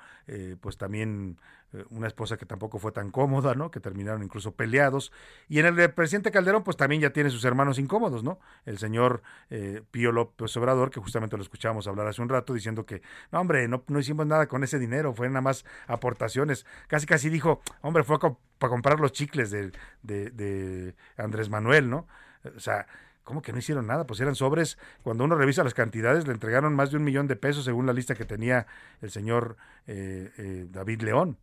pues 0.62 0.78
también 0.78 1.38
eh, 1.74 1.84
una 1.90 2.08
esposa 2.08 2.38
que 2.38 2.46
tampoco 2.46 2.78
fue 2.80 2.92
tan 2.92 3.10
cómoda, 3.10 3.56
¿no? 3.56 3.72
Que 3.72 3.80
terminaron 3.80 4.24
incluso 4.24 4.54
peleados. 4.56 5.12
Y 5.50 5.60
en 5.60 5.66
el 5.66 5.94
presidente 5.94 6.32
Calderón, 6.32 6.64
pues 6.64 6.78
también 6.78 7.02
ya 7.02 7.12
tiene 7.12 7.30
sus 7.30 7.44
hermanos 7.46 7.80
incómodos, 7.80 8.24
¿no? 8.24 8.40
El 8.66 8.78
señor 8.78 9.24
eh, 9.50 9.82
Pío 9.92 10.12
López 10.12 10.56
Obrador, 10.58 10.92
que 10.92 11.00
justamente 11.00 11.36
lo 11.36 11.44
escuchábamos 11.44 11.88
hablar 11.88 12.08
hace 12.08 12.22
un 12.22 12.30
rato, 12.30 12.54
diciendo 12.54 12.86
que, 12.86 13.02
no, 13.32 13.40
hombre, 13.42 13.68
no, 13.68 13.84
no 13.88 14.00
hicimos 14.00 14.28
nada 14.28 14.48
con 14.48 14.64
ese 14.64 14.78
dinero, 14.80 15.14
fue 15.14 15.28
nada 15.28 15.42
más 15.42 15.66
aportaciones. 15.88 16.66
Casi, 16.88 17.08
casi 17.08 17.30
dijo, 17.30 17.62
hombre, 17.82 18.04
fue 18.04 18.20
para 18.20 18.70
comprar 18.70 19.00
los 19.00 19.12
chicles 19.12 19.50
de, 19.50 19.72
de, 20.04 20.30
de 20.30 20.96
Andrés 21.18 21.50
Manuel, 21.50 21.90
¿no? 21.90 22.08
O 22.56 22.60
sea, 22.60 22.88
¿Cómo 23.24 23.42
que 23.42 23.54
no 23.54 23.60
hicieron 23.60 23.88
nada? 23.88 24.06
Pues 24.06 24.20
eran 24.20 24.36
sobres. 24.36 24.78
Cuando 25.02 25.24
uno 25.24 25.36
revisa 25.36 25.64
las 25.64 25.74
cantidades, 25.74 26.28
le 26.28 26.34
entregaron 26.34 26.76
más 26.76 26.92
de 26.92 26.98
un 26.98 27.04
millón 27.04 27.28
de 27.28 27.36
pesos 27.36 27.64
según 27.64 27.86
la 27.86 27.94
lista 27.94 28.16
que 28.16 28.26
tenía 28.26 28.68
el 29.02 29.12
señor 29.12 29.56
eh, 29.88 30.68
David 30.70 31.02
León. 31.04 31.38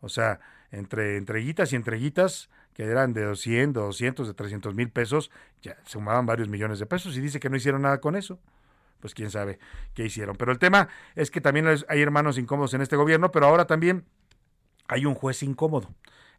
O 0.00 0.08
sea, 0.08 0.40
entre 0.70 1.16
entreguitas 1.16 1.72
y 1.72 1.76
entreguitas, 1.76 2.50
que 2.74 2.84
eran 2.84 3.14
de 3.14 3.24
200, 3.24 3.82
200, 3.82 4.28
de 4.28 4.34
300 4.34 4.74
mil 4.74 4.90
pesos, 4.90 5.30
ya 5.62 5.76
sumaban 5.84 6.26
varios 6.26 6.48
millones 6.48 6.78
de 6.78 6.86
pesos 6.86 7.16
y 7.16 7.20
dice 7.20 7.40
que 7.40 7.48
no 7.48 7.56
hicieron 7.56 7.82
nada 7.82 8.00
con 8.00 8.14
eso. 8.14 8.38
Pues 9.00 9.14
quién 9.14 9.30
sabe 9.30 9.58
qué 9.94 10.04
hicieron. 10.04 10.36
Pero 10.36 10.52
el 10.52 10.58
tema 10.58 10.88
es 11.14 11.30
que 11.30 11.40
también 11.40 11.66
hay 11.66 12.02
hermanos 12.02 12.36
incómodos 12.36 12.74
en 12.74 12.82
este 12.82 12.96
gobierno, 12.96 13.30
pero 13.30 13.46
ahora 13.46 13.66
también 13.66 14.04
hay 14.86 15.06
un 15.06 15.14
juez 15.14 15.42
incómodo 15.42 15.88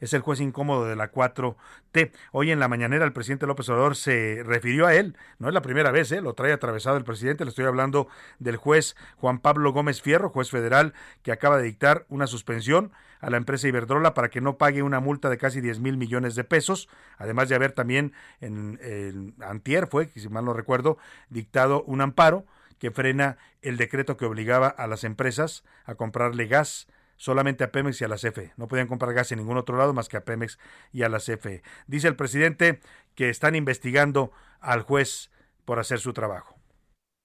es 0.04 0.12
el 0.12 0.22
juez 0.22 0.42
incómodo 0.42 0.86
de 0.86 0.98
la 0.98 1.14
4T. 1.14 2.12
Hoy 2.34 2.52
en 2.52 2.60
la 2.60 2.68
mañanera 2.68 3.06
el 3.06 3.14
presidente 3.14 3.48
López 3.48 3.70
Obrador 3.70 3.96
se 3.96 4.44
refirió 4.44 4.86
a 4.86 4.96
él, 4.96 5.16
no 5.40 5.48
es 5.48 5.54
la 5.54 5.62
primera 5.62 5.92
vez, 5.92 6.12
¿eh? 6.12 6.20
lo 6.20 6.34
trae 6.34 6.52
atravesado 6.52 6.98
el 6.98 7.06
presidente, 7.06 7.46
le 7.46 7.50
estoy 7.50 7.64
hablando 7.64 8.10
del 8.38 8.58
juez 8.58 8.98
Juan 9.16 9.40
Pablo 9.40 9.72
Gómez 9.72 10.02
Fierro, 10.02 10.30
juez 10.30 10.50
federal, 10.50 10.94
que 11.22 11.32
acaba 11.32 11.58
de 11.58 11.64
dictar 11.64 12.06
una 12.10 12.28
suspensión 12.28 12.92
a 13.22 13.30
la 13.30 13.38
empresa 13.38 13.70
Iberdrola 13.70 14.14
para 14.14 14.30
que 14.30 14.42
no 14.42 14.58
pague 14.58 14.84
una 14.84 15.00
multa 15.00 15.30
de 15.30 15.38
casi 15.38 15.62
10 15.62 15.80
mil 15.80 15.96
millones 15.96 16.36
de 16.36 16.44
pesos, 16.44 16.90
además 17.18 17.48
de 17.48 17.56
haber 17.56 17.72
también 17.72 18.12
en, 18.42 18.80
en 18.82 19.36
Antier, 19.42 19.88
fue, 19.88 20.10
si 20.16 20.28
mal 20.28 20.44
no 20.44 20.52
recuerdo, 20.52 20.98
dictado 21.30 21.82
un 21.84 22.02
amparo 22.02 22.46
que 22.78 22.92
frena 22.92 23.38
el 23.62 23.78
decreto 23.78 24.18
que 24.18 24.26
obligaba 24.26 24.68
a 24.68 24.86
las 24.88 25.06
empresas 25.06 25.64
a 25.86 25.96
comprarle 25.96 26.48
gas 26.48 26.88
solamente 27.18 27.64
a 27.64 27.72
Pemex 27.72 28.02
y 28.02 28.04
a 28.06 28.08
la 28.08 28.18
CFE. 28.18 28.54
No 28.58 28.68
podían 28.68 28.88
comprar 28.88 29.14
gas 29.14 29.32
en 29.32 29.40
ningún 29.40 29.58
otro 29.58 29.78
lado 29.78 29.94
más 29.94 30.10
que 30.10 30.18
a 30.18 30.26
Pemex 30.26 30.60
y 30.92 31.04
a 31.04 31.10
la 31.10 31.20
CFE. 31.20 31.64
Dice 31.88 32.08
el 32.08 32.16
presidente 32.16 32.80
que 33.16 33.30
están 33.30 33.56
investigando 33.56 34.32
al 34.60 34.82
juez 34.82 35.30
por 35.66 35.80
hacer 35.80 36.00
su 36.00 36.14
trabajo. 36.14 36.64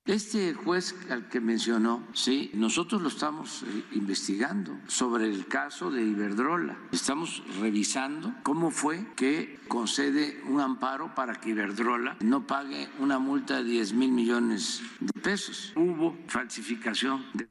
Este 0.08 0.54
juez 0.54 0.94
al 1.10 1.28
que 1.28 1.38
mencionó, 1.38 2.02
sí, 2.14 2.50
nosotros 2.54 3.02
lo 3.02 3.08
estamos 3.08 3.62
eh, 3.62 3.84
investigando 3.92 4.74
sobre 4.86 5.26
el 5.26 5.46
caso 5.46 5.90
de 5.90 6.02
Iberdrola. 6.02 6.78
Estamos 6.92 7.42
revisando 7.60 8.32
cómo 8.42 8.70
fue 8.70 9.04
que 9.16 9.60
concede 9.68 10.40
un 10.48 10.62
amparo 10.62 11.14
para 11.14 11.34
que 11.34 11.50
Iberdrola 11.50 12.16
no 12.20 12.46
pague 12.46 12.88
una 13.00 13.18
multa 13.18 13.58
de 13.58 13.64
10 13.64 13.92
mil 13.92 14.10
millones 14.10 14.80
de 14.98 15.20
pesos. 15.20 15.74
Hubo 15.76 16.16
falsificación 16.26 17.26
de 17.34 17.46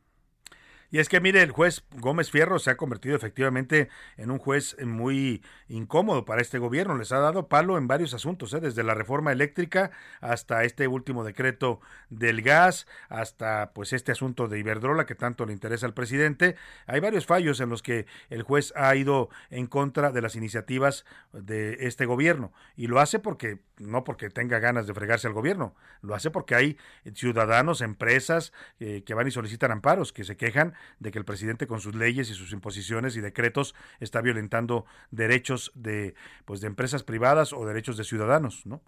y 0.89 0.99
es 0.99 1.09
que, 1.09 1.19
mire, 1.19 1.41
el 1.41 1.51
juez 1.51 1.83
Gómez 1.97 2.31
Fierro 2.31 2.59
se 2.59 2.71
ha 2.71 2.77
convertido 2.77 3.15
efectivamente 3.15 3.89
en 4.15 4.31
un 4.31 4.37
juez 4.37 4.77
muy 4.85 5.43
incómodo 5.67 6.23
para 6.23 6.41
este 6.41 6.59
gobierno. 6.59 6.97
Les 6.97 7.11
ha 7.11 7.19
dado 7.19 7.47
palo 7.47 7.77
en 7.77 7.87
varios 7.87 8.13
asuntos, 8.13 8.53
¿eh? 8.53 8.61
desde 8.61 8.83
la 8.83 8.93
reforma 8.93 9.33
eléctrica 9.33 9.91
hasta 10.21 10.63
este 10.63 10.87
último 10.87 11.25
decreto 11.25 11.81
del 12.09 12.41
gas, 12.41 12.87
hasta 13.09 13.71
pues 13.73 13.91
este 13.91 14.13
asunto 14.13 14.47
de 14.47 14.59
Iberdrola 14.59 15.05
que 15.05 15.15
tanto 15.15 15.45
le 15.45 15.51
interesa 15.51 15.85
al 15.85 15.93
presidente. 15.93 16.55
Hay 16.85 17.01
varios 17.01 17.25
fallos 17.25 17.59
en 17.59 17.69
los 17.69 17.83
que 17.83 18.05
el 18.29 18.43
juez 18.43 18.71
ha 18.77 18.95
ido 18.95 19.29
en 19.49 19.67
contra 19.67 20.11
de 20.11 20.21
las 20.21 20.35
iniciativas 20.37 21.05
de 21.33 21.77
este 21.81 22.05
gobierno. 22.05 22.53
Y 22.77 22.87
lo 22.87 23.01
hace 23.01 23.19
porque, 23.19 23.59
no 23.77 24.05
porque 24.05 24.29
tenga 24.29 24.59
ganas 24.59 24.87
de 24.87 24.93
fregarse 24.93 25.27
al 25.27 25.33
gobierno, 25.33 25.75
lo 26.01 26.15
hace 26.15 26.31
porque 26.31 26.55
hay 26.55 26.77
ciudadanos, 27.13 27.81
empresas 27.81 28.53
eh, 28.79 29.03
que 29.05 29.13
van 29.13 29.27
y 29.27 29.31
solicitan 29.31 29.71
amparos, 29.71 30.13
que 30.13 30.23
se 30.23 30.37
quejan 30.37 30.76
de 30.99 31.11
que 31.11 31.19
el 31.19 31.25
presidente 31.25 31.67
con 31.67 31.81
sus 31.81 31.95
leyes 31.95 32.29
y 32.29 32.33
sus 32.33 32.51
imposiciones 32.51 33.15
y 33.15 33.21
decretos 33.21 33.75
está 33.99 34.21
violentando 34.21 34.85
derechos 35.11 35.71
de 35.75 36.15
pues 36.45 36.61
de 36.61 36.67
empresas 36.67 37.03
privadas 37.03 37.53
o 37.53 37.65
derechos 37.65 37.97
de 37.97 38.03
ciudadanos, 38.03 38.65
¿no? 38.65 38.81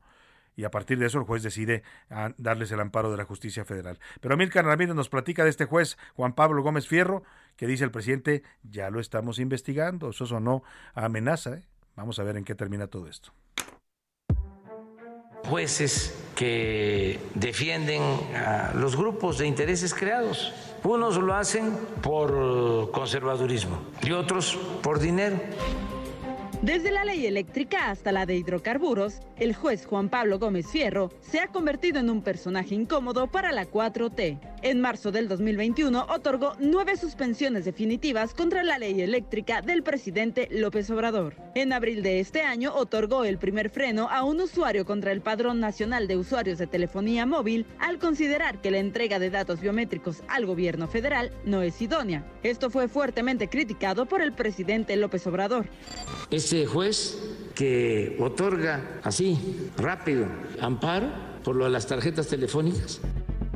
y 0.59 0.65
a 0.65 0.71
partir 0.71 0.99
de 0.99 1.05
eso 1.05 1.19
el 1.19 1.23
juez 1.23 1.41
decide 1.41 1.83
ah, 2.09 2.33
darles 2.37 2.69
el 2.71 2.81
amparo 2.81 3.09
de 3.09 3.15
la 3.15 3.23
justicia 3.23 3.63
federal. 3.63 3.97
Pero 4.19 4.33
Amílcar 4.33 4.65
Ramírez 4.65 4.93
nos 4.93 5.07
platica 5.07 5.45
de 5.45 5.49
este 5.49 5.63
juez, 5.63 5.97
Juan 6.15 6.33
Pablo 6.33 6.61
Gómez 6.61 6.85
Fierro, 6.85 7.23
que 7.55 7.65
dice 7.65 7.85
el 7.85 7.91
presidente, 7.91 8.43
ya 8.63 8.89
lo 8.89 8.99
estamos 8.99 9.39
investigando, 9.39 10.09
eso 10.09 10.25
sonó 10.25 10.63
a 10.93 11.05
amenaza. 11.05 11.55
¿eh? 11.55 11.63
Vamos 11.95 12.19
a 12.19 12.23
ver 12.23 12.35
en 12.35 12.43
qué 12.43 12.55
termina 12.55 12.87
todo 12.87 13.07
esto. 13.07 13.31
Jueces 15.45 16.13
que 16.35 17.21
defienden 17.35 18.01
a 18.35 18.73
los 18.75 18.97
grupos 18.97 19.37
de 19.37 19.47
intereses 19.47 19.93
creados. 19.93 20.53
Unos 20.83 21.17
lo 21.17 21.33
hacen 21.33 21.77
por 22.01 22.91
conservadurismo 22.91 23.79
y 24.01 24.11
otros 24.11 24.57
por 24.81 24.99
dinero. 24.99 25.37
Desde 26.61 26.91
la 26.91 27.05
ley 27.05 27.25
eléctrica 27.25 27.89
hasta 27.89 28.11
la 28.11 28.25
de 28.25 28.35
hidrocarburos, 28.35 29.21
el 29.37 29.55
juez 29.55 29.85
Juan 29.85 30.09
Pablo 30.09 30.39
Gómez 30.39 30.67
Fierro 30.67 31.09
se 31.21 31.39
ha 31.39 31.47
convertido 31.47 31.99
en 31.99 32.09
un 32.09 32.21
personaje 32.21 32.75
incómodo 32.75 33.27
para 33.27 33.53
la 33.53 33.65
4T. 33.65 34.58
En 34.61 34.81
marzo 34.81 35.11
del 35.11 35.29
2021 35.29 36.07
otorgó 36.09 36.53
nueve 36.59 36.97
suspensiones 36.97 37.63
definitivas 37.63 38.33
contra 38.33 38.61
la 38.61 38.77
ley 38.77 38.99
eléctrica 39.01 39.61
del 39.61 39.83
presidente 39.83 40.49
López 40.51 40.89
Obrador. 40.89 41.35
En 41.55 41.71
abril 41.71 42.03
de 42.03 42.19
este 42.19 42.41
año 42.41 42.73
otorgó 42.75 43.23
el 43.23 43.37
primer 43.37 43.69
freno 43.69 44.09
a 44.09 44.25
un 44.25 44.41
usuario 44.41 44.85
contra 44.85 45.13
el 45.13 45.21
Padrón 45.21 45.61
Nacional 45.61 46.07
de 46.09 46.17
Usuarios 46.17 46.57
de 46.57 46.67
Telefonía 46.67 47.25
Móvil 47.25 47.65
al 47.79 47.99
considerar 47.99 48.59
que 48.59 48.71
la 48.71 48.79
entrega 48.79 49.17
de 49.17 49.29
datos 49.29 49.61
biométricos 49.61 50.23
al 50.27 50.45
gobierno 50.45 50.89
federal 50.89 51.31
no 51.45 51.61
es 51.61 51.81
idónea. 51.81 52.25
Esto 52.43 52.69
fue 52.69 52.89
fuertemente 52.89 53.47
criticado 53.47 54.07
por 54.07 54.21
el 54.21 54.33
presidente 54.33 54.97
López 54.97 55.25
Obrador. 55.25 55.67
Ese 56.31 56.65
juez 56.65 57.17
que 57.55 58.17
otorga 58.19 58.99
así, 59.03 59.37
rápido, 59.77 60.25
amparo 60.59 61.07
por 61.43 61.55
lo 61.55 61.63
de 61.63 61.71
las 61.71 61.87
tarjetas 61.87 62.27
telefónicas, 62.27 62.99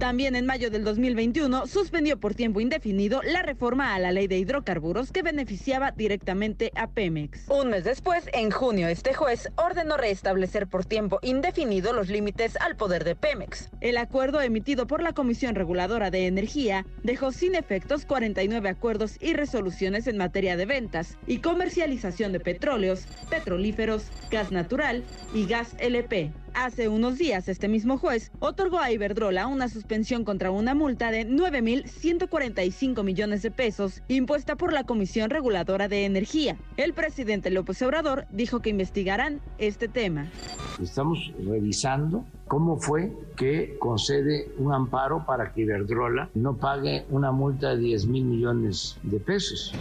también 0.04 0.36
en 0.36 0.46
mayo 0.46 0.70
del 0.70 0.84
2021 0.84 1.66
suspendió 1.66 2.20
por 2.20 2.36
tiempo 2.36 2.60
indefinido 2.60 3.22
la 3.24 3.42
reforma 3.42 3.96
a 3.96 4.00
la 4.00 4.12
ley 4.12 4.28
de 4.28 4.38
hidrocarburos 4.38 5.14
que 5.14 5.22
beneficiaba 5.22 5.92
directamente 5.92 6.74
a 6.76 6.88
Pemex. 6.88 7.50
Un 7.50 7.70
mes 7.70 7.86
después, 7.86 8.26
en 8.34 8.52
junio, 8.52 8.90
este 8.90 9.14
juez 9.14 9.48
ordenó 9.56 9.96
restablecer 9.96 10.68
por 10.68 10.84
tiempo 10.84 11.20
indefinido 11.22 11.94
los 11.94 12.10
límites 12.10 12.58
al 12.58 12.76
poder 12.76 13.06
de 13.06 13.16
Pemex. 13.16 13.70
El 13.80 13.96
acuerdo 13.96 14.42
emitido 14.42 14.88
por 14.88 15.02
la 15.02 15.14
Comisión 15.14 15.56
Reguladora 15.56 16.12
de 16.12 16.28
Energía 16.28 16.86
dejó 17.04 17.32
sin 17.32 17.56
efectos 17.56 18.04
49 18.04 18.68
acuerdos 18.68 19.16
y 19.22 19.32
resoluciones 19.32 20.08
en 20.08 20.18
materia 20.18 20.58
de 20.58 20.66
ventas 20.66 21.18
y 21.28 21.38
comercialización 21.38 22.34
de 22.34 22.42
petróleos, 22.42 23.06
petrolíferos, 23.30 24.08
gas 24.30 24.52
natural 24.52 25.02
y 25.34 25.46
gas 25.46 25.78
LP. 25.80 26.34
Hace 26.56 26.88
unos 26.88 27.18
días, 27.18 27.48
este 27.48 27.68
mismo 27.68 27.98
juez 27.98 28.32
otorgó 28.40 28.80
a 28.80 28.92
Iberdrola 28.92 29.48
una 29.48 29.70
suspensión 29.70 30.24
contra 30.24 30.52
una 30.52 30.76
multa 30.76 31.10
de 31.10 31.28
9.145 31.28 33.04
millones 33.04 33.42
de 33.42 33.50
pesos 33.50 34.04
impuesta 34.08 34.56
por 34.56 34.72
la 34.72 34.84
Comisión 34.84 35.32
Reguladora 35.32 35.88
de 35.88 36.06
Energía. 36.06 36.56
El 36.78 36.94
presidente 36.94 37.50
López 37.50 37.82
Obrador 37.82 38.26
dijo 38.32 38.60
que 38.60 38.70
investigarán 38.70 39.42
este 39.58 39.88
tema. 39.88 40.28
Estamos 40.82 41.34
revisando 41.44 42.24
cómo 42.48 42.78
fue 42.78 43.12
que 43.36 43.76
concede 43.80 44.52
un 44.60 44.74
amparo 44.74 45.26
para 45.26 45.54
que 45.54 45.62
Iberdrola 45.62 46.30
no 46.36 46.56
pague 46.56 47.06
una 47.10 47.32
multa 47.32 47.76
de 47.76 47.78
10 47.78 48.06
mil 48.06 48.26
millones 48.26 49.00
de 49.02 49.20
pesos. 49.20 49.74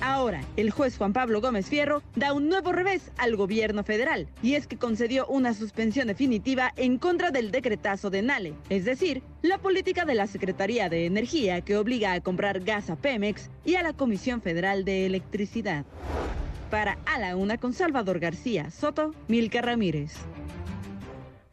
Ahora, 0.00 0.40
el 0.56 0.70
juez 0.70 0.96
Juan 0.96 1.12
Pablo 1.12 1.40
Gómez 1.40 1.66
Fierro 1.66 2.02
da 2.16 2.32
un 2.32 2.48
nuevo 2.48 2.72
revés 2.72 3.10
al 3.18 3.36
gobierno 3.36 3.84
federal, 3.84 4.26
y 4.42 4.54
es 4.54 4.66
que 4.66 4.76
concedió 4.76 5.26
una 5.26 5.54
suspensión 5.54 6.08
definitiva 6.08 6.72
en 6.76 6.98
contra 6.98 7.30
del 7.30 7.50
decretazo 7.50 8.10
de 8.10 8.22
Nale, 8.22 8.54
es 8.68 8.84
decir, 8.84 9.22
la 9.42 9.58
política 9.58 10.04
de 10.04 10.14
la 10.14 10.26
Secretaría 10.26 10.88
de 10.88 11.06
Energía 11.06 11.60
que 11.60 11.76
obliga 11.76 12.12
a 12.12 12.20
comprar 12.20 12.60
gas 12.60 12.90
a 12.90 12.96
Pemex 12.96 13.50
y 13.64 13.76
a 13.76 13.82
la 13.82 13.92
Comisión 13.92 14.42
Federal 14.42 14.84
de 14.84 15.06
Electricidad. 15.06 15.84
Para 16.70 16.98
A 17.04 17.18
la 17.18 17.36
Una 17.36 17.58
con 17.58 17.74
Salvador 17.74 18.18
García 18.18 18.70
Soto, 18.70 19.14
Milka 19.28 19.60
Ramírez. 19.60 20.14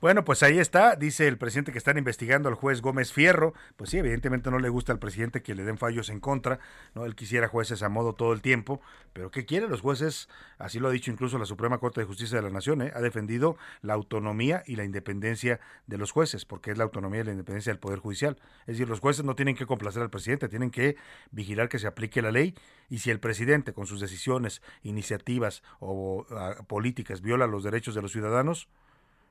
Bueno, 0.02 0.24
pues 0.24 0.43
ahí 0.43 0.60
está, 0.60 0.95
dice 0.95 1.28
el 1.28 1.38
presidente 1.38 1.74
que 1.74 1.78
están 1.78 1.97
investigando 1.97 2.47
al 2.47 2.56
juez 2.56 2.82
Gómez 2.82 3.12
Fierro. 3.12 3.54
Pues 3.76 3.89
sí, 3.89 3.97
evidentemente 3.97 4.50
no 4.50 4.58
le 4.58 4.70
gusta 4.70 4.93
al 4.93 5.00
presidente 5.00 5.41
que 5.41 5.54
le 5.54 5.66
den 5.66 5.78
fallos 5.78 6.10
en 6.10 6.22
contra, 6.22 6.60
¿no? 6.95 7.04
Él 7.04 7.16
quisiera 7.16 7.50
jueces 7.50 7.84
a 7.84 7.89
modo 7.89 8.14
todo 8.14 8.32
el 8.32 8.41
tiempo, 8.41 8.80
pero 9.12 9.30
¿qué 9.30 9.45
quiere? 9.45 9.68
Los 9.68 9.82
jueces, 9.82 10.30
así 10.58 10.80
lo 10.80 10.88
ha 10.88 10.91
dicho 10.91 11.12
incluso 11.12 11.38
la 11.38 11.45
Suprema 11.45 11.80
Corte 11.80 12.00
de 12.00 12.08
Justicia 12.08 12.38
de 12.38 12.43
la 12.43 12.50
Nación, 12.50 12.82
¿eh? 12.82 12.93
ha 12.95 13.02
defendido 13.02 13.58
la 13.82 13.93
autonomía 13.93 14.64
y 14.66 14.78
la 14.78 14.86
independencia 14.86 15.60
de 15.86 15.97
los 15.97 16.12
jueces, 16.12 16.45
porque 16.45 16.72
es 16.72 16.78
la 16.78 16.86
autonomía 16.86 17.20
y 17.20 17.26
la 17.26 17.32
independencia 17.32 17.74
del 17.74 17.80
Poder 17.80 18.00
Judicial. 18.00 18.38
Es 18.62 18.78
decir, 18.78 18.88
los 18.88 19.02
jueces 19.02 19.26
no 19.26 19.36
tienen 19.36 19.58
que 19.58 19.66
complacer 19.66 20.02
al 20.02 20.10
presidente, 20.10 20.47
tienen 20.47 20.72
que 20.72 20.95
vigilar 21.32 21.68
que 21.68 21.78
se 21.78 21.88
aplique 21.88 22.22
la 22.22 22.32
ley 22.32 22.56
y 22.88 23.00
si 23.00 23.12
el 23.12 23.20
presidente 23.20 23.74
con 23.74 23.86
sus 23.86 24.00
decisiones, 24.00 24.62
iniciativas 24.82 25.62
o 25.82 26.26
uh, 26.30 26.64
políticas 26.68 27.20
viola 27.20 27.47
los 27.47 27.66
derechos 27.66 27.95
de 27.95 28.02
los 28.02 28.14
ciudadanos, 28.14 28.70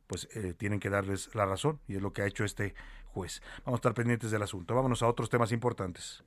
pues 0.08 0.26
eh, 0.34 0.54
tienen 0.56 0.80
que 0.80 0.90
darles 0.90 1.32
la 1.34 1.46
razón 1.46 1.80
y 1.86 1.94
es 1.94 2.02
lo 2.02 2.12
que 2.12 2.22
ha 2.22 2.26
hecho 2.26 2.44
este 2.44 2.74
juez. 3.06 3.40
Vamos 3.64 3.78
a 3.78 3.80
estar 3.80 3.94
pendientes 3.94 4.32
del 4.32 4.42
asunto. 4.42 4.74
Vámonos 4.74 5.02
a 5.02 5.06
otros 5.06 5.28
temas 5.28 5.52
importantes. 5.52 6.24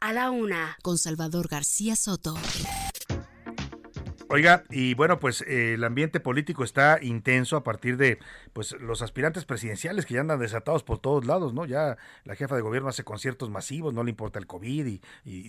A 0.00 0.12
la 0.12 0.30
una, 0.30 0.76
con 0.82 0.98
Salvador 0.98 1.48
García 1.48 1.96
Soto. 1.96 2.34
Oiga, 4.34 4.64
y 4.68 4.94
bueno, 4.94 5.20
pues 5.20 5.42
eh, 5.42 5.74
el 5.74 5.84
ambiente 5.84 6.18
político 6.18 6.64
está 6.64 6.98
intenso 7.00 7.56
a 7.56 7.62
partir 7.62 7.96
de 7.96 8.18
pues 8.52 8.72
los 8.80 9.00
aspirantes 9.00 9.44
presidenciales 9.44 10.06
que 10.06 10.14
ya 10.14 10.22
andan 10.22 10.40
desatados 10.40 10.82
por 10.82 10.98
todos 10.98 11.24
lados, 11.24 11.54
¿no? 11.54 11.66
Ya 11.66 11.98
la 12.24 12.34
jefa 12.34 12.56
de 12.56 12.62
gobierno 12.62 12.88
hace 12.88 13.04
conciertos 13.04 13.48
masivos, 13.48 13.94
no 13.94 14.02
le 14.02 14.10
importa 14.10 14.40
el 14.40 14.48
COVID 14.48 14.86
y, 14.86 15.00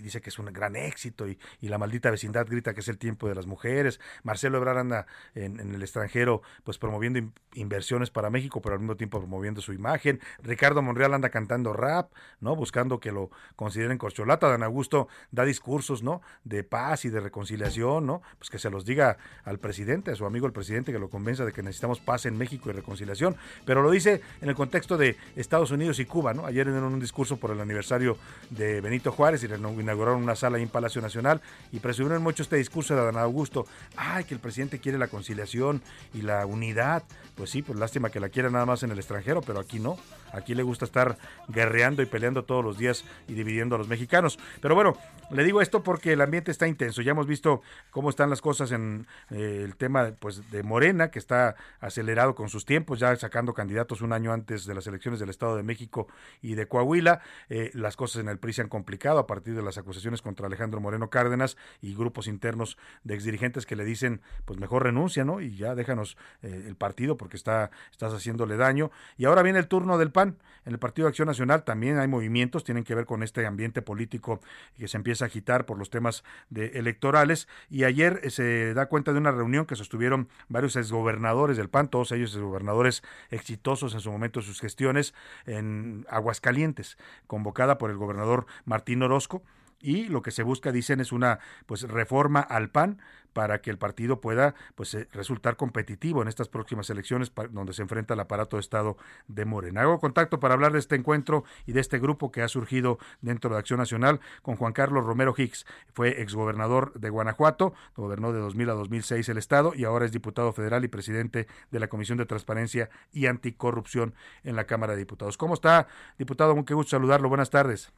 dice 0.02 0.20
que 0.20 0.30
es 0.30 0.38
un 0.38 0.52
gran 0.52 0.76
éxito 0.76 1.26
y, 1.26 1.36
y, 1.60 1.66
la 1.66 1.78
maldita 1.78 2.12
vecindad 2.12 2.46
grita 2.46 2.74
que 2.74 2.80
es 2.80 2.86
el 2.86 2.96
tiempo 2.96 3.26
de 3.26 3.34
las 3.34 3.46
mujeres. 3.46 3.98
Marcelo 4.22 4.58
Ebrard 4.58 4.78
anda 4.78 5.08
en, 5.34 5.58
en 5.58 5.74
el 5.74 5.82
extranjero 5.82 6.42
pues 6.62 6.78
promoviendo 6.78 7.18
in, 7.18 7.32
inversiones 7.54 8.10
para 8.10 8.30
México, 8.30 8.62
pero 8.62 8.76
al 8.76 8.80
mismo 8.82 8.96
tiempo 8.96 9.18
promoviendo 9.18 9.62
su 9.62 9.72
imagen. 9.72 10.20
Ricardo 10.44 10.80
Monreal 10.80 11.12
anda 11.12 11.30
cantando 11.30 11.72
rap, 11.72 12.12
¿no? 12.38 12.54
Buscando 12.54 13.00
que 13.00 13.10
lo 13.10 13.32
consideren 13.56 13.98
corcholata. 13.98 14.48
Dan 14.48 14.62
Augusto 14.62 15.08
da 15.32 15.44
discursos, 15.44 16.04
¿no? 16.04 16.22
De 16.44 16.62
paz 16.62 17.04
y 17.04 17.10
de 17.10 17.18
reconciliación, 17.18 18.06
¿no? 18.06 18.22
Pues 18.38 18.48
que 18.48 18.60
se 18.60 18.75
los 18.76 18.84
diga 18.84 19.16
al 19.44 19.58
presidente, 19.58 20.10
a 20.10 20.16
su 20.16 20.26
amigo 20.26 20.46
el 20.46 20.52
presidente, 20.52 20.92
que 20.92 20.98
lo 20.98 21.08
convenza 21.08 21.44
de 21.44 21.52
que 21.52 21.62
necesitamos 21.62 21.98
paz 21.98 22.26
en 22.26 22.36
México 22.36 22.68
y 22.70 22.72
reconciliación, 22.72 23.36
pero 23.64 23.82
lo 23.82 23.90
dice 23.90 24.20
en 24.40 24.48
el 24.48 24.54
contexto 24.54 24.96
de 24.96 25.16
Estados 25.34 25.70
Unidos 25.70 25.98
y 25.98 26.04
Cuba, 26.04 26.34
¿no? 26.34 26.46
Ayer 26.46 26.68
en 26.68 26.74
un 26.74 27.00
discurso 27.00 27.38
por 27.38 27.50
el 27.50 27.60
aniversario 27.60 28.18
de 28.50 28.80
Benito 28.80 29.10
Juárez 29.12 29.42
y 29.42 29.46
inauguraron 29.46 30.22
una 30.22 30.36
sala 30.36 30.58
en 30.58 30.68
Palacio 30.68 31.00
Nacional 31.00 31.40
y 31.72 31.78
presumieron 31.78 32.22
mucho 32.22 32.42
este 32.42 32.56
discurso 32.56 32.94
de 32.94 33.00
Adán 33.00 33.16
Augusto, 33.16 33.66
ay, 33.96 34.24
que 34.24 34.34
el 34.34 34.40
presidente 34.40 34.78
quiere 34.78 34.98
la 34.98 35.08
conciliación 35.08 35.82
y 36.12 36.22
la 36.22 36.44
unidad, 36.44 37.02
pues 37.34 37.50
sí, 37.50 37.62
pues 37.62 37.78
lástima 37.78 38.10
que 38.10 38.20
la 38.20 38.28
quiera 38.28 38.50
nada 38.50 38.66
más 38.66 38.82
en 38.82 38.90
el 38.90 38.98
extranjero, 38.98 39.40
pero 39.40 39.60
aquí 39.60 39.78
no, 39.78 39.96
aquí 40.32 40.54
le 40.54 40.62
gusta 40.62 40.84
estar 40.84 41.16
guerreando 41.48 42.02
y 42.02 42.06
peleando 42.06 42.44
todos 42.44 42.64
los 42.64 42.78
días 42.78 43.04
y 43.28 43.34
dividiendo 43.34 43.74
a 43.74 43.78
los 43.78 43.88
mexicanos. 43.88 44.38
Pero 44.60 44.74
bueno, 44.74 44.96
le 45.30 45.44
digo 45.44 45.60
esto 45.60 45.82
porque 45.82 46.12
el 46.12 46.20
ambiente 46.20 46.50
está 46.50 46.68
intenso, 46.68 47.02
ya 47.02 47.12
hemos 47.12 47.26
visto 47.26 47.62
cómo 47.90 48.10
están 48.10 48.30
las 48.30 48.40
cosas 48.40 48.72
en 48.72 49.06
eh, 49.30 49.62
el 49.64 49.76
tema 49.76 50.12
pues 50.18 50.50
de 50.50 50.62
Morena, 50.62 51.10
que 51.10 51.18
está 51.18 51.56
acelerado 51.80 52.34
con 52.34 52.48
sus 52.48 52.64
tiempos, 52.64 53.00
ya 53.00 53.14
sacando 53.16 53.54
candidatos 53.54 54.00
un 54.00 54.12
año 54.12 54.32
antes 54.32 54.66
de 54.66 54.74
las 54.74 54.86
elecciones 54.86 55.20
del 55.20 55.30
Estado 55.30 55.56
de 55.56 55.62
México 55.62 56.06
y 56.42 56.54
de 56.54 56.66
Coahuila. 56.66 57.20
Eh, 57.48 57.70
las 57.74 57.96
cosas 57.96 58.22
en 58.22 58.28
el 58.28 58.38
PRI 58.38 58.52
se 58.52 58.62
han 58.62 58.68
complicado 58.68 59.18
a 59.18 59.26
partir 59.26 59.54
de 59.54 59.62
las 59.62 59.78
acusaciones 59.78 60.22
contra 60.22 60.46
Alejandro 60.46 60.80
Moreno 60.80 61.10
Cárdenas 61.10 61.56
y 61.80 61.94
grupos 61.94 62.26
internos 62.26 62.78
de 63.04 63.14
exdirigentes 63.14 63.66
que 63.66 63.76
le 63.76 63.84
dicen, 63.84 64.20
pues 64.44 64.58
mejor 64.58 64.84
renuncia, 64.84 65.24
¿no? 65.24 65.40
Y 65.40 65.56
ya 65.56 65.74
déjanos 65.74 66.16
eh, 66.42 66.64
el 66.66 66.76
partido 66.76 67.16
porque 67.16 67.36
está, 67.36 67.70
estás 67.90 68.12
haciéndole 68.12 68.56
daño. 68.56 68.90
Y 69.16 69.24
ahora 69.24 69.42
viene 69.42 69.58
el 69.58 69.68
turno 69.68 69.98
del 69.98 70.10
PAN. 70.10 70.25
En 70.64 70.72
el 70.72 70.78
Partido 70.78 71.06
de 71.06 71.10
Acción 71.10 71.26
Nacional 71.26 71.64
también 71.64 71.98
hay 71.98 72.08
movimientos, 72.08 72.64
tienen 72.64 72.84
que 72.84 72.94
ver 72.94 73.06
con 73.06 73.22
este 73.22 73.46
ambiente 73.46 73.82
político 73.82 74.40
que 74.76 74.88
se 74.88 74.96
empieza 74.96 75.24
a 75.24 75.28
agitar 75.28 75.64
por 75.64 75.78
los 75.78 75.90
temas 75.90 76.24
de 76.50 76.78
electorales. 76.78 77.48
Y 77.70 77.84
ayer 77.84 78.30
se 78.30 78.74
da 78.74 78.86
cuenta 78.86 79.12
de 79.12 79.18
una 79.18 79.30
reunión 79.30 79.66
que 79.66 79.76
sostuvieron 79.76 80.28
varios 80.48 80.76
exgobernadores 80.76 81.56
del 81.56 81.68
PAN, 81.68 81.88
todos 81.88 82.12
ellos 82.12 82.34
exgobernadores 82.34 83.02
exitosos 83.30 83.94
en 83.94 84.00
su 84.00 84.10
momento 84.10 84.40
de 84.40 84.46
sus 84.46 84.60
gestiones 84.60 85.14
en 85.46 86.06
Aguascalientes, 86.08 86.98
convocada 87.26 87.78
por 87.78 87.90
el 87.90 87.96
gobernador 87.96 88.46
Martín 88.64 89.02
Orozco 89.02 89.42
y 89.80 90.08
lo 90.08 90.22
que 90.22 90.30
se 90.30 90.42
busca, 90.42 90.72
dicen, 90.72 91.00
es 91.00 91.12
una 91.12 91.38
pues 91.66 91.82
reforma 91.82 92.40
al 92.40 92.70
PAN 92.70 93.00
para 93.36 93.60
que 93.60 93.68
el 93.68 93.76
partido 93.76 94.18
pueda 94.18 94.54
pues 94.76 94.94
eh, 94.94 95.08
resultar 95.12 95.56
competitivo 95.56 96.22
en 96.22 96.28
estas 96.28 96.48
próximas 96.48 96.88
elecciones 96.88 97.30
donde 97.50 97.74
se 97.74 97.82
enfrenta 97.82 98.14
el 98.14 98.20
aparato 98.20 98.56
de 98.56 98.62
Estado 98.62 98.96
de 99.28 99.44
Morena. 99.44 99.82
Hago 99.82 100.00
contacto 100.00 100.40
para 100.40 100.54
hablar 100.54 100.72
de 100.72 100.78
este 100.78 100.94
encuentro 100.96 101.44
y 101.66 101.72
de 101.72 101.80
este 101.80 101.98
grupo 101.98 102.32
que 102.32 102.40
ha 102.40 102.48
surgido 102.48 102.96
dentro 103.20 103.50
de 103.50 103.58
Acción 103.58 103.78
Nacional 103.78 104.20
con 104.40 104.56
Juan 104.56 104.72
Carlos 104.72 105.04
Romero 105.04 105.34
Hicks. 105.36 105.66
Fue 105.92 106.22
exgobernador 106.22 106.94
de 106.94 107.10
Guanajuato, 107.10 107.74
gobernó 107.94 108.32
de 108.32 108.38
2000 108.38 108.70
a 108.70 108.72
2006 108.72 109.28
el 109.28 109.36
Estado 109.36 109.72
y 109.74 109.84
ahora 109.84 110.06
es 110.06 110.12
diputado 110.12 110.54
federal 110.54 110.86
y 110.86 110.88
presidente 110.88 111.46
de 111.70 111.78
la 111.78 111.88
Comisión 111.88 112.16
de 112.16 112.24
Transparencia 112.24 112.88
y 113.12 113.26
Anticorrupción 113.26 114.14
en 114.44 114.56
la 114.56 114.64
Cámara 114.64 114.94
de 114.94 115.00
Diputados. 115.00 115.36
¿Cómo 115.36 115.52
está, 115.52 115.88
diputado? 116.16 116.54
Muy 116.54 116.64
gusto 116.64 116.92
saludarlo. 116.92 117.28
Buenas 117.28 117.50
tardes. 117.50 117.92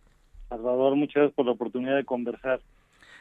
Salvador, 0.48 0.96
muchas 0.96 1.14
gracias 1.14 1.36
por 1.36 1.46
la 1.46 1.52
oportunidad 1.52 1.94
de 1.94 2.04
conversar. 2.04 2.60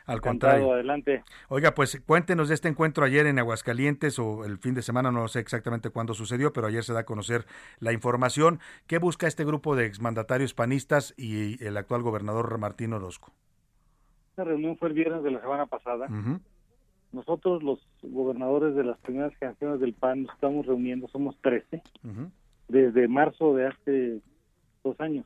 Al 0.08 0.22
contrario. 0.22 0.72
Adelante. 0.72 1.24
Oiga, 1.50 1.76
pues 1.76 2.02
cuéntenos 2.06 2.48
de 2.48 2.56
este 2.56 2.70
encuentro 2.70 3.04
ayer 3.04 3.28
en 3.28 3.40
Aguascalientes 3.40 4.18
o 4.20 4.46
el 4.46 4.58
fin 4.58 4.74
de 4.74 4.82
semana, 4.82 5.12
no 5.12 5.28
sé 5.28 5.40
exactamente 5.42 5.90
cuándo 5.90 6.14
sucedió, 6.14 6.54
pero 6.54 6.68
ayer 6.68 6.84
se 6.84 6.94
da 6.94 7.02
a 7.02 7.06
conocer 7.06 7.46
la 7.80 7.92
información. 7.92 8.60
¿Qué 8.88 9.00
busca 9.00 9.28
este 9.28 9.44
grupo 9.44 9.76
de 9.76 9.86
exmandatarios 9.86 10.54
panistas 10.54 11.14
y 11.18 11.62
el 11.64 11.76
actual 11.76 12.04
gobernador 12.04 12.58
Martín 12.58 12.94
Orozco? 12.94 13.34
La 14.38 14.46
reunión 14.46 14.78
fue 14.78 14.88
el 14.88 14.94
viernes 14.94 15.24
de 15.24 15.32
la 15.32 15.42
semana 15.42 15.66
pasada. 15.66 16.08
Nosotros, 17.12 17.62
los 17.64 17.80
gobernadores 18.02 18.76
de 18.76 18.86
las 18.86 18.98
primeras 19.00 19.36
generaciones 19.36 19.82
del 19.82 19.94
PAN, 19.94 20.24
nos 20.24 20.34
estamos 20.34 20.66
reuniendo, 20.66 21.10
somos 21.10 21.36
13, 21.42 21.82
desde 22.70 23.08
marzo 23.10 23.56
de 23.56 23.68
hace 23.68 24.22
dos 24.86 25.00
años. 25.02 25.26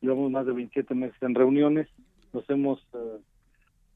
Llevamos 0.00 0.30
más 0.30 0.46
de 0.46 0.52
27 0.52 0.94
meses 0.94 1.20
en 1.22 1.34
reuniones, 1.34 1.88
nos 2.32 2.48
hemos 2.50 2.80
eh, 2.92 3.18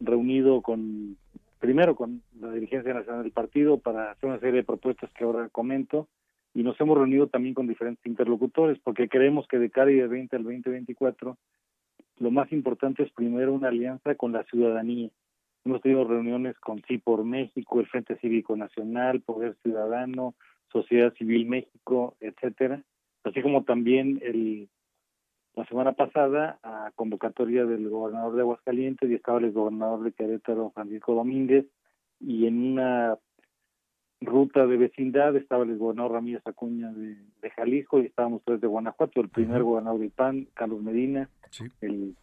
reunido 0.01 0.62
con, 0.62 1.16
primero 1.59 1.97
con 1.97 2.22
la 2.40 2.53
dirigencia 2.53 2.94
nacional 2.94 3.22
del 3.22 3.32
partido 3.32 3.78
para 3.78 4.11
hacer 4.12 4.28
una 4.28 4.38
serie 4.38 4.57
de 4.57 4.64
propuestas 4.64 5.11
que 5.12 5.24
ahora 5.24 5.49
comento, 5.49 6.09
y 6.55 6.62
nos 6.62 6.80
hemos 6.80 6.97
reunido 6.97 7.26
también 7.26 7.55
con 7.55 7.66
diferentes 7.66 8.05
interlocutores, 8.07 8.78
porque 8.78 9.09
creemos 9.09 9.47
que 9.47 9.59
de 9.59 9.70
cara 9.70 9.90
y 9.90 9.97
de 9.97 10.07
20 10.07 10.36
al 10.36 10.42
2024, 10.42 11.36
lo 12.18 12.30
más 12.30 12.51
importante 12.51 13.03
es 13.03 13.12
primero 13.12 13.53
una 13.53 13.68
alianza 13.68 14.14
con 14.14 14.32
la 14.32 14.42
ciudadanía. 14.44 15.11
Hemos 15.66 15.82
tenido 15.82 16.05
reuniones 16.05 16.59
con 16.61 16.82
Sí 16.88 16.97
por 16.97 17.24
México, 17.24 17.80
el 17.80 17.86
Frente 17.88 18.16
Cívico 18.16 18.57
Nacional, 18.57 19.20
Poder 19.20 19.55
Ciudadano, 19.62 20.34
Sociedad 20.72 21.12
Civil 21.14 21.47
México, 21.47 22.16
etcétera, 22.20 22.82
así 23.24 23.42
como 23.42 23.64
también 23.64 24.20
el 24.22 24.68
la 25.57 25.64
semana 25.64 25.92
pasada 25.92 26.59
a 26.62 26.92
convocatoria 26.94 27.64
del 27.64 27.88
gobernador 27.88 28.34
de 28.34 28.42
Aguascalientes 28.42 29.11
y 29.11 29.14
estaba 29.14 29.38
el 29.38 29.52
gobernador 29.52 30.02
de 30.02 30.12
Querétaro, 30.12 30.70
Francisco 30.70 31.14
Domínguez, 31.14 31.64
y 32.20 32.46
en 32.46 32.72
una 32.72 33.16
ruta 34.20 34.66
de 34.66 34.76
vecindad 34.76 35.34
estaba 35.34 35.64
el 35.64 35.78
gobernador 35.78 36.12
Ramírez 36.12 36.42
Acuña 36.46 36.92
de, 36.92 37.16
Jalisco 37.50 38.00
y 38.00 38.07
estábamos 38.07 38.42
tres 38.44 38.61
de 38.61 38.66
Guanajuato, 38.66 39.20
el 39.20 39.30
primer 39.30 39.62
gobernador 39.62 40.00
del 40.00 40.11
PAN, 40.11 40.46
Carlos 40.52 40.82
Medina, 40.82 41.30
el 41.80 42.14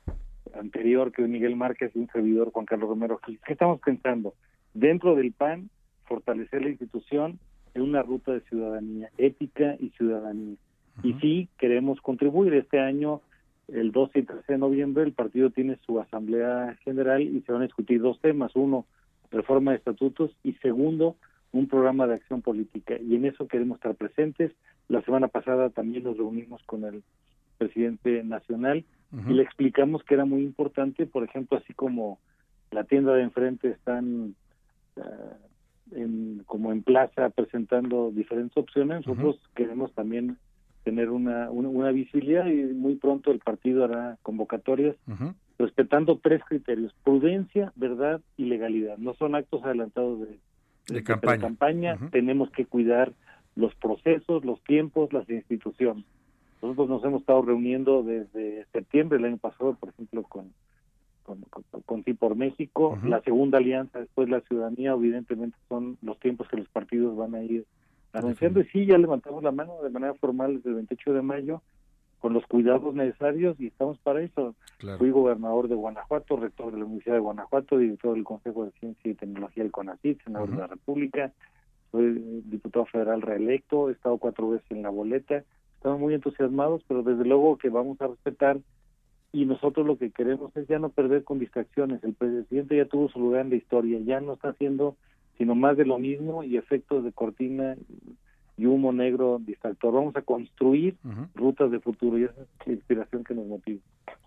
anterior 0.54 1.12
que 1.12 1.24
es 1.24 1.30
Miguel 1.30 1.56
Márquez 1.56 1.92
y 1.96 2.00
un 2.00 2.10
servidor 2.10 2.52
Juan 2.52 2.66
Carlos 2.66 2.90
Romero 2.90 3.18
Gil. 3.26 3.40
¿Qué 3.44 3.54
estamos 3.54 3.80
pensando? 3.80 4.36
Dentro 4.74 5.16
del 5.16 5.32
PAN, 5.32 5.70
fortalecer 6.06 6.62
la 6.62 6.70
institución 6.70 7.40
en 7.74 7.82
una 7.82 8.04
ruta 8.04 8.34
de 8.34 8.42
ciudadanía, 8.42 9.10
ética 9.18 9.76
y 9.80 9.90
ciudadanía. 9.92 10.58
Y 11.02 11.14
sí, 11.14 11.50
queremos 11.58 12.02
contribuir. 12.02 12.54
Este 12.54 12.80
año, 12.80 13.22
el 13.68 13.92
12 13.92 14.20
y 14.20 14.24
13 14.24 14.54
de 14.54 14.58
noviembre, 14.60 15.04
el 15.04 15.14
partido 15.14 15.50
tiene 15.50 15.78
su 15.86 16.00
asamblea 16.00 16.78
general 16.84 17.22
y 17.22 17.42
se 17.42 17.52
van 17.52 17.62
a 17.62 17.66
discutir 17.66 18.02
dos 18.02 18.20
temas. 18.20 18.56
Uno, 18.56 18.86
reforma 19.32 19.72
de 19.72 19.78
estatutos 19.78 20.32
y 20.44 20.54
segundo, 20.54 21.16
un 21.52 21.68
programa 21.68 22.06
de 22.08 22.16
acción 22.16 22.42
política. 22.42 22.96
Y 23.00 23.16
en 23.16 23.26
eso 23.26 23.48
queremos 23.48 23.78
estar 23.78 23.96
presentes. 23.96 24.52
La 24.88 25.02
semana 25.02 25.28
pasada 25.28 25.70
también 25.70 26.04
nos 26.04 26.18
reunimos 26.18 26.62
con 26.64 26.84
el 26.84 27.04
presidente 27.58 28.24
nacional 28.24 28.84
y 29.28 29.34
le 29.34 29.44
explicamos 29.44 30.04
que 30.04 30.16
era 30.16 30.26
muy 30.26 30.42
importante, 30.42 31.06
por 31.06 31.24
ejemplo, 31.24 31.60
así 31.60 31.74
como 31.74 32.20
la 32.72 32.84
tienda 32.84 33.14
de 33.14 33.22
enfrente 33.22 33.70
están 33.70 34.34
ah, 34.98 35.38
en, 35.92 36.42
como 36.48 36.72
en 36.72 36.82
plaza 36.82 37.30
presentando 37.30 38.10
diferentes 38.12 38.58
opciones, 38.58 39.06
nosotros 39.06 39.40
queremos 39.56 39.94
también 39.94 40.38
tener 40.84 41.10
una, 41.10 41.50
una, 41.50 41.92
visibilidad 41.92 42.46
y 42.48 42.64
muy 42.74 42.96
pronto 42.96 43.32
el 43.32 43.40
partido 43.40 43.86
hará 43.86 44.18
convocatorias 44.22 44.96
respetando 45.58 46.20
tres 46.22 46.44
criterios, 46.44 46.94
prudencia, 47.04 47.72
verdad 47.76 48.22
y 48.38 48.46
legalidad. 48.46 48.98
No 48.98 49.14
son 49.14 49.36
actos 49.36 49.64
adelantados 49.64 50.20
de, 50.88 51.04
campaña, 51.04 51.98
tenemos 52.12 52.50
que 52.52 52.66
cuidar 52.66 53.14
los 53.56 53.74
procesos, 53.76 54.44
los 54.44 54.62
tiempos, 54.64 55.14
las 55.14 55.30
instituciones. 55.30 56.06
Nosotros 56.62 56.90
nos 56.90 57.04
hemos 57.04 57.22
estado 57.22 57.42
reuniendo 57.42 58.04
desde 58.04 58.66
septiembre 58.72 59.18
del 59.18 59.28
año 59.28 59.38
pasado, 59.38 59.76
por 59.76 59.90
ejemplo, 59.90 60.24
con 60.24 60.52
con, 61.24 61.42
con, 61.86 62.04
Sí 62.04 62.14
por 62.14 62.36
México. 62.36 63.00
La 63.04 63.22
segunda 63.22 63.58
alianza, 63.58 64.00
después 64.00 64.30
la 64.30 64.42
ciudadanía, 64.42 64.92
evidentemente 64.92 65.58
son 65.70 65.98
los 66.02 66.20
tiempos 66.20 66.48
que 66.50 66.58
los 66.58 66.68
partidos 66.70 67.16
van 67.16 67.34
a 67.36 67.44
ir 67.44 67.66
anunciando 68.14 68.62
y 68.62 68.66
sí, 68.66 68.86
ya 68.86 68.98
levantamos 68.98 69.44
la 69.44 69.52
mano 69.52 69.82
de 69.82 69.90
manera 69.90 70.14
formal 70.16 70.58
desde 70.58 70.70
el 70.70 70.76
28 70.76 71.14
de 71.14 71.22
mayo 71.22 71.62
con 72.20 72.32
los 72.32 72.46
cuidados 72.46 72.96
necesarios 72.96 73.60
y 73.60 73.68
estamos 73.68 73.98
para 74.00 74.22
eso. 74.22 74.56
Fui 74.98 75.10
gobernador 75.10 75.68
de 75.68 75.76
Guanajuato, 75.76 76.38
rector 76.38 76.72
de 76.72 76.78
la 76.78 76.86
Universidad 76.86 77.16
de 77.16 77.22
Guanajuato, 77.22 77.78
director 77.78 78.14
del 78.14 78.24
Consejo 78.24 78.64
de 78.66 78.72
Ciencia 78.80 79.12
y 79.12 79.16
Tecnología 79.16 79.64
del 79.64 79.74
CONACYT, 79.74 80.24
senador 80.24 80.52
de 80.52 80.58
la 80.58 80.68
República, 80.68 81.34
soy 81.92 82.42
diputado 82.46 82.86
federal 82.86 83.22
reelecto, 83.22 83.90
he 83.90 83.92
estado 83.92 84.18
cuatro 84.18 84.50
veces 84.50 84.66
en 84.72 84.84
la 84.84 84.90
boleta, 84.90 85.44
estamos 85.76 86.00
muy 86.00 86.14
entusiasmados, 86.14 86.82
pero 86.88 87.04
desde 87.04 87.26
luego 87.26 87.58
que 87.58 87.70
vamos 87.70 88.00
a 88.00 88.08
respetar 88.08 88.58
y 89.34 89.46
nosotros 89.46 89.86
lo 89.86 89.98
que 89.98 90.12
queremos 90.12 90.56
es 90.56 90.66
ya 90.68 90.80
no 90.80 90.90
perder 90.90 91.26
con 91.26 91.40
distracciones. 91.40 92.04
El 92.04 92.14
presidente 92.14 92.78
ya 92.78 92.86
tuvo 92.86 93.10
su 93.10 93.20
lugar 93.20 93.42
en 93.42 93.50
la 93.50 93.58
historia, 93.58 94.00
ya 94.00 94.22
no 94.22 94.34
está 94.34 94.50
haciendo 94.50 94.96
sino 95.38 95.56
más 95.56 95.78
de 95.78 95.86
lo 95.86 96.00
mismo 96.00 96.44
y 96.44 96.58
efectos 96.58 97.04
de 97.04 97.12
cortina 97.12 97.76
y 98.58 98.66
humo 98.66 98.92
negro 98.92 99.40
distractor. 99.40 99.94
Vamos 99.94 100.16
a 100.16 100.22
construir 100.22 100.96
rutas 101.34 101.72
de 101.72 101.80
futuro 101.80 102.18
y 102.18 102.26
esa 102.26 102.42
es 102.42 102.68
la 102.68 102.74
inspiración 102.74 103.24
que 103.24 103.34
nos 103.34 103.48
motiva. 103.48 103.82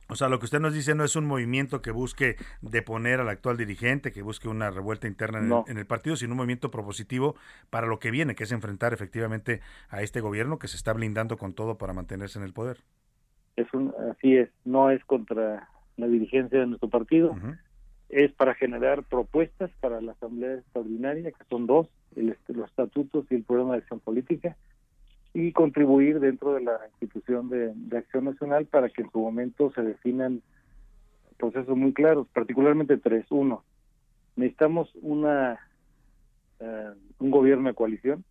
O 0.09 0.15
sea, 0.15 0.29
lo 0.29 0.39
que 0.39 0.45
usted 0.45 0.61
nos 0.61 0.73
dice 0.73 0.95
no 0.95 1.05
es 1.05 1.17
un 1.17 1.27
movimiento 1.27 1.83
que 1.83 1.91
busque 1.91 2.37
deponer 2.63 3.21
al 3.21 3.29
actual 3.29 3.57
dirigente, 3.57 4.13
que 4.13 4.23
busque 4.23 4.49
una 4.49 4.71
revuelta 4.71 5.09
interna 5.09 5.65
en, 5.67 5.79
el, 5.79 5.87
partido, 5.87 6.15
sino 6.15 6.33
un 6.33 6.39
movimiento 6.39 6.71
propositivo 6.71 7.35
para 7.71 7.89
lo 7.89 7.99
que 7.99 8.13
viene, 8.13 8.37
que 8.37 8.45
es 8.45 8.53
enfrentar 8.53 8.93
efectivamente 8.93 9.61
a 9.89 10.03
este 10.03 10.21
gobierno 10.21 10.59
que 10.59 10.69
se 10.69 10.77
está 10.77 10.93
blindando 10.93 11.37
con 11.37 11.55
todo 11.55 11.77
para 11.77 11.93
mantenerse 11.93 12.39
en 12.39 12.45
el 12.45 12.53
poder. 12.53 12.79
Es 13.57 13.73
un, 13.73 13.93
así 14.13 14.37
es, 14.37 14.49
no 14.65 14.91
es 14.91 15.05
contra 15.05 15.69
la 15.97 16.07
dirigencia 16.07 16.61
de 16.61 16.67
nuestro 16.67 16.89
partido, 16.89 17.35
es 18.09 18.33
para 18.33 18.55
generar 18.55 19.03
propuestas 19.05 19.71
para 19.81 20.01
la 20.01 20.13
Asamblea 20.13 20.55
Extraordinaria, 20.55 21.33
que 21.33 21.45
son 21.51 21.67
dos, 21.67 21.89
el, 22.15 22.37
los 22.49 22.69
estatutos 22.69 23.27
y 23.31 23.35
el 23.37 23.43
programa 23.43 23.73
de 23.73 23.79
acción 23.79 24.01
política, 24.01 24.57
y 25.35 25.53
contribuir 25.53 26.21
dentro 26.21 26.55
de 26.55 26.63
la 26.63 26.79
institución 26.93 27.51
de, 27.51 27.75
acción 27.97 28.25
nacional 28.25 28.67
para 28.67 28.89
que 28.89 29.03
en 29.03 29.11
su 29.11 29.19
momento 29.19 29.71
se 29.75 29.83
definan 29.83 30.41
procesos 31.37 31.77
muy 31.77 31.93
claros, 31.93 32.27
particularmente 32.33 32.97
tres. 32.97 33.27
Uno, 33.31 33.63
necesitamos 34.37 34.91
una 35.03 35.61
eh, 36.59 36.91
un 37.19 37.31
gobierno 37.31 37.69
de 37.69 37.75
coalición. 37.75 38.25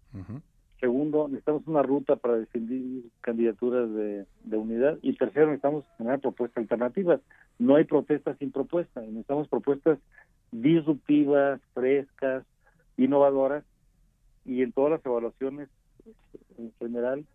Segundo, 0.80 1.28
necesitamos 1.28 1.66
una 1.68 1.84
ruta 1.84 2.18
para 2.18 2.36
defender 2.36 2.80
candidaturas 3.22 3.90
de, 3.94 4.26
unidad. 4.58 4.98
Y 5.02 5.14
tercero, 5.14 5.48
necesitamos 5.48 5.86
generar 5.98 6.20
propuestas 6.20 6.62
alternativas. 6.64 7.22
No 7.60 7.76
hay 7.76 7.86
protestas 7.86 8.38
sin 8.40 8.52
propuestas. 8.52 9.06
Necesitamos 9.06 9.48
propuestas 9.48 10.00
disruptivas, 10.52 11.62
frescas, 11.74 12.44
innovadoras. 12.98 13.64
Y 14.46 14.62
en 14.62 14.74
todas 14.74 14.92
las 14.92 15.06
evaluaciones, 15.06 15.70
en 16.58 16.72
general, 16.78 17.26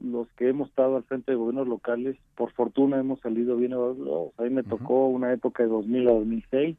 los 0.00 0.28
que 0.32 0.48
hemos 0.48 0.68
estado 0.68 0.96
al 0.96 1.04
frente 1.04 1.32
de 1.32 1.36
gobiernos 1.36 1.68
locales, 1.68 2.16
por 2.36 2.52
fortuna 2.52 2.98
hemos 2.98 3.20
salido 3.20 3.56
bien 3.56 3.72
evaluados. 3.72 4.32
A 4.38 4.42
mí 4.42 4.50
me 4.50 4.62
tocó 4.62 5.06
una 5.06 5.32
época 5.32 5.62
de 5.62 5.68
2000 5.68 6.08
a 6.08 6.12
2006. 6.12 6.76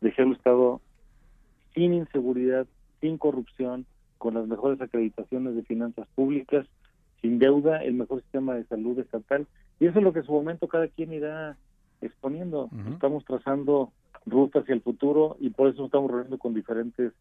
Dejé 0.00 0.22
el 0.22 0.32
Estado 0.32 0.80
sin 1.74 1.94
inseguridad, 1.94 2.66
sin 3.00 3.18
corrupción, 3.18 3.86
con 4.20 4.34
las 4.34 4.46
mejores 4.46 4.78
acreditaciones 4.82 5.56
de 5.56 5.62
finanzas 5.62 6.06
públicas, 6.14 6.66
sin 7.22 7.38
deuda, 7.38 7.82
el 7.82 7.94
mejor 7.94 8.20
sistema 8.20 8.54
de 8.54 8.64
salud 8.64 8.98
estatal. 8.98 9.46
Y 9.80 9.86
eso 9.86 9.98
es 9.98 10.04
lo 10.04 10.12
que 10.12 10.18
en 10.18 10.26
su 10.26 10.32
momento 10.32 10.68
cada 10.68 10.88
quien 10.88 11.14
irá 11.14 11.56
exponiendo. 12.02 12.68
Estamos 12.92 13.24
trazando 13.24 13.92
rutas 14.26 14.62
hacia 14.62 14.74
el 14.74 14.82
futuro 14.82 15.38
y 15.40 15.48
por 15.48 15.70
eso 15.70 15.86
estamos 15.86 16.10
reuniendo 16.10 16.36
con 16.36 16.52
diferentes 16.52 17.14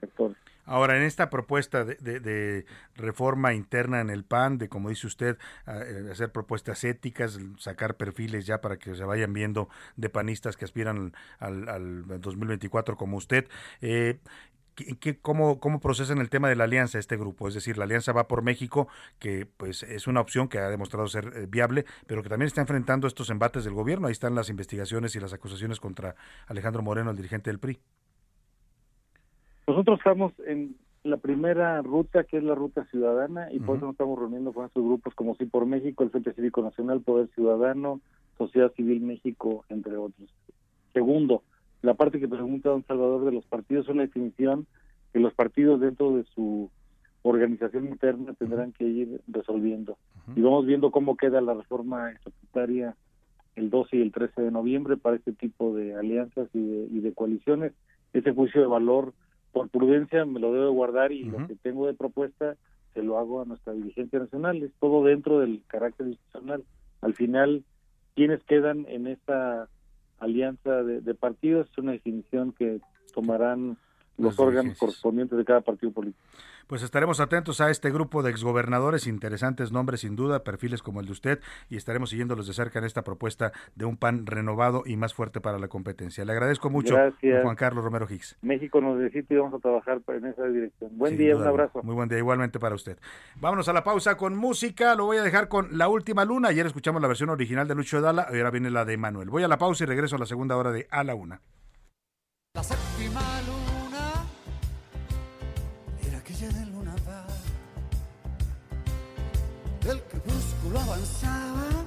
sectores. 0.00 0.36
Ahora, 0.64 0.96
en 0.96 1.04
esta 1.04 1.30
propuesta 1.30 1.84
de, 1.84 2.64
reforma 2.96 3.54
interna 3.54 4.00
en 4.00 4.10
el 4.10 4.24
PAN, 4.24 4.58
de 4.58 4.68
como 4.68 4.88
dice 4.88 5.06
usted, 5.06 5.38
eh, 5.68 6.08
hacer 6.10 6.32
propuestas 6.32 6.82
éticas, 6.82 7.38
sacar 7.58 7.96
perfiles 7.96 8.44
ya 8.44 8.60
para 8.60 8.76
que 8.76 8.96
se 8.96 9.04
vayan 9.04 9.32
viendo 9.32 9.68
de 9.96 10.10
panistas 10.10 10.56
que 10.56 10.64
aspiran 10.64 11.12
al, 11.38 11.68
al 11.68 12.20
2024 12.20 12.96
como 12.96 13.16
usted, 13.16 13.48
eh, 13.80 14.18
¿Qué, 15.00 15.18
cómo, 15.18 15.60
¿Cómo 15.60 15.80
procesan 15.80 16.18
el 16.18 16.30
tema 16.30 16.48
de 16.48 16.56
la 16.56 16.64
alianza 16.64 16.98
este 16.98 17.16
grupo? 17.16 17.48
Es 17.48 17.54
decir, 17.54 17.78
la 17.78 17.84
alianza 17.84 18.12
va 18.12 18.28
por 18.28 18.42
México, 18.42 18.88
que 19.18 19.46
pues 19.56 19.82
es 19.82 20.06
una 20.06 20.20
opción 20.20 20.48
que 20.48 20.58
ha 20.58 20.68
demostrado 20.68 21.06
ser 21.06 21.32
eh, 21.34 21.46
viable, 21.48 21.84
pero 22.06 22.22
que 22.22 22.28
también 22.28 22.46
está 22.46 22.60
enfrentando 22.60 23.06
estos 23.06 23.30
embates 23.30 23.64
del 23.64 23.74
gobierno. 23.74 24.06
Ahí 24.06 24.12
están 24.12 24.34
las 24.34 24.50
investigaciones 24.50 25.14
y 25.16 25.20
las 25.20 25.32
acusaciones 25.32 25.80
contra 25.80 26.14
Alejandro 26.46 26.82
Moreno, 26.82 27.10
el 27.10 27.16
dirigente 27.16 27.50
del 27.50 27.58
PRI. 27.58 27.78
Nosotros 29.66 29.98
estamos 29.98 30.32
en 30.46 30.76
la 31.04 31.16
primera 31.16 31.80
ruta, 31.82 32.24
que 32.24 32.38
es 32.38 32.42
la 32.42 32.54
ruta 32.54 32.84
ciudadana, 32.86 33.52
y 33.52 33.60
por 33.60 33.76
eso 33.76 33.86
nos 33.86 33.94
estamos 33.94 34.18
reuniendo 34.18 34.52
con 34.52 34.66
estos 34.66 34.84
grupos 34.84 35.14
como 35.14 35.34
Sí 35.36 35.46
por 35.46 35.64
México, 35.64 36.04
el 36.04 36.10
Frente 36.10 36.32
Cívico 36.34 36.62
Nacional, 36.62 37.00
Poder 37.00 37.28
Ciudadano, 37.34 38.00
Sociedad 38.36 38.72
Civil 38.72 39.00
México, 39.00 39.64
entre 39.68 39.96
otros. 39.96 40.28
Segundo, 40.92 41.42
la 41.82 41.94
parte 41.94 42.20
que 42.20 42.28
pregunta 42.28 42.70
don 42.70 42.84
Salvador 42.86 43.24
de 43.24 43.32
los 43.32 43.44
partidos 43.46 43.86
es 43.86 43.90
una 43.90 44.02
definición 44.02 44.66
que 45.12 45.20
los 45.20 45.34
partidos 45.34 45.80
dentro 45.80 46.16
de 46.16 46.24
su 46.34 46.70
organización 47.22 47.86
interna 47.86 48.34
tendrán 48.34 48.72
que 48.72 48.84
ir 48.84 49.20
resolviendo. 49.28 49.98
Y 50.36 50.40
vamos 50.40 50.66
viendo 50.66 50.90
cómo 50.90 51.16
queda 51.16 51.40
la 51.40 51.54
reforma 51.54 52.12
estatutaria 52.12 52.96
el 53.56 53.70
12 53.70 53.96
y 53.96 54.02
el 54.02 54.12
13 54.12 54.42
de 54.42 54.50
noviembre 54.50 54.96
para 54.96 55.16
este 55.16 55.32
tipo 55.32 55.74
de 55.74 55.94
alianzas 55.94 56.48
y 56.54 56.60
de, 56.60 56.86
y 56.90 57.00
de 57.00 57.12
coaliciones. 57.12 57.72
Ese 58.12 58.32
juicio 58.32 58.60
de 58.60 58.66
valor 58.66 59.12
por 59.52 59.68
prudencia 59.68 60.24
me 60.24 60.40
lo 60.40 60.52
debo 60.52 60.72
guardar 60.72 61.12
y 61.12 61.24
lo 61.24 61.46
que 61.46 61.56
tengo 61.56 61.86
de 61.86 61.94
propuesta 61.94 62.56
se 62.94 63.02
lo 63.02 63.18
hago 63.18 63.42
a 63.42 63.44
nuestra 63.44 63.72
dirigencia 63.72 64.18
nacional. 64.18 64.62
Es 64.62 64.72
todo 64.80 65.04
dentro 65.04 65.40
del 65.40 65.62
carácter 65.66 66.06
institucional. 66.06 66.64
Al 67.00 67.14
final, 67.14 67.64
quienes 68.14 68.42
quedan 68.44 68.86
en 68.88 69.06
esta 69.06 69.68
alianza 70.20 70.82
de, 70.82 71.00
de 71.00 71.14
partidos 71.14 71.68
es 71.70 71.78
una 71.78 71.92
definición 71.92 72.52
que 72.52 72.80
tomarán 73.12 73.76
los 74.20 74.38
órganos 74.38 74.78
correspondientes 74.78 75.36
de 75.38 75.44
cada 75.44 75.60
partido 75.60 75.92
político. 75.92 76.22
Pues 76.66 76.84
estaremos 76.84 77.18
atentos 77.18 77.60
a 77.60 77.68
este 77.70 77.90
grupo 77.90 78.22
de 78.22 78.30
exgobernadores, 78.30 79.08
interesantes 79.08 79.72
nombres 79.72 80.02
sin 80.02 80.14
duda, 80.14 80.44
perfiles 80.44 80.82
como 80.82 81.00
el 81.00 81.06
de 81.06 81.12
usted, 81.12 81.40
y 81.68 81.76
estaremos 81.76 82.10
siguiéndolos 82.10 82.46
de 82.46 82.52
cerca 82.52 82.78
en 82.78 82.84
esta 82.84 83.02
propuesta 83.02 83.50
de 83.74 83.86
un 83.86 83.96
PAN 83.96 84.24
renovado 84.24 84.84
y 84.86 84.96
más 84.96 85.12
fuerte 85.12 85.40
para 85.40 85.58
la 85.58 85.66
competencia. 85.66 86.24
Le 86.24 86.30
agradezco 86.30 86.70
mucho, 86.70 86.96
Juan 87.20 87.56
Carlos 87.56 87.82
Romero 87.82 88.06
Hicks. 88.08 88.36
México 88.42 88.80
nos 88.80 88.98
necesita 88.98 89.34
y 89.34 89.36
vamos 89.38 89.54
a 89.54 89.58
trabajar 89.58 90.00
en 90.06 90.26
esa 90.26 90.44
dirección. 90.44 90.96
Buen 90.96 91.16
día, 91.16 91.36
un 91.36 91.42
abrazo. 91.42 91.82
Muy 91.82 91.96
buen 91.96 92.08
día, 92.08 92.18
igualmente 92.18 92.60
para 92.60 92.76
usted. 92.76 92.98
Vámonos 93.40 93.68
a 93.68 93.72
la 93.72 93.82
pausa 93.82 94.16
con 94.16 94.36
música, 94.36 94.94
lo 94.94 95.06
voy 95.06 95.16
a 95.16 95.22
dejar 95.22 95.48
con 95.48 95.76
La 95.76 95.88
Última 95.88 96.24
Luna. 96.24 96.50
Ayer 96.50 96.66
escuchamos 96.66 97.02
la 97.02 97.08
versión 97.08 97.30
original 97.30 97.66
de 97.66 97.74
Lucho 97.74 98.00
Dala, 98.00 98.28
ahora 98.30 98.50
viene 98.52 98.70
la 98.70 98.84
de 98.84 98.96
Manuel. 98.96 99.28
Voy 99.28 99.42
a 99.42 99.48
la 99.48 99.58
pausa 99.58 99.82
y 99.82 99.86
regreso 99.88 100.14
a 100.14 100.20
la 100.20 100.26
segunda 100.26 100.56
hora 100.56 100.70
de 100.70 100.86
A 100.90 101.02
la 101.02 101.16
Una. 101.16 101.40
Crepúsculo 110.70 110.80
avanzaba 110.80 111.84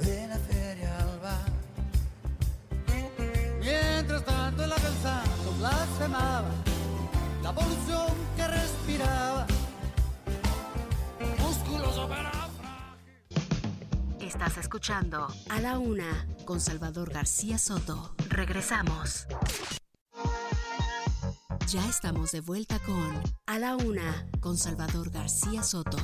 de 0.00 0.26
la 0.26 0.38
feria 0.38 0.98
al 0.98 1.20
bar. 1.20 1.52
Mientras 3.60 4.24
tanto 4.24 4.66
la 4.66 4.76
pensando 4.76 5.52
blasfemaba 5.58 6.50
la 7.42 7.54
polución 7.54 8.06
que 8.36 8.48
respiraba. 8.48 9.46
Músculos 11.38 11.98
operaban. 11.98 12.50
Estás 14.20 14.58
escuchando 14.58 15.28
A 15.48 15.60
la 15.60 15.78
Una 15.78 16.26
con 16.44 16.60
Salvador 16.60 17.12
García 17.12 17.58
Soto. 17.58 18.14
Regresamos. 18.28 19.26
Ya 21.68 21.84
estamos 21.88 22.32
de 22.32 22.40
vuelta 22.40 22.78
con 22.80 23.22
A 23.46 23.58
la 23.58 23.76
Una 23.76 24.26
con 24.40 24.56
Salvador 24.56 25.10
García 25.10 25.62
Soto. 25.62 25.98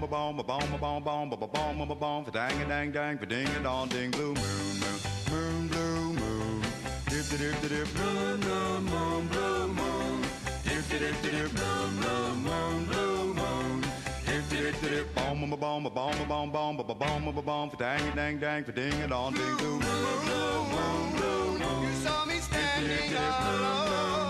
boom 0.00 0.36
ba 0.36 0.42
boom 0.42 0.70
ba 0.70 0.78
boom 0.78 1.00
ba 1.00 1.02
boom 1.02 1.02
boom 1.04 1.30
ba 1.30 1.36
ba 1.36 1.46
boom 1.46 1.88
ba 1.88 1.94
boom 1.94 2.24
ba 2.24 2.30
dang 2.30 2.62
a 2.62 2.64
dang 2.68 2.90
dang 2.92 3.16
ba 3.18 3.26
ding 3.26 3.48
a 3.56 3.60
dong 3.62 3.88
ding 3.88 4.10
blue 4.10 4.34
moon 4.34 4.80
moon 4.80 4.98
moon 5.30 5.68
blue 5.68 6.12
moon 6.20 6.62
dip 7.10 7.24
dip 7.30 7.40
dip 7.40 7.70
dip 7.72 7.88
blue 7.94 8.38
moon 8.38 8.84
moon 8.92 9.28
blue 9.28 9.66
moon 9.78 10.22
dip 10.64 10.88
dip 10.88 11.00
dip 11.00 11.22
dip 11.22 11.50
blue 11.52 11.90
moon 12.00 12.34
moon 12.46 12.84
blue 12.88 13.34
moon 13.34 13.82
dip 14.26 14.48
dip 14.48 14.80
dip 14.80 14.90
dip 14.90 15.14
boom 15.14 15.50
ba 15.50 15.56
boom 15.56 15.82
ba 15.84 15.90
boom 15.90 16.16
ba 16.18 16.24
boom 16.32 16.50
boom 16.50 16.76
ba 16.76 16.84
ba 16.84 16.94
boom 16.94 17.34
ba 17.36 17.42
boom 17.42 17.68
ba 17.68 17.76
dang 17.84 18.08
a 18.08 18.16
dang 18.16 18.38
dang 18.40 18.62
ba 18.64 18.72
ding 18.72 19.02
a 19.04 19.06
dong 19.06 19.32
ding 19.34 19.56
blue 19.60 19.78
moon 19.84 20.16
blue 20.24 20.58
moon 20.72 21.04
blue 21.16 21.58
moon 21.60 21.82
you 21.84 21.94
saw 22.04 22.24
me 22.24 22.38
standing 22.48 23.12
alone 23.20 24.29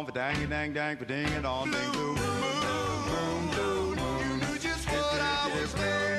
Boom, 0.00 0.06
for 0.06 0.12
dang, 0.12 0.48
dang, 0.48 0.72
dang, 0.72 0.96
for 0.96 1.04
ding 1.04 1.28
it 1.28 1.44
on, 1.44 1.70
ding, 1.70 1.92
boom, 1.92 2.14
boom, 2.14 3.50
boom, 3.50 3.96
boom. 3.96 3.98
You 3.98 4.36
knew 4.48 4.58
just 4.58 4.88
what 4.90 5.20
I 5.20 5.60
was 5.60 5.74
there 5.74 6.09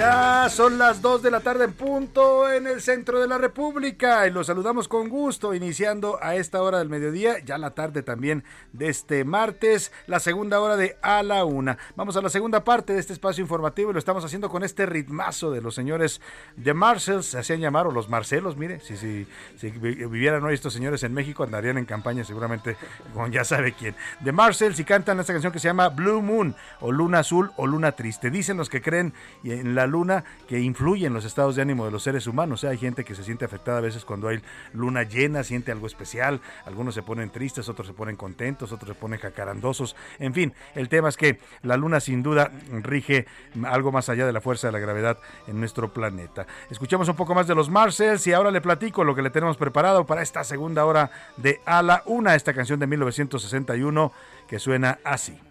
Ya 0.00 0.48
son 0.48 0.78
las 0.78 1.02
2 1.02 1.20
de 1.20 1.30
la 1.30 1.40
tarde 1.40 1.64
en 1.64 1.74
punto 1.74 2.50
en 2.50 2.66
el 2.66 2.80
centro 2.80 3.20
de 3.20 3.28
la 3.28 3.36
República 3.36 4.26
y 4.26 4.30
los 4.30 4.46
saludamos 4.46 4.88
con 4.88 5.10
gusto 5.10 5.52
iniciando 5.52 6.18
a 6.22 6.36
esta 6.36 6.62
hora 6.62 6.78
del 6.78 6.88
mediodía, 6.88 7.38
ya 7.40 7.58
la 7.58 7.72
tarde 7.72 8.02
también 8.02 8.42
de 8.72 8.88
este 8.88 9.24
martes, 9.24 9.92
la 10.06 10.18
segunda 10.18 10.58
hora 10.58 10.78
de 10.78 10.96
a 11.02 11.22
la 11.22 11.44
una. 11.44 11.76
Vamos 11.96 12.16
a 12.16 12.22
la 12.22 12.30
segunda 12.30 12.64
parte 12.64 12.94
de 12.94 12.98
este 12.98 13.12
espacio 13.12 13.42
informativo 13.42 13.90
y 13.90 13.92
lo 13.92 13.98
estamos 13.98 14.24
haciendo 14.24 14.48
con 14.48 14.64
este 14.64 14.86
ritmazo 14.86 15.50
de 15.50 15.60
los 15.60 15.74
señores 15.74 16.22
de 16.56 16.72
Marcels, 16.72 17.26
se 17.26 17.38
hacían 17.38 17.60
llamar 17.60 17.86
o 17.86 17.90
los 17.90 18.08
Marcelos, 18.08 18.56
mire, 18.56 18.80
si, 18.80 18.96
si, 18.96 19.26
si 19.58 19.68
vivieran 19.68 20.42
hoy 20.44 20.54
estos 20.54 20.72
señores 20.72 21.02
en 21.02 21.12
México 21.12 21.44
andarían 21.44 21.76
en 21.76 21.84
campaña 21.84 22.24
seguramente 22.24 22.78
con 23.12 23.32
ya 23.32 23.44
sabe 23.44 23.72
quién. 23.72 23.94
De 24.20 24.32
Marcels 24.32 24.80
y 24.80 24.84
cantan 24.84 25.20
esta 25.20 25.34
canción 25.34 25.52
que 25.52 25.58
se 25.58 25.68
llama 25.68 25.90
Blue 25.90 26.22
Moon 26.22 26.56
o 26.80 26.90
Luna 26.90 27.18
Azul 27.18 27.50
o 27.58 27.66
Luna 27.66 27.92
Triste. 27.92 28.30
Dicen 28.30 28.56
los 28.56 28.70
que 28.70 28.80
creen 28.80 29.12
en 29.44 29.74
la 29.74 29.89
luna 29.90 30.24
que 30.48 30.60
influye 30.60 31.06
en 31.06 31.12
los 31.12 31.24
estados 31.24 31.56
de 31.56 31.62
ánimo 31.62 31.84
de 31.84 31.90
los 31.90 32.02
seres 32.02 32.26
humanos. 32.26 32.64
hay 32.64 32.78
gente 32.78 33.04
que 33.04 33.14
se 33.14 33.24
siente 33.24 33.44
afectada 33.44 33.78
a 33.78 33.80
veces 33.82 34.04
cuando 34.04 34.28
hay 34.28 34.40
luna 34.72 35.02
llena, 35.02 35.44
siente 35.44 35.72
algo 35.72 35.86
especial. 35.86 36.40
Algunos 36.64 36.94
se 36.94 37.02
ponen 37.02 37.30
tristes, 37.30 37.68
otros 37.68 37.86
se 37.86 37.92
ponen 37.92 38.16
contentos, 38.16 38.72
otros 38.72 38.88
se 38.88 38.94
ponen 38.94 39.18
jacarandosos. 39.18 39.96
En 40.18 40.32
fin, 40.32 40.52
el 40.74 40.88
tema 40.88 41.08
es 41.08 41.16
que 41.16 41.38
la 41.62 41.76
luna 41.76 42.00
sin 42.00 42.22
duda 42.22 42.50
rige 42.82 43.26
algo 43.64 43.92
más 43.92 44.08
allá 44.08 44.26
de 44.26 44.32
la 44.32 44.40
fuerza 44.40 44.68
de 44.68 44.72
la 44.72 44.78
gravedad 44.78 45.18
en 45.46 45.60
nuestro 45.60 45.92
planeta. 45.92 46.46
Escuchamos 46.70 47.08
un 47.08 47.16
poco 47.16 47.34
más 47.34 47.46
de 47.46 47.54
los 47.54 47.68
Marcels 47.68 48.26
y 48.26 48.32
ahora 48.32 48.50
le 48.50 48.60
platico 48.60 49.04
lo 49.04 49.14
que 49.14 49.22
le 49.22 49.30
tenemos 49.30 49.56
preparado 49.56 50.06
para 50.06 50.22
esta 50.22 50.44
segunda 50.44 50.84
hora 50.84 51.10
de 51.36 51.60
A 51.66 51.82
la 51.82 52.02
Una, 52.06 52.34
esta 52.34 52.54
canción 52.54 52.80
de 52.80 52.86
1961 52.86 54.12
que 54.48 54.58
suena 54.58 54.98
así. 55.04 55.49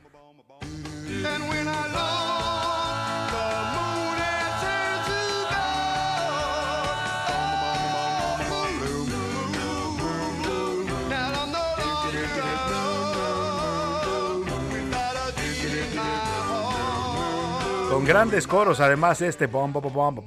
Con 17.99 18.07
grandes 18.07 18.47
coros, 18.47 18.79
además, 18.79 19.21
este 19.21 19.47
bom, 19.47 19.73
bom, 19.73 19.83
bom, 19.83 20.15
bom. 20.15 20.23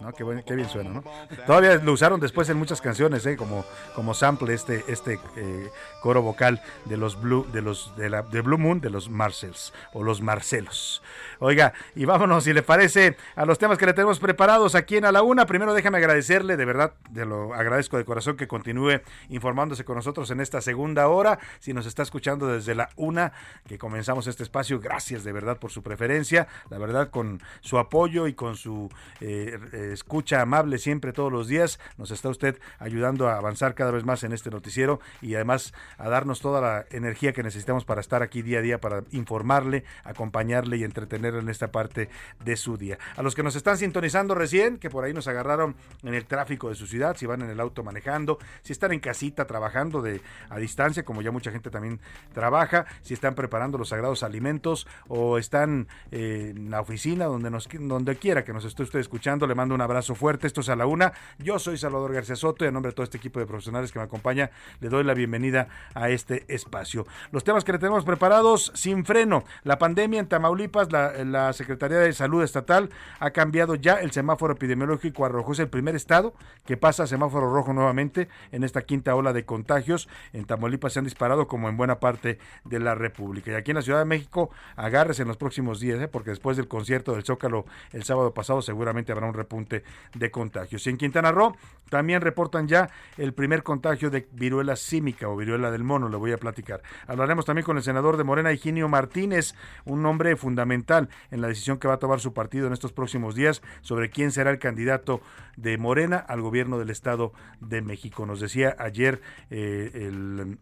¿no? 0.00 0.12
Qué, 0.12 0.24
buen- 0.24 0.42
qué 0.42 0.56
bien 0.56 0.68
suena, 0.68 0.90
¿no? 0.90 1.04
Todavía 1.46 1.76
lo 1.76 1.92
usaron 1.92 2.18
después 2.18 2.48
en 2.48 2.56
muchas 2.56 2.80
canciones, 2.80 3.24
¿eh? 3.26 3.36
como, 3.36 3.64
como 3.94 4.12
sample 4.12 4.54
este, 4.54 4.84
este 4.88 5.20
eh, 5.36 5.70
coro 6.02 6.20
vocal 6.20 6.60
de 6.86 6.96
los 6.96 7.20
Blue, 7.20 7.46
de 7.52 7.62
los 7.62 7.94
de 7.96 8.10
la 8.10 8.22
Blue 8.22 8.58
Moon, 8.58 8.80
de 8.80 8.90
los 8.90 9.08
Marcels 9.08 9.72
o 9.92 10.02
los 10.02 10.20
Marcelos. 10.20 11.00
Oiga, 11.38 11.74
y 11.94 12.06
vámonos, 12.06 12.42
si 12.42 12.52
le 12.52 12.62
parece, 12.64 13.16
a 13.36 13.44
los 13.44 13.58
temas 13.58 13.78
que 13.78 13.86
le 13.86 13.92
tenemos 13.92 14.18
preparados 14.18 14.74
aquí 14.74 14.96
en 14.96 15.04
A 15.04 15.12
la 15.12 15.22
Una. 15.22 15.46
Primero 15.46 15.72
déjame 15.74 15.98
agradecerle, 15.98 16.56
de 16.56 16.64
verdad, 16.64 16.94
te 17.14 17.24
lo 17.24 17.54
agradezco 17.54 17.98
de 17.98 18.04
corazón 18.04 18.36
que 18.36 18.48
continúe 18.48 19.00
informándose 19.28 19.84
con 19.84 19.94
nosotros 19.94 20.28
en 20.32 20.40
esta 20.40 20.60
segunda 20.60 21.06
hora. 21.06 21.38
Si 21.60 21.72
nos 21.72 21.86
está 21.86 22.02
escuchando 22.02 22.48
desde 22.48 22.74
la 22.74 22.88
una 22.96 23.32
que 23.68 23.78
comenzamos 23.78 24.26
este 24.26 24.42
espacio, 24.42 24.80
gracias 24.80 25.22
de 25.22 25.30
verdad 25.30 25.56
por 25.56 25.70
su 25.70 25.84
preferencia. 25.84 26.48
Verdad, 26.80 27.10
con 27.10 27.40
su 27.60 27.78
apoyo 27.78 28.26
y 28.26 28.34
con 28.34 28.56
su 28.56 28.90
eh, 29.20 29.58
escucha 29.92 30.40
amable 30.40 30.78
siempre 30.78 31.12
todos 31.12 31.30
los 31.30 31.46
días. 31.46 31.78
Nos 31.96 32.10
está 32.10 32.28
usted 32.28 32.58
ayudando 32.78 33.28
a 33.28 33.36
avanzar 33.36 33.74
cada 33.74 33.90
vez 33.90 34.04
más 34.04 34.24
en 34.24 34.32
este 34.32 34.50
noticiero 34.50 35.00
y 35.20 35.34
además 35.34 35.72
a 35.98 36.08
darnos 36.08 36.40
toda 36.40 36.60
la 36.60 36.86
energía 36.90 37.32
que 37.32 37.42
necesitamos 37.42 37.84
para 37.84 38.00
estar 38.00 38.22
aquí 38.22 38.42
día 38.42 38.58
a 38.58 38.62
día, 38.62 38.80
para 38.80 39.04
informarle, 39.12 39.84
acompañarle 40.04 40.76
y 40.76 40.84
entretenerle 40.84 41.40
en 41.40 41.48
esta 41.48 41.70
parte 41.70 42.08
de 42.44 42.56
su 42.56 42.76
día. 42.76 42.98
A 43.16 43.22
los 43.22 43.34
que 43.34 43.42
nos 43.42 43.56
están 43.56 43.78
sintonizando 43.78 44.34
recién, 44.34 44.78
que 44.78 44.90
por 44.90 45.04
ahí 45.04 45.12
nos 45.12 45.28
agarraron 45.28 45.76
en 46.02 46.14
el 46.14 46.26
tráfico 46.26 46.68
de 46.68 46.74
su 46.74 46.86
ciudad, 46.86 47.16
si 47.16 47.26
van 47.26 47.42
en 47.42 47.50
el 47.50 47.60
auto 47.60 47.82
manejando, 47.82 48.38
si 48.62 48.72
están 48.72 48.92
en 48.92 49.00
casita 49.00 49.46
trabajando 49.46 50.02
de 50.02 50.20
a 50.48 50.58
distancia, 50.58 51.04
como 51.04 51.22
ya 51.22 51.30
mucha 51.30 51.50
gente 51.50 51.70
también 51.70 52.00
trabaja, 52.32 52.86
si 53.02 53.14
están 53.14 53.34
preparando 53.34 53.78
los 53.78 53.90
sagrados 53.90 54.22
alimentos 54.22 54.86
o 55.08 55.38
están 55.38 55.88
eh, 56.10 56.52
la 56.70 56.80
oficina, 56.80 57.24
donde 57.26 57.50
nos 57.50 57.68
donde 57.68 58.16
quiera 58.16 58.44
que 58.44 58.52
nos 58.52 58.64
esté 58.64 58.82
usted 58.82 59.00
escuchando, 59.00 59.46
le 59.46 59.54
mando 59.54 59.74
un 59.74 59.80
abrazo 59.80 60.14
fuerte. 60.14 60.46
Esto 60.46 60.60
es 60.60 60.68
a 60.68 60.76
la 60.76 60.86
una. 60.86 61.12
Yo 61.38 61.58
soy 61.58 61.76
Salvador 61.76 62.12
García 62.12 62.36
Soto 62.36 62.64
y 62.64 62.68
a 62.68 62.70
nombre 62.70 62.90
de 62.90 62.94
todo 62.94 63.04
este 63.04 63.18
equipo 63.18 63.40
de 63.40 63.46
profesionales 63.46 63.92
que 63.92 63.98
me 63.98 64.04
acompaña, 64.04 64.50
le 64.80 64.88
doy 64.88 65.04
la 65.04 65.14
bienvenida 65.14 65.68
a 65.94 66.10
este 66.10 66.44
espacio. 66.48 67.06
Los 67.32 67.44
temas 67.44 67.64
que 67.64 67.72
le 67.72 67.78
tenemos 67.78 68.04
preparados, 68.04 68.72
sin 68.74 69.04
freno. 69.04 69.44
La 69.64 69.78
pandemia 69.78 70.20
en 70.20 70.28
Tamaulipas, 70.28 70.92
la, 70.92 71.24
la 71.24 71.52
Secretaría 71.52 71.98
de 71.98 72.12
Salud 72.12 72.42
Estatal 72.42 72.90
ha 73.18 73.30
cambiado 73.30 73.74
ya 73.74 73.94
el 73.94 74.12
semáforo 74.12 74.54
epidemiológico 74.54 75.24
a 75.24 75.28
rojo. 75.28 75.52
Es 75.52 75.58
el 75.58 75.68
primer 75.68 75.96
estado 75.96 76.34
que 76.64 76.76
pasa 76.76 77.02
a 77.02 77.06
semáforo 77.06 77.52
rojo 77.52 77.72
nuevamente 77.72 78.28
en 78.52 78.64
esta 78.64 78.82
quinta 78.82 79.14
ola 79.14 79.32
de 79.32 79.44
contagios. 79.44 80.08
En 80.32 80.44
Tamaulipas 80.44 80.92
se 80.92 81.00
han 81.00 81.04
disparado 81.04 81.48
como 81.48 81.68
en 81.68 81.76
buena 81.76 81.98
parte 81.98 82.38
de 82.64 82.78
la 82.78 82.94
República. 82.94 83.50
Y 83.50 83.54
aquí 83.54 83.72
en 83.72 83.76
la 83.76 83.82
Ciudad 83.82 83.98
de 83.98 84.04
México, 84.04 84.50
agárrese 84.76 85.22
en 85.22 85.28
los 85.28 85.36
próximos 85.36 85.80
días, 85.80 86.00
¿eh? 86.00 86.08
porque 86.08 86.30
después 86.30 86.59
del 86.60 86.68
concierto 86.68 87.12
del 87.12 87.24
Zócalo 87.24 87.64
el 87.92 88.04
sábado 88.04 88.32
pasado 88.32 88.62
seguramente 88.62 89.12
habrá 89.12 89.26
un 89.26 89.34
repunte 89.34 89.82
de 90.14 90.30
contagios. 90.30 90.86
Y 90.86 90.90
en 90.90 90.96
Quintana 90.96 91.32
Roo 91.32 91.56
también 91.88 92.20
reportan 92.20 92.68
ya 92.68 92.90
el 93.16 93.34
primer 93.34 93.62
contagio 93.62 94.10
de 94.10 94.28
viruela 94.32 94.76
símica 94.76 95.28
o 95.28 95.36
viruela 95.36 95.70
del 95.70 95.84
mono, 95.84 96.08
le 96.08 96.16
voy 96.16 96.32
a 96.32 96.38
platicar. 96.38 96.82
Hablaremos 97.06 97.44
también 97.44 97.64
con 97.64 97.76
el 97.76 97.82
senador 97.82 98.16
de 98.16 98.24
Morena, 98.24 98.52
Higinio 98.52 98.88
Martínez, 98.88 99.54
un 99.84 100.04
hombre 100.06 100.36
fundamental 100.36 101.08
en 101.30 101.40
la 101.40 101.48
decisión 101.48 101.78
que 101.78 101.88
va 101.88 101.94
a 101.94 101.98
tomar 101.98 102.20
su 102.20 102.32
partido 102.32 102.66
en 102.66 102.72
estos 102.72 102.92
próximos 102.92 103.34
días 103.34 103.62
sobre 103.80 104.10
quién 104.10 104.30
será 104.30 104.50
el 104.50 104.58
candidato 104.58 105.20
de 105.56 105.78
Morena 105.78 106.16
al 106.16 106.40
gobierno 106.40 106.78
del 106.78 106.90
Estado 106.90 107.32
de 107.60 107.82
México. 107.82 108.26
Nos 108.26 108.40
decía 108.40 108.76
ayer 108.78 109.20
eh, 109.50 109.90
el 109.94 110.58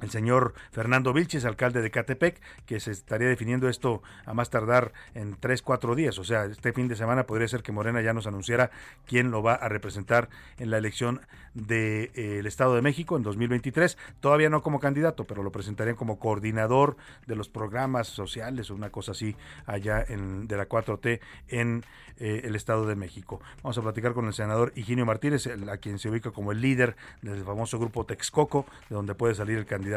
el 0.00 0.10
señor 0.10 0.54
Fernando 0.72 1.12
Vilches, 1.12 1.44
alcalde 1.44 1.82
de 1.82 1.90
Catepec, 1.90 2.40
que 2.66 2.80
se 2.80 2.90
estaría 2.92 3.28
definiendo 3.28 3.68
esto 3.68 4.02
a 4.24 4.34
más 4.34 4.50
tardar 4.50 4.92
en 5.14 5.36
tres, 5.38 5.62
cuatro 5.62 5.94
días. 5.94 6.18
O 6.18 6.24
sea, 6.24 6.44
este 6.44 6.72
fin 6.72 6.88
de 6.88 6.96
semana 6.96 7.26
podría 7.26 7.48
ser 7.48 7.62
que 7.62 7.72
Morena 7.72 8.00
ya 8.00 8.12
nos 8.12 8.26
anunciara 8.26 8.70
quién 9.06 9.30
lo 9.30 9.42
va 9.42 9.54
a 9.54 9.68
representar 9.68 10.28
en 10.58 10.70
la 10.70 10.78
elección 10.78 11.20
del 11.54 11.66
de, 11.66 12.10
eh, 12.14 12.42
Estado 12.46 12.74
de 12.74 12.82
México 12.82 13.16
en 13.16 13.22
2023. 13.22 13.96
Todavía 14.20 14.50
no 14.50 14.62
como 14.62 14.80
candidato, 14.80 15.24
pero 15.24 15.42
lo 15.42 15.52
presentarían 15.52 15.96
como 15.96 16.18
coordinador 16.18 16.96
de 17.26 17.36
los 17.36 17.48
programas 17.48 18.08
sociales 18.08 18.70
o 18.70 18.74
una 18.74 18.90
cosa 18.90 19.12
así 19.12 19.36
allá 19.66 20.04
en, 20.06 20.48
de 20.48 20.56
la 20.56 20.68
4T 20.68 21.20
en 21.48 21.84
eh, 22.18 22.42
el 22.44 22.56
Estado 22.56 22.86
de 22.86 22.96
México. 22.96 23.40
Vamos 23.62 23.78
a 23.78 23.82
platicar 23.82 24.14
con 24.14 24.26
el 24.26 24.32
senador 24.32 24.72
Higinio 24.74 25.06
Martínez, 25.06 25.46
a 25.46 25.76
quien 25.78 25.98
se 25.98 26.08
ubica 26.08 26.30
como 26.30 26.52
el 26.52 26.60
líder 26.60 26.96
del 27.22 27.44
famoso 27.44 27.78
grupo 27.78 28.04
Texcoco, 28.04 28.66
de 28.88 28.96
donde 28.96 29.14
puede 29.14 29.34
salir 29.34 29.58
el 29.58 29.66
candidato 29.66 29.89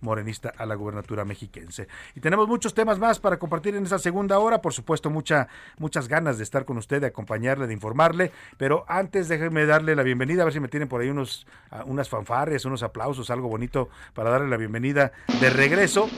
morenista 0.00 0.52
a 0.56 0.66
la 0.66 0.74
gubernatura 0.74 1.24
mexiquense. 1.24 1.88
Y 2.14 2.20
tenemos 2.20 2.48
muchos 2.48 2.74
temas 2.74 2.98
más 2.98 3.18
para 3.18 3.38
compartir 3.38 3.74
en 3.76 3.84
esta 3.84 3.98
segunda 3.98 4.38
hora, 4.38 4.62
por 4.62 4.72
supuesto, 4.72 5.10
mucha, 5.10 5.48
muchas 5.78 6.08
ganas 6.08 6.38
de 6.38 6.44
estar 6.44 6.64
con 6.64 6.78
usted, 6.78 7.00
de 7.00 7.08
acompañarle, 7.08 7.66
de 7.66 7.72
informarle, 7.74 8.32
pero 8.56 8.84
antes 8.88 9.28
déjeme 9.28 9.66
darle 9.66 9.94
la 9.96 10.02
bienvenida, 10.02 10.42
a 10.42 10.44
ver 10.44 10.54
si 10.54 10.60
me 10.60 10.68
tienen 10.68 10.88
por 10.88 11.00
ahí 11.00 11.08
unos, 11.08 11.46
ah, 11.70 11.84
unas 11.86 12.08
fanfarrias, 12.08 12.64
unos 12.64 12.82
aplausos, 12.82 13.30
algo 13.30 13.48
bonito 13.48 13.88
para 14.14 14.30
darle 14.30 14.48
la 14.48 14.56
bienvenida 14.56 15.12
de 15.40 15.50
regreso 15.50 16.08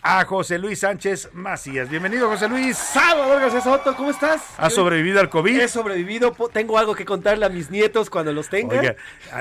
a 0.00 0.24
José 0.24 0.58
Luis 0.58 0.78
Sánchez 0.78 1.30
Macías. 1.34 1.90
Bienvenido, 1.90 2.28
José 2.28 2.48
Luis. 2.48 2.78
Salvador 2.78 3.40
García 3.40 3.60
Soto, 3.60 3.94
¿cómo 3.96 4.10
estás? 4.10 4.42
¿Has 4.56 4.72
sobrevivido 4.72 5.20
al 5.20 5.28
COVID? 5.28 5.58
He 5.60 5.68
sobrevivido, 5.68 6.34
tengo 6.52 6.78
algo 6.78 6.94
que 6.94 7.04
contarle 7.04 7.44
a 7.44 7.48
mis 7.48 7.70
nietos 7.70 8.08
cuando 8.08 8.32
los 8.32 8.48
tenga. 8.48 8.78
Oiga, 8.78 8.96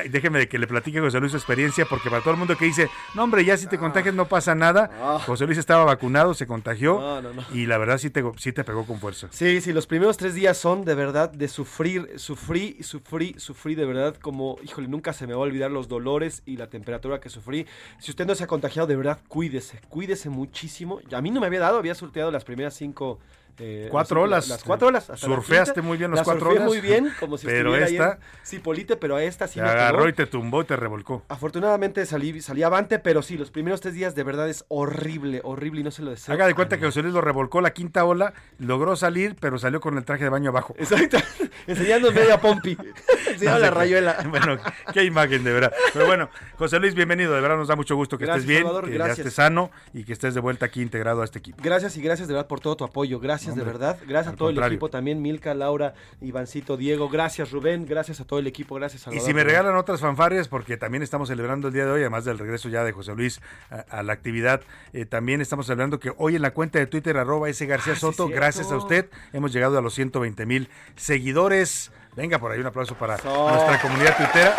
déjeme 0.10 0.48
que 0.48 0.58
le 0.58 0.68
platique 0.68 0.98
a 0.98 1.02
José 1.02 1.20
Luis 1.20 1.32
su 1.32 1.38
experiencia, 1.38 1.86
porque 1.86 2.10
para 2.10 2.22
todo 2.22 2.32
el 2.32 2.38
mundo 2.40 2.58
que 2.58 2.66
dice, 2.66 2.90
no 3.14 3.24
hombre, 3.24 3.46
ya 3.46 3.56
si 3.56 3.68
te 3.68 3.78
contagias 3.78 4.16
no 4.16 4.28
pasa 4.28 4.56
nada, 4.56 5.20
José 5.26 5.46
Luis 5.46 5.58
estaba 5.60 5.86
vacunado, 5.86 6.34
se 6.34 6.48
contagió, 6.48 7.00
No, 7.00 7.22
no, 7.22 7.34
no. 7.34 7.46
y 7.54 7.66
la 7.68 7.78
verdad 7.78 7.98
sí 8.00 8.10
te, 8.10 8.24
sí 8.38 8.52
te 8.52 8.64
pegó 8.64 8.86
con 8.86 9.00
fuerza. 9.00 9.28
Sí, 9.32 9.62
sí, 9.62 9.72
los 9.74 9.86
primeros 9.88 10.18
tres 10.18 10.34
días 10.34 10.58
son 10.58 10.84
de 10.86 10.96
verdad 10.96 11.30
de 11.32 11.48
sufrir, 11.48 12.14
sufrí, 12.18 12.78
sufrí, 12.82 13.36
sufrí 13.38 13.76
de 13.76 13.86
verdad 13.86 14.16
como, 14.16 14.58
híjole, 14.64 14.88
nunca 14.88 15.14
se 15.14 15.28
me 15.28 15.34
va 15.34 15.40
a 15.40 15.44
olvidar 15.44 15.70
los 15.72 15.88
dolores 15.88 16.42
y 16.46 16.58
la 16.58 16.68
temperatura 16.68 17.20
que 17.22 17.30
sufrí. 17.30 17.68
Si 18.00 18.12
usted 18.12 18.26
no 18.26 18.34
se 18.36 18.44
ha 18.44 18.48
contagiado, 18.48 18.88
de 18.88 18.96
verdad, 18.96 19.20
cuídese, 19.28 19.80
cuídese 19.88 20.30
muchísimo. 20.48 21.00
A 21.12 21.22
mí 21.22 21.30
no 21.30 21.40
me 21.40 21.48
había 21.48 21.60
dado, 21.60 21.78
había 21.78 21.96
sorteado 21.96 22.32
las 22.32 22.44
primeras 22.44 22.74
cinco... 22.74 23.20
eh, 23.60 23.88
Cuatro 23.92 24.22
las- 24.28 24.46
olas. 24.46 24.48
Las 24.50 24.64
cuatro 24.64 24.88
olas. 24.90 25.10
hasta 25.10 25.28
la 25.28 25.36
Surfeaste 25.36 25.74
quinta. 25.74 25.88
muy 25.88 25.98
bien 25.98 26.12
los 26.12 26.20
La 26.20 26.24
cuatro 26.24 26.50
olas. 26.52 26.64
muy 26.64 26.82
bien, 26.82 27.12
como 27.20 27.38
si 27.38 27.46
Pero 27.48 27.76
estuviera 27.76 28.14
esta- 28.16 28.26
Cipolite, 28.46 28.98
pero 28.98 29.16
a 29.16 29.24
esta 29.24 29.48
sí 29.48 29.56
Te 29.56 29.62
me 29.62 29.70
agarró 29.70 30.08
y 30.08 30.14
te 30.14 30.26
tumbó 30.26 30.62
y 30.62 30.66
te 30.66 30.76
revolcó. 30.76 31.24
Afortunadamente 31.30 32.06
salí, 32.06 32.42
salí 32.42 32.64
avante, 32.64 33.00
pero 33.00 33.22
sí, 33.22 33.38
los 33.38 33.52
primeros 33.52 33.82
tres 33.82 33.94
días 33.94 34.16
de 34.16 34.24
verdad 34.24 34.50
es 34.50 34.66
horrible, 34.68 35.42
horrible 35.44 35.82
y 35.82 35.84
no 35.84 35.92
se 35.92 36.02
lo 36.04 36.12
deseo. 36.12 36.34
Haga 36.34 36.48
de 36.48 36.54
cuenta 36.56 36.78
que 36.78 36.86
José 36.86 37.02
Luis 37.02 37.14
lo 37.14 37.22
revolcó 37.22 37.62
la 37.62 37.72
quinta 37.72 38.06
ola, 38.06 38.34
logró 38.60 38.96
salir, 38.96 39.36
pero 39.40 39.58
salió 39.58 39.80
con 39.82 39.98
el 39.98 40.06
traje 40.06 40.24
de 40.24 40.30
baño 40.30 40.50
abajo. 40.50 40.76
Exacto, 40.78 41.18
enseñando 41.68 42.12
media 42.12 42.40
pompi. 42.40 42.78
Enseñando 43.28 43.60
la 43.60 43.72
rayuela. 43.72 44.18
Bueno, 44.30 44.58
qué 44.94 45.04
imagen 45.04 45.44
de 45.44 45.52
verdad. 45.54 45.74
Pero 45.94 46.06
bueno, 46.06 46.30
José 46.58 46.80
Luis, 46.80 46.94
bienvenido. 46.96 47.34
De 47.34 47.42
verdad 47.42 47.58
nos 47.58 47.68
da 47.68 47.76
mucho 47.76 47.96
gusto 47.96 48.18
que 48.18 48.26
Gracias, 48.26 48.44
estés 48.44 48.50
bien, 48.50 48.64
Salvador, 48.64 48.90
que 48.90 48.98
ya 48.98 49.08
estés 49.08 49.34
sano 49.34 49.72
y 49.94 50.04
que 50.04 50.14
estés 50.14 50.34
de 50.34 50.40
vuelta 50.42 50.66
aquí 50.66 50.82
integrado 50.82 51.22
a 51.22 51.26
este 51.26 51.40
equipo. 51.40 51.58
Gracias 51.64 51.96
y 51.98 52.02
gracias 52.02 52.28
de 52.28 52.34
verdad 52.34 52.48
por 52.48 52.60
todo 52.60 52.76
tu 52.78 52.84
apoyo. 52.84 53.20
Gracias 53.20 53.47
Hombre, 53.54 53.66
de 53.66 53.72
verdad. 53.72 53.98
Gracias 54.08 54.34
a 54.34 54.38
todo 54.38 54.50
el 54.50 54.62
equipo 54.62 54.90
también. 54.90 55.22
Milka, 55.22 55.54
Laura, 55.54 55.94
Ivancito, 56.22 56.78
Diego. 56.78 57.10
Gracias, 57.10 57.52
Rubén. 57.52 57.86
Gracias 57.86 58.20
a 58.20 58.26
todo 58.26 58.40
el 58.40 58.48
equipo. 58.48 58.76
Gracias, 58.76 59.02
Y 59.02 59.04
Salvador. 59.06 59.26
si 59.28 59.34
me 59.34 59.44
regalan 59.44 59.76
otras 59.76 60.00
fanfarrias, 60.02 60.48
porque 60.48 60.78
también 60.78 61.04
estamos 61.04 61.28
celebrando 61.30 61.68
el 61.70 61.74
día 61.74 61.86
de 61.86 61.92
hoy, 61.92 62.02
además 62.02 62.26
del 62.26 62.38
regreso 62.40 62.70
ya 62.70 62.84
de 62.84 62.92
José 62.92 63.16
Luis 63.16 63.42
a, 63.70 64.00
a 64.00 64.04
la 64.04 64.14
actividad, 64.14 64.62
eh, 64.94 65.06
también 65.06 65.42
estamos 65.42 65.66
celebrando 65.68 66.00
que 66.00 66.14
hoy 66.18 66.36
en 66.36 66.42
la 66.42 66.52
cuenta 66.52 66.80
de 66.80 66.88
Twitter, 66.88 67.18
arroba 67.18 67.50
ese 67.50 67.66
García 67.66 67.94
Ah, 67.94 68.00
Soto, 68.00 68.28
gracias 68.28 68.72
a 68.72 68.78
usted, 68.78 69.10
hemos 69.34 69.54
llegado 69.54 69.78
a 69.78 69.82
los 69.82 69.94
120 69.94 70.46
mil 70.46 70.70
seguidores. 70.96 71.92
Venga, 72.16 72.40
por 72.40 72.52
ahí 72.52 72.60
un 72.60 72.66
aplauso 72.66 72.96
para 72.96 73.14
nuestra 73.18 73.80
comunidad 73.82 74.18
tuitera. 74.18 74.56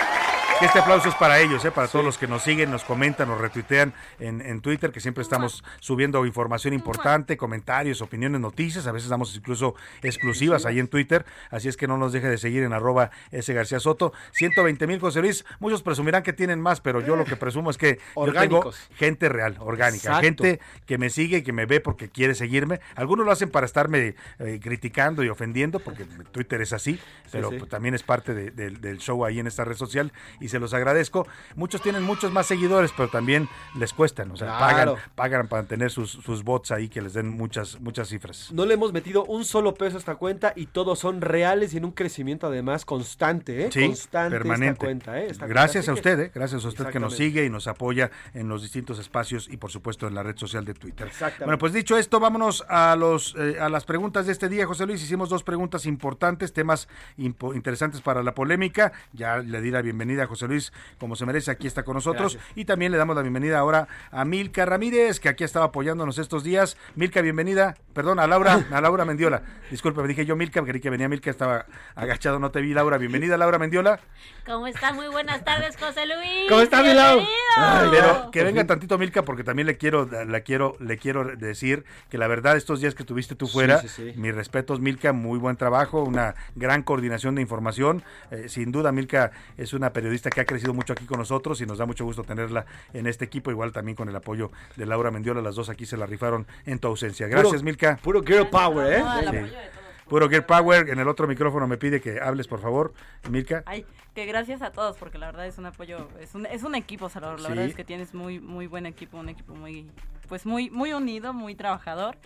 Que 0.59 0.67
este 0.67 0.81
aplauso 0.81 1.09
es 1.09 1.15
para 1.15 1.39
ellos, 1.39 1.65
eh, 1.65 1.71
para 1.71 1.87
todos 1.87 2.05
los 2.05 2.19
que 2.19 2.27
nos 2.27 2.43
siguen, 2.43 2.73
nos 2.73 2.83
comentan, 2.83 3.29
nos 3.29 3.41
retuitean 3.41 3.95
en, 4.19 4.41
en 4.41 4.61
Twitter, 4.61 4.91
que 4.91 4.99
siempre 4.99 5.23
estamos 5.23 5.63
subiendo 5.79 6.27
información 6.27 6.75
importante, 6.75 7.37
comentarios, 7.37 8.03
opiniones, 8.03 8.41
noticias. 8.41 8.85
A 8.89 8.93
veces 8.93 9.09
damos 9.09 9.37
incluso 9.37 9.77
exclusivas 10.03 10.67
ahí 10.67 10.81
en 10.81 10.89
Twitter. 10.89 11.25
Así 11.53 11.69
es 11.69 11.77
que 11.77 11.87
no 11.87 11.97
nos 11.97 12.13
deje 12.13 12.29
de 12.29 12.39
seguir 12.39 12.65
en 12.65 12.73
arroba 12.73 13.13
ese 13.31 13.55
García 13.55 13.79
Soto. 13.79 14.13
120 14.33 14.85
mil, 14.89 14.99
José 14.99 15.21
Luis. 15.21 15.45
Muchos 15.61 15.83
presumirán 15.85 16.25
que 16.25 16.33
tienen 16.33 16.61
más, 16.61 16.81
pero 16.81 17.01
yo 17.07 17.15
lo 17.15 17.25
que 17.25 17.37
presumo 17.37 17.71
es 17.71 17.79
que 17.79 17.91
yo 18.17 18.25
tengo 18.25 18.59
Orgánicos. 18.59 18.81
gente 18.97 19.29
real, 19.29 19.57
orgánica. 19.61 20.09
Exacto. 20.19 20.23
Gente 20.45 20.61
que 20.87 20.99
me 20.99 21.09
sigue 21.11 21.37
y 21.39 21.43
que 21.43 21.53
me 21.53 21.67
ve 21.67 21.79
porque 21.81 22.09
quiere 22.09 22.35
seguirme. 22.35 22.81
Algunos 22.97 23.25
lo 23.25 23.31
hacen 23.31 23.49
para 23.51 23.65
estarme 23.65 24.17
eh, 24.41 24.59
criticando 24.61 25.23
y 25.23 25.29
ofendiendo, 25.29 25.79
porque 25.79 26.05
Twitter 26.33 26.61
es 26.63 26.73
así, 26.73 26.99
pero 27.31 27.51
sí. 27.51 27.59
pues, 27.59 27.71
también 27.71 27.95
es 27.95 28.03
parte 28.03 28.35
de- 28.35 28.51
de- 28.51 28.71
del 28.71 28.99
show 28.99 29.25
ahí 29.25 29.39
en 29.39 29.47
esta 29.47 29.65
red 29.65 29.77
social 29.77 30.13
y 30.41 30.48
se 30.49 30.59
los 30.59 30.75
agradezco. 30.75 31.27
Muchos 31.57 31.83
tienen 31.83 32.03
muchos 32.03 32.33
más 32.33 32.47
seguidores, 32.47 32.93
pero 32.97 33.09
también 33.09 33.49
les 33.77 33.93
cuestan, 33.93 34.31
o 34.31 34.37
sea, 34.37 34.57
Claro. 34.59 34.95
pagan, 34.95 35.11
pagan 35.15 35.49
para 35.49 35.63
tener 35.65 35.91
sus, 35.91 36.11
sus 36.13 36.43
bots 36.45 36.71
ahí 36.71 36.89
que 36.89 37.01
les 37.03 37.13
den 37.15 37.29
muchas, 37.29 37.81
muchas 37.81 38.09
cifras. 38.09 38.51
No 38.53 38.67
le 38.67 38.75
hemos 38.75 38.93
metido 38.93 39.25
un 39.25 39.45
solo 39.45 39.75
peso 39.75 39.97
a 39.97 39.99
esta 39.99 40.15
cuenta 40.17 40.53
y 40.57 40.67
todos 40.67 40.99
son 40.99 41.21
reales 41.21 41.75
y 41.75 41.79
en 41.79 41.85
un 41.85 41.93
crecimiento 41.93 42.47
además 42.47 42.85
constante, 42.85 43.67
¿eh? 43.67 43.71
Sí, 43.73 43.87
constante 43.87 44.37
permanente. 44.37 44.73
esta 44.73 44.85
cuenta, 44.85 45.21
¿eh? 45.21 45.27
Esta 45.31 45.47
gracias 45.47 45.85
cuenta. 45.87 45.91
a 45.91 45.95
que- 45.95 46.11
usted, 46.11 46.25
¿eh? 46.27 46.33
gracias 46.35 46.65
a 46.65 46.69
usted 46.69 46.87
que 46.89 47.01
nos 47.01 47.17
sigue 47.17 47.45
y 47.45 47.51
nos 47.51 47.67
apoya 47.67 48.11
en 48.35 48.49
los 48.49 48.63
distintos 48.63 48.99
espacios 48.99 49.49
y 49.51 49.57
por 49.57 49.71
supuesto 49.71 50.07
en 50.07 50.15
la 50.15 50.23
red 50.23 50.37
social 50.37 50.65
de 50.65 50.75
Twitter. 50.75 51.11
Bueno, 51.41 51.59
pues 51.59 51.73
dicho 51.73 51.97
esto, 51.97 52.21
vámonos 52.21 52.65
a 52.69 52.97
los 52.97 53.35
eh, 53.39 53.57
a 53.61 53.69
las 53.69 53.85
preguntas 53.85 54.27
de 54.27 54.33
este 54.33 54.49
día, 54.49 54.67
José 54.67 54.87
Luis. 54.87 55.03
Hicimos 55.03 55.29
dos 55.29 55.43
preguntas 55.43 55.87
importantes, 55.87 56.53
temas 56.53 56.89
impo- 57.19 57.55
interesantes 57.55 58.01
para 58.01 58.23
la 58.23 58.35
polémica. 58.35 58.93
Ya 59.13 59.39
le 59.39 59.61
di 59.61 59.71
la 59.71 59.83
bienvenida 59.83 60.25
a 60.25 60.27
José 60.27 60.38
Luis, 60.47 60.73
como 60.99 61.17
se 61.17 61.27
merece, 61.27 61.51
aquí 61.51 61.67
está 61.67 61.83
con 61.83 61.95
nosotros. 61.95 62.35
Gracias. 62.35 62.57
Y 62.57 62.65
también 62.65 62.93
le 62.93 62.99
damos 62.99 63.17
la 63.17 63.23
bienvenida 63.23 63.59
ahora 63.59 63.89
a 64.11 64.25
Milka 64.25 64.65
Ramírez, 64.65 65.21
que 65.21 65.29
aquí 65.29 65.43
ha 65.45 65.47
estado 65.47 65.65
apoyándonos 65.65 66.19
estos 66.19 66.45
días. 66.45 66.77
Milka, 66.95 67.21
bienvenida. 67.23 67.77
Perdón, 67.95 68.19
a 68.21 68.27
Laura, 68.27 68.67
a 68.73 68.81
Laura 68.81 69.05
Mendiola. 69.05 69.43
Disculpe, 69.71 70.01
me 70.03 70.09
dije 70.09 70.25
yo 70.25 70.37
Milka, 70.37 70.63
creí 70.65 70.81
que 70.81 70.91
venía 70.91 71.09
Milka, 71.09 71.31
estaba 71.31 71.67
agachado, 71.95 72.39
no 72.39 72.51
te 72.51 72.61
vi, 72.61 72.73
Laura. 72.75 72.99
Bienvenida, 72.99 73.37
Laura 73.37 73.59
Mendiola. 73.59 74.01
¿Cómo 74.47 74.67
está? 74.67 74.93
Muy 74.93 75.09
buenas 75.09 75.45
tardes, 75.45 75.77
José 75.77 76.07
Luis. 76.07 76.49
¿Cómo 76.49 76.61
está, 76.61 76.83
mi 76.83 76.95
Lau? 76.95 77.17
Bienvenido. 77.17 77.39
Ay, 77.57 77.89
pero 77.91 78.31
que 78.31 78.45
venga 78.45 78.65
tantito 78.67 78.97
Milka 78.99 79.23
porque 79.25 79.45
también 79.45 79.67
le 79.67 79.77
quiero, 79.77 80.07
la 80.07 80.41
quiero, 80.41 80.77
le 80.81 80.97
quiero 80.99 81.25
decir 81.37 81.85
que 82.09 82.19
la 82.19 82.29
verdad 82.29 82.57
estos 82.57 82.81
días 82.81 82.95
que 82.95 83.05
tuviste 83.05 83.35
tú 83.35 83.47
fuera, 83.49 83.81
Sí, 83.81 83.89
sí, 83.89 84.13
sí. 84.13 84.19
mis 84.19 84.35
respetos 84.35 84.81
Milka, 84.81 85.13
muy 85.13 85.39
buen 85.39 85.57
trabajo, 85.57 86.03
una 86.03 86.35
gran 86.55 86.83
coordinación 86.83 87.35
de 87.35 87.43
información. 87.43 88.03
Eh, 88.31 88.49
sin 88.49 88.73
duda 88.73 88.93
Milka 88.93 89.33
es 89.57 89.73
una 89.73 89.93
periodista 89.93 90.28
que 90.31 90.41
ha 90.41 90.45
crecido 90.45 90.75
mucho 90.75 90.93
aquí 90.93 91.05
con 91.07 91.19
nosotros 91.19 91.61
y 91.61 91.67
nos 91.67 91.79
da 91.79 91.87
mucho 91.87 92.05
gusto 92.05 92.23
tenerla 92.25 92.67
en 92.93 93.07
este 93.07 93.25
equipo, 93.25 93.51
igual 93.51 93.73
también 93.73 93.97
con 93.97 94.09
el 94.09 94.17
apoyo 94.17 94.51
de 94.77 94.87
Laura 94.87 95.11
Mendiola, 95.11 95.41
las 95.43 95.55
dos 95.57 95.69
aquí 95.69 95.87
se 95.87 95.97
la 95.97 96.07
rifaron 96.07 96.47
en 96.67 96.79
tu 96.79 96.89
ausencia. 96.89 97.27
Gracias 97.29 97.53
Puro- 97.53 97.63
Milka. 97.65 97.97
Puro 98.03 98.23
girl 98.23 98.49
power, 98.49 98.93
¿eh? 98.93 98.99
No, 99.01 99.19
el 99.19 99.21
Sí. 99.21 99.27
apoyo 99.29 99.43
de 99.45 99.51
todos. 99.51 99.79
Puro 100.09 100.27
Gear 100.31 100.47
Power, 100.47 100.89
en 100.89 100.99
el 100.99 101.07
otro 101.07 101.27
micrófono 101.29 101.67
me 101.67 101.77
pide 101.77 102.01
que 102.01 102.19
hables 102.19 102.49
por 102.49 102.61
favor, 102.63 102.95
Milka. 103.29 103.63
Ay, 103.67 103.85
que 104.15 104.25
gracias 104.25 104.63
a 104.63 104.73
todos, 104.73 104.97
porque 104.97 105.19
la 105.19 105.27
verdad 105.27 105.47
es 105.47 105.59
un 105.59 105.67
apoyo, 105.67 106.09
es 106.19 106.35
un, 106.35 106.47
es 106.47 106.63
un 106.63 106.75
equipo, 106.75 107.11
Salvador. 107.11 107.41
La 107.41 107.49
Sí. 107.49 107.53
verdad 107.55 107.67
es 107.67 107.75
que 107.75 107.85
tienes 107.85 108.15
muy, 108.15 108.41
muy 108.41 108.67
buen 108.67 108.87
equipo, 108.87 109.19
un 109.19 109.29
equipo 109.29 109.55
muy, 109.55 109.91
pues 110.27 110.47
muy, 110.47 110.71
muy 110.71 110.95
unido, 110.95 111.35
muy 111.35 111.55
trabajador. 111.55 112.17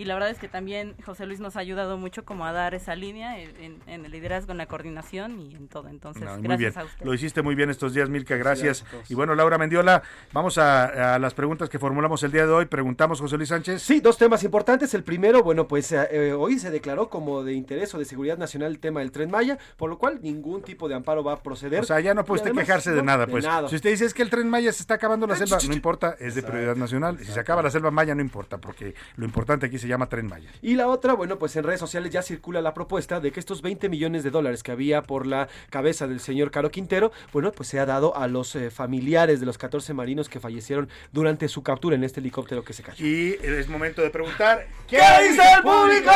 Y 0.00 0.06
la 0.06 0.14
verdad 0.14 0.30
es 0.30 0.38
que 0.38 0.48
también 0.48 0.94
José 1.04 1.26
Luis 1.26 1.40
nos 1.40 1.56
ha 1.56 1.60
ayudado 1.60 1.98
mucho 1.98 2.24
como 2.24 2.46
a 2.46 2.52
dar 2.52 2.72
esa 2.72 2.96
línea 2.96 3.38
en, 3.38 3.82
el 3.86 4.10
liderazgo, 4.10 4.50
en 4.52 4.56
la 4.56 4.64
coordinación 4.64 5.38
y 5.38 5.54
en 5.54 5.68
todo. 5.68 5.88
Entonces, 5.88 6.22
No, 6.24 6.38
muy 6.38 6.44
gracias 6.44 6.74
bien. 6.74 6.78
a 6.78 6.84
usted. 6.88 7.04
Lo 7.04 7.12
hiciste 7.12 7.42
muy 7.42 7.54
bien 7.54 7.68
estos 7.68 7.92
días, 7.92 8.08
Milka, 8.08 8.34
gracias. 8.36 8.82
gracias 8.90 9.10
y 9.10 9.14
bueno, 9.14 9.34
Laura 9.34 9.58
Mendiola, 9.58 10.02
vamos 10.32 10.56
a, 10.56 11.16
a 11.16 11.18
las 11.18 11.34
preguntas 11.34 11.68
que 11.68 11.78
formulamos 11.78 12.22
el 12.22 12.32
día 12.32 12.46
de 12.46 12.50
hoy. 12.50 12.64
Preguntamos, 12.64 13.20
José 13.20 13.36
Luis 13.36 13.50
Sánchez. 13.50 13.82
Sí, 13.82 14.00
dos 14.00 14.16
temas 14.16 14.42
importantes. 14.42 14.94
El 14.94 15.04
primero, 15.04 15.42
bueno, 15.42 15.68
pues 15.68 15.92
eh, 15.92 16.08
eh, 16.10 16.32
hoy 16.32 16.58
se 16.58 16.70
declaró 16.70 17.10
como 17.10 17.44
de 17.44 17.52
interés 17.52 17.94
o 17.94 17.98
de 17.98 18.06
seguridad 18.06 18.38
nacional 18.38 18.70
el 18.72 18.78
tema 18.78 19.00
del 19.00 19.12
tren 19.12 19.30
Maya, 19.30 19.58
por 19.76 19.90
lo 19.90 19.98
cual 19.98 20.20
ningún 20.22 20.62
tipo 20.62 20.88
de 20.88 20.94
amparo 20.94 21.22
va 21.22 21.34
a 21.34 21.42
proceder. 21.42 21.80
O 21.80 21.84
sea, 21.84 22.00
ya 22.00 22.14
no 22.14 22.24
puede 22.24 22.38
usted 22.38 22.52
además, 22.52 22.64
quejarse 22.64 22.92
de 22.92 22.96
no, 22.96 23.02
nada, 23.02 23.26
pues. 23.26 23.44
nada. 23.44 23.68
Si 23.68 23.76
usted 23.76 23.90
dice 23.90 24.06
es 24.06 24.14
que 24.14 24.22
el 24.22 24.30
tren 24.30 24.48
Maya 24.48 24.72
se 24.72 24.82
está 24.82 24.94
acabando 24.94 25.26
la 25.26 25.36
selva, 25.36 25.58
no 25.68 25.74
importa, 25.74 26.16
es 26.18 26.36
de 26.36 26.42
prioridad 26.42 26.76
nacional. 26.76 27.18
Si 27.18 27.30
se 27.30 27.38
acaba 27.38 27.60
la 27.60 27.70
selva 27.70 27.90
Maya, 27.90 28.14
no 28.14 28.22
importa, 28.22 28.56
porque 28.56 28.94
lo 29.16 29.26
importante 29.26 29.66
aquí 29.66 29.78
se 29.78 29.89
llama 29.90 30.08
tren 30.08 30.26
Maya. 30.26 30.50
Y 30.62 30.74
la 30.74 30.88
otra, 30.88 31.14
bueno, 31.14 31.38
pues 31.38 31.54
en 31.56 31.64
redes 31.64 31.80
sociales 31.80 32.10
ya 32.10 32.22
circula 32.22 32.60
la 32.60 32.74
propuesta 32.74 33.20
de 33.20 33.32
que 33.32 33.40
estos 33.40 33.62
20 33.62 33.88
millones 33.88 34.22
de 34.24 34.30
dólares 34.30 34.62
que 34.62 34.72
había 34.72 35.02
por 35.02 35.26
la 35.26 35.48
cabeza 35.68 36.06
del 36.06 36.20
señor 36.20 36.50
Caro 36.50 36.70
Quintero, 36.70 37.12
bueno, 37.32 37.52
pues 37.52 37.68
se 37.68 37.78
ha 37.78 37.86
dado 37.86 38.16
a 38.16 38.26
los 38.28 38.54
eh, 38.56 38.70
familiares 38.70 39.40
de 39.40 39.46
los 39.46 39.58
14 39.58 39.92
marinos 39.94 40.28
que 40.28 40.40
fallecieron 40.40 40.88
durante 41.12 41.48
su 41.48 41.62
captura 41.62 41.96
en 41.96 42.04
este 42.04 42.20
helicóptero 42.20 42.64
que 42.64 42.72
se 42.72 42.82
cayó. 42.82 43.04
Y 43.04 43.38
es 43.42 43.68
momento 43.68 44.02
de 44.02 44.10
preguntar, 44.10 44.66
¿Qué 44.88 44.96
dice 44.96 45.42
el 45.56 45.62
público? 45.62 46.10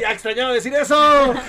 Ya 0.00 0.12
extrañaba 0.12 0.52
decir 0.52 0.72
eso. 0.74 1.34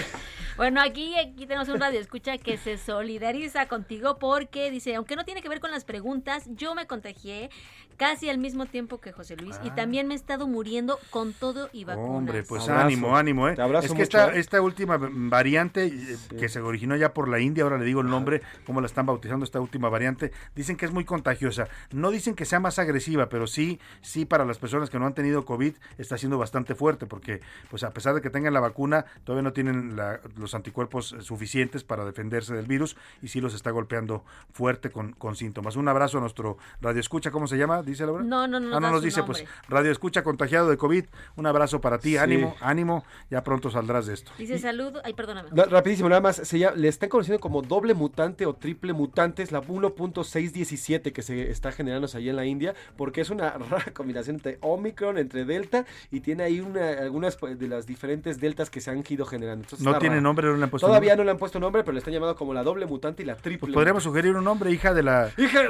Bueno, 0.58 0.82
aquí, 0.82 1.14
aquí 1.20 1.46
tenemos 1.46 1.70
un 1.70 1.80
radio 1.80 2.00
escucha 2.00 2.40
que 2.40 2.58
se 2.58 2.80
solidariza 2.80 3.68
contigo 3.68 4.18
porque 4.18 4.72
dice, 4.72 4.96
aunque 4.96 5.16
no 5.16 5.24
tiene 5.24 5.44
que 5.44 5.50
ver 5.50 5.60
con 5.60 5.70
las 5.70 5.86
preguntas, 5.86 6.46
yo 6.48 6.74
me 6.74 6.88
contagié 6.88 7.52
casi 7.98 8.30
al 8.30 8.38
mismo 8.38 8.66
tiempo 8.68 9.00
que 9.02 9.12
José 9.12 9.36
Luis 9.36 9.60
y 9.64 9.72
también 9.72 10.08
me 10.08 10.14
he 10.14 10.18
estado 10.18 10.48
muriendo 10.48 11.00
con 11.10 11.34
todo 11.34 11.70
y 11.74 11.84
vacunas. 11.84 12.10
Hombre, 12.10 12.44
pues 12.44 12.64
Abrazo. 12.70 12.86
ánimo, 12.86 13.18
ánimo, 13.18 13.48
¿eh? 13.50 13.56
Te 13.56 13.62
abrazo 13.62 13.88
es 13.88 13.92
que 13.92 13.98
mucho, 14.04 14.04
esta, 14.20 14.36
¿eh? 14.36 14.40
esta 14.40 14.62
última 14.62 14.98
variante 15.00 15.86
eh, 15.88 16.18
que 16.40 16.48
se 16.50 16.62
originó 16.62 16.96
ya 16.96 17.14
por 17.14 17.28
la 17.28 17.40
India, 17.40 17.64
ahora 17.64 17.78
le 17.78 17.86
digo 17.86 18.02
el 18.02 18.08
nombre, 18.08 18.42
cómo 18.66 18.82
la 18.82 18.88
están 18.88 19.06
bautizando 19.06 19.44
esta 19.44 19.60
última 19.60 19.90
variante, 19.90 20.32
dicen 20.56 20.78
que 20.78 20.86
es 20.86 20.92
muy 20.92 21.06
contagiosa. 21.06 21.68
No 21.92 22.12
dicen 22.12 22.36
que 22.36 22.46
sea 22.46 22.60
más 22.60 22.80
agresiva, 22.80 23.30
pero 23.30 23.48
sí, 23.48 23.80
sí 24.02 24.26
para 24.26 24.46
las 24.46 24.58
personas 24.60 24.90
que 24.90 25.00
no 25.00 25.06
han 25.06 25.14
tenido 25.14 25.46
COVID 25.46 25.74
está 25.98 26.18
siendo 26.18 26.38
bastante 26.38 26.76
fuerte 26.76 27.06
porque, 27.08 27.42
pues 27.70 27.84
a 27.84 27.92
pesar 27.92 28.14
de 28.14 28.22
que 28.22 28.30
tengan 28.30 28.54
la 28.54 28.60
vacuna, 28.60 29.06
todavía 29.24 29.44
no 29.44 29.54
tienen 29.54 29.96
la- 29.96 30.20
los 30.38 30.54
anticuerpos 30.54 31.14
eh, 31.14 31.22
suficientes 31.22 31.84
para 31.84 32.06
defenderse 32.06 32.54
del 32.54 32.68
virus 32.68 32.96
y 33.22 33.30
sí 33.30 33.42
los 33.42 33.54
está 33.54 33.72
golpeando 33.72 34.24
fuerte 34.54 34.92
con, 34.92 35.14
con 35.14 35.36
síntomas. 35.36 35.76
Un 35.76 35.88
abrazo 35.88 36.20
a 36.20 36.22
nuestro 36.22 36.58
radio 36.82 37.00
escucha, 37.00 37.32
¿cómo 37.32 37.48
se 37.48 37.58
llama? 37.58 37.82
Dice 37.88 38.06
Laura. 38.06 38.24
No, 38.24 38.48
no, 38.48 38.60
no, 38.60 38.76
Ah, 38.76 38.80
no 38.80 38.92
nos 38.92 39.02
dice, 39.02 39.22
nombre. 39.22 39.44
pues 39.44 39.70
Radio 39.70 39.92
Escucha 39.92 40.24
contagiado 40.24 40.70
de 40.70 40.78
COVID. 40.78 41.06
Un 41.38 41.46
abrazo 41.48 41.80
para 41.82 41.98
ti. 42.00 42.12
Sí. 42.12 42.18
Ánimo, 42.18 42.56
ánimo. 42.62 43.04
Ya 43.30 43.44
pronto 43.44 43.70
saldrás 43.72 44.06
de 44.08 44.14
esto. 44.14 44.32
Dice 44.38 44.60
saludo, 44.60 45.02
ay, 45.04 45.14
perdóname. 45.14 45.50
Rapidísimo, 45.54 46.10
nada 46.10 46.22
más, 46.22 46.36
se 46.36 46.60
llama- 46.60 46.76
le 46.76 46.88
están 46.88 47.10
conociendo 47.10 47.40
como 47.40 47.62
doble 47.62 47.94
mutante 47.94 48.46
o 48.46 48.54
triple 48.56 48.94
mutante, 48.94 49.42
es 49.44 49.52
la 49.52 49.62
1.617 49.62 51.12
que 51.14 51.22
se 51.22 51.50
está 51.52 51.72
generándose 51.72 52.18
allá 52.18 52.32
en 52.32 52.36
la 52.36 52.46
India, 52.46 52.76
porque 52.96 53.22
es 53.22 53.30
una 53.30 53.52
rara 53.70 53.92
combinación 53.94 54.36
entre 54.38 54.58
Omicron, 54.62 55.18
entre 55.18 55.46
Delta, 55.46 55.86
y 56.12 56.20
tiene 56.20 56.44
ahí 56.44 56.60
una, 56.60 56.90
algunas 57.00 57.36
pues, 57.38 57.58
de 57.58 57.68
las 57.68 57.86
diferentes 57.88 58.40
deltas 58.40 58.70
que 58.70 58.82
se 58.82 58.92
han 58.92 59.04
ido 59.08 59.26
generando. 59.26 59.64
Entonces, 59.64 59.86
No 59.86 59.98
tiene 59.98 60.20
nombre, 60.22 60.48
no 60.48 60.58
le 60.58 60.64
han 60.64 60.70
puesto 60.70 60.88
Todavía 60.88 61.12
nombre. 61.12 61.18
no 61.18 61.24
le 61.26 61.32
han 61.32 61.38
puesto 61.38 61.60
nombre, 61.60 61.84
pero 61.84 61.94
le 61.94 62.00
están 62.00 62.14
llamando 62.14 62.36
como 62.36 62.54
la 62.54 62.64
doble 62.64 62.86
mutante 62.86 63.24
y 63.24 63.26
la 63.26 63.36
triple. 63.36 63.60
Pues 63.60 63.74
podríamos 63.74 64.04
sugerir 64.04 64.36
un 64.36 64.44
nombre, 64.44 64.72
hija 64.72 64.94
de 64.94 65.04
la, 65.04 65.32
Hija 65.38 65.62
de 65.62 65.68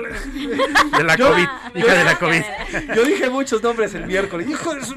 de 0.97 1.03
la 1.03 1.17
COVID. 1.17 1.47
Hija 1.75 1.93
de 1.93 2.03
la 2.07 2.19
COVID. 2.19 2.43
Yo 2.95 3.03
dije 3.05 3.29
muchos 3.29 3.61
nombres 3.63 3.93
el 3.95 4.05
miércoles. 4.07 4.49
Hijo 4.49 4.73
de 4.75 4.83
su... 4.83 4.95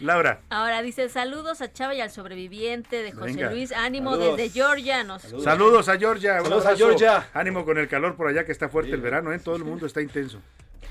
Laura. 0.00 0.42
Ahora 0.48 0.80
dice 0.82 1.08
saludos 1.08 1.60
a 1.60 1.72
Chava 1.72 1.92
y 1.94 2.00
al 2.00 2.10
sobreviviente 2.12 3.02
de 3.02 3.10
José 3.10 3.32
Venga. 3.32 3.50
Luis. 3.50 3.72
Ánimo 3.72 4.12
Saludos. 4.12 4.36
desde 4.36 4.50
Georgia. 4.52 5.02
Nos 5.02 5.22
Saludos 5.22 5.88
a 5.88 5.98
Georgia. 5.98 6.40
Saludos 6.40 6.66
a. 6.66 6.76
Georgia. 6.76 7.28
Ánimo 7.34 7.64
con 7.64 7.78
el 7.78 7.88
calor 7.88 8.14
por 8.14 8.28
allá 8.28 8.44
que 8.44 8.52
está 8.52 8.68
fuerte 8.68 8.92
el 8.92 9.00
verano, 9.00 9.32
¿eh? 9.32 9.40
Todo 9.40 9.56
el 9.56 9.64
mundo 9.64 9.86
está 9.86 10.00
intenso. 10.00 10.40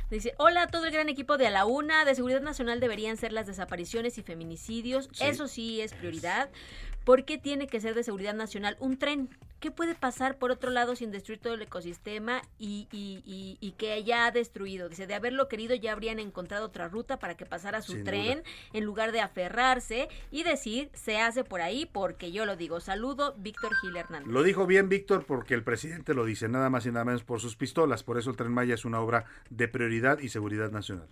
Dice, 0.09 0.33
hola 0.37 0.63
a 0.63 0.67
todo 0.67 0.85
el 0.85 0.91
gran 0.91 1.07
equipo 1.09 1.37
de 1.37 1.47
A 1.47 1.51
la 1.51 1.65
Una, 1.65 2.03
de 2.05 2.15
Seguridad 2.15 2.41
Nacional 2.41 2.79
deberían 2.79 3.17
ser 3.17 3.31
las 3.33 3.45
desapariciones 3.47 4.17
y 4.17 4.23
feminicidios, 4.23 5.09
Sí. 5.11 5.23
eso 5.25 5.47
sí 5.49 5.81
es 5.81 5.93
prioridad. 5.93 6.49
¿Por 7.07 7.23
qué 7.23 7.37
tiene 7.37 7.67
que 7.67 7.79
ser 7.79 7.95
de 7.95 8.03
Seguridad 8.03 8.33
Nacional 8.33 8.75
un 8.81 8.97
tren? 8.99 9.29
¿Qué 9.61 9.71
puede 9.71 9.95
pasar 9.95 10.37
por 10.37 10.51
otro 10.51 10.71
lado 10.71 10.93
sin 10.93 11.09
destruir 11.09 11.39
todo 11.39 11.53
el 11.53 11.61
ecosistema 11.61 12.41
y, 12.59 12.89
y, 12.91 13.23
y, 13.25 13.57
y 13.61 13.71
que 13.77 14.03
ya 14.03 14.25
ha 14.25 14.31
destruido? 14.31 14.89
Dice, 14.89 15.07
de 15.07 15.15
haberlo 15.15 15.47
querido 15.47 15.73
ya 15.73 15.93
habrían 15.93 16.19
encontrado 16.19 16.65
otra 16.65 16.89
ruta 16.89 17.17
para 17.17 17.37
que 17.37 17.45
pasara 17.45 17.81
su 17.81 17.93
Sin 17.93 18.03
tren 18.03 18.43
en 18.73 18.83
lugar 18.83 19.13
de 19.13 19.21
aferrarse 19.21 20.09
y 20.31 20.43
decir, 20.43 20.89
se 20.91 21.17
hace 21.17 21.45
por 21.45 21.61
ahí 21.61 21.85
porque 21.85 22.33
yo 22.33 22.45
lo 22.45 22.57
digo. 22.57 22.81
Saludo, 22.81 23.35
Víctor 23.37 23.73
Gil 23.81 23.95
Hernández. 23.95 24.27
Lo 24.29 24.43
dijo 24.43 24.67
bien 24.67 24.89
Víctor 24.89 25.23
porque 25.25 25.53
el 25.53 25.63
presidente 25.63 26.13
lo 26.13 26.25
dice, 26.25 26.49
nada 26.49 26.69
más 26.69 26.85
y 26.87 26.91
nada 26.91 27.05
menos 27.05 27.23
por 27.23 27.39
sus 27.39 27.55
pistolas. 27.55 28.03
Por 28.03 28.17
eso 28.17 28.31
el 28.31 28.35
Tren 28.35 28.51
Maya 28.51 28.73
es 28.73 28.83
una 28.83 28.99
obra 28.99 29.23
de 29.49 29.69
prioridad 29.69 30.19
y 30.19 30.27
seguridad 30.27 30.71
nacional. 30.71 31.07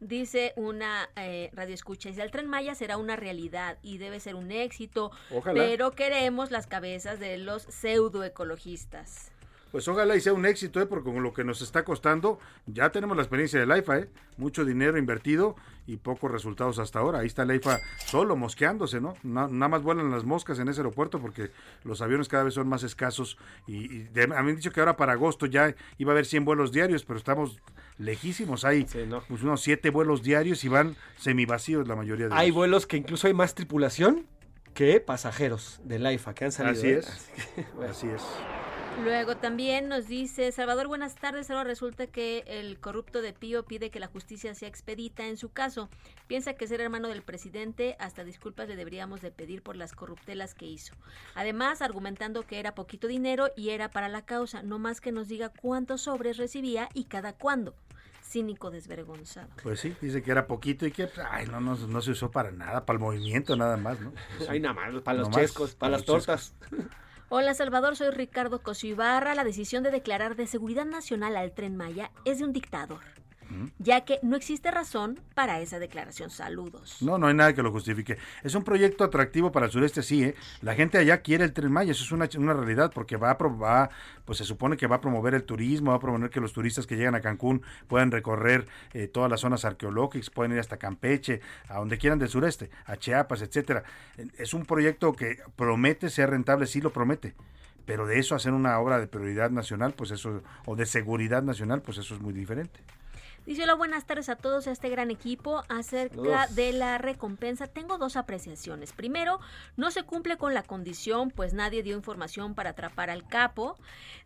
Dice 0.00 0.52
una 0.56 1.08
eh, 1.16 1.50
radio 1.54 1.74
escucha, 1.74 2.10
dice, 2.10 2.22
el 2.22 2.30
tren 2.30 2.46
Maya 2.46 2.74
será 2.74 2.98
una 2.98 3.16
realidad 3.16 3.78
y 3.82 3.96
debe 3.96 4.20
ser 4.20 4.34
un 4.34 4.52
éxito, 4.52 5.10
Ojalá. 5.30 5.62
pero 5.62 5.92
queremos 5.92 6.50
las 6.50 6.66
cabezas 6.66 7.18
de 7.18 7.38
los 7.38 7.62
pseudoecologistas. 7.62 9.32
Pues 9.72 9.86
ojalá 9.88 10.16
y 10.16 10.20
sea 10.20 10.32
un 10.32 10.46
éxito, 10.46 10.80
¿eh? 10.80 10.86
porque 10.86 11.12
con 11.12 11.22
lo 11.22 11.32
que 11.34 11.44
nos 11.44 11.60
está 11.60 11.84
costando, 11.84 12.38
ya 12.66 12.90
tenemos 12.90 13.16
la 13.16 13.22
experiencia 13.24 13.58
del 13.60 13.70
AIFA, 13.72 13.98
¿eh? 13.98 14.08
mucho 14.38 14.64
dinero 14.64 14.96
invertido 14.96 15.56
y 15.86 15.96
pocos 15.98 16.30
resultados 16.30 16.78
hasta 16.78 16.98
ahora. 17.00 17.18
Ahí 17.18 17.26
está 17.26 17.42
el 17.42 17.50
AIFA 17.50 17.80
solo 18.06 18.36
mosqueándose, 18.36 19.00
¿no? 19.00 19.16
Na- 19.22 19.48
nada 19.48 19.68
más 19.68 19.82
vuelan 19.82 20.10
las 20.10 20.24
moscas 20.24 20.58
en 20.60 20.68
ese 20.68 20.80
aeropuerto 20.80 21.20
porque 21.20 21.50
los 21.84 22.00
aviones 22.00 22.28
cada 22.28 22.44
vez 22.44 22.54
son 22.54 22.68
más 22.68 22.84
escasos 22.84 23.36
y, 23.66 23.84
y 23.94 23.98
de- 24.04 24.22
a 24.24 24.26
mí 24.28 24.32
me 24.44 24.50
han 24.50 24.56
dicho 24.56 24.70
que 24.72 24.80
ahora 24.80 24.96
para 24.96 25.12
agosto 25.12 25.46
ya 25.46 25.74
iba 25.98 26.12
a 26.12 26.14
haber 26.14 26.26
100 26.26 26.44
vuelos 26.44 26.72
diarios, 26.72 27.04
pero 27.04 27.18
estamos 27.18 27.58
lejísimos. 27.98 28.64
Hay 28.64 28.84
pues, 29.28 29.42
unos 29.42 29.60
7 29.60 29.90
vuelos 29.90 30.22
diarios 30.22 30.64
y 30.64 30.68
van 30.68 30.96
semivacíos 31.18 31.86
la 31.88 31.96
mayoría 31.96 32.28
de 32.28 32.34
Hay 32.34 32.46
ellos. 32.46 32.56
vuelos 32.56 32.86
que 32.86 32.96
incluso 32.96 33.26
hay 33.26 33.34
más 33.34 33.54
tripulación 33.54 34.26
que 34.74 35.00
pasajeros 35.00 35.80
del 35.84 36.06
AIFA 36.06 36.34
que 36.34 36.44
han 36.46 36.52
salido. 36.52 36.78
Así 36.78 36.88
¿eh? 36.88 36.98
es. 36.98 37.30
Así 37.90 38.06
es. 38.14 38.22
Luego 39.02 39.36
también 39.36 39.88
nos 39.88 40.08
dice, 40.08 40.50
Salvador, 40.52 40.88
buenas 40.88 41.16
tardes, 41.16 41.50
ahora 41.50 41.64
resulta 41.64 42.06
que 42.06 42.44
el 42.46 42.80
corrupto 42.80 43.20
de 43.20 43.34
Pío 43.34 43.64
pide 43.64 43.90
que 43.90 44.00
la 44.00 44.06
justicia 44.06 44.54
sea 44.54 44.68
expedita 44.68 45.26
en 45.26 45.36
su 45.36 45.50
caso. 45.50 45.90
Piensa 46.26 46.54
que 46.54 46.66
ser 46.66 46.80
hermano 46.80 47.08
del 47.08 47.22
presidente, 47.22 47.96
hasta 47.98 48.24
disculpas 48.24 48.68
le 48.68 48.76
deberíamos 48.76 49.20
de 49.20 49.30
pedir 49.30 49.62
por 49.62 49.76
las 49.76 49.92
corruptelas 49.92 50.54
que 50.54 50.64
hizo. 50.64 50.94
Además, 51.34 51.82
argumentando 51.82 52.46
que 52.46 52.58
era 52.58 52.74
poquito 52.74 53.06
dinero 53.06 53.50
y 53.54 53.70
era 53.70 53.90
para 53.90 54.08
la 54.08 54.24
causa, 54.24 54.62
no 54.62 54.78
más 54.78 55.00
que 55.00 55.12
nos 55.12 55.28
diga 55.28 55.50
cuántos 55.50 56.02
sobres 56.02 56.38
recibía 56.38 56.88
y 56.94 57.04
cada 57.04 57.34
cuándo. 57.34 57.74
Cínico 58.24 58.70
desvergonzado. 58.70 59.48
Pues 59.62 59.78
sí, 59.78 59.94
dice 60.00 60.22
que 60.22 60.30
era 60.30 60.46
poquito 60.46 60.86
y 60.86 60.90
que 60.90 61.06
pues, 61.06 61.24
ay, 61.30 61.46
no, 61.46 61.60
no, 61.60 61.76
no 61.76 62.00
se 62.00 62.10
usó 62.10 62.30
para 62.30 62.50
nada, 62.50 62.84
para 62.84 62.96
el 62.96 63.00
movimiento 63.00 63.54
nada 63.56 63.76
más, 63.76 64.00
¿no? 64.00 64.12
Ay, 64.48 64.58
nada 64.58 64.74
más, 64.74 65.02
para 65.02 65.18
los 65.18 65.28
Nomás, 65.28 65.42
chescos, 65.42 65.74
para 65.74 65.92
las 65.92 66.04
tortas. 66.04 66.54
Hola 67.28 67.54
Salvador, 67.54 67.96
soy 67.96 68.10
Ricardo 68.10 68.62
Cosio 68.62 68.90
Ibarra. 68.90 69.34
La 69.34 69.42
decisión 69.42 69.82
de 69.82 69.90
declarar 69.90 70.36
de 70.36 70.46
seguridad 70.46 70.84
nacional 70.84 71.36
al 71.36 71.50
tren 71.50 71.76
Maya 71.76 72.12
es 72.24 72.38
de 72.38 72.44
un 72.44 72.52
dictador, 72.52 73.00
ya 73.78 74.04
que 74.04 74.18
no 74.22 74.36
existe 74.36 74.70
razón 74.70 75.20
para 75.34 75.60
esa 75.60 75.78
declaración. 75.78 76.30
Saludos. 76.30 76.98
No, 77.00 77.18
no 77.18 77.26
hay 77.28 77.34
nada 77.34 77.54
que 77.54 77.62
lo 77.62 77.70
justifique. 77.72 78.18
Es 78.42 78.54
un 78.54 78.64
proyecto 78.64 79.04
atractivo 79.04 79.52
para 79.52 79.66
el 79.66 79.72
sureste, 79.72 80.02
sí, 80.02 80.24
¿eh? 80.24 80.34
La 80.62 80.74
gente 80.74 80.98
allá 80.98 81.22
quiere 81.22 81.44
el 81.44 81.52
Tren 81.52 81.70
Maya, 81.72 81.92
eso 81.92 82.04
es 82.04 82.12
una, 82.12 82.28
una 82.38 82.54
realidad, 82.54 82.90
porque 82.94 83.16
va 83.16 83.30
a, 83.30 83.38
pro- 83.38 83.58
va, 83.58 83.90
pues 84.24 84.38
se 84.38 84.44
supone 84.44 84.76
que 84.76 84.86
va 84.86 84.96
a 84.96 85.00
promover 85.00 85.34
el 85.34 85.44
turismo, 85.44 85.90
va 85.92 85.96
a 85.96 86.00
promover 86.00 86.30
que 86.30 86.40
los 86.40 86.52
turistas 86.52 86.86
que 86.86 86.96
llegan 86.96 87.14
a 87.14 87.20
Cancún 87.20 87.62
puedan 87.88 88.10
recorrer 88.10 88.66
eh, 88.92 89.06
todas 89.08 89.30
las 89.30 89.40
zonas 89.40 89.64
arqueológicas, 89.64 90.30
pueden 90.30 90.52
ir 90.52 90.58
hasta 90.58 90.76
Campeche, 90.76 91.40
a 91.68 91.78
donde 91.78 91.98
quieran 91.98 92.18
del 92.18 92.28
sureste, 92.28 92.70
a 92.84 92.96
Chiapas, 92.96 93.42
etcétera. 93.42 93.84
Es 94.38 94.54
un 94.54 94.64
proyecto 94.66 95.12
que 95.12 95.38
promete 95.56 96.10
ser 96.10 96.30
rentable, 96.30 96.66
sí 96.66 96.80
lo 96.80 96.92
promete. 96.92 97.34
pero 97.86 98.04
de 98.06 98.18
eso 98.18 98.34
hacer 98.34 98.52
una 98.52 98.78
obra 98.80 98.98
de 98.98 99.06
prioridad 99.06 99.50
nacional, 99.50 99.94
pues 99.94 100.10
eso, 100.10 100.42
o 100.66 100.74
de 100.76 100.86
seguridad 100.86 101.42
nacional, 101.42 101.82
pues 101.82 101.98
eso 101.98 102.14
es 102.16 102.20
muy 102.20 102.32
diferente. 102.32 102.80
Dice 103.46 103.62
hola, 103.62 103.74
buenas 103.74 104.04
tardes 104.06 104.28
a 104.28 104.34
todos, 104.34 104.66
a 104.66 104.72
este 104.72 104.88
gran 104.88 105.12
equipo. 105.12 105.62
Acerca 105.68 106.48
de 106.48 106.72
la 106.72 106.98
recompensa, 106.98 107.68
tengo 107.68 107.96
dos 107.96 108.16
apreciaciones. 108.16 108.92
Primero, 108.92 109.38
no 109.76 109.92
se 109.92 110.02
cumple 110.02 110.36
con 110.36 110.52
la 110.52 110.64
condición, 110.64 111.30
pues 111.30 111.54
nadie 111.54 111.84
dio 111.84 111.96
información 111.96 112.56
para 112.56 112.70
atrapar 112.70 113.08
al 113.08 113.24
capo. 113.28 113.76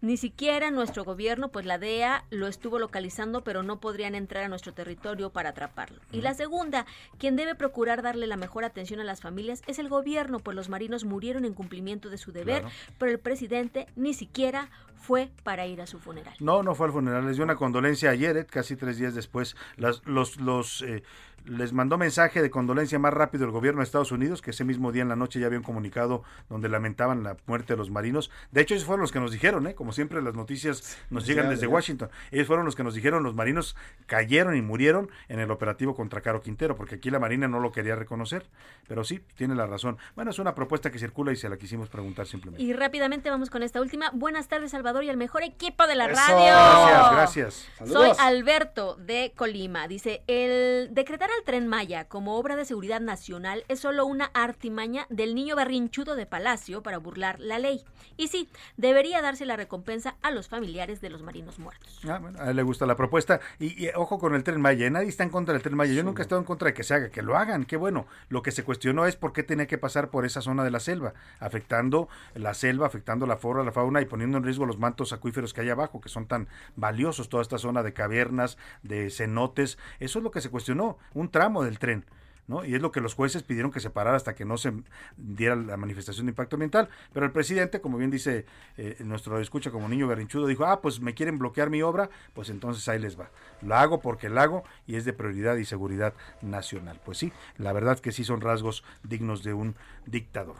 Ni 0.01 0.16
siquiera 0.16 0.71
nuestro 0.71 1.05
gobierno, 1.05 1.49
pues 1.49 1.66
la 1.66 1.77
DEA 1.77 2.25
lo 2.31 2.47
estuvo 2.47 2.79
localizando, 2.79 3.45
pero 3.45 3.62
no 3.62 3.79
podrían 3.79 4.14
entrar 4.14 4.45
a 4.45 4.49
nuestro 4.49 4.73
territorio 4.73 5.29
para 5.29 5.51
atraparlo. 5.51 6.01
Y 6.12 6.23
la 6.23 6.33
segunda, 6.33 6.87
quien 7.18 7.37
debe 7.37 7.55
procurar 7.55 8.01
darle 8.01 8.27
la 8.27 8.39
mejor 8.39 8.64
atención 8.64 9.01
a 9.01 9.05
las 9.05 9.21
familias 9.21 9.61
es 9.66 9.79
el 9.79 9.91
gobierno, 9.91 10.39
pues 10.39 10.55
los 10.57 10.71
marinos 10.71 11.05
murieron 11.05 11.45
en 11.45 11.53
cumplimiento 11.53 12.09
de 12.09 12.16
su 12.16 12.33
deber, 12.33 12.62
Claro. 12.62 12.75
pero 12.99 13.12
el 13.12 13.18
presidente 13.18 13.87
ni 13.97 14.14
siquiera 14.14 14.71
fue 14.97 15.31
para 15.45 15.66
ir 15.66 15.81
a 15.81 15.87
su 15.87 15.99
funeral. 15.99 16.35
No, 16.41 16.62
no 16.62 16.75
fue 16.75 16.87
al 16.87 16.93
funeral. 16.93 17.27
Les 17.27 17.37
dio 17.37 17.45
una 17.45 17.57
condolencia 17.57 18.11
ayer, 18.11 18.37
eh, 18.37 18.45
casi 18.47 18.77
tres 18.77 18.99
días 18.99 19.09
después. 19.14 19.56
Las- 19.76 20.02
los, 20.06 20.40
los, 20.40 20.82
eh, 20.82 21.02
les 21.46 21.72
mandó 21.72 21.96
mensaje 21.96 22.42
de 22.42 22.50
condolencia 22.50 22.98
más 22.98 23.14
rápido 23.14 23.46
el 23.46 23.50
gobierno 23.50 23.80
de 23.80 23.84
Estados 23.84 24.12
Unidos, 24.12 24.42
que 24.42 24.50
ese 24.50 24.62
mismo 24.62 24.92
día 24.92 25.00
en 25.00 25.08
la 25.08 25.16
noche 25.16 25.40
ya 25.40 25.46
había 25.46 25.58
un 25.58 25.64
comunicado 25.64 26.22
donde 26.50 26.68
lamentaban 26.68 27.22
la 27.22 27.38
muerte 27.46 27.72
de 27.72 27.76
los 27.78 27.88
marinos. 27.90 28.30
De 28.50 28.61
hecho, 28.61 28.74
ellos 28.74 28.84
fueron 28.84 29.00
los 29.00 29.11
que 29.11 29.20
nos 29.20 29.32
dijeron, 29.32 29.66
¿eh? 29.66 29.74
como 29.74 29.92
siempre 29.92 30.20
las 30.20 30.34
noticias 30.34 30.98
nos 31.08 31.26
llegan 31.26 31.48
desde. 31.48 31.66
Washington. 31.66 32.11
Ellos 32.30 32.46
fueron 32.46 32.66
los 32.66 32.76
que 32.76 32.84
nos 32.84 32.94
dijeron 32.94 33.22
los 33.22 33.34
marinos 33.34 33.74
cayeron 34.06 34.54
y 34.54 34.61
murieron 34.61 35.08
en 35.28 35.40
el 35.40 35.50
operativo 35.50 35.94
contra 35.94 36.20
Caro 36.20 36.42
Quintero, 36.42 36.76
porque 36.76 36.96
aquí 36.96 37.08
la 37.11 37.18
Marina 37.18 37.48
no 37.48 37.58
lo 37.58 37.72
quería 37.72 37.94
reconocer. 37.96 38.46
Pero 38.86 39.02
sí, 39.04 39.20
tiene 39.36 39.54
la 39.54 39.66
razón. 39.66 39.96
Bueno, 40.16 40.32
es 40.32 40.38
una 40.40 40.54
propuesta 40.54 40.90
que 40.90 40.98
circula 40.98 41.32
y 41.32 41.36
se 41.36 41.48
la 41.48 41.56
quisimos 41.56 41.88
preguntar 41.88 42.26
simplemente. 42.26 42.62
Y 42.62 42.74
rápidamente 42.74 43.30
vamos 43.30 43.48
con 43.48 43.62
esta 43.62 43.80
última. 43.80 44.11
Buenas 44.12 44.48
tardes, 44.48 44.72
Salvador, 44.72 45.04
y 45.04 45.08
al 45.11 45.16
mejor 45.16 45.42
equipo 45.42 45.86
de 45.86 45.94
la 45.94 46.06
Eso. 46.06 46.20
radio. 46.20 46.44
Gracias, 46.44 47.12
gracias. 47.12 47.88
Soy. 47.90 48.11
Alberto 48.18 48.96
de 49.01 49.32
Colima. 49.36 49.88
Dice, 49.88 50.22
el 50.26 50.94
decretar 50.94 51.30
al 51.30 51.44
tren 51.44 51.66
Maya 51.66 52.05
como 52.05 52.36
obra 52.36 52.57
de 52.57 52.64
seguridad 52.64 53.01
nacional 53.01 53.64
es 53.68 53.80
solo 53.80 54.07
una 54.07 54.26
artimaña 54.34 55.07
del 55.11 55.34
niño 55.34 55.57
berrinchudo 55.57 56.16
de 56.16 56.26
Palacio 56.26 56.82
para 56.82 56.98
burlar 56.98 57.40
la 57.40 57.59
ley. 57.59 57.84
Y 58.16 58.28
sí, 58.28 58.48
debería 58.76 59.22
darse 59.22 59.46
la 59.46 59.57
recompensa 59.57 60.16
a 60.22 60.30
los 60.30 60.48
familiares 60.48 61.01
de 61.01 61.11
los 61.11 61.22
marinos 61.22 61.59
muertos. 61.59 62.01
Ah, 62.09 62.18
bueno, 62.18 62.38
a 62.40 62.51
él 62.51 62.57
le 62.57 62.62
gusta 62.62 62.86
la 62.86 62.96
propuesta. 62.96 63.40
Y, 63.59 63.86
y 63.86 63.90
ojo 63.94 64.18
con 64.18 64.34
el 64.34 64.44
tren 64.44 64.61
Maya. 64.61 64.90
Nadie 64.90 65.09
está 65.09 65.24
en 65.24 65.30
contra 65.30 65.55
del 65.55 65.62
tren 65.62 65.76
Maya. 65.76 65.92
Yo 65.94 66.03
nunca 66.03 66.22
he 66.22 66.24
estado 66.24 66.40
en 66.40 66.46
contra 66.46 66.66
de 66.66 66.74
que 66.74 66.82
se 66.82 66.94
haga, 66.94 67.11
que 67.11 67.22
lo 67.22 67.36
hagan. 67.36 67.64
Qué 67.64 67.76
bueno. 67.76 68.07
Lo 68.28 68.42
que 68.42 68.51
se 68.51 68.64
cuestionó 68.64 69.07
es 69.07 69.16
por 69.16 69.32
qué 69.32 69.42
tenía 69.42 69.66
que 69.66 69.78
pasar 69.78 70.11
por 70.11 70.26
esa 70.26 70.40
zona 70.40 70.64
de 70.64 70.70
la 70.70 70.80
selva, 70.80 71.14
afectando 71.38 72.09
la 72.34 72.55
selva, 72.55 72.86
afectando 72.86 73.26
la 73.26 73.36
flora, 73.36 73.64
la 73.64 73.72
fauna 73.72 74.01
y 74.01 74.05
poniendo 74.05 74.38
en 74.38 74.44
riesgo 74.44 74.66
los 74.66 74.78
mantos 74.78 75.12
acuíferos 75.12 75.55
que 75.55 75.62
hay 75.62 75.70
abajo, 75.70 76.01
que 76.01 76.09
son 76.09 76.26
tan 76.26 76.48
valiosos. 76.76 77.28
Toda 77.28 77.42
esta 77.42 77.59
zona 77.59 77.82
de 77.82 77.92
cavernas, 77.92 78.59
de 78.91 79.11
cenotes. 79.11 79.78
Eso 80.01 80.18
es 80.18 80.22
lo 80.22 80.30
que 80.30 80.43
se 80.43 80.51
cuestionó. 80.51 80.99
Un 81.14 81.30
tramo 81.30 81.64
del 81.64 81.78
tren. 81.78 82.05
¿no? 82.51 82.64
Y 82.64 82.74
es 82.74 82.82
lo 82.82 82.91
que 82.91 83.01
los 83.01 83.14
jueces 83.14 83.45
pidieron 83.45 83.70
que 83.70 83.78
se 83.78 83.91
parara 83.91 84.16
hasta 84.16 84.34
que 84.34 84.45
no 84.45 84.59
se 84.59 84.72
diera 85.16 85.55
la 85.55 85.76
manifestación 85.76 86.26
de 86.26 86.30
impacto 86.30 86.57
ambiental. 86.57 86.88
Pero 87.12 87.24
el 87.24 87.30
presidente, 87.30 87.80
como 87.80 87.97
bien 87.97 88.11
dice 88.11 88.45
eh, 88.76 88.97
nuestro 89.05 89.38
escucha 89.38 89.70
como 89.70 89.88
niño 89.88 90.09
berrinchudo, 90.09 90.49
dijo, 90.49 90.64
ah, 90.64 90.80
pues 90.80 91.01
me 91.01 91.14
quieren 91.14 91.38
bloquear 91.38 91.70
mi 91.70 91.80
obra, 91.80 92.11
pues 92.34 92.51
entonces 92.51 92.88
ahí 92.88 92.99
les 92.99 93.18
va. 93.18 93.30
Lo 93.62 93.76
hago 93.76 94.01
porque 94.01 94.28
lo 94.28 94.41
hago 94.41 94.64
y 94.84 94.97
es 94.97 95.05
de 95.05 95.12
prioridad 95.12 95.57
y 95.57 95.64
seguridad 95.64 96.12
nacional. 96.43 97.01
Pues 97.05 97.18
sí, 97.18 97.32
la 97.57 97.72
verdad 97.72 98.01
que 98.01 98.11
sí 98.11 98.24
son 98.24 98.41
rasgos 98.41 98.82
dignos 99.05 99.45
de 99.45 99.55
un 99.55 99.76
dictador. 100.07 100.57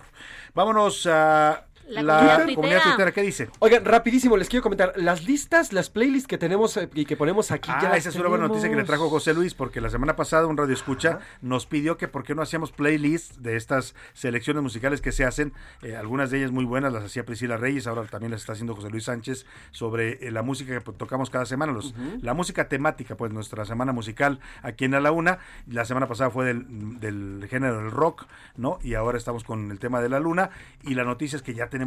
Vámonos 0.55 1.09
a 1.09 1.67
La 1.91 2.03
la, 2.03 2.19
comunidad 2.21 2.55
comunidad, 2.55 2.83
tuitera. 2.85 3.13
¿Qué 3.13 3.23
dice? 3.23 3.49
Oigan, 3.59 3.85
rapidísimo, 3.85 4.37
les 4.37 4.49
quiero 4.49 4.63
comentar. 4.63 4.93
Las 4.97 5.25
listas, 5.25 5.73
las 5.73 5.91
playlists 5.91 6.29
que 6.29 6.39
tenemos 6.39 6.77
eh, 6.77 6.89
y 6.95 7.05
que 7.05 7.17
ponemos 7.17 7.51
aquí 7.51 7.71
Ah, 7.73 7.81
ya. 7.83 7.97
esa 7.97 8.11
es 8.11 8.17
una 8.17 8.29
buena 8.29 8.47
noticia 8.47 8.71
que 8.71 8.77
le 8.77 8.85
trajo 8.85 9.11
José 9.11 9.35
Luis, 9.35 9.55
porque 9.55 9.81
la 9.81 9.91
semana 9.91 10.15
pasada 10.15 10.47
un 10.47 10.57
radio 10.57 10.73
escucha 10.73 11.19
nos 11.43 11.67
pidió 11.67 11.97
que 11.97 12.07
por 12.07 12.23
qué 12.23 12.35
no 12.35 12.43
hacíamos 12.43 12.71
playlists 12.71 13.43
de 13.43 13.57
estas 13.57 13.95
selecciones 14.13 14.63
musicales 14.63 15.01
que 15.01 15.11
se 15.11 15.25
hacen, 15.25 15.53
eh, 15.83 15.97
algunas 15.97 16.31
de 16.31 16.39
ellas 16.39 16.53
muy 16.53 16.65
buenas, 16.65 16.93
las 16.93 17.05
hacía 17.05 17.25
Priscila 17.27 17.57
Reyes, 17.57 17.87
ahora 17.89 18.05
también 18.05 18.31
las 18.31 18.43
está 18.43 18.53
haciendo 18.53 18.77
José 18.77 18.89
Luis 18.91 19.05
Sánchez, 19.05 19.45
sobre 19.73 20.25
eh, 20.27 20.31
la 20.31 20.43
música 20.43 20.79
que 20.79 20.93
tocamos 20.93 21.29
cada 21.29 21.45
semana, 21.45 21.73
los, 21.73 21.93
la 22.23 22.35
música 22.35 22.69
temática, 22.69 23.17
pues 23.17 23.33
nuestra 23.33 23.65
semana 23.65 23.93
musical 23.93 24.39
aquí 24.63 24.85
en 24.85 24.95
A 24.95 25.01
la 25.01 25.11
Una, 25.11 25.39
la 25.67 25.85
semana 25.85 26.07
pasada 26.07 26.31
fue 26.31 26.45
del, 26.47 27.01
del 27.01 27.47
género 27.51 27.79
del 27.79 27.91
rock, 27.91 28.27
¿no? 28.57 28.79
Y 28.83 28.95
ahora 28.95 29.19
estamos 29.19 29.43
con 29.43 29.71
el 29.73 29.79
tema 29.81 30.01
de 30.01 30.09
la 30.09 30.21
luna, 30.21 30.51
y 30.85 30.95
la 30.95 31.05
noticia 31.05 31.37
es 31.37 31.43
que 31.43 31.53
ya 31.55 31.67
tenemos 31.69 31.80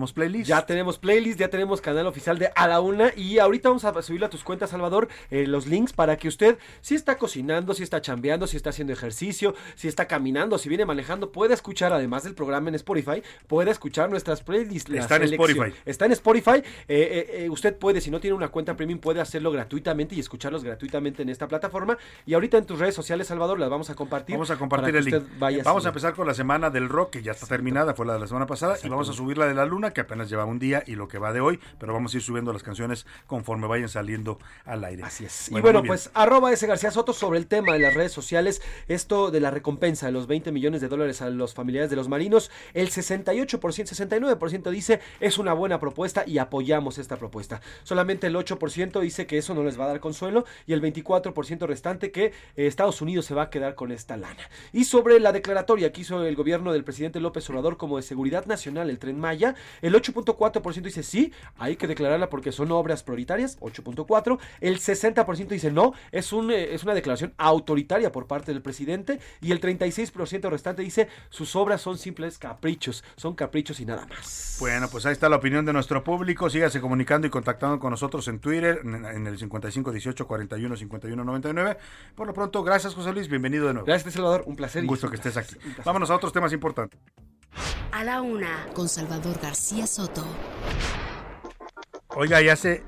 Ya 0.50 0.66
tenemos 0.66 0.98
playlist, 0.98 1.40
ya 1.40 1.50
tenemos 1.50 1.82
canal 1.82 2.08
oficial 2.08 2.40
de 2.40 2.52
A 2.56 2.68
la 2.68 2.80
Una 2.80 3.12
y 3.16 3.40
ahorita 3.40 3.70
vamos 3.70 3.86
a 3.86 4.02
subirle 4.02 4.26
a 4.26 4.30
tus 4.30 4.44
cuentas, 4.44 4.70
Salvador, 4.72 5.08
eh, 5.30 5.48
los 5.48 5.68
links 5.68 5.94
para 5.94 6.18
que 6.18 6.28
usted, 6.28 6.58
si 6.82 6.96
está 6.96 7.18
cocinando, 7.18 7.74
si 7.74 7.84
está 7.84 8.02
chambeando, 8.02 8.48
si 8.48 8.58
está 8.58 8.72
haciendo 8.72 8.94
ejercicio, 8.94 9.56
si 9.76 9.88
está 9.88 10.08
caminando, 10.08 10.58
si 10.58 10.70
viene 10.70 10.86
manejando, 10.86 11.32
pueda 11.32 11.54
escuchar, 11.54 11.94
además 11.94 12.24
del 12.24 12.36
programa 12.36 12.70
en 12.70 12.76
Spotify, 12.76 13.24
pueda 13.48 13.72
escuchar 13.72 14.10
nuestras 14.10 14.42
playlists. 14.42 14.90
la 14.90 15.02
Está 15.02 15.18
en. 15.18 15.24
Spotify. 15.24 15.74
Está 15.86 16.06
en 16.06 16.12
Spotify. 16.14 16.64
Eh, 16.88 17.44
eh, 17.44 17.50
usted 17.50 17.76
puede, 17.78 18.02
si 18.02 18.12
no 18.12 18.20
tiene 18.20 18.36
una 18.36 18.50
cuenta 18.50 18.76
premium, 18.76 19.00
puede 19.00 19.22
hacerlo 19.22 19.52
gratuitamente 19.52 20.16
y 20.16 20.20
escucharlos 20.20 20.64
gratuitamente 20.64 21.22
en 21.22 21.30
esta 21.30 21.48
plataforma. 21.48 21.98
Y 22.26 22.34
ahorita 22.34 22.58
en 22.58 22.66
tus 22.66 22.80
redes 22.80 22.96
sociales, 22.96 23.28
Salvador, 23.28 23.60
las 23.60 23.70
vamos 23.70 23.90
a 23.90 23.96
compartir. 23.96 24.36
Vamos 24.36 24.52
a 24.52 24.58
compartir 24.58 24.96
el 24.96 25.06
link. 25.06 25.24
vaya 25.40 25.64
Vamos 25.64 25.86
a 25.86 25.90
empezar 25.90 26.14
con 26.14 26.28
la 26.28 26.34
semana 26.34 26.70
del 26.70 26.90
rock, 26.90 27.12
que 27.12 27.24
ya 27.24 27.32
está 27.32 27.48
terminada, 27.48 27.94
fue 27.94 28.06
la 28.06 28.14
de 28.14 28.20
la 28.20 28.28
semana 28.28 28.46
pasada, 28.46 28.78
y 28.84 28.90
vamos 28.90 29.10
a 29.10 29.14
subir 29.14 29.38
la 29.38 29.48
de 29.48 29.54
la 29.54 29.66
luna, 29.74 29.92
que 29.92 30.02
apenas 30.02 30.30
lleva 30.30 30.46
un 30.46 30.60
día 30.60 30.84
y 30.86 30.96
lo 30.96 31.08
que 31.08 31.18
va 31.18 31.34
de 31.34 31.42
hoy, 31.42 31.60
pero 31.80 31.94
vamos 31.94 32.14
a 32.14 32.18
ir 32.18 32.24
subiendo 32.24 32.54
las 32.54 32.64
canciones 32.64 33.06
conforme 33.28 33.68
vayan 33.68 33.90
saliendo 33.90 34.40
al 34.66 34.84
aire. 34.84 35.04
Así 35.04 35.26
es. 35.26 35.50
y 35.52 35.60
bueno, 35.60 35.84
pues 35.84 36.12
arroba 36.14 36.52
ese 36.52 36.68
García 36.68 36.92
Soto 36.92 37.14
sobre 37.14 37.40
el 37.40 37.48
tema 37.48 37.74
de 37.74 37.80
las 37.80 37.94
redes 37.94 38.12
sociales, 38.12 38.62
esto 38.88 39.32
de 39.32 39.40
la 39.40 39.52
recompensa 39.52 40.06
de 40.06 40.12
los 40.12 40.28
20 40.28 40.52
millones 40.52 40.82
de 40.82 40.88
dólares 40.88 41.22
a 41.22 41.30
los 41.30 41.54
familiares 41.54 41.90
de 41.90 41.96
los 41.96 42.08
marinos, 42.08 42.52
el 42.74 42.90
68%, 42.90 43.58
69% 43.60 44.70
dice 44.70 45.00
es 45.20 45.38
una 45.38 45.54
buena 45.54 45.80
propuesta 45.80 46.24
y 46.26 46.38
apoyamos 46.38 46.98
esta 46.98 47.18
propuesta. 47.18 47.62
Solamente 47.84 48.28
el 48.28 48.36
8% 48.36 49.00
dice 49.00 49.26
que 49.26 49.38
eso 49.38 49.54
no 49.54 49.64
les 49.64 49.80
va 49.80 49.86
a 49.86 49.88
dar 49.88 50.00
consuelo 50.00 50.46
y 50.68 50.74
el 50.74 50.82
24% 50.82 51.66
restante 51.66 52.12
que 52.12 52.26
eh, 52.26 52.32
Estados 52.56 53.02
Unidos 53.02 53.26
se 53.26 53.34
va 53.34 53.44
a 53.44 53.50
quedar 53.50 53.76
con 53.76 53.92
esta 53.92 54.18
lana. 54.18 54.50
Y 54.72 54.86
sobre 54.86 55.20
la 55.20 55.32
declaratoria 55.32 55.92
que 55.92 56.02
hizo 56.02 56.24
el 56.24 56.36
gobierno 56.36 56.74
del 56.74 56.84
presidente 56.84 57.20
López 57.20 57.50
Obrador 57.50 57.78
como 57.78 57.98
de 57.98 58.04
seguridad 58.04 58.46
nacional, 58.46 58.90
el 58.90 59.00
tren 59.00 59.20
Maya, 59.20 59.56
el 59.82 59.94
8.4% 59.94 60.82
dice 60.82 61.04
sí, 61.04 61.32
hay 61.58 61.76
que 61.76 61.88
declararla 61.88 62.30
porque 62.30 62.52
son 62.52 62.72
obras 62.72 63.04
prioritarias, 63.04 63.60
8.4%, 63.60 64.40
el 64.62 64.80
60% 64.80 65.48
dice 65.48 65.72
no, 65.72 65.94
es, 66.12 66.34
un, 66.34 66.52
eh, 66.52 66.74
es 66.74 66.84
una 66.84 66.94
declaración 66.94 67.34
autoritaria 67.38 68.12
por 68.12 68.28
parte 68.28 68.52
del 68.52 68.62
presidente 68.62 69.20
y 69.42 69.52
el 69.52 69.62
36% 69.62 70.50
restante 70.50 70.82
dice 70.82 71.08
sus 71.30 71.56
obras 71.56 71.82
son 71.82 71.98
simples 71.98 72.38
caprichos, 72.38 73.04
son 73.16 73.36
caprichos 73.36 73.80
y 73.80 73.86
nada 73.86 74.06
más. 74.08 74.58
Bueno, 74.60 74.88
pues 74.90 75.06
ahí 75.06 75.14
está 75.14 75.30
la 75.30 75.38
opinión 75.38 75.66
de 75.66 75.74
nuestro 75.74 76.04
público. 76.04 76.50
Sígase 76.50 76.80
comunicando 76.80 77.28
y 77.28 77.30
contactando 77.30 77.80
con 77.80 77.92
nosotros 77.92 78.28
en 78.28 78.40
Twitter, 78.40 78.82
en, 78.84 79.06
en 79.06 79.28
el 79.28 79.38
55 79.38 79.92
18 79.92 80.28
41 80.28 80.78
51 80.78 81.24
99. 81.24 81.78
Por 82.16 82.28
lo 82.28 82.34
pronto, 82.34 82.64
gracias 82.64 82.94
José 82.94 83.12
Luis, 83.12 83.28
bienvenido 83.28 83.68
de 83.68 83.74
nuevo. 83.74 83.86
Gracias, 83.86 84.14
Salvador, 84.14 84.44
un 84.46 84.56
placer. 84.56 84.82
Un 84.82 84.88
gusto 84.88 85.10
que 85.10 85.16
estés 85.16 85.38
aquí. 85.38 85.56
Vámonos 85.84 86.10
a 86.10 86.16
otros 86.16 86.32
temas 86.32 86.54
importantes. 86.54 87.00
A 87.92 88.04
la 88.04 88.22
una, 88.22 88.68
con 88.74 88.90
Salvador 88.90 89.40
García 89.42 89.88
Soto. 89.88 90.26
Oiga, 92.16 92.42
ya 92.42 92.54
hace, 92.54 92.84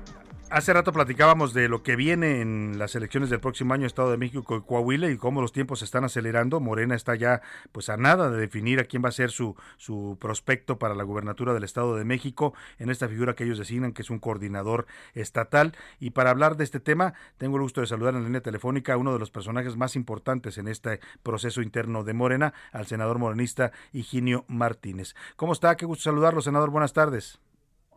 hace 0.50 0.72
rato 0.72 0.92
platicábamos 0.92 1.52
de 1.52 1.68
lo 1.68 1.82
que 1.82 1.96
viene 1.96 2.40
en 2.40 2.78
las 2.78 2.94
elecciones 2.94 3.30
del 3.30 3.40
próximo 3.40 3.74
año, 3.74 3.86
Estado 3.86 4.10
de 4.10 4.16
México 4.16 4.56
y 4.56 4.62
Coahuila, 4.62 5.10
y 5.10 5.16
cómo 5.16 5.40
los 5.40 5.52
tiempos 5.52 5.80
se 5.80 5.84
están 5.84 6.04
acelerando. 6.04 6.60
Morena 6.60 6.94
está 6.94 7.14
ya 7.14 7.42
pues 7.72 7.88
a 7.88 7.96
nada 7.96 8.30
de 8.30 8.38
definir 8.38 8.80
a 8.80 8.84
quién 8.84 9.04
va 9.04 9.08
a 9.08 9.12
ser 9.12 9.30
su, 9.30 9.56
su 9.76 10.16
prospecto 10.20 10.78
para 10.78 10.94
la 10.94 11.02
gubernatura 11.04 11.54
del 11.54 11.64
Estado 11.64 11.96
de 11.96 12.04
México, 12.04 12.54
en 12.78 12.90
esta 12.90 13.08
figura 13.08 13.34
que 13.34 13.44
ellos 13.44 13.58
designan, 13.58 13.92
que 13.92 14.02
es 14.02 14.10
un 14.10 14.18
coordinador 14.18 14.86
estatal. 15.14 15.72
Y 15.98 16.10
para 16.10 16.30
hablar 16.30 16.56
de 16.56 16.64
este 16.64 16.80
tema, 16.80 17.14
tengo 17.38 17.56
el 17.56 17.62
gusto 17.62 17.80
de 17.80 17.86
saludar 17.86 18.14
en 18.14 18.20
la 18.20 18.26
línea 18.26 18.40
telefónica 18.40 18.94
a 18.94 18.96
uno 18.96 19.12
de 19.12 19.18
los 19.18 19.30
personajes 19.30 19.76
más 19.76 19.96
importantes 19.96 20.58
en 20.58 20.68
este 20.68 21.00
proceso 21.22 21.62
interno 21.62 22.04
de 22.04 22.14
Morena, 22.14 22.54
al 22.72 22.86
senador 22.86 23.18
morenista 23.18 23.72
Higinio 23.92 24.44
Martínez. 24.48 25.14
¿Cómo 25.36 25.52
está? 25.52 25.76
Qué 25.76 25.86
gusto 25.86 26.04
saludarlo, 26.04 26.40
senador. 26.40 26.70
Buenas 26.70 26.92
tardes. 26.92 27.40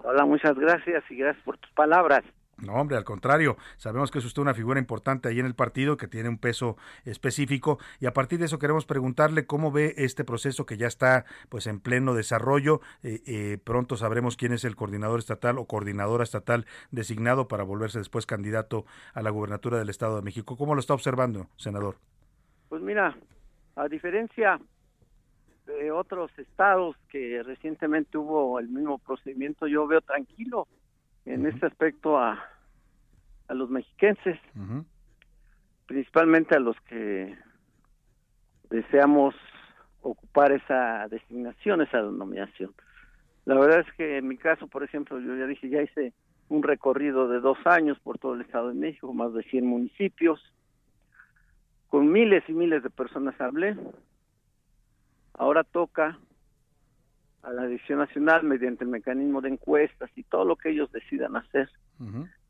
Hola, 0.02 0.26
muchas 0.26 0.56
gracias 0.58 1.04
y 1.10 1.16
gracias 1.18 1.44
por 1.44 1.58
tus 1.58 1.72
palabras. 1.72 2.24
No, 2.62 2.74
hombre, 2.74 2.98
al 2.98 3.06
contrario, 3.06 3.58
sabemos 3.78 4.12
que 4.12 4.20
es 4.20 4.26
usted 4.26 4.42
una 4.42 4.54
figura 4.54 4.80
importante 4.80 5.30
ahí 5.30 5.40
en 5.40 5.46
el 5.46 5.56
partido, 5.56 5.96
que 5.96 6.08
tiene 6.08 6.28
un 6.28 6.38
peso 6.38 6.76
específico, 7.06 7.80
y 8.00 8.06
a 8.06 8.14
partir 8.14 8.40
de 8.40 8.46
eso 8.46 8.60
queremos 8.60 8.86
preguntarle 8.86 9.46
cómo 9.46 9.72
ve 9.72 9.94
este 9.98 10.26
proceso 10.26 10.66
que 10.66 10.78
ya 10.78 10.88
está 10.88 11.26
pues 11.48 11.68
en 11.68 11.80
pleno 11.80 12.14
desarrollo. 12.14 12.82
Eh, 13.04 13.22
eh, 13.26 13.58
pronto 13.64 13.96
sabremos 13.96 14.36
quién 14.36 14.52
es 14.52 14.66
el 14.66 14.76
coordinador 14.76 15.20
estatal 15.20 15.58
o 15.58 15.66
coordinadora 15.66 16.24
estatal 16.24 16.66
designado 16.92 17.48
para 17.48 17.64
volverse 17.64 18.00
después 18.00 18.26
candidato 18.26 18.86
a 19.14 19.22
la 19.22 19.30
gubernatura 19.30 19.78
del 19.80 19.90
Estado 19.90 20.18
de 20.18 20.22
México. 20.22 20.58
¿Cómo 20.58 20.76
lo 20.76 20.82
está 20.82 20.94
observando, 20.94 21.48
senador? 21.56 21.96
Pues 22.68 22.82
mira, 22.82 23.18
a 23.76 23.88
diferencia 23.88 24.60
de 25.66 25.92
otros 25.92 26.32
estados 26.38 26.96
que 27.10 27.42
recientemente 27.44 28.18
hubo 28.18 28.60
el 28.60 28.68
mismo 28.68 28.98
procedimiento, 28.98 29.68
yo 29.68 29.88
veo 29.88 30.02
tranquilo 30.02 30.68
en 31.30 31.46
este 31.46 31.68
aspecto 31.68 32.18
a, 32.18 32.44
a 33.48 33.54
los 33.54 33.70
mexiquenses, 33.70 34.40
principalmente 35.86 36.56
a 36.56 36.60
los 36.60 36.76
que 36.82 37.38
deseamos 38.72 39.36
ocupar 40.02 40.52
esa 40.52 41.08
designación, 41.08 41.82
esa 41.82 42.02
denominación. 42.02 42.74
La 43.46 43.56
verdad 43.60 43.82
es 43.82 43.94
que 43.94 44.18
en 44.18 44.28
mi 44.28 44.38
caso, 44.38 44.68
por 44.68 44.84
ejemplo, 44.84 45.20
yo 45.20 45.36
ya 45.36 45.46
dije, 45.46 45.70
ya 45.70 45.84
hice 45.84 46.14
un 46.50 46.64
recorrido 46.64 47.28
de 47.28 47.40
dos 47.40 47.60
años 47.66 48.00
por 48.00 48.18
todo 48.18 48.34
el 48.34 48.42
Estado 48.42 48.70
de 48.70 48.76
México, 48.76 49.14
más 49.14 49.32
de 49.34 49.44
100 49.44 49.66
municipios, 49.66 50.42
con 51.90 52.12
miles 52.12 52.44
y 52.48 52.54
miles 52.54 52.82
de 52.82 52.90
personas 52.90 53.40
hablé. 53.40 53.78
Ahora 55.34 55.64
toca 55.64 56.18
a 57.44 57.52
la 57.52 57.66
Dirección 57.68 58.00
Nacional, 58.00 58.44
mediante 58.44 58.84
el 58.84 58.90
mecanismo 58.90 59.42
de 59.42 59.50
encuestas 59.50 60.10
y 60.16 60.24
todo 60.24 60.46
lo 60.46 60.56
que 60.56 60.70
ellos 60.70 60.92
decidan 60.92 61.36
hacer, 61.36 61.70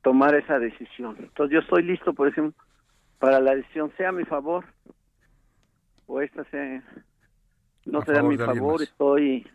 tomar 0.01 0.35
esa 0.35 0.59
decisión. 0.59 1.15
Entonces 1.19 1.53
yo 1.53 1.59
estoy 1.59 1.83
listo, 1.83 2.13
por 2.13 2.27
ejemplo, 2.27 2.61
para 3.19 3.39
la 3.39 3.55
decisión, 3.55 3.91
sea 3.97 4.09
a 4.09 4.13
mi 4.13 4.25
favor 4.25 4.65
o 6.07 6.21
esta 6.21 6.43
sea 6.45 6.83
no 7.85 7.99
A 7.99 8.05
sea 8.05 8.19
a 8.19 8.23
mi 8.23 8.37
favor, 8.37 8.81
estoy 8.81 9.47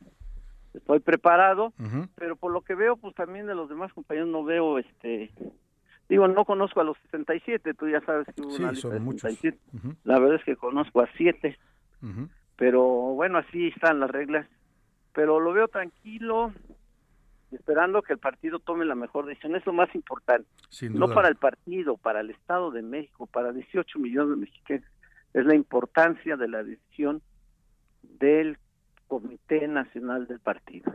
estoy 0.73 1.01
preparado, 1.01 1.73
pero 2.17 2.37
por 2.37 2.53
lo 2.53 2.63
que 2.63 2.75
veo, 2.75 2.97
pues 2.97 3.15
también 3.15 3.47
de 3.47 3.55
los 3.55 3.69
demás 3.69 3.93
compañeros 3.93 4.29
no 4.29 4.43
veo, 4.45 4.79
este, 4.79 5.31
digo, 6.09 6.27
no 6.27 6.45
conozco 6.45 6.81
a 6.81 6.85
los 6.85 6.97
67, 7.11 7.75
tú 7.75 7.89
ya 7.89 8.01
sabes 8.01 8.27
que 8.35 8.43
hubo 8.43 8.51
Sí, 8.51 8.63
una 8.63 8.73
lista 8.73 8.89
son 8.89 8.93
de 8.99 9.01
muchos. 9.01 9.21
67. 9.31 9.59
Ujú. 9.77 9.97
La 10.05 10.19
verdad 10.19 10.37
es 10.37 10.45
que 10.45 10.57
conozco 10.57 11.01
a 11.01 11.09
siete, 11.17 11.59
Ujú. 12.03 12.29
pero 12.57 12.83
bueno, 13.15 13.39
así 13.39 13.69
están 13.69 14.01
las 14.01 14.11
reglas. 14.11 14.49
Pero 15.15 15.41
lo 15.41 15.53
veo 15.53 15.69
tranquilo, 15.69 16.53
esperando 17.53 18.03
que 18.03 18.13
el 18.13 18.19
partido 18.19 18.59
tome 18.59 18.85
la 18.85 18.95
mejor 18.95 19.27
decisión. 19.27 19.55
Es 19.55 19.65
lo 19.65 19.73
más 19.73 19.95
importante. 19.95 20.49
No 20.91 21.09
para 21.09 21.29
el 21.29 21.37
partido, 21.37 21.97
para 21.97 22.21
el 22.21 22.31
Estado 22.31 22.71
de 22.71 22.83
México, 22.83 23.27
para 23.27 23.53
18 23.53 23.99
millones 23.99 24.31
de 24.31 24.37
mexicanos. 24.37 24.85
Es 25.33 25.47
la 25.47 25.55
importancia 25.55 26.37
de 26.37 26.49
la 26.49 26.63
decisión 26.63 27.23
del 28.03 28.59
Comité 29.07 29.69
Nacional 29.69 30.27
del 30.27 30.41
Partido. 30.41 30.93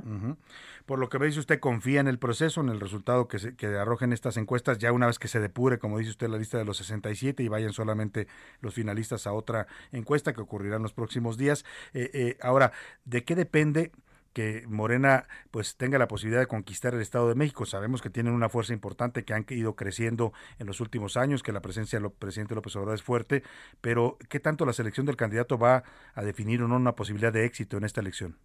Por 0.86 1.00
lo 1.00 1.10
que 1.10 1.20
me 1.20 1.28
dice 1.28 1.40
usted, 1.40 1.60
confía 1.60 2.00
en 2.00 2.08
el 2.08 2.20
proceso, 2.20 2.62
en 2.62 2.70
el 2.70 2.80
resultado 2.80 3.28
que, 3.28 3.40
se, 3.40 3.56
que 3.56 3.68
arrojen 3.68 4.12
estas 4.12 4.38
encuestas, 4.38 4.78
ya 4.78 4.92
una 4.92 5.08
vez 5.08 5.20
que 5.20 5.28
se 5.28 5.40
depure, 5.40 5.78
como 5.78 6.00
dice 6.00 6.12
usted, 6.12 6.28
la 6.28 6.38
lista 6.38 6.58
de 6.58 6.66
los 6.66 6.78
67 6.78 7.44
y 7.44 7.48
vayan 7.48 7.72
solamente 7.72 8.28
los 8.62 8.74
finalistas 8.74 9.28
a 9.28 9.34
otra 9.34 9.68
encuesta 9.92 10.34
que 10.34 10.42
ocurrirá 10.42 10.78
en 10.78 10.84
los 10.84 10.94
próximos 10.94 11.38
días. 11.38 11.66
Eh, 11.94 12.10
eh, 12.14 12.38
ahora, 12.42 12.72
¿de 13.06 13.24
qué 13.24 13.36
depende? 13.36 13.92
Que 14.34 14.64
Morena 14.68 15.26
pues 15.52 15.78
tenga 15.78 15.98
la 15.98 16.08
posibilidad 16.08 16.42
de 16.42 16.48
conquistar 16.48 16.94
el 16.94 17.02
Estado 17.02 17.30
de 17.30 17.36
México. 17.36 17.66
Sabemos 17.66 18.02
que 18.02 18.10
tienen 18.10 18.34
una 18.34 18.50
fuerza 18.50 18.74
importante 18.74 19.24
que 19.24 19.34
han 19.34 19.46
ido 19.50 19.76
creciendo 19.76 20.34
en 20.60 20.68
los 20.68 20.82
últimos 20.82 21.18
años, 21.18 21.44
que 21.44 21.52
la 21.52 21.62
presencia 21.62 22.00
del 22.00 22.12
presidente 22.12 22.56
López 22.56 22.76
Obrador 22.76 22.96
es 22.96 23.04
fuerte, 23.04 23.44
pero 23.82 24.18
¿qué 24.30 24.40
tanto 24.40 24.66
la 24.66 24.74
selección 24.74 25.06
del 25.06 25.16
candidato 25.16 25.58
va 25.58 25.84
a 26.14 26.24
definir 26.24 26.62
o 26.62 26.68
no 26.68 26.76
una 26.76 26.96
posibilidad 26.96 27.34
de 27.34 27.46
éxito 27.46 27.78
en 27.78 27.84
esta 27.84 28.02
elección? 28.02 28.38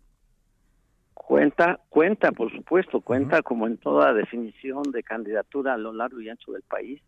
Cuenta, 1.15 1.81
cuenta, 1.89 2.33
por 2.33 2.53
supuesto, 2.53 3.01
cuenta 3.01 3.43
como 3.43 3.67
en 3.67 3.79
toda 3.79 4.13
definición 4.13 4.83
de 4.93 5.03
candidatura 5.03 5.75
a 5.75 5.79
lo 5.79 5.93
largo 5.93 6.21
y 6.21 6.29
ancho 6.29 6.53
del 6.53 6.63
país. 6.63 7.01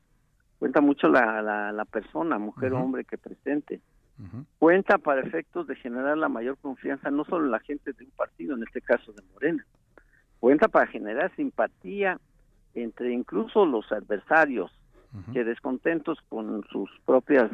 Cuenta 0.58 0.80
mucho 0.80 1.08
la, 1.08 1.42
la, 1.42 1.72
la 1.72 1.84
persona, 1.84 2.38
mujer 2.38 2.72
o 2.72 2.80
hombre 2.80 3.04
que 3.04 3.18
presente. 3.18 3.80
Cuenta 4.58 4.96
para 4.96 5.20
efectos 5.20 5.66
de 5.66 5.76
generar 5.76 6.16
la 6.16 6.30
mayor 6.30 6.56
confianza, 6.58 7.10
no 7.10 7.24
solo 7.24 7.44
en 7.44 7.50
la 7.50 7.60
gente 7.60 7.92
de 7.92 8.04
un 8.04 8.10
partido, 8.12 8.56
en 8.56 8.62
este 8.62 8.80
caso 8.80 9.12
de 9.12 9.22
Morena. 9.34 9.66
Cuenta 10.40 10.68
para 10.68 10.86
generar 10.86 11.34
simpatía 11.36 12.18
entre 12.74 13.12
incluso 13.12 13.66
los 13.66 13.90
adversarios 13.92 14.72
que 15.32 15.44
descontentos 15.44 16.18
con 16.28 16.62
sus 16.70 16.90
propias 17.06 17.50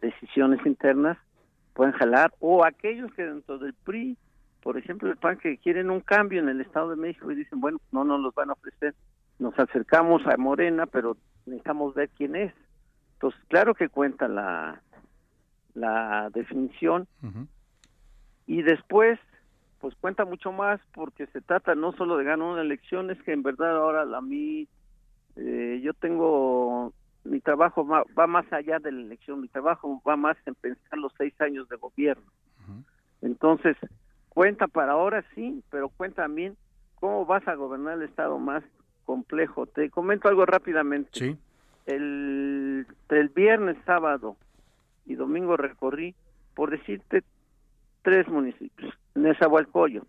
decisiones 0.00 0.64
internas 0.64 1.18
pueden 1.74 1.92
jalar 1.92 2.32
o 2.40 2.64
aquellos 2.64 3.12
que 3.12 3.22
dentro 3.22 3.58
del 3.58 3.74
PRI, 3.74 4.16
por 4.62 4.78
ejemplo 4.78 5.10
el 5.10 5.18
PAN 5.18 5.36
que 5.36 5.58
quieren 5.58 5.90
un 5.90 6.00
cambio 6.00 6.40
en 6.40 6.48
el 6.48 6.62
Estado 6.62 6.90
de 6.90 6.96
México 6.96 7.30
y 7.30 7.34
dicen, 7.34 7.60
bueno, 7.60 7.78
no 7.92 8.04
nos 8.04 8.20
los 8.20 8.34
van 8.34 8.50
a 8.50 8.54
ofrecer. 8.54 8.94
Nos 9.38 9.58
acercamos 9.58 10.26
a 10.26 10.38
Morena, 10.38 10.86
pero 10.86 11.18
necesitamos 11.46 11.94
ver 11.94 12.10
quién 12.10 12.36
es. 12.36 12.52
Entonces, 13.14 13.40
claro 13.48 13.74
que 13.74 13.88
cuenta 13.88 14.28
la 14.28 14.82
la 15.74 16.30
definición 16.30 17.06
y 18.46 18.62
después 18.62 19.20
pues 19.78 19.94
cuenta 20.00 20.24
mucho 20.24 20.50
más 20.50 20.80
porque 20.94 21.26
se 21.28 21.42
trata 21.42 21.74
no 21.74 21.92
solo 21.92 22.16
de 22.16 22.24
ganar 22.24 22.48
una 22.48 22.62
elección, 22.62 23.10
es 23.10 23.22
que 23.22 23.32
en 23.32 23.42
verdad 23.42 23.76
ahora 23.76 24.02
a 24.16 24.20
mí 24.22 24.66
eh, 25.36 25.80
yo 25.82 25.92
tengo 25.92 26.92
mi 27.24 27.40
trabajo 27.40 27.86
va, 27.86 28.04
va 28.18 28.26
más 28.26 28.50
allá 28.52 28.78
de 28.78 28.90
la 28.90 29.02
elección, 29.02 29.40
mi 29.40 29.48
trabajo 29.48 30.00
va 30.06 30.16
más 30.16 30.36
en 30.46 30.54
pensar 30.54 30.98
los 30.98 31.12
seis 31.18 31.38
años 31.40 31.68
de 31.68 31.76
gobierno. 31.76 32.24
Entonces, 33.22 33.76
cuenta 34.28 34.68
para 34.68 34.92
ahora 34.92 35.24
sí, 35.34 35.62
pero 35.70 35.88
cuenta 35.88 36.22
también 36.22 36.56
cómo 36.96 37.26
vas 37.26 37.46
a 37.48 37.54
gobernar 37.54 37.94
el 37.94 38.02
Estado 38.02 38.38
más 38.38 38.62
complejo. 39.06 39.66
Te 39.66 39.88
comento 39.88 40.28
algo 40.28 40.44
rápidamente. 40.44 41.10
Sí. 41.12 41.38
El, 41.86 42.86
el 43.08 43.28
viernes, 43.30 43.78
sábado 43.86 44.36
y 45.06 45.14
domingo 45.14 45.56
recorrí, 45.56 46.14
por 46.54 46.70
decirte, 46.70 47.22
tres 48.02 48.28
municipios. 48.28 48.92
Nezahualcóyotl, 49.14 50.06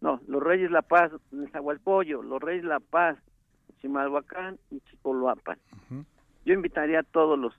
no, 0.00 0.20
Los 0.28 0.42
Reyes 0.42 0.70
La 0.70 0.82
Paz, 0.82 1.10
Nezahualcóyotl, 1.32 2.28
Los 2.28 2.40
Reyes 2.40 2.64
La 2.64 2.78
Paz, 2.80 3.18
Chimalhuacán 3.80 4.58
y 4.70 4.80
Chicoloapan. 4.80 5.58
Yo 6.44 6.54
invitaría 6.54 7.00
a 7.00 7.04
todos 7.04 7.38
los 7.38 7.54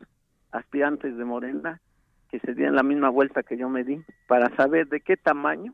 aspirantes 0.52 1.18
de 1.18 1.26
Morena 1.26 1.81
que 2.30 2.40
se 2.40 2.53
dieran 2.53 2.76
la 2.76 2.84
misma 2.84 3.10
vuelta 3.10 3.44
que 3.44 3.57
yo 3.57 3.69
me 3.69 3.84
di 3.84 4.02
para 4.27 4.56
saber 4.56 4.88
de 4.88 5.02
qué 5.02 5.18
tamaño, 5.18 5.73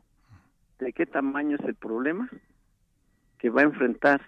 de 0.78 0.92
qué 0.92 1.06
tamaño 1.06 1.56
es 1.56 1.64
el 1.64 1.74
problema 1.74 2.28
que 3.40 3.50
va 3.50 3.62
a 3.62 3.64
enfrentar 3.64 4.20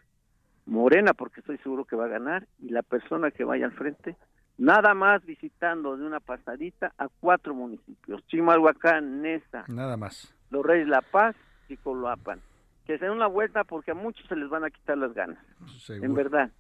Morena, 0.66 1.12
porque 1.12 1.40
estoy 1.40 1.58
seguro 1.58 1.84
que 1.84 1.96
va 1.96 2.06
a 2.06 2.08
ganar, 2.08 2.46
y 2.60 2.70
la 2.70 2.82
persona 2.82 3.30
que 3.30 3.44
vaya 3.44 3.66
al 3.66 3.72
frente, 3.72 4.16
nada 4.58 4.94
más 4.94 5.24
visitando 5.24 5.96
de 5.96 6.04
una 6.04 6.20
pasadita 6.20 6.92
a 6.98 7.08
cuatro 7.08 7.54
municipios, 7.54 8.26
Chimalhuacán, 8.26 9.22
Neza, 9.22 9.64
Nada 9.68 9.96
más. 9.96 10.34
Los 10.50 10.64
Reyes 10.64 10.88
La 10.88 11.02
Paz 11.02 11.36
y 11.68 11.76
Coloapan. 11.76 12.40
Que 12.86 12.98
se 12.98 13.04
den 13.04 13.14
una 13.14 13.26
vuelta 13.26 13.64
porque 13.64 13.92
a 13.92 13.94
muchos 13.94 14.26
se 14.28 14.36
les 14.36 14.48
van 14.48 14.64
a 14.64 14.70
quitar 14.70 14.98
las 14.98 15.14
ganas, 15.14 15.38
Seguro. 15.78 16.06
en 16.06 16.14
verdad. 16.14 16.50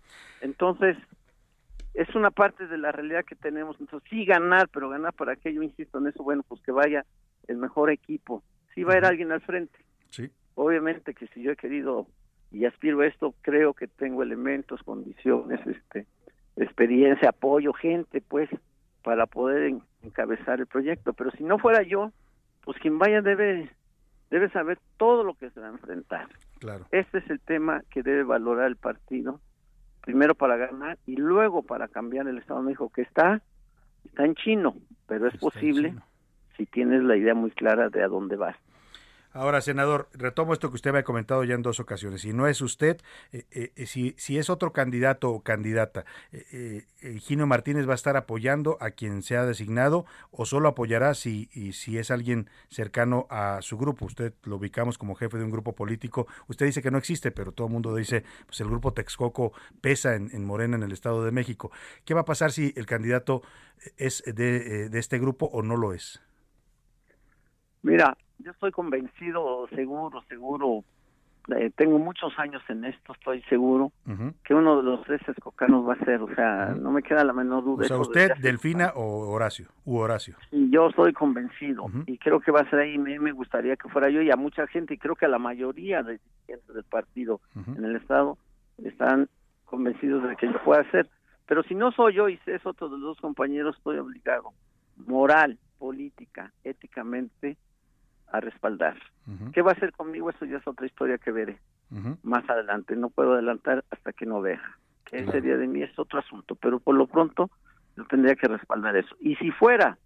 Entonces, 0.40 0.96
es 1.94 2.14
una 2.14 2.30
parte 2.30 2.66
de 2.66 2.78
la 2.78 2.92
realidad 2.92 3.24
que 3.24 3.34
tenemos. 3.34 3.76
Entonces, 3.80 4.08
sí 4.08 4.24
ganar, 4.24 4.68
pero 4.68 4.88
ganar 4.88 5.12
para 5.14 5.36
que 5.36 5.52
yo 5.52 5.62
insisto 5.62 5.98
en 5.98 6.06
eso, 6.06 6.22
bueno, 6.22 6.42
pues 6.48 6.60
que 6.62 6.72
vaya 6.72 7.04
el 7.48 7.56
mejor 7.56 7.90
equipo. 7.90 8.42
Sí 8.74 8.84
va 8.84 8.94
a 8.94 8.98
ir 8.98 9.04
alguien 9.04 9.32
al 9.32 9.40
frente. 9.42 9.78
Sí. 10.10 10.30
Obviamente 10.54 11.12
que 11.14 11.26
si 11.28 11.42
yo 11.42 11.52
he 11.52 11.56
querido 11.56 12.06
y 12.52 12.64
aspiro 12.66 13.00
a 13.00 13.06
esto, 13.06 13.34
creo 13.42 13.74
que 13.74 13.86
tengo 13.88 14.22
elementos, 14.22 14.82
condiciones, 14.82 15.60
este, 15.66 16.06
experiencia, 16.56 17.30
apoyo, 17.30 17.72
gente, 17.72 18.20
pues, 18.20 18.48
para 19.02 19.26
poder 19.26 19.64
en- 19.64 19.82
encabezar 20.02 20.60
el 20.60 20.66
proyecto. 20.66 21.12
Pero 21.12 21.30
si 21.32 21.44
no 21.44 21.58
fuera 21.58 21.82
yo, 21.82 22.12
pues 22.64 22.78
quien 22.78 22.98
vaya 22.98 23.20
debe 23.22 23.70
debe 24.30 24.48
saber 24.50 24.78
todo 24.96 25.24
lo 25.24 25.34
que 25.34 25.50
se 25.50 25.60
va 25.60 25.66
a 25.66 25.72
enfrentar. 25.72 26.26
Claro. 26.58 26.86
Este 26.90 27.18
es 27.18 27.28
el 27.28 27.38
tema 27.40 27.82
que 27.90 28.02
debe 28.02 28.22
valorar 28.22 28.66
el 28.68 28.76
partido, 28.76 29.40
primero 30.00 30.34
para 30.34 30.56
ganar 30.56 30.96
y 31.06 31.16
luego 31.16 31.62
para 31.62 31.86
cambiar 31.88 32.26
el 32.28 32.38
Estado 32.38 32.60
de 32.60 32.66
México, 32.66 32.90
que 32.94 33.02
está, 33.02 33.42
está 34.06 34.24
en 34.24 34.34
chino, 34.34 34.74
pero 35.06 35.26
es 35.28 35.36
posible 35.36 35.94
si 36.56 36.64
tienes 36.64 37.02
la 37.02 37.16
idea 37.16 37.34
muy 37.34 37.50
clara 37.50 37.90
de 37.90 38.02
a 38.02 38.08
dónde 38.08 38.36
vas. 38.36 38.56
Ahora, 39.34 39.62
senador, 39.62 40.08
retomo 40.12 40.52
esto 40.52 40.68
que 40.68 40.74
usted 40.74 40.92
me 40.92 40.98
ha 40.98 41.04
comentado 41.04 41.42
ya 41.44 41.54
en 41.54 41.62
dos 41.62 41.80
ocasiones. 41.80 42.20
Si 42.20 42.34
no 42.34 42.46
es 42.46 42.60
usted, 42.60 43.00
eh, 43.32 43.44
eh, 43.50 43.86
si, 43.86 44.14
si 44.18 44.36
es 44.36 44.50
otro 44.50 44.72
candidato 44.72 45.30
o 45.30 45.42
candidata, 45.42 46.04
eh, 46.32 46.44
eh, 46.52 46.86
eh, 47.00 47.18
Gino 47.18 47.46
Martínez 47.46 47.88
va 47.88 47.92
a 47.92 47.94
estar 47.94 48.16
apoyando 48.18 48.76
a 48.80 48.90
quien 48.90 49.22
sea 49.22 49.46
designado 49.46 50.04
o 50.30 50.44
solo 50.44 50.68
apoyará 50.68 51.14
si, 51.14 51.48
y 51.52 51.72
si 51.72 51.96
es 51.96 52.10
alguien 52.10 52.50
cercano 52.68 53.26
a 53.30 53.60
su 53.62 53.78
grupo. 53.78 54.04
Usted 54.04 54.34
lo 54.44 54.56
ubicamos 54.56 54.98
como 54.98 55.14
jefe 55.14 55.38
de 55.38 55.44
un 55.44 55.50
grupo 55.50 55.74
político. 55.74 56.26
Usted 56.48 56.66
dice 56.66 56.82
que 56.82 56.90
no 56.90 56.98
existe, 56.98 57.30
pero 57.30 57.52
todo 57.52 57.68
el 57.68 57.72
mundo 57.72 57.94
dice, 57.94 58.24
pues 58.44 58.60
el 58.60 58.68
grupo 58.68 58.92
Texcoco 58.92 59.54
pesa 59.80 60.14
en, 60.14 60.30
en 60.34 60.44
Morena, 60.44 60.76
en 60.76 60.82
el 60.82 60.92
Estado 60.92 61.24
de 61.24 61.32
México. 61.32 61.72
¿Qué 62.04 62.12
va 62.12 62.20
a 62.20 62.26
pasar 62.26 62.52
si 62.52 62.74
el 62.76 62.84
candidato 62.84 63.42
es 63.96 64.22
de, 64.26 64.56
eh, 64.56 64.88
de 64.90 64.98
este 64.98 65.18
grupo 65.18 65.46
o 65.46 65.62
no 65.62 65.76
lo 65.76 65.94
es? 65.94 66.20
Mira, 67.82 68.16
yo 68.42 68.50
estoy 68.52 68.72
convencido, 68.72 69.68
seguro, 69.74 70.22
seguro, 70.28 70.84
eh, 71.48 71.70
tengo 71.74 71.98
muchos 71.98 72.32
años 72.38 72.62
en 72.68 72.84
esto, 72.84 73.12
estoy 73.14 73.42
seguro 73.42 73.90
que 74.44 74.54
uno 74.54 74.76
de 74.76 74.84
los 74.84 75.02
tres 75.04 75.20
escocanos 75.28 75.88
va 75.88 75.94
a 75.94 76.04
ser, 76.04 76.22
o 76.22 76.32
sea, 76.34 76.74
no 76.78 76.92
me 76.92 77.02
queda 77.02 77.24
la 77.24 77.32
menor 77.32 77.64
duda. 77.64 77.84
O 77.84 77.88
sea, 77.88 77.98
usted, 77.98 78.32
Delfina 78.40 78.92
o 78.94 79.28
Horacio, 79.28 79.66
u 79.84 79.96
Horacio. 79.96 80.36
Sí, 80.50 80.68
yo 80.70 80.88
estoy 80.88 81.12
convencido 81.12 81.86
y 82.06 82.16
creo 82.18 82.40
que 82.40 82.52
va 82.52 82.60
a 82.60 82.70
ser 82.70 82.80
ahí, 82.80 82.96
me, 82.96 83.18
me 83.18 83.32
gustaría 83.32 83.76
que 83.76 83.88
fuera 83.88 84.08
yo 84.08 84.22
y 84.22 84.30
a 84.30 84.36
mucha 84.36 84.66
gente 84.68 84.94
y 84.94 84.98
creo 84.98 85.16
que 85.16 85.26
a 85.26 85.28
la 85.28 85.38
mayoría 85.38 86.02
de 86.02 86.20
dirigentes 86.46 86.74
del 86.74 86.84
partido 86.84 87.40
en 87.56 87.84
el 87.84 87.96
estado 87.96 88.38
están 88.84 89.28
convencidos 89.64 90.22
de 90.28 90.36
que 90.36 90.46
yo 90.46 90.62
pueda 90.62 90.88
ser, 90.90 91.08
pero 91.46 91.64
si 91.64 91.74
no 91.74 91.90
soy 91.90 92.14
yo 92.14 92.28
y 92.28 92.38
es 92.46 92.64
otro 92.64 92.88
de 92.88 92.98
los 92.98 93.02
dos 93.02 93.20
compañeros, 93.20 93.76
estoy 93.76 93.98
obligado, 93.98 94.50
moral, 94.96 95.58
política, 95.78 96.52
éticamente, 96.62 97.56
a 98.32 98.40
respaldar. 98.40 98.96
¿Qué 99.52 99.62
va 99.62 99.70
a 99.70 99.74
hacer 99.74 99.92
conmigo? 99.92 100.30
Eso 100.30 100.44
ya 100.44 100.56
es 100.58 100.66
otra 100.66 100.86
historia 100.86 101.18
que 101.18 101.30
veré 101.30 101.58
más 102.22 102.48
adelante. 102.50 102.96
No 102.96 103.10
puedo 103.10 103.34
adelantar 103.34 103.84
hasta 103.90 104.12
que 104.12 104.26
no 104.26 104.40
vea. 104.40 104.60
¿Qué 105.04 105.18
sería 105.32 105.56
de 105.56 105.66
mí? 105.66 105.82
Es 105.82 105.96
otro 105.98 106.18
asunto, 106.18 106.54
pero 106.56 106.80
por 106.80 106.94
lo 106.94 107.06
pronto 107.06 107.50
yo 107.96 108.04
tendría 108.06 108.34
que 108.34 108.48
respaldar 108.48 108.96
eso. 108.96 109.14
Y 109.20 109.36
si 109.36 109.50
fuera 109.50 109.98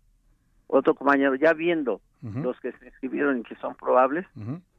otro 0.66 0.94
compañero, 0.94 1.35
ya 1.36 1.53
viendo 1.53 2.01
los 2.43 2.59
que 2.61 2.73
se 2.73 2.89
escribieron 2.89 3.39
y 3.39 3.43
que 3.44 3.55
son 3.57 3.74
probables, 3.77 4.27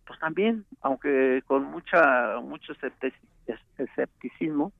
pues 0.06 0.20
también, 0.20 0.66
aunque 0.82 1.42
con 1.48 1.64
mucha 1.64 2.40
mucho 2.42 2.74
esceptici- 2.74 3.14
escepticismo, 3.78 4.72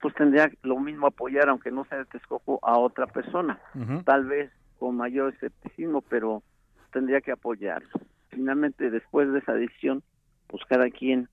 pues 0.00 0.14
tendría 0.14 0.50
lo 0.62 0.78
mismo 0.80 1.06
apoyar, 1.06 1.48
aunque 1.48 1.70
no 1.70 1.84
sea 1.84 1.98
de 1.98 2.04
Texcoco, 2.06 2.58
a 2.62 2.76
otra 2.78 3.06
persona. 3.06 3.60
Tal 4.04 4.24
vez 4.24 4.50
con 4.78 4.96
mayor 4.96 5.32
escepticismo, 5.34 6.02
pero 6.02 6.42
tendría 6.92 7.20
que 7.20 7.32
apoyarlo. 7.32 7.90
Finalmente, 8.28 8.90
después 8.90 9.30
de 9.32 9.40
esa 9.40 9.54
decisión, 9.54 10.02
pues 10.46 10.64
cada 10.66 10.88
quien, 10.90 11.28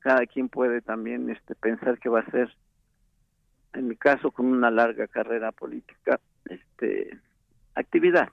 cada 0.00 0.26
quien 0.26 0.48
puede 0.48 0.82
también 0.82 1.30
este, 1.30 1.54
pensar 1.54 1.98
que 1.98 2.08
va 2.08 2.20
a 2.20 2.30
ser, 2.30 2.52
en 3.72 3.88
mi 3.88 3.96
caso, 3.96 4.30
con 4.30 4.46
una 4.46 4.70
larga 4.70 5.06
carrera 5.06 5.52
política, 5.52 6.20
este, 6.44 7.18
actividad, 7.74 8.28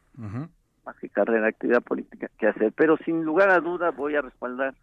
más 0.86 0.98
que 1.00 1.10
carrera, 1.10 1.48
actividad 1.48 1.82
política 1.82 2.30
que 2.38 2.48
hacer. 2.48 2.74
Pero 2.74 2.98
sin 2.98 3.24
lugar 3.24 3.50
a 3.50 3.60
duda 3.60 3.92
voy 3.92 4.16
a 4.16 4.22
respaldar 4.22 4.76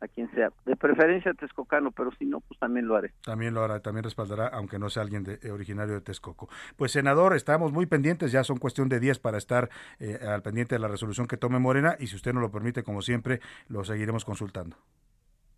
a 0.00 0.08
quien 0.08 0.30
sea, 0.32 0.52
de 0.64 0.76
preferencia 0.76 1.32
texcocano, 1.34 1.90
pero 1.90 2.10
si 2.18 2.24
no, 2.24 2.40
pues 2.40 2.58
también 2.60 2.86
lo 2.86 2.96
haré. 2.96 3.12
También 3.22 3.54
lo 3.54 3.62
hará, 3.62 3.80
también 3.80 4.04
respaldará, 4.04 4.48
aunque 4.48 4.78
no 4.78 4.90
sea 4.90 5.02
alguien 5.02 5.24
de, 5.24 5.38
eh, 5.42 5.50
originario 5.50 5.94
de 5.94 6.00
Texcoco. 6.00 6.48
Pues 6.76 6.92
senador, 6.92 7.34
estamos 7.34 7.72
muy 7.72 7.86
pendientes, 7.86 8.32
ya 8.32 8.44
son 8.44 8.58
cuestión 8.58 8.88
de 8.88 9.00
días 9.00 9.18
para 9.18 9.38
estar 9.38 9.68
eh, 9.98 10.18
al 10.26 10.42
pendiente 10.42 10.74
de 10.74 10.78
la 10.80 10.88
resolución 10.88 11.26
que 11.26 11.36
tome 11.36 11.58
Morena 11.58 11.96
y 11.98 12.06
si 12.06 12.16
usted 12.16 12.32
nos 12.32 12.42
lo 12.42 12.50
permite, 12.50 12.82
como 12.82 13.02
siempre, 13.02 13.40
lo 13.68 13.84
seguiremos 13.84 14.24
consultando. 14.24 14.76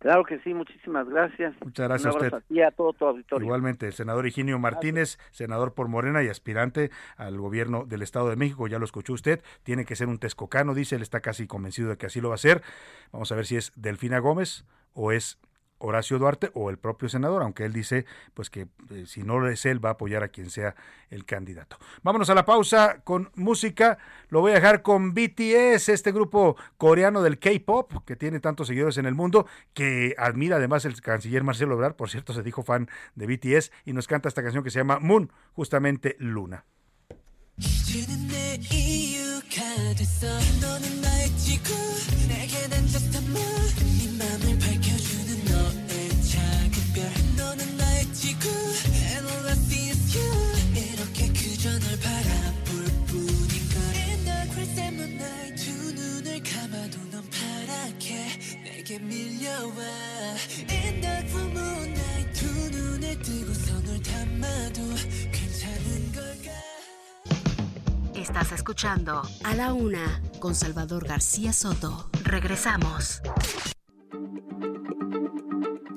Claro 0.01 0.23
que 0.23 0.39
sí, 0.39 0.51
muchísimas 0.53 1.07
gracias. 1.07 1.53
Muchas 1.63 1.87
gracias 1.87 2.15
Un 2.15 2.21
a 2.23 2.25
usted. 2.25 2.43
ti 2.47 2.55
y 2.55 2.61
a 2.61 2.71
todo 2.71 2.91
tu 2.93 3.05
auditorio. 3.05 3.45
Igualmente, 3.45 3.85
el 3.85 3.93
senador 3.93 4.25
Higinio 4.25 4.57
Martínez, 4.57 5.19
senador 5.29 5.75
por 5.75 5.89
Morena 5.89 6.23
y 6.23 6.27
aspirante 6.27 6.89
al 7.17 7.37
gobierno 7.37 7.85
del 7.85 8.01
Estado 8.01 8.29
de 8.29 8.35
México, 8.35 8.67
ya 8.67 8.79
lo 8.79 8.85
escuchó 8.85 9.13
usted, 9.13 9.43
tiene 9.61 9.85
que 9.85 9.95
ser 9.95 10.07
un 10.07 10.17
texcocano, 10.17 10.73
dice, 10.73 10.95
él 10.95 11.03
está 11.03 11.19
casi 11.19 11.45
convencido 11.45 11.89
de 11.89 11.97
que 11.97 12.07
así 12.07 12.19
lo 12.19 12.29
va 12.29 12.35
a 12.35 12.39
ser. 12.39 12.63
Vamos 13.11 13.31
a 13.31 13.35
ver 13.35 13.45
si 13.45 13.57
es 13.57 13.73
Delfina 13.75 14.17
Gómez 14.17 14.65
o 14.93 15.11
es 15.11 15.37
Horacio 15.81 16.19
Duarte 16.19 16.51
o 16.53 16.69
el 16.69 16.77
propio 16.77 17.09
senador, 17.09 17.43
aunque 17.43 17.65
él 17.65 17.73
dice 17.73 18.05
pues 18.33 18.49
que 18.49 18.67
eh, 18.89 19.05
si 19.05 19.23
no 19.23 19.47
es 19.47 19.65
él 19.65 19.83
va 19.83 19.89
a 19.89 19.93
apoyar 19.93 20.23
a 20.23 20.29
quien 20.29 20.49
sea 20.49 20.75
el 21.09 21.25
candidato. 21.25 21.77
Vámonos 22.03 22.29
a 22.29 22.35
la 22.35 22.45
pausa 22.45 23.01
con 23.03 23.31
música. 23.35 23.97
Lo 24.29 24.41
voy 24.41 24.51
a 24.51 24.55
dejar 24.55 24.81
con 24.81 25.13
BTS, 25.13 25.89
este 25.89 26.11
grupo 26.11 26.55
coreano 26.77 27.21
del 27.21 27.39
K-pop 27.39 28.05
que 28.05 28.15
tiene 28.15 28.39
tantos 28.39 28.67
seguidores 28.67 28.97
en 28.97 29.05
el 29.05 29.15
mundo, 29.15 29.45
que 29.73 30.15
admira 30.17 30.57
además 30.57 30.85
el 30.85 30.99
canciller 31.01 31.43
Marcelo 31.43 31.75
Obrador, 31.75 31.95
por 31.95 32.09
cierto, 32.09 32.33
se 32.33 32.43
dijo 32.43 32.63
fan 32.63 32.89
de 33.15 33.27
BTS 33.27 33.71
y 33.85 33.93
nos 33.93 34.07
canta 34.07 34.29
esta 34.29 34.43
canción 34.43 34.63
que 34.63 34.71
se 34.71 34.79
llama 34.79 34.99
Moon, 34.99 35.31
justamente 35.53 36.15
Luna. 36.19 36.65
내게 59.40 59.40
밀려와 59.40 59.84
In 60.68 61.00
the 61.00 61.26
full 61.28 61.50
moonlight 61.50 62.32
두 62.34 62.46
눈을 62.70 63.22
뜨고서 63.22 63.80
널 63.82 64.02
담아도 64.02 64.82
괜찮은 65.32 66.12
걸까 66.12 66.50
Estás 68.14 68.52
escuchando 68.52 69.22
A 69.44 69.54
la 69.54 69.72
Una 69.72 70.20
con 70.40 70.54
Salvador 70.54 71.06
García 71.06 71.52
Soto. 71.52 72.10
Regresamos. 72.24 73.20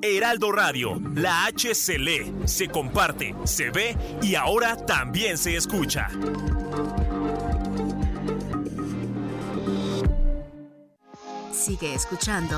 Heraldo 0.02 0.52
Radio, 0.52 1.02
la 1.16 1.46
H 1.46 1.76
se 1.76 1.98
lee, 1.98 2.34
se 2.46 2.68
comparte, 2.68 3.36
se 3.46 3.70
ve 3.70 3.98
y 4.22 4.36
ahora 4.36 4.76
también 4.78 5.38
se 5.38 5.56
escucha. 5.56 6.10
Sigue 11.52 11.94
escuchando 11.94 12.58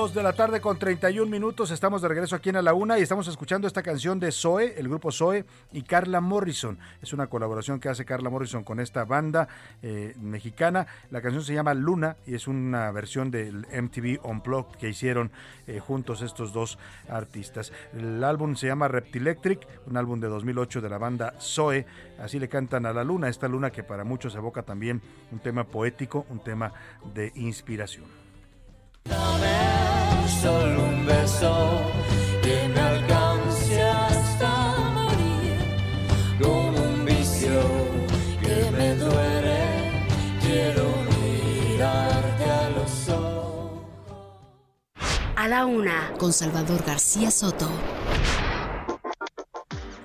Dos 0.00 0.14
de 0.14 0.22
la 0.22 0.32
tarde 0.32 0.62
con 0.62 0.78
31 0.78 1.30
minutos, 1.30 1.70
estamos 1.70 2.00
de 2.00 2.08
regreso 2.08 2.34
aquí 2.34 2.48
en 2.48 2.56
A 2.56 2.62
la 2.62 2.72
Una 2.72 2.98
y 2.98 3.02
estamos 3.02 3.28
escuchando 3.28 3.66
esta 3.66 3.82
canción 3.82 4.18
de 4.18 4.32
Zoe, 4.32 4.72
el 4.78 4.88
grupo 4.88 5.12
Zoe 5.12 5.44
y 5.72 5.82
Carla 5.82 6.22
Morrison. 6.22 6.78
Es 7.02 7.12
una 7.12 7.26
colaboración 7.26 7.80
que 7.80 7.90
hace 7.90 8.06
Carla 8.06 8.30
Morrison 8.30 8.64
con 8.64 8.80
esta 8.80 9.04
banda 9.04 9.46
eh, 9.82 10.14
mexicana. 10.18 10.86
La 11.10 11.20
canción 11.20 11.44
se 11.44 11.52
llama 11.52 11.74
Luna 11.74 12.16
y 12.26 12.34
es 12.34 12.48
una 12.48 12.90
versión 12.92 13.30
del 13.30 13.66
MTV 13.66 14.24
Unplugged 14.24 14.78
que 14.78 14.88
hicieron 14.88 15.32
eh, 15.66 15.80
juntos 15.80 16.22
estos 16.22 16.54
dos 16.54 16.78
artistas. 17.06 17.70
El 17.92 18.24
álbum 18.24 18.56
se 18.56 18.68
llama 18.68 18.88
Reptilectric, 18.88 19.68
un 19.86 19.98
álbum 19.98 20.18
de 20.18 20.28
2008 20.28 20.80
de 20.80 20.88
la 20.88 20.96
banda 20.96 21.34
Zoe. 21.38 21.84
Así 22.18 22.38
le 22.38 22.48
cantan 22.48 22.86
a 22.86 22.94
la 22.94 23.04
luna, 23.04 23.28
esta 23.28 23.48
luna 23.48 23.70
que 23.70 23.84
para 23.84 24.04
muchos 24.04 24.34
evoca 24.34 24.62
también 24.62 25.02
un 25.30 25.40
tema 25.40 25.64
poético, 25.64 26.24
un 26.30 26.42
tema 26.42 26.72
de 27.12 27.32
inspiración. 27.34 28.19
Dame 29.10 30.28
solo 30.40 30.84
un 30.84 31.04
beso 31.04 31.52
que 32.42 32.68
me 32.68 32.80
alcance 32.80 33.82
hasta 33.82 34.50
morir 34.98 35.58
con 36.40 36.70
un 36.86 37.04
vicio 37.04 37.60
que 38.40 38.70
me 38.76 38.94
duele. 38.94 39.60
Quiero 40.40 40.84
mirarte 41.20 42.44
a 42.44 42.70
los 42.70 43.08
ojos. 43.08 43.82
A 45.36 45.48
la 45.48 45.66
una, 45.66 46.12
con 46.18 46.32
Salvador 46.32 46.82
García 46.84 47.30
Soto. 47.30 47.68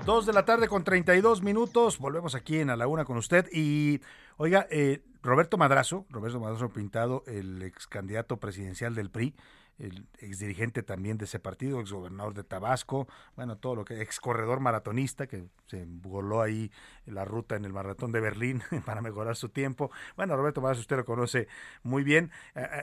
Dos 0.05 0.27
de 0.27 0.33
la 0.33 0.45
tarde 0.45 0.67
con 0.67 0.83
32 0.83 1.41
minutos. 1.41 1.97
Volvemos 1.97 2.35
aquí 2.35 2.59
en 2.59 2.69
A 2.69 2.75
la 2.75 2.85
Una 2.85 3.05
con 3.05 3.17
usted. 3.17 3.47
Y, 3.51 4.01
oiga, 4.37 4.67
eh, 4.69 5.01
Roberto 5.23 5.57
Madrazo, 5.57 6.05
Roberto 6.11 6.39
Madrazo 6.39 6.69
Pintado, 6.69 7.23
el 7.25 7.63
ex 7.63 7.87
candidato 7.87 8.37
presidencial 8.37 8.93
del 8.93 9.09
PRI, 9.09 9.33
el 9.79 10.05
ex 10.19 10.37
dirigente 10.37 10.83
también 10.83 11.17
de 11.17 11.25
ese 11.25 11.39
partido, 11.39 11.79
ex 11.79 11.91
gobernador 11.91 12.35
de 12.35 12.43
Tabasco, 12.43 13.07
bueno, 13.35 13.57
todo 13.57 13.73
lo 13.73 13.83
que, 13.83 13.99
ex 14.03 14.19
corredor 14.19 14.59
maratonista 14.59 15.25
que 15.25 15.47
se 15.65 15.85
voló 15.87 16.43
ahí 16.43 16.71
la 17.07 17.25
ruta 17.25 17.55
en 17.55 17.65
el 17.65 17.73
maratón 17.73 18.11
de 18.11 18.19
Berlín 18.19 18.61
para 18.85 19.01
mejorar 19.01 19.35
su 19.35 19.49
tiempo. 19.49 19.89
Bueno, 20.15 20.37
Roberto 20.37 20.61
Madrazo, 20.61 20.81
usted 20.81 20.97
lo 20.97 21.05
conoce 21.05 21.47
muy 21.81 22.03
bien. 22.03 22.29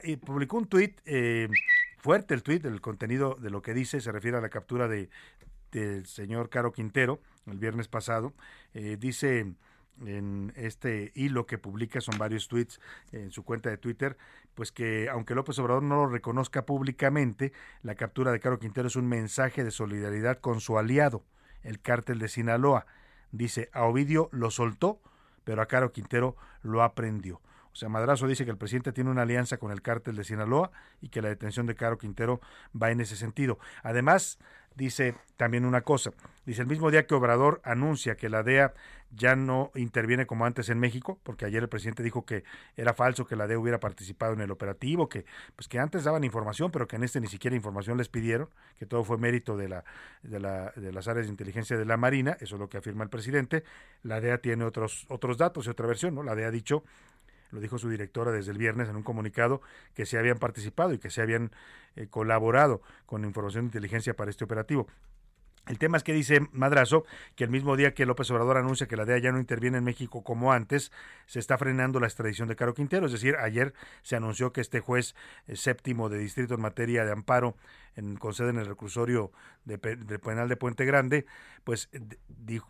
y 0.02 0.16
publicó 0.16 0.56
un 0.56 0.66
tuit, 0.66 1.00
eh, 1.04 1.48
fuerte 1.98 2.34
el 2.34 2.42
tuit, 2.42 2.64
el 2.64 2.80
contenido 2.80 3.36
de 3.40 3.50
lo 3.50 3.62
que 3.62 3.74
dice, 3.74 4.00
se 4.00 4.10
refiere 4.10 4.38
a 4.38 4.40
la 4.40 4.48
captura 4.48 4.88
de 4.88 5.08
del 5.72 6.06
señor 6.06 6.50
Caro 6.50 6.72
Quintero 6.72 7.20
el 7.46 7.58
viernes 7.58 7.88
pasado. 7.88 8.32
Eh, 8.74 8.96
dice 8.98 9.54
en 10.00 10.52
este 10.56 11.12
hilo 11.14 11.46
que 11.46 11.58
publica, 11.58 12.00
son 12.00 12.18
varios 12.18 12.48
tweets 12.48 12.80
en 13.12 13.30
su 13.30 13.44
cuenta 13.44 13.70
de 13.70 13.78
Twitter, 13.78 14.16
pues 14.54 14.72
que 14.72 15.08
aunque 15.08 15.34
López 15.34 15.58
Obrador 15.58 15.82
no 15.82 15.96
lo 15.96 16.06
reconozca 16.06 16.64
públicamente, 16.64 17.52
la 17.82 17.94
captura 17.94 18.32
de 18.32 18.40
Caro 18.40 18.58
Quintero 18.58 18.88
es 18.88 18.96
un 18.96 19.08
mensaje 19.08 19.64
de 19.64 19.70
solidaridad 19.70 20.38
con 20.38 20.60
su 20.60 20.78
aliado, 20.78 21.24
el 21.62 21.80
cártel 21.80 22.18
de 22.18 22.28
Sinaloa. 22.28 22.86
Dice, 23.30 23.70
a 23.72 23.84
Ovidio 23.84 24.28
lo 24.32 24.50
soltó, 24.50 25.00
pero 25.44 25.62
a 25.62 25.66
Caro 25.66 25.92
Quintero 25.92 26.36
lo 26.62 26.82
aprendió. 26.82 27.40
O 27.72 27.74
sea, 27.74 27.88
Madrazo 27.88 28.26
dice 28.26 28.44
que 28.44 28.50
el 28.50 28.58
presidente 28.58 28.92
tiene 28.92 29.10
una 29.10 29.22
alianza 29.22 29.56
con 29.56 29.72
el 29.72 29.80
cártel 29.80 30.14
de 30.14 30.24
Sinaloa 30.24 30.70
y 31.00 31.08
que 31.08 31.22
la 31.22 31.28
detención 31.28 31.66
de 31.66 31.74
Caro 31.74 31.96
Quintero 31.96 32.40
va 32.80 32.90
en 32.90 33.00
ese 33.00 33.16
sentido. 33.16 33.58
Además, 33.82 34.38
dice 34.76 35.14
también 35.36 35.64
una 35.64 35.82
cosa. 35.82 36.12
Dice, 36.44 36.62
el 36.62 36.68
mismo 36.68 36.90
día 36.90 37.06
que 37.06 37.14
Obrador 37.14 37.60
anuncia 37.64 38.16
que 38.16 38.28
la 38.28 38.42
DEA 38.42 38.74
ya 39.14 39.36
no 39.36 39.70
interviene 39.74 40.26
como 40.26 40.46
antes 40.46 40.68
en 40.70 40.78
México, 40.78 41.18
porque 41.22 41.44
ayer 41.44 41.62
el 41.62 41.68
presidente 41.68 42.02
dijo 42.02 42.24
que 42.24 42.44
era 42.76 42.94
falso 42.94 43.26
que 43.26 43.36
la 43.36 43.46
DEA 43.46 43.58
hubiera 43.58 43.78
participado 43.78 44.32
en 44.32 44.40
el 44.40 44.50
operativo, 44.50 45.08
que 45.08 45.24
pues 45.54 45.68
que 45.68 45.78
antes 45.78 46.04
daban 46.04 46.24
información, 46.24 46.70
pero 46.70 46.88
que 46.88 46.96
en 46.96 47.04
este 47.04 47.20
ni 47.20 47.28
siquiera 47.28 47.54
información 47.54 47.98
les 47.98 48.08
pidieron, 48.08 48.48
que 48.78 48.86
todo 48.86 49.04
fue 49.04 49.18
mérito 49.18 49.56
de 49.56 49.68
la 49.68 49.84
de, 50.22 50.40
la, 50.40 50.72
de 50.74 50.92
las 50.92 51.08
áreas 51.08 51.26
de 51.26 51.30
inteligencia 51.30 51.76
de 51.76 51.84
la 51.84 51.96
Marina, 51.96 52.36
eso 52.40 52.56
es 52.56 52.60
lo 52.60 52.68
que 52.68 52.78
afirma 52.78 53.04
el 53.04 53.10
presidente. 53.10 53.64
La 54.02 54.20
DEA 54.20 54.38
tiene 54.38 54.64
otros 54.64 55.06
otros 55.08 55.36
datos 55.36 55.66
y 55.66 55.70
otra 55.70 55.86
versión, 55.86 56.14
¿no? 56.14 56.22
La 56.22 56.34
DEA 56.34 56.48
ha 56.48 56.52
dicho 56.52 56.82
lo 57.52 57.60
dijo 57.60 57.78
su 57.78 57.88
directora 57.88 58.32
desde 58.32 58.50
el 58.50 58.58
viernes 58.58 58.88
en 58.88 58.96
un 58.96 59.02
comunicado, 59.02 59.60
que 59.94 60.06
se 60.06 60.18
habían 60.18 60.38
participado 60.38 60.92
y 60.92 60.98
que 60.98 61.10
se 61.10 61.22
habían 61.22 61.52
eh, 61.94 62.08
colaborado 62.08 62.82
con 63.06 63.24
información 63.24 63.64
de 63.64 63.68
inteligencia 63.68 64.14
para 64.14 64.30
este 64.30 64.44
operativo. 64.44 64.88
El 65.66 65.78
tema 65.78 65.96
es 65.96 66.02
que 66.02 66.12
dice 66.12 66.40
Madrazo 66.50 67.04
que 67.36 67.44
el 67.44 67.50
mismo 67.50 67.76
día 67.76 67.94
que 67.94 68.04
López 68.04 68.28
Obrador 68.32 68.56
anuncia 68.56 68.88
que 68.88 68.96
la 68.96 69.04
DEA 69.04 69.18
ya 69.18 69.32
no 69.32 69.38
interviene 69.38 69.78
en 69.78 69.84
México 69.84 70.24
como 70.24 70.52
antes, 70.52 70.90
se 71.26 71.38
está 71.38 71.56
frenando 71.56 72.00
la 72.00 72.08
extradición 72.08 72.48
de 72.48 72.56
Caro 72.56 72.74
Quintero. 72.74 73.06
Es 73.06 73.12
decir, 73.12 73.36
ayer 73.36 73.72
se 74.02 74.16
anunció 74.16 74.52
que 74.52 74.60
este 74.60 74.80
juez 74.80 75.14
eh, 75.46 75.54
séptimo 75.54 76.08
de 76.08 76.18
distrito 76.18 76.54
en 76.54 76.62
materia 76.62 77.04
de 77.04 77.12
amparo 77.12 77.56
en, 77.94 78.16
con 78.16 78.34
sede 78.34 78.50
en 78.50 78.58
el 78.58 78.66
reclusorio 78.66 79.30
de, 79.64 79.76
del 79.76 80.18
penal 80.18 80.48
de 80.48 80.56
Puente 80.56 80.84
Grande, 80.84 81.26
pues 81.62 81.90
eh, 81.92 82.00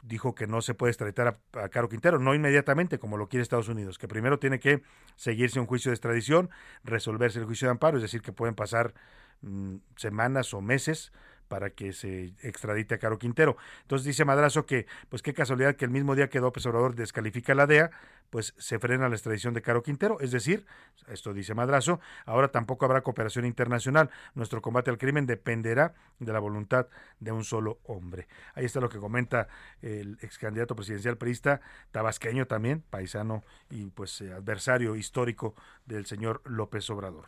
dijo, 0.02 0.35
que 0.35 0.47
no 0.47 0.60
se 0.60 0.74
puede 0.74 0.90
extraditar 0.90 1.40
a, 1.55 1.60
a 1.62 1.70
Caro 1.70 1.89
Quintero, 1.89 2.19
no 2.19 2.35
inmediatamente 2.35 2.98
como 2.98 3.16
lo 3.16 3.28
quiere 3.28 3.43
Estados 3.43 3.69
Unidos, 3.69 3.97
que 3.97 4.06
primero 4.06 4.39
tiene 4.39 4.60
que 4.60 4.82
seguirse 5.16 5.59
un 5.59 5.66
juicio 5.66 5.90
de 5.90 5.94
extradición, 5.94 6.51
resolverse 6.85 7.39
el 7.39 7.47
juicio 7.47 7.69
de 7.69 7.73
amparo, 7.73 7.97
es 7.97 8.02
decir, 8.02 8.20
que 8.20 8.32
pueden 8.32 8.55
pasar 8.55 8.93
mm, 9.40 9.77
semanas 9.97 10.52
o 10.52 10.60
meses 10.60 11.10
para 11.52 11.68
que 11.68 11.92
se 11.92 12.32
extradite 12.40 12.94
a 12.94 12.98
Caro 12.98 13.18
Quintero. 13.18 13.58
Entonces 13.82 14.06
dice 14.06 14.24
Madrazo 14.24 14.64
que, 14.64 14.86
pues 15.10 15.20
qué 15.20 15.34
casualidad 15.34 15.76
que 15.76 15.84
el 15.84 15.90
mismo 15.90 16.14
día 16.14 16.30
que 16.30 16.40
López 16.40 16.64
Obrador 16.64 16.94
descalifica 16.94 17.52
a 17.52 17.56
la 17.56 17.66
DEA, 17.66 17.90
pues 18.30 18.54
se 18.56 18.78
frena 18.78 19.06
la 19.10 19.16
extradición 19.16 19.52
de 19.52 19.60
Caro 19.60 19.82
Quintero. 19.82 20.18
Es 20.20 20.30
decir, 20.30 20.64
esto 21.08 21.34
dice 21.34 21.52
Madrazo, 21.52 22.00
ahora 22.24 22.48
tampoco 22.48 22.86
habrá 22.86 23.02
cooperación 23.02 23.44
internacional. 23.44 24.08
Nuestro 24.34 24.62
combate 24.62 24.88
al 24.88 24.96
crimen 24.96 25.26
dependerá 25.26 25.92
de 26.20 26.32
la 26.32 26.38
voluntad 26.38 26.86
de 27.20 27.32
un 27.32 27.44
solo 27.44 27.80
hombre. 27.84 28.28
Ahí 28.54 28.64
está 28.64 28.80
lo 28.80 28.88
que 28.88 28.98
comenta 28.98 29.46
el 29.82 30.16
ex 30.22 30.38
candidato 30.38 30.74
presidencial 30.74 31.18
priista, 31.18 31.60
tabasqueño 31.90 32.46
también, 32.46 32.82
paisano 32.88 33.44
y 33.68 33.90
pues 33.90 34.22
adversario 34.22 34.96
histórico 34.96 35.54
del 35.84 36.06
señor 36.06 36.40
López 36.46 36.88
Obrador. 36.88 37.26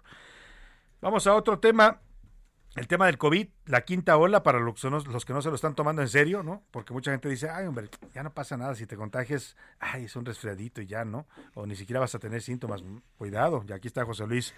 Vamos 1.02 1.26
a 1.26 1.34
otro 1.34 1.58
tema. 1.58 2.00
El 2.76 2.88
tema 2.88 3.06
del 3.06 3.18
COVID, 3.18 3.46
la 3.66 3.84
quinta 3.84 4.16
ola 4.16 4.42
para 4.42 4.58
los 4.58 4.80
que, 4.80 4.90
no, 4.90 4.98
los 4.98 5.24
que 5.24 5.32
no 5.32 5.40
se 5.40 5.48
lo 5.48 5.54
están 5.54 5.76
tomando 5.76 6.02
en 6.02 6.08
serio, 6.08 6.42
¿no? 6.42 6.64
Porque 6.72 6.92
mucha 6.92 7.12
gente 7.12 7.28
dice, 7.28 7.48
ay, 7.48 7.66
hombre, 7.66 7.88
ya 8.12 8.24
no 8.24 8.34
pasa 8.34 8.56
nada, 8.56 8.74
si 8.74 8.84
te 8.84 8.96
contagias, 8.96 9.56
ay, 9.78 10.06
es 10.06 10.16
un 10.16 10.24
resfriadito 10.24 10.82
y 10.82 10.86
ya, 10.86 11.04
¿no? 11.04 11.28
O 11.54 11.66
ni 11.66 11.76
siquiera 11.76 12.00
vas 12.00 12.16
a 12.16 12.18
tener 12.18 12.42
síntomas. 12.42 12.82
Cuidado, 13.16 13.64
y 13.68 13.72
aquí 13.72 13.86
está 13.86 14.04
José 14.04 14.26
Luis, 14.26 14.54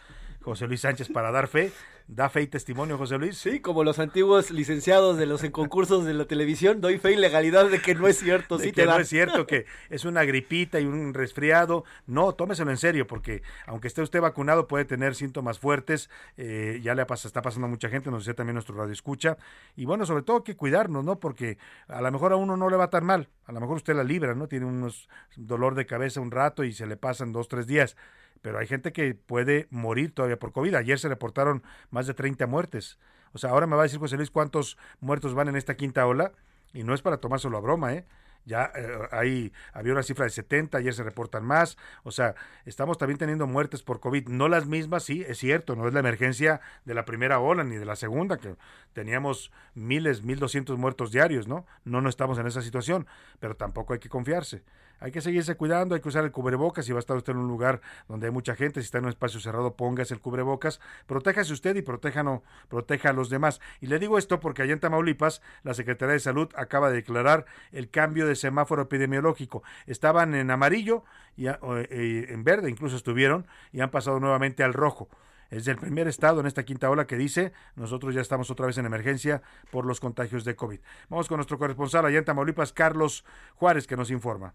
José 0.46 0.68
Luis 0.68 0.80
Sánchez 0.80 1.08
para 1.08 1.30
dar 1.32 1.48
fe. 1.48 1.72
Da 2.08 2.28
fe 2.30 2.42
y 2.42 2.46
testimonio, 2.46 2.96
José 2.96 3.18
Luis. 3.18 3.36
Sí, 3.36 3.58
como 3.58 3.82
los 3.82 3.98
antiguos 3.98 4.52
licenciados 4.52 5.18
de 5.18 5.26
los 5.26 5.42
en 5.42 5.50
concursos 5.50 6.04
de 6.04 6.14
la 6.14 6.24
televisión, 6.26 6.80
doy 6.80 6.98
fe 6.98 7.10
y 7.14 7.16
legalidad 7.16 7.68
de 7.68 7.82
que 7.82 7.96
no 7.96 8.06
es 8.06 8.20
cierto, 8.20 8.58
de 8.58 8.64
sí 8.66 8.70
que 8.70 8.82
te 8.82 8.86
no 8.86 8.92
da. 8.92 9.00
es 9.00 9.08
cierto 9.08 9.44
que 9.44 9.66
es 9.90 10.04
una 10.04 10.22
gripita 10.22 10.78
y 10.78 10.84
un 10.86 11.14
resfriado. 11.14 11.82
No, 12.06 12.32
tómeselo 12.32 12.70
en 12.70 12.76
serio, 12.76 13.08
porque 13.08 13.42
aunque 13.66 13.88
esté 13.88 14.02
usted 14.02 14.20
vacunado, 14.20 14.68
puede 14.68 14.84
tener 14.84 15.16
síntomas 15.16 15.58
fuertes. 15.58 16.08
eh, 16.36 16.78
ya 16.80 16.94
le 16.94 17.02
ha 17.02 17.08
pas- 17.08 17.24
está 17.26 17.42
pasando 17.42 17.66
a 17.66 17.70
mucha 17.70 17.88
gente, 17.88 18.08
nos 18.12 18.20
decía 18.24 18.34
también 18.36 18.54
nuestro 18.54 18.76
radio 18.76 18.92
escucha. 18.92 19.36
Y 19.74 19.84
bueno, 19.84 20.06
sobre 20.06 20.22
todo 20.22 20.36
hay 20.36 20.42
que 20.44 20.54
cuidarnos, 20.54 21.04
¿no? 21.04 21.18
Porque 21.18 21.58
a 21.88 22.00
lo 22.00 22.12
mejor 22.12 22.32
a 22.32 22.36
uno 22.36 22.56
no 22.56 22.70
le 22.70 22.76
va 22.76 22.88
tan 22.88 23.04
mal. 23.04 23.28
A 23.46 23.52
lo 23.52 23.60
mejor 23.60 23.78
usted 23.78 23.96
la 23.96 24.04
libra, 24.04 24.36
¿no? 24.36 24.46
Tiene 24.46 24.66
unos 24.66 25.08
dolor 25.34 25.74
de 25.74 25.86
cabeza 25.86 26.20
un 26.20 26.30
rato 26.30 26.62
y 26.62 26.72
se 26.72 26.86
le 26.86 26.96
pasan 26.96 27.32
dos, 27.32 27.48
tres 27.48 27.66
días. 27.66 27.96
Pero 28.42 28.58
hay 28.58 28.66
gente 28.66 28.92
que 28.92 29.14
puede 29.14 29.66
morir 29.70 30.12
todavía 30.12 30.38
por 30.38 30.52
COVID. 30.52 30.74
Ayer 30.74 30.98
se 30.98 31.08
reportaron 31.08 31.62
más 31.90 32.06
de 32.06 32.14
30 32.14 32.46
muertes. 32.46 32.98
O 33.32 33.38
sea, 33.38 33.50
ahora 33.50 33.66
me 33.66 33.76
va 33.76 33.82
a 33.82 33.84
decir 33.84 33.98
José 33.98 34.16
Luis 34.16 34.30
cuántos 34.30 34.78
muertos 35.00 35.34
van 35.34 35.48
en 35.48 35.56
esta 35.56 35.76
quinta 35.76 36.06
ola. 36.06 36.32
Y 36.72 36.84
no 36.84 36.94
es 36.94 37.02
para 37.02 37.18
tomárselo 37.18 37.56
a 37.56 37.60
broma, 37.60 37.94
¿eh? 37.94 38.06
Ya 38.46 38.70
eh, 38.76 39.08
ahí 39.10 39.52
había 39.72 39.92
una 39.92 40.04
cifra 40.04 40.24
de 40.24 40.30
70, 40.30 40.78
ayer 40.78 40.94
se 40.94 41.02
reportan 41.02 41.44
más. 41.44 41.76
O 42.04 42.12
sea, 42.12 42.36
estamos 42.64 42.96
también 42.96 43.18
teniendo 43.18 43.46
muertes 43.48 43.82
por 43.82 43.98
COVID. 43.98 44.28
No 44.28 44.48
las 44.48 44.66
mismas, 44.66 45.02
sí, 45.02 45.24
es 45.26 45.38
cierto, 45.38 45.74
no 45.74 45.88
es 45.88 45.94
la 45.94 46.00
emergencia 46.00 46.60
de 46.84 46.94
la 46.94 47.04
primera 47.04 47.40
ola 47.40 47.64
ni 47.64 47.74
de 47.74 47.84
la 47.84 47.96
segunda, 47.96 48.38
que 48.38 48.54
teníamos 48.92 49.50
miles, 49.74 50.22
mil 50.22 50.38
doscientos 50.38 50.78
muertos 50.78 51.10
diarios, 51.10 51.48
¿no? 51.48 51.66
No, 51.84 52.00
no 52.00 52.08
estamos 52.08 52.38
en 52.38 52.46
esa 52.46 52.62
situación, 52.62 53.08
pero 53.40 53.56
tampoco 53.56 53.94
hay 53.94 53.98
que 53.98 54.08
confiarse. 54.08 54.62
Hay 55.00 55.12
que 55.12 55.20
seguirse 55.20 55.56
cuidando, 55.56 55.94
hay 55.94 56.00
que 56.00 56.08
usar 56.08 56.24
el 56.24 56.32
cubrebocas. 56.32 56.86
Si 56.86 56.92
va 56.92 56.98
a 56.98 57.00
estar 57.00 57.16
usted 57.16 57.32
en 57.32 57.38
un 57.38 57.48
lugar 57.48 57.80
donde 58.08 58.26
hay 58.26 58.32
mucha 58.32 58.54
gente, 58.54 58.80
si 58.80 58.86
está 58.86 58.98
en 58.98 59.04
un 59.04 59.10
espacio 59.10 59.40
cerrado, 59.40 59.76
póngase 59.76 60.14
el 60.14 60.20
cubrebocas. 60.20 60.80
Protéjase 61.06 61.52
usted 61.52 61.76
y 61.76 61.82
protéjano, 61.82 62.42
proteja 62.68 63.10
a 63.10 63.12
los 63.12 63.30
demás. 63.30 63.60
Y 63.80 63.86
le 63.86 63.98
digo 63.98 64.18
esto 64.18 64.40
porque 64.40 64.62
allá 64.62 64.72
en 64.72 64.80
Tamaulipas, 64.80 65.42
la 65.62 65.74
Secretaría 65.74 66.14
de 66.14 66.20
Salud 66.20 66.48
acaba 66.56 66.88
de 66.90 66.96
declarar 66.96 67.46
el 67.72 67.90
cambio 67.90 68.26
de 68.26 68.36
semáforo 68.36 68.82
epidemiológico. 68.82 69.62
Estaban 69.86 70.34
en 70.34 70.50
amarillo 70.50 71.04
y 71.36 71.48
eh, 71.48 71.56
en 72.28 72.44
verde, 72.44 72.70
incluso 72.70 72.96
estuvieron, 72.96 73.46
y 73.72 73.80
han 73.80 73.90
pasado 73.90 74.20
nuevamente 74.20 74.62
al 74.62 74.72
rojo. 74.72 75.08
Es 75.50 75.68
el 75.68 75.76
primer 75.76 76.08
estado 76.08 76.40
en 76.40 76.46
esta 76.46 76.64
quinta 76.64 76.90
ola 76.90 77.06
que 77.06 77.16
dice, 77.16 77.52
nosotros 77.76 78.14
ya 78.14 78.20
estamos 78.20 78.50
otra 78.50 78.66
vez 78.66 78.78
en 78.78 78.86
emergencia 78.86 79.42
por 79.70 79.84
los 79.86 80.00
contagios 80.00 80.44
de 80.44 80.56
COVID. 80.56 80.80
Vamos 81.08 81.28
con 81.28 81.36
nuestro 81.36 81.58
corresponsal 81.58 82.04
allá 82.04 82.18
en 82.18 82.24
Tamaulipas, 82.24 82.72
Carlos 82.72 83.24
Juárez, 83.54 83.86
que 83.86 83.96
nos 83.96 84.10
informa. 84.10 84.54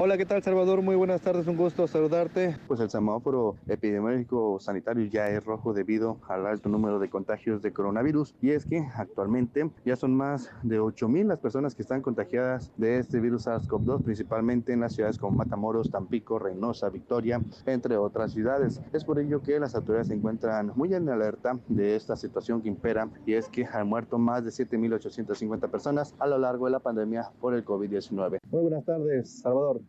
Hola, 0.00 0.16
¿qué 0.16 0.26
tal 0.26 0.40
Salvador? 0.44 0.80
Muy 0.80 0.94
buenas 0.94 1.22
tardes, 1.22 1.48
un 1.48 1.56
gusto 1.56 1.88
saludarte. 1.88 2.56
Pues 2.68 2.78
el 2.78 2.88
semáforo 2.88 3.56
epidemiológico 3.66 4.60
sanitario 4.60 5.04
ya 5.06 5.28
es 5.28 5.44
rojo 5.44 5.72
debido 5.72 6.18
al 6.28 6.46
alto 6.46 6.68
número 6.68 7.00
de 7.00 7.10
contagios 7.10 7.62
de 7.62 7.72
coronavirus 7.72 8.32
y 8.40 8.50
es 8.50 8.64
que 8.64 8.86
actualmente 8.94 9.68
ya 9.84 9.96
son 9.96 10.14
más 10.14 10.52
de 10.62 10.78
8.000 10.78 11.26
las 11.26 11.40
personas 11.40 11.74
que 11.74 11.82
están 11.82 12.00
contagiadas 12.00 12.70
de 12.76 13.00
este 13.00 13.18
virus 13.18 13.48
SARS-CoV-2, 13.48 14.04
principalmente 14.04 14.72
en 14.72 14.78
las 14.78 14.94
ciudades 14.94 15.18
como 15.18 15.36
Matamoros, 15.36 15.90
Tampico, 15.90 16.38
Reynosa, 16.38 16.90
Victoria, 16.90 17.42
entre 17.66 17.96
otras 17.96 18.30
ciudades. 18.30 18.80
Es 18.92 19.04
por 19.04 19.18
ello 19.18 19.42
que 19.42 19.58
las 19.58 19.74
autoridades 19.74 20.06
se 20.06 20.14
encuentran 20.14 20.70
muy 20.76 20.94
en 20.94 21.08
alerta 21.08 21.58
de 21.66 21.96
esta 21.96 22.14
situación 22.14 22.62
que 22.62 22.68
impera 22.68 23.08
y 23.26 23.32
es 23.34 23.48
que 23.48 23.66
han 23.66 23.88
muerto 23.88 24.16
más 24.16 24.44
de 24.44 24.50
7.850 24.50 25.68
personas 25.68 26.14
a 26.20 26.28
lo 26.28 26.38
largo 26.38 26.66
de 26.66 26.70
la 26.70 26.78
pandemia 26.78 27.32
por 27.40 27.52
el 27.54 27.64
COVID-19. 27.64 28.38
Muy 28.48 28.62
buenas 28.62 28.84
tardes, 28.84 29.40
Salvador. 29.40 29.87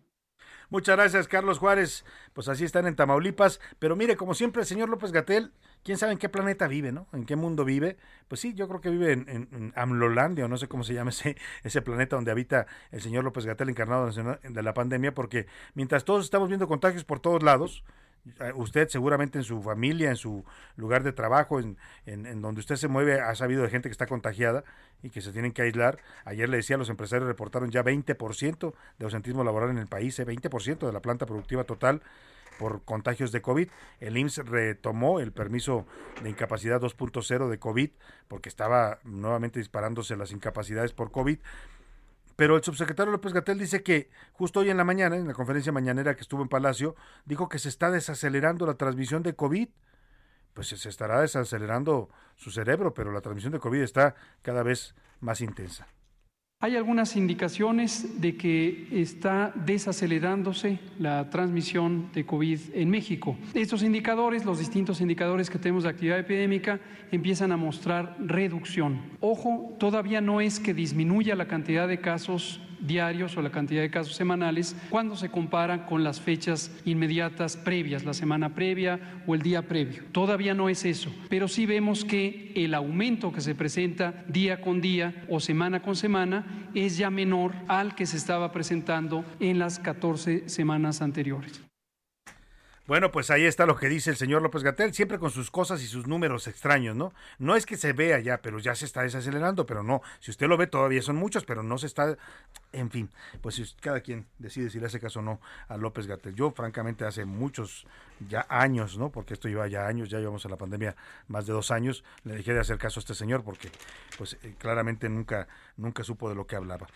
Muchas 0.70 0.96
gracias, 0.98 1.28
Carlos 1.28 1.58
Juárez. 1.58 2.06
Pues 2.34 2.48
así 2.48 2.64
están 2.64 2.86
en 2.86 2.96
Tamaulipas. 2.96 3.60
Pero 3.80 3.96
mire, 3.96 4.16
como 4.16 4.36
siempre, 4.36 4.62
el 4.62 4.68
señor 4.68 4.90
López 4.90 5.12
Gatel, 5.12 5.52
quién 5.84 5.98
sabe 5.98 6.12
en 6.12 6.20
qué 6.20 6.30
planeta 6.30 6.68
vive, 6.68 6.92
¿no? 6.92 7.08
En 7.12 7.26
qué 7.26 7.36
mundo 7.36 7.66
vive. 7.66 7.98
Pues 8.28 8.40
sí, 8.42 8.54
yo 8.54 8.68
creo 8.68 8.80
que 8.80 8.92
vive 8.92 9.12
en, 9.14 9.28
en- 9.30 9.74
Amlolandia, 9.76 10.46
o 10.46 10.48
no 10.48 10.58
sé 10.58 10.68
cómo 10.68 10.84
se 10.84 10.94
llama 10.94 11.10
ese, 11.12 11.38
ese 11.64 11.82
planeta 11.82 12.16
donde 12.16 12.32
habita 12.32 12.68
el 12.92 13.02
señor 13.02 13.24
López 13.24 13.46
Gatel, 13.46 13.70
encarnado 13.70 14.10
de 14.12 14.64
la 14.64 14.74
pandemia, 14.76 15.14
porque 15.14 15.48
mientras 15.74 16.06
todos 16.06 16.24
estamos 16.26 16.50
viendo 16.50 16.68
contagios 16.68 17.04
por 17.04 17.20
todos 17.20 17.42
lados, 17.42 17.84
usted 18.56 18.90
seguramente 18.90 19.38
en 19.38 19.44
su 19.44 19.62
familia, 19.62 20.10
en 20.10 20.16
su 20.16 20.44
lugar 20.76 21.04
de 21.04 21.12
trabajo, 21.12 21.60
en, 21.60 21.78
en, 22.06 22.26
en 22.26 22.42
donde 22.42 22.60
usted 22.60 22.76
se 22.76 22.88
mueve, 22.88 23.20
ha 23.20 23.36
sabido 23.36 23.64
de 23.64 23.70
gente 23.70 23.90
que 23.90 23.94
está 23.94 24.08
contagiada 24.08 24.64
y 25.04 25.10
que 25.10 25.22
se 25.22 25.32
tienen 25.32 25.52
que 25.52 25.62
aislar. 25.62 26.00
Ayer 26.26 26.50
le 26.50 26.58
decía, 26.58 26.78
los 26.78 26.90
empresarios 26.90 27.28
reportaron 27.28 27.72
ya 27.72 27.84
20% 27.84 28.74
de 28.98 29.06
ausentismo 29.06 29.44
laboral 29.44 29.70
en 29.70 29.78
el 29.78 29.88
país, 29.88 30.18
eh, 30.20 30.26
20% 30.26 30.86
de 30.86 30.94
la 30.94 31.02
planta 31.02 31.26
productiva 31.26 31.64
total 31.64 32.02
por 32.60 32.84
contagios 32.84 33.32
de 33.32 33.42
COVID. 33.42 33.70
El 34.02 34.18
IMSS 34.18 34.46
retomó 34.46 35.20
el 35.20 35.32
permiso 35.32 35.88
de 36.22 36.30
incapacidad 36.30 36.82
2.0 36.82 37.48
de 37.50 37.58
COVID 37.58 37.90
porque 38.28 38.50
estaba 38.50 39.00
nuevamente 39.04 39.60
disparándose 39.60 40.18
las 40.18 40.32
incapacidades 40.32 40.92
por 40.92 41.12
COVID. 41.12 41.40
Pero 42.40 42.56
el 42.56 42.64
subsecretario 42.64 43.12
López 43.12 43.34
Gatel 43.34 43.60
dice 43.60 43.84
que 43.84 44.10
justo 44.32 44.62
hoy 44.62 44.70
en 44.70 44.78
la 44.78 44.86
mañana, 44.86 45.18
en 45.18 45.28
la 45.28 45.34
conferencia 45.34 45.74
mañanera 45.74 46.16
que 46.16 46.22
estuvo 46.22 46.42
en 46.42 46.48
Palacio, 46.48 46.96
dijo 47.26 47.50
que 47.50 47.60
se 47.60 47.68
está 47.68 47.92
desacelerando 47.92 48.66
la 48.66 48.76
transmisión 48.76 49.24
de 49.24 49.36
COVID. 49.36 49.68
Pues 50.54 50.70
se 50.70 50.88
estará 50.88 51.20
desacelerando 51.20 52.10
su 52.38 52.50
cerebro, 52.50 52.94
pero 52.94 53.12
la 53.12 53.20
transmisión 53.20 53.52
de 53.52 53.60
COVID 53.60 53.82
está 53.82 54.16
cada 54.42 54.64
vez 54.64 54.96
más 55.20 55.42
intensa. 55.42 55.90
Hay 56.62 56.76
algunas 56.76 57.16
indicaciones 57.16 58.20
de 58.20 58.36
que 58.36 58.90
está 58.92 59.54
desacelerándose 59.56 60.78
la 61.00 61.30
transmisión 61.30 62.12
de 62.14 62.26
COVID 62.26 62.60
en 62.74 62.90
México. 62.90 63.38
Estos 63.54 63.82
indicadores, 63.82 64.44
los 64.44 64.60
distintos 64.60 65.00
indicadores 65.00 65.50
que 65.50 65.58
tenemos 65.58 65.84
de 65.84 65.90
actividad 65.92 66.20
epidémica, 66.20 66.82
empiezan 67.14 67.54
a 67.54 67.58
mostrar 67.58 68.18
reducción. 68.20 69.00
Ojo, 69.22 69.74
todavía 69.80 70.20
no 70.20 70.42
es 70.42 70.60
que 70.60 70.74
disminuya 70.74 71.34
la 71.34 71.48
cantidad 71.48 71.88
de 71.88 72.02
casos 72.02 72.60
diarios 72.82 73.36
o 73.38 73.42
la 73.42 73.52
cantidad 73.52 73.82
de 73.82 73.90
casos 73.90 74.16
semanales 74.16 74.76
cuando 74.90 75.16
se 75.16 75.30
compara 75.30 75.86
con 75.86 76.04
las 76.04 76.20
fechas 76.20 76.72
inmediatas 76.86 77.58
previas, 77.58 78.06
la 78.06 78.14
semana 78.14 78.54
previa 78.56 79.22
o 79.28 79.36
el 79.36 79.42
día 79.42 79.64
previo. 79.64 80.04
Todavía 80.12 80.54
no 80.54 80.70
es 80.70 80.86
eso, 80.86 81.14
pero 81.30 81.48
sí 81.48 81.66
vemos 81.66 82.06
que 82.06 82.52
el 82.56 82.74
aumento 82.74 83.32
que 83.32 83.42
se 83.42 83.56
presenta 83.56 84.24
día 84.28 84.62
con 84.62 84.82
día 84.82 85.26
o 85.30 85.40
semana 85.40 85.82
con 85.82 85.96
semana 85.96 86.70
es 86.74 86.98
ya 86.98 87.10
menor 87.10 87.54
al 87.68 87.96
que 87.96 88.06
se 88.06 88.18
estaba 88.18 88.52
presentando 88.52 89.26
en 89.40 89.60
las 89.60 89.80
14 89.80 90.50
semanas 90.50 91.02
anteriores. 91.02 91.69
Bueno, 92.90 93.12
pues 93.12 93.30
ahí 93.30 93.46
está 93.46 93.68
lo 93.68 93.76
que 93.76 93.88
dice 93.88 94.10
el 94.10 94.18
señor 94.18 94.42
López 94.42 94.64
Gatel, 94.64 94.96
siempre 94.96 95.20
con 95.20 95.30
sus 95.30 95.52
cosas 95.52 95.84
y 95.84 95.86
sus 95.86 96.08
números 96.08 96.48
extraños, 96.48 96.96
¿no? 96.96 97.14
No 97.38 97.56
es 97.56 97.68
que 97.68 97.78
se 97.78 97.94
vea 97.94 98.20
ya, 98.20 98.42
pero 98.42 98.58
ya 98.58 98.74
se 98.74 98.86
está 98.86 99.04
desacelerando, 99.04 99.68
pero 99.68 99.84
no, 99.84 100.02
si 100.20 100.32
usted 100.32 100.48
lo 100.48 100.58
ve 100.58 100.66
todavía 100.66 101.04
son 101.04 101.16
muchos, 101.16 101.46
pero 101.46 101.62
no 101.62 101.78
se 101.78 101.86
está, 101.86 102.18
en 102.74 102.90
fin, 102.90 103.12
pues 103.42 103.76
cada 103.80 104.02
quien 104.02 104.26
decide 104.40 104.72
si 104.72 104.80
le 104.80 104.88
hace 104.88 105.00
caso 105.00 105.20
o 105.20 105.22
no 105.22 105.40
a 105.68 105.78
López 105.78 106.08
Gatel. 106.08 106.34
Yo, 106.34 106.50
francamente, 106.50 107.06
hace 107.06 107.26
muchos 107.26 107.86
ya 108.28 108.48
años, 108.50 108.98
¿no? 108.98 109.12
Porque 109.12 109.36
esto 109.36 109.48
lleva 109.48 109.68
ya 109.68 109.86
años, 109.86 110.10
ya 110.10 110.18
llevamos 110.18 110.48
a 110.48 110.50
la 110.50 110.58
pandemia 110.58 110.96
más 111.28 111.46
de 111.46 111.54
dos 111.54 111.70
años, 111.70 112.04
le 112.24 112.34
dejé 112.34 112.56
de 112.56 112.62
hacer 112.62 112.80
caso 112.80 113.00
a 113.00 113.02
este 113.02 113.14
señor 113.14 113.44
porque, 113.44 113.70
pues, 114.18 114.36
eh, 114.42 114.56
claramente 114.58 115.10
nunca, 115.10 115.48
nunca 115.78 116.04
supo 116.04 116.28
de 116.28 116.34
lo 116.34 116.48
que 116.48 116.56
hablaba. 116.56 116.88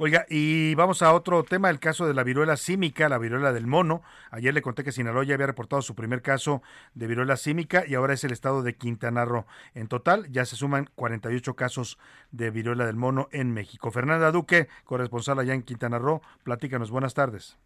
Oiga, 0.00 0.26
y 0.30 0.76
vamos 0.76 1.02
a 1.02 1.12
otro 1.12 1.42
tema, 1.42 1.70
el 1.70 1.80
caso 1.80 2.06
de 2.06 2.14
la 2.14 2.22
viruela 2.22 2.56
símica, 2.56 3.08
la 3.08 3.18
viruela 3.18 3.52
del 3.52 3.66
mono. 3.66 4.02
Ayer 4.30 4.54
le 4.54 4.62
conté 4.62 4.84
que 4.84 4.92
Sinaloa 4.92 5.24
ya 5.24 5.34
había 5.34 5.48
reportado 5.48 5.82
su 5.82 5.96
primer 5.96 6.22
caso 6.22 6.62
de 6.94 7.08
viruela 7.08 7.36
símica 7.36 7.82
y 7.84 7.96
ahora 7.96 8.14
es 8.14 8.22
el 8.22 8.30
estado 8.30 8.62
de 8.62 8.76
Quintana 8.76 9.24
Roo. 9.24 9.44
En 9.74 9.88
total 9.88 10.30
ya 10.30 10.44
se 10.44 10.54
suman 10.54 10.88
48 10.94 11.56
casos 11.56 11.98
de 12.30 12.52
viruela 12.52 12.86
del 12.86 12.94
mono 12.94 13.28
en 13.32 13.52
México. 13.52 13.90
Fernanda 13.90 14.30
Duque, 14.30 14.68
corresponsal 14.84 15.40
allá 15.40 15.54
en 15.54 15.64
Quintana 15.64 15.98
Roo, 15.98 16.22
platícanos, 16.44 16.92
buenas 16.92 17.14
tardes. 17.14 17.58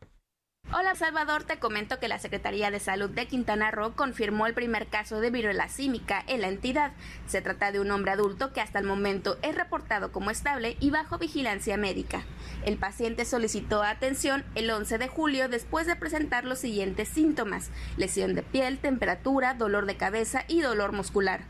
Hola 0.75 0.95
Salvador, 0.95 1.45
te 1.45 1.59
comento 1.59 1.99
que 1.99 2.09
la 2.09 2.19
Secretaría 2.19 2.71
de 2.71 2.81
Salud 2.81 3.11
de 3.11 3.27
Quintana 3.27 3.71
Roo 3.71 3.95
confirmó 3.95 4.47
el 4.47 4.55
primer 4.55 4.87
caso 4.87 5.21
de 5.21 5.31
viruela 5.31 5.69
símica 5.69 6.25
en 6.27 6.41
la 6.41 6.49
entidad. 6.49 6.93
Se 7.27 7.43
trata 7.43 7.73
de 7.73 7.79
un 7.79 7.91
hombre 7.91 8.13
adulto 8.13 8.55
que 8.55 8.63
hasta 8.63 8.79
el 8.79 8.87
momento 8.87 9.37
es 9.43 9.55
reportado 9.55 10.13
como 10.13 10.31
estable 10.31 10.79
y 10.81 10.89
bajo 10.89 11.19
vigilancia 11.19 11.77
médica. 11.77 12.25
El 12.65 12.79
paciente 12.79 13.27
solicitó 13.27 13.83
atención 13.83 14.45
el 14.55 14.71
11 14.71 14.97
de 14.97 15.09
julio 15.09 15.51
después 15.51 15.87
de 15.87 15.95
presentar 15.95 16.47
los 16.47 16.61
siguientes 16.61 17.09
síntomas: 17.09 17.71
lesión 17.99 18.35
de 18.35 18.43
piel, 18.43 18.79
temperatura, 18.79 19.53
dolor 19.53 19.85
de 19.85 19.99
cabeza 19.99 20.45
y 20.49 20.63
dolor 20.63 20.93
muscular. 20.93 21.43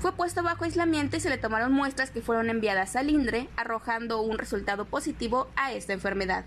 Fue 0.00 0.12
puesto 0.12 0.42
bajo 0.42 0.64
aislamiento 0.64 1.16
y 1.16 1.20
se 1.20 1.30
le 1.30 1.38
tomaron 1.38 1.72
muestras 1.72 2.10
que 2.10 2.20
fueron 2.20 2.50
enviadas 2.50 2.96
al 2.96 3.10
INDRE, 3.10 3.48
arrojando 3.56 4.20
un 4.20 4.38
resultado 4.38 4.86
positivo 4.86 5.48
a 5.54 5.72
esta 5.72 5.92
enfermedad. 5.92 6.44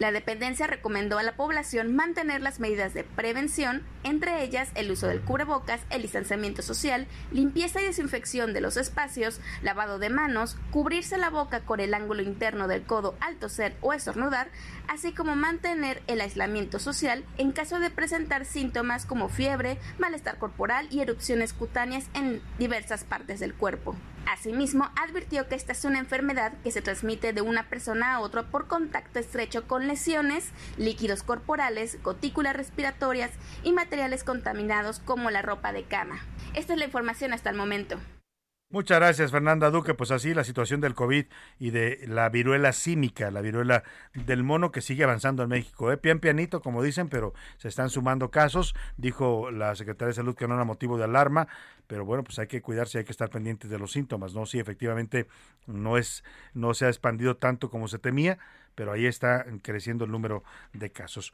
La 0.00 0.12
dependencia 0.12 0.66
recomendó 0.66 1.18
a 1.18 1.22
la 1.22 1.36
población 1.36 1.94
mantener 1.94 2.40
las 2.40 2.58
medidas 2.58 2.94
de 2.94 3.04
prevención, 3.04 3.82
entre 4.02 4.42
ellas 4.42 4.70
el 4.74 4.90
uso 4.90 5.06
del 5.06 5.20
cubrebocas, 5.20 5.82
el 5.90 6.00
distanciamiento 6.00 6.62
social, 6.62 7.06
limpieza 7.30 7.82
y 7.82 7.84
desinfección 7.84 8.54
de 8.54 8.62
los 8.62 8.78
espacios, 8.78 9.42
lavado 9.60 9.98
de 9.98 10.08
manos, 10.08 10.56
cubrirse 10.70 11.18
la 11.18 11.28
boca 11.28 11.60
con 11.60 11.80
el 11.80 11.92
ángulo 11.92 12.22
interno 12.22 12.66
del 12.66 12.82
codo 12.84 13.14
al 13.20 13.36
toser 13.36 13.76
o 13.82 13.92
estornudar, 13.92 14.48
así 14.88 15.12
como 15.12 15.36
mantener 15.36 16.02
el 16.06 16.22
aislamiento 16.22 16.78
social 16.78 17.22
en 17.36 17.52
caso 17.52 17.78
de 17.78 17.90
presentar 17.90 18.46
síntomas 18.46 19.04
como 19.04 19.28
fiebre, 19.28 19.76
malestar 19.98 20.38
corporal 20.38 20.88
y 20.90 21.00
erupciones 21.00 21.52
cutáneas 21.52 22.06
en 22.14 22.40
diversas 22.58 23.04
partes 23.04 23.38
del 23.38 23.52
cuerpo. 23.52 23.94
Asimismo, 24.26 24.90
advirtió 24.96 25.48
que 25.48 25.54
esta 25.54 25.72
es 25.72 25.84
una 25.84 25.98
enfermedad 25.98 26.52
que 26.62 26.70
se 26.70 26.82
transmite 26.82 27.32
de 27.32 27.40
una 27.40 27.68
persona 27.68 28.14
a 28.14 28.20
otra 28.20 28.44
por 28.44 28.66
contacto 28.68 29.18
estrecho 29.18 29.66
con 29.66 29.86
lesiones, 29.86 30.50
líquidos 30.76 31.22
corporales, 31.22 32.02
gotículas 32.02 32.56
respiratorias 32.56 33.30
y 33.62 33.72
materiales 33.72 34.24
contaminados 34.24 35.00
como 35.00 35.30
la 35.30 35.42
ropa 35.42 35.72
de 35.72 35.84
cama. 35.84 36.20
Esta 36.54 36.74
es 36.74 36.78
la 36.78 36.84
información 36.84 37.32
hasta 37.32 37.50
el 37.50 37.56
momento. 37.56 37.98
Muchas 38.72 39.00
gracias, 39.00 39.32
Fernanda 39.32 39.68
Duque. 39.68 39.94
Pues 39.94 40.12
así 40.12 40.32
la 40.32 40.44
situación 40.44 40.80
del 40.80 40.94
COVID 40.94 41.26
y 41.58 41.70
de 41.70 42.04
la 42.06 42.28
viruela 42.28 42.72
símica, 42.72 43.32
la 43.32 43.40
viruela 43.40 43.82
del 44.14 44.44
mono 44.44 44.70
que 44.70 44.80
sigue 44.80 45.02
avanzando 45.02 45.42
en 45.42 45.48
México. 45.48 45.90
¿eh? 45.90 45.96
Pian 45.96 46.20
pianito, 46.20 46.62
como 46.62 46.80
dicen, 46.80 47.08
pero 47.08 47.34
se 47.56 47.66
están 47.66 47.90
sumando 47.90 48.30
casos. 48.30 48.76
Dijo 48.96 49.50
la 49.50 49.74
Secretaría 49.74 50.10
de 50.10 50.14
Salud 50.14 50.36
que 50.36 50.46
no 50.46 50.54
era 50.54 50.62
motivo 50.62 50.98
de 50.98 51.02
alarma, 51.02 51.48
pero 51.88 52.04
bueno, 52.04 52.22
pues 52.22 52.38
hay 52.38 52.46
que 52.46 52.62
cuidarse, 52.62 52.98
hay 52.98 53.04
que 53.04 53.10
estar 53.10 53.28
pendientes 53.28 53.70
de 53.70 53.78
los 53.80 53.90
síntomas, 53.90 54.34
¿no? 54.34 54.46
Sí, 54.46 54.60
efectivamente 54.60 55.26
no 55.66 55.98
es, 55.98 56.22
no 56.54 56.72
se 56.72 56.86
ha 56.86 56.90
expandido 56.90 57.36
tanto 57.36 57.70
como 57.70 57.88
se 57.88 57.98
temía, 57.98 58.38
pero 58.76 58.92
ahí 58.92 59.06
está 59.06 59.46
creciendo 59.62 60.04
el 60.04 60.12
número 60.12 60.44
de 60.74 60.92
casos. 60.92 61.32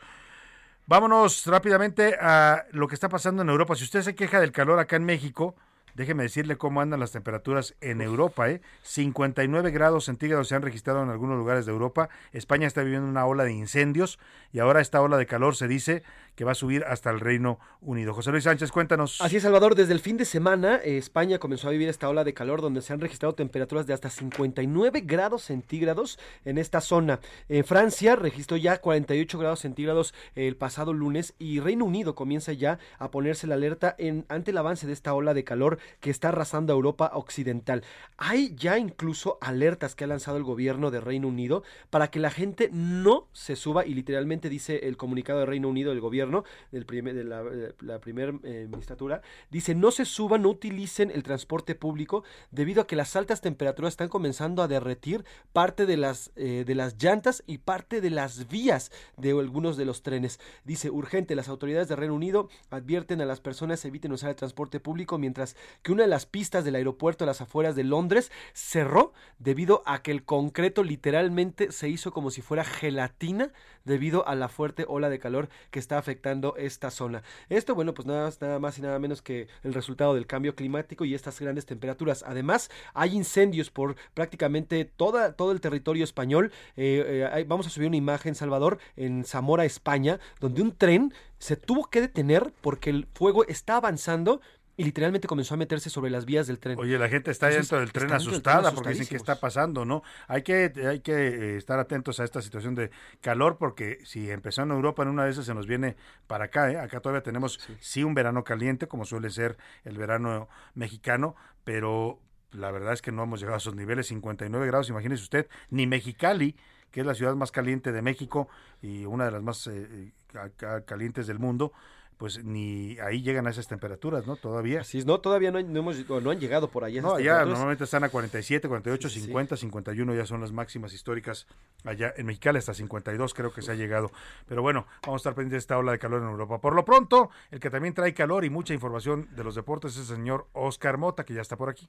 Vámonos 0.87 1.45
rápidamente 1.45 2.17
a 2.19 2.65
lo 2.71 2.89
que 2.89 2.95
está 2.95 3.11
pasando 3.11 3.43
en 3.43 3.51
Europa. 3.51 3.77
Si 3.77 3.85
usted 3.85 4.01
se 4.01 4.15
queja 4.15 4.41
del 4.41 4.53
calor 4.53 4.79
acá 4.79 4.97
en 4.97 5.05
México, 5.05 5.55
Déjeme 5.97 6.25
decirle 6.25 6.59
cómo 6.59 6.83
andan 6.83 7.01
las 7.01 7.13
temperaturas 7.13 7.75
en 7.81 8.03
Europa. 8.03 8.51
¿eh? 8.51 8.61
59 8.83 9.71
grados 9.71 10.05
centígrados 10.05 10.47
se 10.47 10.55
han 10.55 10.61
registrado 10.61 11.03
en 11.03 11.09
algunos 11.09 11.39
lugares 11.39 11.65
de 11.65 11.73
Europa. 11.73 12.11
España 12.33 12.67
está 12.67 12.83
viviendo 12.83 13.09
una 13.09 13.25
ola 13.25 13.45
de 13.45 13.55
incendios 13.55 14.19
y 14.53 14.59
ahora 14.59 14.83
esta 14.83 15.01
ola 15.01 15.17
de 15.17 15.25
calor 15.25 15.57
se 15.57 15.69
dice 15.69 16.03
que 16.35 16.45
va 16.45 16.53
a 16.53 16.55
subir 16.55 16.85
hasta 16.85 17.09
el 17.09 17.19
Reino 17.19 17.59
Unido. 17.81 18.13
José 18.13 18.31
Luis 18.31 18.45
Sánchez, 18.45 18.71
cuéntanos. 18.73 19.23
Así 19.23 19.37
es, 19.37 19.43
Salvador. 19.43 19.75
Desde 19.75 19.95
el 19.95 20.01
fin 20.01 20.19
de 20.19 20.27
semana, 20.27 20.81
eh, 20.85 20.99
España 20.99 21.39
comenzó 21.39 21.69
a 21.69 21.71
vivir 21.71 21.89
esta 21.89 22.11
ola 22.11 22.25
de 22.25 22.35
calor 22.35 22.61
donde 22.61 22.83
se 22.83 22.93
han 22.93 23.01
registrado 23.01 23.35
temperaturas 23.35 23.87
de 23.87 23.95
hasta 23.95 24.11
59 24.11 25.01
grados 25.01 25.45
centígrados 25.45 26.19
en 26.45 26.59
esta 26.59 26.83
zona. 26.83 27.21
En 27.49 27.65
Francia 27.65 28.17
registró 28.17 28.59
ya 28.59 28.83
48 28.83 29.39
grados 29.39 29.61
centígrados 29.61 30.13
el 30.35 30.57
pasado 30.57 30.93
lunes 30.93 31.35
y 31.39 31.61
Reino 31.61 31.87
Unido 31.87 32.15
comienza 32.15 32.53
ya 32.53 32.79
a 32.99 33.11
ponerse 33.11 33.47
la 33.47 33.55
alerta 33.55 33.95
en, 33.97 34.27
ante 34.29 34.51
el 34.51 34.59
avance 34.59 34.87
de 34.87 34.93
esta 34.93 35.15
ola 35.15 35.33
de 35.33 35.43
calor 35.43 35.79
que 36.01 36.11
está 36.11 36.29
arrasando 36.29 36.73
a 36.73 36.77
Europa 36.77 37.11
Occidental. 37.15 37.83
Hay 38.17 38.55
ya 38.57 38.79
incluso 38.79 39.39
alertas 39.41 39.95
que 39.95 40.05
ha 40.05 40.07
lanzado 40.07 40.37
el 40.37 40.45
gobierno 40.45 40.91
de 40.91 41.01
Reino 41.01 41.29
Unido 41.29 41.63
para 41.91 42.09
que 42.09 42.21
la 42.21 42.31
gente 42.31 42.71
no 42.73 43.29
se 43.33 43.57
suba 43.57 43.87
y 43.87 43.95
literalmente 43.95 44.49
dice 44.49 44.89
el 44.89 44.97
comunicado 44.97 45.41
de 45.41 45.47
Reino 45.47 45.69
Unido 45.69 45.91
del 45.91 46.01
gobierno 46.01 46.45
del 46.73 46.87
primer, 46.87 47.15
de 47.15 47.25
la, 47.25 47.99
primera 48.01 48.33
eh, 48.43 48.67
ministratura, 48.71 49.23
dice 49.51 49.75
no 49.75 49.91
se 49.91 50.05
suban, 50.05 50.43
no 50.43 50.51
utilicen 50.51 51.11
el 51.11 51.23
transporte 51.23 51.75
público 51.75 52.25
debido 52.51 52.83
a 52.83 52.87
que 52.87 52.97
las 52.97 53.17
altas 53.17 53.41
temperaturas 53.41 53.95
están 53.95 54.09
comenzando 54.09 54.63
a 54.63 54.69
derretir 54.69 55.25
parte 55.53 55.87
de 55.87 55.97
las, 55.97 56.33
eh, 56.37 56.65
de 56.67 56.75
las 56.75 56.97
llantas 57.03 57.43
y 57.47 57.59
parte 57.59 58.01
de 58.01 58.11
las 58.11 58.49
vías 58.49 58.91
de 59.17 59.31
algunos 59.31 59.77
de 59.77 59.85
los 59.85 60.03
trenes. 60.03 60.41
Dice 60.65 60.91
urgente, 60.91 61.35
las 61.35 61.49
autoridades 61.49 61.89
de 61.89 61.97
Reino 61.97 62.15
Unido 62.15 62.49
advierten 62.71 63.21
a 63.21 63.25
las 63.25 63.41
personas 63.41 63.85
eviten 63.85 64.13
usar 64.13 64.31
el 64.31 64.37
transporte 64.37 64.81
público 64.81 65.19
mientras 65.19 65.57
que 65.83 65.93
una 65.93 66.03
de 66.03 66.09
las 66.09 66.27
pistas 66.27 66.65
del 66.65 66.75
aeropuerto 66.75 67.25
a 67.25 67.27
las 67.27 67.41
afueras 67.41 67.77
de 67.77 67.85
Londres 67.85 68.31
cerró 68.53 69.13
debido 69.39 69.83
a 69.87 70.03
que 70.03 70.11
el 70.11 70.25
concreto 70.25 70.83
literalmente 70.83 71.73
se 71.73 71.89
hizo 71.89 72.13
como 72.13 72.31
si 72.31 72.43
fuera 72.43 72.65
gelatina 72.65 73.53
debido 73.85 74.27
a 74.27 74.35
la 74.35 74.49
fuerte 74.49 74.85
ola 74.89 75.09
de 75.09 75.19
calor 75.19 75.49
que 75.71 75.79
está 75.79 75.99
afectando 75.99 76.57
esta 76.57 76.91
zona. 76.91 77.23
Esto, 77.49 77.75
bueno, 77.75 77.95
pues 77.95 78.07
nada, 78.07 78.25
más- 78.25 78.41
nada 78.41 78.59
más 78.59 78.79
y 78.79 78.83
nada 78.83 78.99
menos 78.99 79.23
que 79.23 79.49
el 79.63 79.75
resultado 79.75 80.15
del 80.15 80.27
cambio 80.27 80.55
climático 80.55 81.05
y 81.05 81.15
estas 81.15 81.41
grandes 81.41 81.67
temperaturas. 81.67 82.25
Además, 82.27 82.71
hay 82.95 83.15
incendios 83.15 83.71
por 83.71 83.97
prácticamente 84.15 84.85
toda, 84.85 85.33
todo 85.35 85.53
el 85.53 85.61
territorio 85.61 86.05
español. 86.05 86.53
Eh, 86.77 87.31
eh, 87.35 87.45
vamos 87.47 87.67
a 87.67 87.71
subir 87.71 87.89
una 87.89 87.97
imagen, 87.97 88.35
Salvador, 88.35 88.79
en 88.97 89.25
Zamora, 89.25 89.65
España, 89.65 90.19
donde 90.41 90.63
un 90.63 90.73
tren 90.77 91.13
se 91.39 91.57
tuvo 91.57 91.85
que 91.91 92.01
detener 92.01 92.53
porque 92.63 92.91
el 92.91 93.07
fuego 93.15 93.45
está 93.47 93.77
avanzando 93.77 94.41
y 94.79 94.85
literalmente 94.85 95.27
comenzó 95.27 95.55
a 95.55 95.57
meterse 95.57 95.89
sobre 95.89 96.11
las 96.11 96.27
vías 96.27 96.47
del 96.47 96.59
tren. 96.59 96.79
Oye, 96.79 96.99
la 96.99 97.09
gente 97.09 97.31
está 97.31 97.47
Entonces, 97.49 97.71
dentro 97.71 97.81
del 97.81 97.93
tren 97.93 98.09
del 98.09 98.17
asustada 98.17 98.73
porque 98.73 98.91
dicen 98.91 99.07
que 99.07 99.17
está 99.17 99.41
pasando, 99.41 99.85
¿no? 99.85 100.03
Hay 100.29 100.43
que, 100.43 100.73
hay 100.87 101.01
que 101.01 101.13
eh, 101.15 101.57
estar 101.57 101.79
atentos 101.79 102.21
a 102.21 102.25
esta 102.25 102.43
situación 102.43 102.75
de 102.75 102.91
calor 103.21 103.57
porque 103.59 104.01
si 104.05 104.31
empezó 104.31 104.63
en 104.63 104.71
Europa 104.73 105.03
en 105.03 105.09
una 105.09 105.25
de 105.25 105.31
esas 105.31 105.47
se 105.47 105.55
nos 105.55 105.67
viene 105.67 105.97
para 106.27 106.47
acá, 106.47 106.71
¿eh? 106.71 106.79
Acá 106.79 107.01
todavía 107.01 107.23
tenemos 107.23 107.59
sí. 107.81 108.05
un 108.05 108.15
verano 108.15 108.45
caliente 108.45 108.87
como 108.87 109.05
suele 109.07 109.31
ser 109.31 109.57
el 109.85 109.97
verano 109.97 110.49
mexicano, 110.75 111.37
pero 111.65 112.21
la 112.53 112.71
verdad 112.71 112.93
es 112.93 113.03
que 113.03 113.13
no 113.13 113.23
hemos 113.23 113.41
llegado 113.41 113.55
a 113.57 113.59
esos 113.59 113.75
niveles, 113.75 114.07
59 114.09 114.67
grados, 114.67 114.89
imagínese 114.91 115.23
usted, 115.23 115.49
ni 115.71 115.87
Mexicali, 115.87 116.55
que 116.91 117.01
es 117.01 117.07
la 117.07 117.15
ciudad 117.15 117.35
más 117.35 117.51
caliente 117.51 117.93
de 117.93 118.01
México 118.03 118.49
y 118.81 119.05
una 119.05 119.25
de 119.25 119.31
las 119.31 119.43
más 119.43 119.67
eh, 119.67 120.13
ca- 120.57 120.83
calientes 120.85 121.27
del 121.27 121.39
mundo, 121.39 121.73
pues 122.19 122.43
ni 122.43 122.99
ahí 123.01 123.21
llegan 123.23 123.47
a 123.47 123.51
esas 123.51 123.69
temperaturas, 123.69 124.27
¿no? 124.27 124.37
Todavía. 124.37 124.81
Así 124.81 124.99
es, 124.99 125.05
no, 125.05 125.21
todavía 125.21 125.51
no, 125.51 125.59
han- 125.59 125.71
no 125.73 125.81
hemos, 125.81 126.09
no 126.09 126.31
han 126.31 126.41
llegado 126.41 126.69
por 126.71 126.83
allá. 126.85 127.03
No, 127.03 127.21
ya 127.21 127.45
normalmente 127.45 127.85
están 127.85 128.05
a 128.05 128.09
47, 128.09 128.69
48, 128.69 129.09
Sí, 129.11 129.21
sí. 129.21 129.27
50, 129.27 129.57
51 129.57 130.15
ya 130.15 130.25
son 130.25 130.41
las 130.41 130.51
máximas 130.53 130.93
históricas 130.95 131.47
allá 131.85 132.15
en 132.17 132.25
Mexicali, 132.27 132.59
hasta 132.59 132.73
52 132.73 133.35
creo 133.35 133.53
que 133.53 133.61
se 133.61 133.73
ha 133.73 133.75
llegado. 133.75 134.11
Pero 134.49 134.63
bueno, 134.63 134.87
vamos 135.03 135.19
a 135.19 135.23
estar 135.23 135.35
pendientes 135.35 135.53
de 135.57 135.59
esta 135.59 135.77
ola 135.79 135.93
de 135.93 135.99
calor 135.99 136.23
en 136.23 136.29
Europa. 136.29 136.59
Por 136.61 136.75
lo 136.75 136.85
pronto, 136.85 137.29
el 137.51 137.61
que 137.61 137.69
también 137.71 137.93
trae 137.93 138.15
calor 138.15 138.45
y 138.47 138.51
mucha 138.51 138.73
información 138.73 139.29
de 139.37 139.45
los 139.45 139.55
deportes 139.55 139.93
es 139.97 140.09
el 140.11 140.17
señor 140.17 140.47
Oscar 140.55 140.97
Mota, 140.99 141.25
que 141.25 141.35
ya 141.35 141.43
está 141.43 141.57
por 141.57 141.69
aquí. 141.69 141.89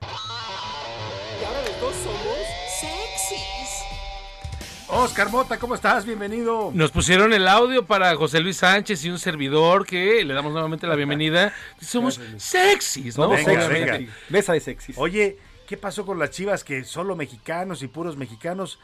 Y 0.00 1.44
ahora 1.44 1.62
los 1.62 1.80
dos 1.80 1.94
somos. 1.96 2.35
Oscar 4.88 5.30
Mota, 5.30 5.58
¿cómo 5.58 5.74
estás? 5.74 6.04
Bienvenido. 6.04 6.70
Nos 6.72 6.92
pusieron 6.92 7.32
el 7.32 7.48
audio 7.48 7.86
para 7.86 8.14
José 8.14 8.38
Luis 8.38 8.58
Sánchez 8.58 9.04
y 9.04 9.10
un 9.10 9.18
servidor 9.18 9.84
que 9.84 10.24
le 10.24 10.32
damos 10.32 10.52
nuevamente 10.52 10.86
la 10.86 10.94
bienvenida. 10.94 11.52
Somos 11.80 12.20
sexys, 12.36 13.18
¿no? 13.18 13.28
Venga, 13.28 13.66
venga. 13.66 13.98
Mesa 14.28 14.52
de 14.52 14.60
sexys. 14.60 14.96
Oye, 14.96 15.38
¿qué 15.66 15.76
pasó 15.76 16.06
con 16.06 16.20
las 16.20 16.30
chivas 16.30 16.62
que 16.62 16.84
solo 16.84 17.16
mexicanos 17.16 17.82
y 17.82 17.88
puros 17.88 18.16
mexicanos? 18.16 18.78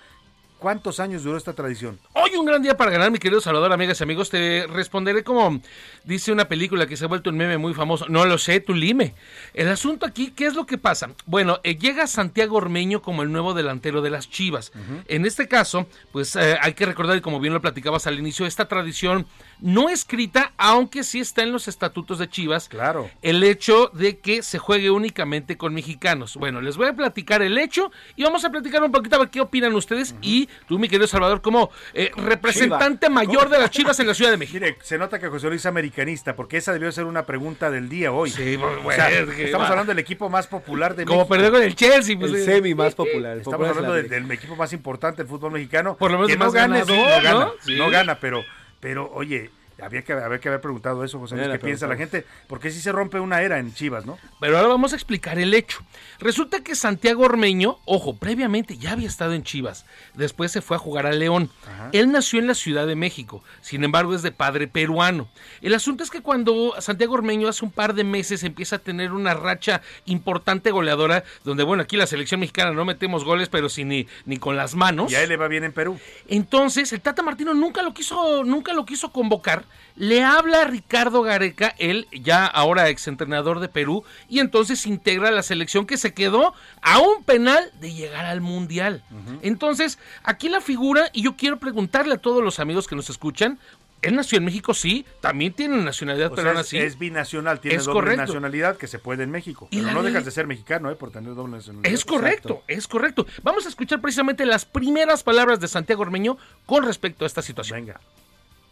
¿Cuántos 0.62 1.00
años 1.00 1.24
duró 1.24 1.36
esta 1.36 1.54
tradición? 1.54 1.98
Hoy 2.12 2.36
un 2.36 2.46
gran 2.46 2.62
día 2.62 2.76
para 2.76 2.92
ganar, 2.92 3.10
mi 3.10 3.18
querido 3.18 3.40
Salvador, 3.40 3.72
amigas 3.72 3.98
y 3.98 4.04
amigos. 4.04 4.30
Te 4.30 4.68
responderé 4.68 5.24
como 5.24 5.60
dice 6.04 6.30
una 6.30 6.46
película 6.46 6.86
que 6.86 6.96
se 6.96 7.04
ha 7.04 7.08
vuelto 7.08 7.30
un 7.30 7.36
meme 7.36 7.58
muy 7.58 7.74
famoso. 7.74 8.06
No 8.08 8.24
lo 8.26 8.38
sé, 8.38 8.60
tú 8.60 8.72
lime. 8.72 9.12
El 9.54 9.68
asunto 9.68 10.06
aquí, 10.06 10.30
¿qué 10.30 10.46
es 10.46 10.54
lo 10.54 10.64
que 10.64 10.78
pasa? 10.78 11.10
Bueno, 11.26 11.58
eh, 11.64 11.76
llega 11.76 12.06
Santiago 12.06 12.58
Ormeño 12.58 13.02
como 13.02 13.24
el 13.24 13.32
nuevo 13.32 13.54
delantero 13.54 14.02
de 14.02 14.10
las 14.10 14.30
Chivas. 14.30 14.70
En 15.08 15.26
este 15.26 15.48
caso, 15.48 15.88
pues 16.12 16.36
eh, 16.36 16.56
hay 16.60 16.74
que 16.74 16.86
recordar, 16.86 17.16
y 17.16 17.22
como 17.22 17.40
bien 17.40 17.54
lo 17.54 17.60
platicabas 17.60 18.06
al 18.06 18.20
inicio, 18.20 18.46
esta 18.46 18.68
tradición 18.68 19.26
no 19.58 19.88
escrita, 19.88 20.52
aunque 20.58 21.02
sí 21.02 21.18
está 21.18 21.42
en 21.42 21.50
los 21.50 21.66
estatutos 21.66 22.20
de 22.20 22.28
Chivas. 22.28 22.68
Claro. 22.68 23.10
El 23.20 23.42
hecho 23.42 23.90
de 23.92 24.20
que 24.20 24.44
se 24.44 24.60
juegue 24.60 24.92
únicamente 24.92 25.56
con 25.56 25.74
mexicanos. 25.74 26.36
Bueno, 26.36 26.60
les 26.60 26.76
voy 26.76 26.86
a 26.86 26.92
platicar 26.94 27.42
el 27.42 27.58
hecho 27.58 27.90
y 28.14 28.22
vamos 28.22 28.44
a 28.44 28.50
platicar 28.50 28.84
un 28.84 28.92
poquito 28.92 29.16
a 29.16 29.18
ver 29.18 29.30
qué 29.30 29.40
opinan 29.40 29.74
ustedes. 29.74 30.14
Y 30.22 30.48
tú, 30.66 30.78
mi 30.78 30.88
querido 30.88 31.06
Salvador, 31.06 31.40
como 31.42 31.70
eh, 31.94 32.10
representante 32.16 33.08
mayor 33.10 33.48
de 33.48 33.58
las 33.58 33.70
Chivas 33.70 33.98
en 34.00 34.06
la 34.06 34.14
Ciudad 34.14 34.30
de 34.30 34.36
México. 34.36 34.58
Mire, 34.60 34.76
se 34.82 34.98
nota 34.98 35.18
que 35.18 35.28
José 35.28 35.48
Luis 35.48 35.62
es 35.62 35.66
americanista, 35.66 36.34
porque 36.36 36.56
esa 36.58 36.72
debió 36.72 36.90
ser 36.92 37.04
una 37.04 37.24
pregunta 37.26 37.70
del 37.70 37.88
día 37.88 38.12
hoy. 38.12 38.30
Sí, 38.30 38.56
O 38.56 38.60
bueno, 38.82 38.92
sea, 38.92 39.10
es 39.10 39.28
que 39.30 39.44
estamos 39.44 39.66
va. 39.66 39.70
hablando 39.70 39.90
del 39.90 39.98
equipo 39.98 40.28
más 40.28 40.46
popular 40.46 40.94
de 40.94 41.04
Como 41.04 41.20
México. 41.20 41.34
perder 41.34 41.52
con 41.52 41.62
el 41.62 41.74
Chelsea. 41.74 42.18
pues, 42.18 42.32
El 42.32 42.38
eh. 42.38 42.44
semi 42.44 42.74
más 42.74 42.94
popular. 42.94 43.38
Estamos 43.38 43.54
popular 43.58 43.70
hablando 43.76 43.96
la 43.96 44.02
del, 44.02 44.30
equipo 44.32 44.56
más 44.56 44.72
importante 44.72 45.22
del 45.22 45.28
fútbol 45.28 45.52
mexicano. 45.52 45.96
Por 45.96 46.10
lo 46.10 46.18
menos 46.18 46.30
que 46.30 46.36
no 46.36 46.44
más 46.46 46.54
ganador, 46.54 46.96
no 46.96 47.04
gana, 47.04 47.32
¿no? 47.32 47.52
Sí. 47.64 47.76
no 47.76 47.90
gana, 47.90 48.18
pero, 48.18 48.42
pero 48.80 49.10
oye, 49.12 49.50
había 49.82 50.02
que, 50.02 50.12
había 50.12 50.38
que 50.38 50.48
haber 50.48 50.60
preguntado 50.60 51.04
eso, 51.04 51.18
José 51.18 51.36
Luis, 51.36 51.48
¿qué 51.48 51.58
piensa 51.58 51.86
la 51.86 51.96
gente? 51.96 52.24
Porque 52.46 52.70
sí 52.70 52.80
se 52.80 52.92
rompe 52.92 53.18
una 53.18 53.42
era 53.42 53.58
en 53.58 53.74
Chivas, 53.74 54.06
¿no? 54.06 54.18
Pero 54.40 54.56
ahora 54.56 54.68
vamos 54.68 54.92
a 54.92 54.96
explicar 54.96 55.38
el 55.38 55.52
hecho. 55.54 55.80
Resulta 56.20 56.60
que 56.60 56.74
Santiago 56.74 57.24
Ormeño, 57.24 57.78
ojo, 57.84 58.16
previamente 58.16 58.78
ya 58.78 58.92
había 58.92 59.08
estado 59.08 59.32
en 59.32 59.42
Chivas, 59.42 59.84
después 60.14 60.52
se 60.52 60.62
fue 60.62 60.76
a 60.76 60.80
jugar 60.80 61.06
a 61.06 61.12
León. 61.12 61.50
Él 61.92 62.12
nació 62.12 62.38
en 62.38 62.46
la 62.46 62.54
Ciudad 62.54 62.86
de 62.86 62.94
México, 62.94 63.42
sin 63.60 63.84
embargo 63.84 64.14
es 64.14 64.22
de 64.22 64.32
padre 64.32 64.68
peruano. 64.68 65.28
El 65.60 65.74
asunto 65.74 66.04
es 66.04 66.10
que 66.10 66.20
cuando 66.20 66.74
Santiago 66.80 67.14
Ormeño 67.14 67.48
hace 67.48 67.64
un 67.64 67.70
par 67.70 67.94
de 67.94 68.04
meses 68.04 68.44
empieza 68.44 68.76
a 68.76 68.78
tener 68.78 69.12
una 69.12 69.34
racha 69.34 69.82
importante 70.04 70.70
goleadora, 70.70 71.24
donde 71.44 71.64
bueno, 71.64 71.82
aquí 71.82 71.96
la 71.96 72.06
selección 72.06 72.40
mexicana 72.40 72.72
no 72.72 72.84
metemos 72.84 73.24
goles, 73.24 73.48
pero 73.48 73.68
sí 73.68 73.84
ni, 73.84 74.06
ni 74.26 74.36
con 74.36 74.56
las 74.56 74.74
manos. 74.74 75.10
Y 75.10 75.16
a 75.16 75.22
él 75.22 75.28
le 75.28 75.36
va 75.36 75.48
bien 75.48 75.64
en 75.64 75.72
Perú. 75.72 75.98
Entonces, 76.28 76.92
el 76.92 77.00
Tata 77.00 77.22
Martino 77.22 77.54
nunca 77.54 77.82
lo 77.82 77.92
quiso, 77.92 78.44
nunca 78.44 78.72
lo 78.72 78.84
quiso 78.84 79.12
convocar. 79.12 79.64
Le 79.94 80.24
habla 80.24 80.62
a 80.62 80.64
Ricardo 80.64 81.22
Gareca, 81.22 81.74
él 81.78 82.08
ya 82.12 82.46
ahora 82.46 82.88
exentrenador 82.88 83.60
de 83.60 83.68
Perú, 83.68 84.04
y 84.28 84.38
entonces 84.38 84.86
integra 84.86 85.30
la 85.30 85.42
selección 85.42 85.86
que 85.86 85.98
se 85.98 86.14
quedó 86.14 86.54
a 86.80 86.98
un 86.98 87.24
penal 87.24 87.70
de 87.80 87.92
llegar 87.92 88.24
al 88.24 88.40
Mundial. 88.40 89.04
Entonces, 89.42 89.98
aquí 90.22 90.48
la 90.48 90.60
figura, 90.62 91.10
y 91.12 91.22
yo 91.22 91.36
quiero 91.36 91.58
preguntarle 91.58 92.14
a 92.14 92.18
todos 92.18 92.42
los 92.42 92.58
amigos 92.58 92.88
que 92.88 92.96
nos 92.96 93.10
escuchan, 93.10 93.58
él 94.00 94.16
nació 94.16 94.38
en 94.38 94.44
México, 94.44 94.74
sí, 94.74 95.06
también 95.20 95.52
tiene 95.52 95.76
nacionalidad 95.76 96.32
O 96.32 96.34
sea, 96.34 96.42
peruana, 96.42 96.62
es, 96.62 96.68
sí. 96.68 96.78
es 96.78 96.98
binacional, 96.98 97.60
tiene 97.60 97.76
Es 97.76 97.84
doble 97.84 98.00
correcto. 98.00 98.22
nacionalidad 98.22 98.76
que 98.76 98.88
se 98.88 98.98
puede 98.98 99.22
en 99.22 99.30
México. 99.30 99.68
Y 99.70 99.80
Pero 99.80 99.92
no 99.92 100.02
dejas 100.02 100.24
de 100.24 100.32
ser 100.32 100.48
mexicano, 100.48 100.90
¿eh? 100.90 100.96
Por 100.96 101.12
tener 101.12 101.34
doble 101.36 101.58
nacionalidad. 101.58 101.92
Es 101.92 102.04
correcto, 102.04 102.64
es 102.66 102.88
correcto. 102.88 103.26
Vamos 103.44 103.64
a 103.64 103.68
escuchar 103.68 104.00
precisamente 104.00 104.44
las 104.44 104.64
primeras 104.64 105.22
palabras 105.22 105.60
de 105.60 105.68
Santiago 105.68 106.02
Ormeño 106.02 106.36
con 106.66 106.84
respecto 106.84 107.24
a 107.24 107.28
esta 107.28 107.42
situación. 107.42 107.78
Venga. 107.78 108.00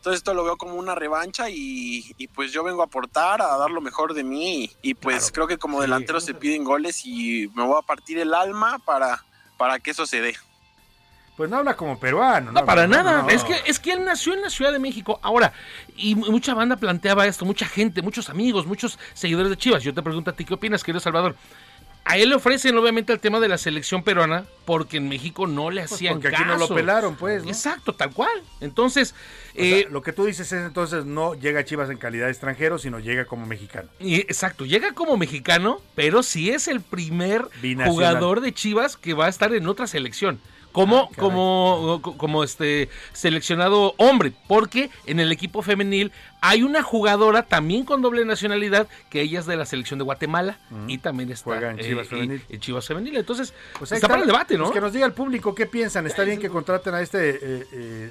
Entonces 0.00 0.20
esto 0.20 0.32
lo 0.32 0.44
veo 0.44 0.56
como 0.56 0.76
una 0.76 0.94
revancha 0.94 1.50
y, 1.50 2.14
y, 2.16 2.26
pues 2.28 2.52
yo 2.52 2.64
vengo 2.64 2.80
a 2.80 2.86
aportar, 2.86 3.42
a 3.42 3.58
dar 3.58 3.70
lo 3.70 3.82
mejor 3.82 4.14
de 4.14 4.24
mí 4.24 4.64
y, 4.64 4.90
y, 4.90 4.94
pues 4.94 5.30
creo 5.30 5.46
que 5.46 5.58
como 5.58 5.82
delantero 5.82 6.20
se 6.20 6.32
piden 6.32 6.64
goles 6.64 7.04
y 7.04 7.50
me 7.54 7.64
voy 7.64 7.76
a 7.78 7.82
partir 7.86 8.18
el 8.18 8.32
alma 8.32 8.78
para, 8.78 9.22
para 9.58 9.78
que 9.78 9.90
eso 9.90 10.06
se 10.06 10.22
dé. 10.22 10.34
Pues 11.36 11.50
no 11.50 11.58
habla 11.58 11.76
como 11.76 12.00
peruano. 12.00 12.50
No, 12.50 12.64
para 12.64 12.86
no, 12.86 12.96
nada. 12.96 13.22
no. 13.24 13.28
Es 13.28 13.44
que 13.44 13.56
es 13.66 13.78
que 13.78 13.92
él 13.92 14.02
nació 14.02 14.32
en 14.32 14.40
la 14.40 14.48
Ciudad 14.48 14.72
de 14.72 14.78
México. 14.78 15.20
Ahora, 15.22 15.52
y 15.96 16.14
mu- 16.14 16.30
mucha 16.30 16.54
banda 16.54 16.76
planteaba 16.76 17.26
esto, 17.26 17.44
mucha 17.44 17.66
gente, 17.66 18.00
muchos 18.00 18.30
amigos, 18.30 18.64
muchos 18.64 18.98
seguidores 19.12 19.50
de 19.50 19.58
Chivas. 19.58 19.82
Yo 19.82 19.92
te 19.92 20.02
pregunto 20.02 20.30
a 20.30 20.32
ti, 20.34 20.46
¿qué 20.46 20.54
opinas, 20.54 20.82
querido 20.82 21.00
Salvador? 21.00 21.36
A 22.10 22.16
él 22.18 22.30
le 22.30 22.34
ofrecen 22.34 22.76
obviamente 22.76 23.12
el 23.12 23.20
tema 23.20 23.40
de 23.40 23.48
la 23.48 23.56
selección 23.58 24.02
peruana 24.02 24.44
porque 24.64 24.96
en 24.98 25.08
México 25.08 25.46
no 25.46 25.70
le 25.70 25.82
Pues 25.82 25.92
hacían 25.92 26.14
porque 26.14 26.28
aquí 26.28 26.42
no 26.44 26.54
lo 26.54 26.60
caso. 26.60 26.74
pelaron, 26.74 27.16
pues, 27.16 27.42
¿no? 27.44 27.48
Exacto, 27.50 27.94
tal 27.94 28.12
cual. 28.12 28.30
Entonces, 28.60 29.08
sea, 29.54 29.64
eh, 29.64 29.86
lo 29.90 30.02
que 30.02 30.12
tú 30.12 30.24
dices 30.24 30.50
es 30.52 30.64
entonces 30.66 31.04
no 31.04 31.34
llega 31.34 31.60
a 31.60 31.64
Chivas 31.64 31.90
en 31.90 31.96
calidad 31.98 32.26
de 32.26 32.32
extranjero, 32.32 32.78
sino 32.78 32.98
llega 32.98 33.24
como 33.24 33.46
mexicano. 33.46 33.88
y- 33.98 34.16
exacto, 34.20 34.64
llega 34.66 34.92
como 34.92 35.16
mexicano, 35.16 35.80
pero 35.94 36.22
sí 36.22 36.50
es 36.50 36.68
el 36.68 36.80
primer 36.80 37.46
Binacional. 37.62 37.92
jugador 37.92 38.40
de 38.40 38.52
Chivas 38.52 38.96
que 38.96 39.14
va 39.14 39.26
a 39.26 39.28
estar 39.28 39.52
en 39.54 39.66
otra 39.68 39.86
selección. 39.86 40.40
Como, 40.72 41.10
como, 41.16 41.98
co- 42.00 42.16
como 42.16 42.44
este 42.44 42.88
seleccionado 43.12 43.94
hombre, 43.96 44.32
porque 44.46 44.88
en 45.06 45.18
el 45.18 45.32
equipo 45.32 45.62
femenil 45.62 46.12
hay 46.40 46.62
una 46.62 46.82
jugadora 46.82 47.42
también 47.42 47.84
con 47.84 48.02
doble 48.02 48.24
nacionalidad, 48.24 48.88
que 49.10 49.20
ella 49.20 49.40
es 49.40 49.46
de 49.46 49.56
la 49.56 49.66
selección 49.66 49.98
de 49.98 50.04
Guatemala 50.04 50.58
y 50.88 50.98
también 50.98 51.30
está 51.30 51.44
Juega 51.44 51.70
en 51.70 51.78
Chivas 51.78 52.06
y- 52.06 52.10
femenil. 52.10 52.42
en 52.48 52.60
Chivas 52.60 52.86
femenil. 52.86 53.16
Entonces, 53.16 53.52
Pues 53.78 53.92
ahí 53.92 53.96
está, 53.96 54.08
para 54.08 54.20
el 54.22 54.26
debate, 54.26 54.56
¿no? 54.56 54.64
Pues 54.64 54.74
que 54.74 54.80
nos 54.80 54.92
diga 54.92 55.06
el 55.06 55.12
público 55.12 55.54
qué 55.54 55.66
piensan. 55.66 56.06
Está 56.06 56.24
bien 56.24 56.38
que 56.40 56.48
contraten 56.48 56.94
a 56.94 57.00
este 57.00 57.30
eh, 57.30 57.66
eh, 57.72 58.10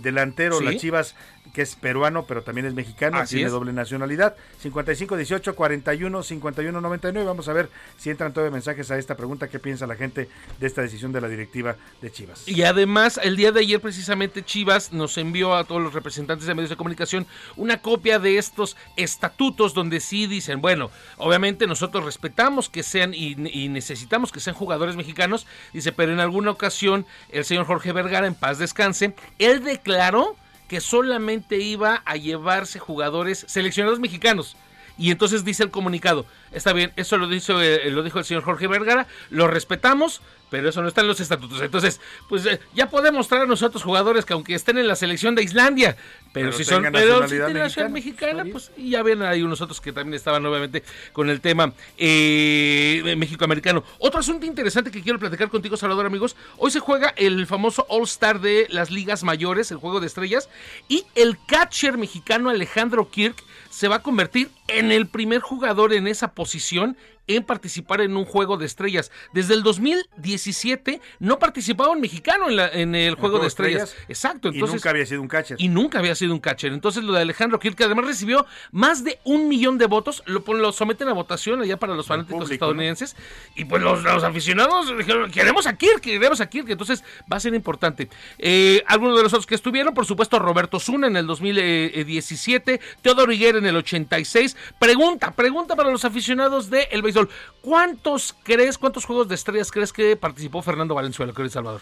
delantero, 0.00 0.58
Sí. 0.58 0.64
las 0.64 0.76
Chivas, 0.76 1.14
que 1.54 1.62
es 1.62 1.76
peruano, 1.76 2.24
pero 2.26 2.42
también 2.42 2.66
es 2.66 2.74
mexicano, 2.74 3.18
Así 3.18 3.36
tiene 3.36 3.46
es. 3.46 3.52
doble 3.52 3.72
nacionalidad. 3.72 4.34
55 4.60 5.16
18 5.16 5.54
41 5.54 6.22
51 6.22 6.80
99. 6.80 7.26
Vamos 7.26 7.48
a 7.48 7.52
ver 7.52 7.70
si 7.96 8.10
entran 8.10 8.32
todavía 8.32 8.52
mensajes 8.52 8.90
a 8.90 8.98
esta 8.98 9.16
pregunta. 9.16 9.48
¿Qué 9.48 9.58
piensa 9.58 9.86
la 9.86 9.94
gente 9.96 10.28
de 10.58 10.66
esta 10.66 10.82
decisión 10.82 11.12
de 11.12 11.20
la 11.20 11.28
directiva 11.28 11.76
de 12.02 12.10
Chivas? 12.10 12.46
Y 12.48 12.62
además, 12.62 13.18
el 13.22 13.36
día 13.36 13.52
de 13.52 13.60
ayer 13.60 13.80
precisamente 13.80 14.42
Chivas 14.44 14.92
nos 14.92 15.16
envió 15.18 15.54
a 15.54 15.64
todos 15.64 15.82
los 15.82 15.94
representantes 15.94 16.46
de 16.46 16.54
medios 16.54 16.70
de 16.70 16.76
comunicación 16.76 17.26
una 17.56 17.67
copia 17.76 18.18
de 18.18 18.38
estos 18.38 18.74
estatutos 18.96 19.74
donde 19.74 20.00
sí 20.00 20.26
dicen, 20.26 20.62
bueno, 20.62 20.90
obviamente 21.18 21.66
nosotros 21.66 22.04
respetamos 22.04 22.70
que 22.70 22.82
sean 22.82 23.12
y, 23.12 23.36
y 23.52 23.68
necesitamos 23.68 24.32
que 24.32 24.40
sean 24.40 24.56
jugadores 24.56 24.96
mexicanos, 24.96 25.46
dice, 25.74 25.92
pero 25.92 26.12
en 26.12 26.20
alguna 26.20 26.50
ocasión 26.50 27.04
el 27.28 27.44
señor 27.44 27.66
Jorge 27.66 27.92
Vergara, 27.92 28.26
en 28.26 28.34
paz 28.34 28.58
descanse, 28.58 29.14
él 29.38 29.62
declaró 29.62 30.36
que 30.68 30.80
solamente 30.80 31.58
iba 31.58 32.02
a 32.04 32.16
llevarse 32.16 32.78
jugadores 32.78 33.44
seleccionados 33.48 34.00
mexicanos. 34.00 34.56
Y 34.98 35.10
entonces 35.12 35.44
dice 35.44 35.62
el 35.62 35.70
comunicado, 35.70 36.26
está 36.52 36.72
bien, 36.72 36.92
eso 36.96 37.16
lo, 37.16 37.28
dijo, 37.28 37.60
eh, 37.60 37.90
lo 37.90 38.02
dijo 38.02 38.18
el 38.18 38.24
señor 38.24 38.42
Jorge 38.42 38.66
Vergara, 38.66 39.06
lo 39.30 39.46
respetamos, 39.46 40.20
pero 40.50 40.68
eso 40.68 40.82
no 40.82 40.88
está 40.88 41.02
en 41.02 41.08
los 41.08 41.20
estatutos. 41.20 41.60
Entonces, 41.60 42.00
pues 42.28 42.44
eh, 42.46 42.60
ya 42.74 42.88
podemos 42.88 43.28
traer 43.28 43.44
a 43.44 43.46
nosotros 43.46 43.82
jugadores 43.82 44.24
que 44.24 44.32
aunque 44.32 44.54
estén 44.54 44.78
en 44.78 44.88
la 44.88 44.96
selección 44.96 45.34
de 45.34 45.42
Islandia, 45.42 45.96
pero, 46.32 46.50
Pero 46.50 46.58
si 46.58 46.64
son 46.64 46.86
pero 46.92 47.22
si 47.28 47.36
tienen 47.36 47.54
nacionalidad 47.54 47.90
mexicana, 47.90 48.44
pues 48.50 48.70
ya 48.76 49.02
ven 49.02 49.22
hay 49.22 49.42
unos 49.42 49.60
otros 49.60 49.80
que 49.80 49.92
también 49.92 50.14
estaban 50.14 50.44
obviamente 50.44 50.82
con 51.12 51.30
el 51.30 51.40
tema 51.40 51.72
eh, 51.96 53.14
México-americano. 53.16 53.84
Otro 53.98 54.20
asunto 54.20 54.46
interesante 54.46 54.90
que 54.90 55.02
quiero 55.02 55.18
platicar 55.18 55.48
contigo, 55.48 55.76
Salvador, 55.76 56.06
amigos. 56.06 56.36
Hoy 56.56 56.70
se 56.70 56.80
juega 56.80 57.14
el 57.16 57.46
famoso 57.46 57.86
All-Star 57.88 58.40
de 58.40 58.66
las 58.70 58.90
ligas 58.90 59.22
mayores, 59.22 59.70
el 59.70 59.78
juego 59.78 60.00
de 60.00 60.06
estrellas, 60.06 60.48
y 60.88 61.04
el 61.14 61.38
catcher 61.46 61.96
mexicano 61.98 62.50
Alejandro 62.50 63.10
Kirk 63.10 63.42
se 63.78 63.86
va 63.86 63.96
a 63.96 64.02
convertir 64.02 64.50
en 64.66 64.90
el 64.90 65.06
primer 65.06 65.38
jugador 65.38 65.92
en 65.92 66.08
esa 66.08 66.34
posición 66.34 66.96
en 67.28 67.44
participar 67.44 68.00
en 68.00 68.16
un 68.16 68.24
juego 68.24 68.56
de 68.56 68.66
estrellas. 68.66 69.12
Desde 69.32 69.54
el 69.54 69.62
2017 69.62 71.00
no 71.20 71.38
participaba 71.38 71.90
un 71.90 72.00
mexicano 72.00 72.48
en, 72.48 72.56
la- 72.56 72.68
en 72.68 72.94
el 72.94 73.14
juego 73.14 73.38
de 73.38 73.46
estrellas. 73.46 73.94
Exacto, 74.08 74.48
Y 74.48 74.54
entonces 74.54 74.76
nunca 74.76 74.90
había 74.90 75.06
sido 75.06 75.22
un 75.22 75.28
catcher. 75.28 75.56
y 75.60 75.68
nunca 75.68 75.98
había 75.98 76.14
sido 76.14 76.32
un 76.32 76.40
catcher. 76.40 76.72
Entonces 76.72 77.04
lo 77.04 77.12
de 77.12 77.20
Alejandro 77.22 77.58
Kirk, 77.60 77.76
que 77.76 77.84
además 77.84 78.06
recibió 78.06 78.46
más 78.72 79.04
de 79.04 79.18
un 79.24 79.48
millón 79.48 79.78
de 79.78 79.86
votos, 79.86 80.22
lo, 80.26 80.42
lo 80.54 80.72
someten 80.72 81.08
a 81.08 81.12
votación 81.12 81.60
allá 81.60 81.76
para 81.76 81.94
los 81.94 82.06
fanáticos 82.06 82.34
público, 82.44 82.54
estadounidenses. 82.54 83.14
Y 83.54 83.64
pues 83.66 83.82
los, 83.82 84.02
los 84.02 84.24
aficionados 84.24 84.96
dijeron, 84.96 85.30
queremos 85.30 85.66
a 85.66 85.76
Kirk, 85.76 86.00
queremos 86.00 86.40
a 86.40 86.48
Kirk. 86.48 86.68
Entonces 86.70 87.04
va 87.30 87.36
a 87.36 87.40
ser 87.40 87.54
importante. 87.54 88.08
Eh, 88.38 88.82
algunos 88.86 89.16
de 89.16 89.22
los 89.22 89.32
otros 89.32 89.46
que 89.46 89.54
estuvieron, 89.54 89.94
por 89.94 90.06
supuesto, 90.06 90.38
Roberto 90.38 90.80
Zuna 90.80 91.06
en 91.06 91.16
el 91.16 91.26
2017, 91.26 92.80
Teodoro 93.02 93.32
Higuera 93.32 93.58
en 93.58 93.66
el 93.66 93.76
86. 93.76 94.56
Pregunta, 94.78 95.32
pregunta 95.32 95.76
para 95.76 95.90
los 95.90 96.04
aficionados 96.04 96.70
del 96.70 96.86
el 96.90 97.02
béisbol. 97.02 97.17
¿Cuántos 97.62 98.36
crees, 98.44 98.78
cuántos 98.78 99.04
juegos 99.04 99.28
de 99.28 99.34
estrellas 99.34 99.70
crees 99.72 99.92
que 99.92 100.16
participó 100.16 100.62
Fernando 100.62 100.94
Valenzuela, 100.94 101.32
querido 101.32 101.50
Salvador? 101.50 101.80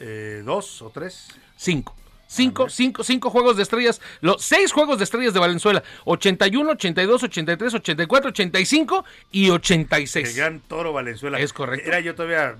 Eh, 0.00 0.42
¿Dos 0.44 0.82
o 0.82 0.90
tres? 0.90 1.28
Cinco. 1.56 1.94
Cinco, 2.26 2.68
cinco, 2.68 3.04
cinco 3.04 3.30
juegos 3.30 3.56
de 3.56 3.62
estrellas, 3.62 4.00
los 4.20 4.42
seis 4.42 4.72
juegos 4.72 4.98
de 4.98 5.04
estrellas 5.04 5.34
de 5.34 5.40
Valenzuela, 5.40 5.84
81, 6.04 6.70
82, 6.72 7.22
83, 7.22 7.74
84, 7.74 8.30
85 8.30 9.04
y 9.30 9.50
86. 9.50 10.28
El 10.30 10.34
gran 10.34 10.60
Toro 10.60 10.92
Valenzuela. 10.92 11.38
Es 11.38 11.52
correcto. 11.52 11.86
Era 11.86 12.00
yo 12.00 12.14
todavía, 12.14 12.56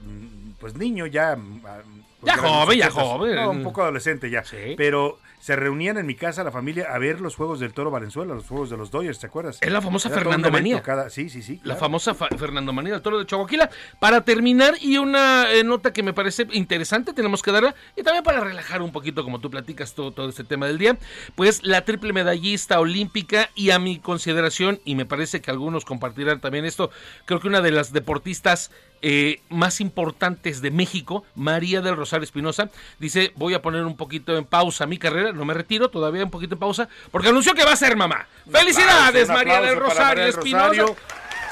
pues 0.60 0.76
niño, 0.76 1.06
ya. 1.06 1.34
mm, 1.34 1.62
ah, 1.66 1.78
Ya 2.22 2.36
joven, 2.36 2.78
ya 2.78 2.90
80s. 2.90 2.92
joven. 2.92 3.34
No, 3.34 3.50
un 3.50 3.62
poco 3.64 3.82
adolescente 3.82 4.30
ya. 4.30 4.44
Pero 4.76 5.18
se 5.44 5.56
reunían 5.56 5.98
en 5.98 6.06
mi 6.06 6.14
casa 6.14 6.42
la 6.42 6.50
familia 6.50 6.86
a 6.90 6.96
ver 6.98 7.20
los 7.20 7.36
juegos 7.36 7.60
del 7.60 7.74
Toro 7.74 7.90
Valenzuela, 7.90 8.32
los 8.34 8.46
juegos 8.46 8.70
de 8.70 8.78
los 8.78 8.90
Dodgers, 8.90 9.18
¿te 9.18 9.26
acuerdas? 9.26 9.58
Es 9.60 9.70
la 9.70 9.82
famosa 9.82 10.08
Era 10.08 10.16
Fernando 10.16 10.50
Manía. 10.50 10.80
cada- 10.80 11.10
Sí, 11.10 11.28
sí, 11.28 11.42
sí. 11.42 11.60
La 11.64 11.76
famosa 11.76 12.14
fa- 12.14 12.28
Fernando 12.38 12.72
Manía 12.72 12.94
del 12.94 13.02
Toro 13.02 13.18
de 13.18 13.26
Chihuahua. 13.26 13.68
Para 14.00 14.22
terminar, 14.22 14.72
y 14.80 14.96
una 14.96 15.52
eh, 15.52 15.62
nota 15.62 15.92
que 15.92 16.02
me 16.02 16.14
parece 16.14 16.46
interesante, 16.52 17.12
tenemos 17.12 17.42
que 17.42 17.52
darla, 17.52 17.74
y 17.94 18.02
también 18.02 18.24
para 18.24 18.40
relajar 18.40 18.80
un 18.80 18.90
poquito, 18.90 19.22
como 19.22 19.38
tú 19.38 19.50
platicas 19.50 19.94
todo, 19.94 20.12
todo 20.12 20.30
este 20.30 20.44
tema 20.44 20.66
del 20.66 20.78
día, 20.78 20.96
pues 21.34 21.62
la 21.62 21.84
triple 21.84 22.14
medallista 22.14 22.80
olímpica, 22.80 23.50
y 23.54 23.68
a 23.68 23.78
mi 23.78 23.98
consideración, 23.98 24.80
y 24.86 24.94
me 24.94 25.04
parece 25.04 25.42
que 25.42 25.50
algunos 25.50 25.84
compartirán 25.84 26.40
también 26.40 26.64
esto, 26.64 26.90
creo 27.26 27.40
que 27.40 27.48
una 27.48 27.60
de 27.60 27.70
las 27.70 27.92
deportistas 27.92 28.70
eh, 29.06 29.42
más 29.50 29.82
importantes 29.82 30.62
de 30.62 30.70
México, 30.70 31.24
María 31.34 31.82
del 31.82 31.94
Rosario 31.94 32.24
Espinosa, 32.24 32.70
dice, 32.98 33.32
voy 33.36 33.52
a 33.52 33.60
poner 33.60 33.84
un 33.84 33.98
poquito 33.98 34.34
en 34.38 34.46
pausa 34.46 34.86
mi 34.86 34.96
carrera, 34.96 35.32
no 35.34 35.44
me 35.44 35.54
retiro, 35.54 35.88
todavía 35.90 36.24
un 36.24 36.30
poquito 36.30 36.54
en 36.54 36.58
pausa, 36.60 36.88
porque 37.10 37.28
anunció 37.28 37.54
que 37.54 37.64
va 37.64 37.72
a 37.72 37.76
ser 37.76 37.96
mamá. 37.96 38.26
¡Felicidades, 38.50 39.28
María 39.28 39.60
del 39.60 39.76
Rosario 39.76 40.24
Espinosa! 40.24 40.84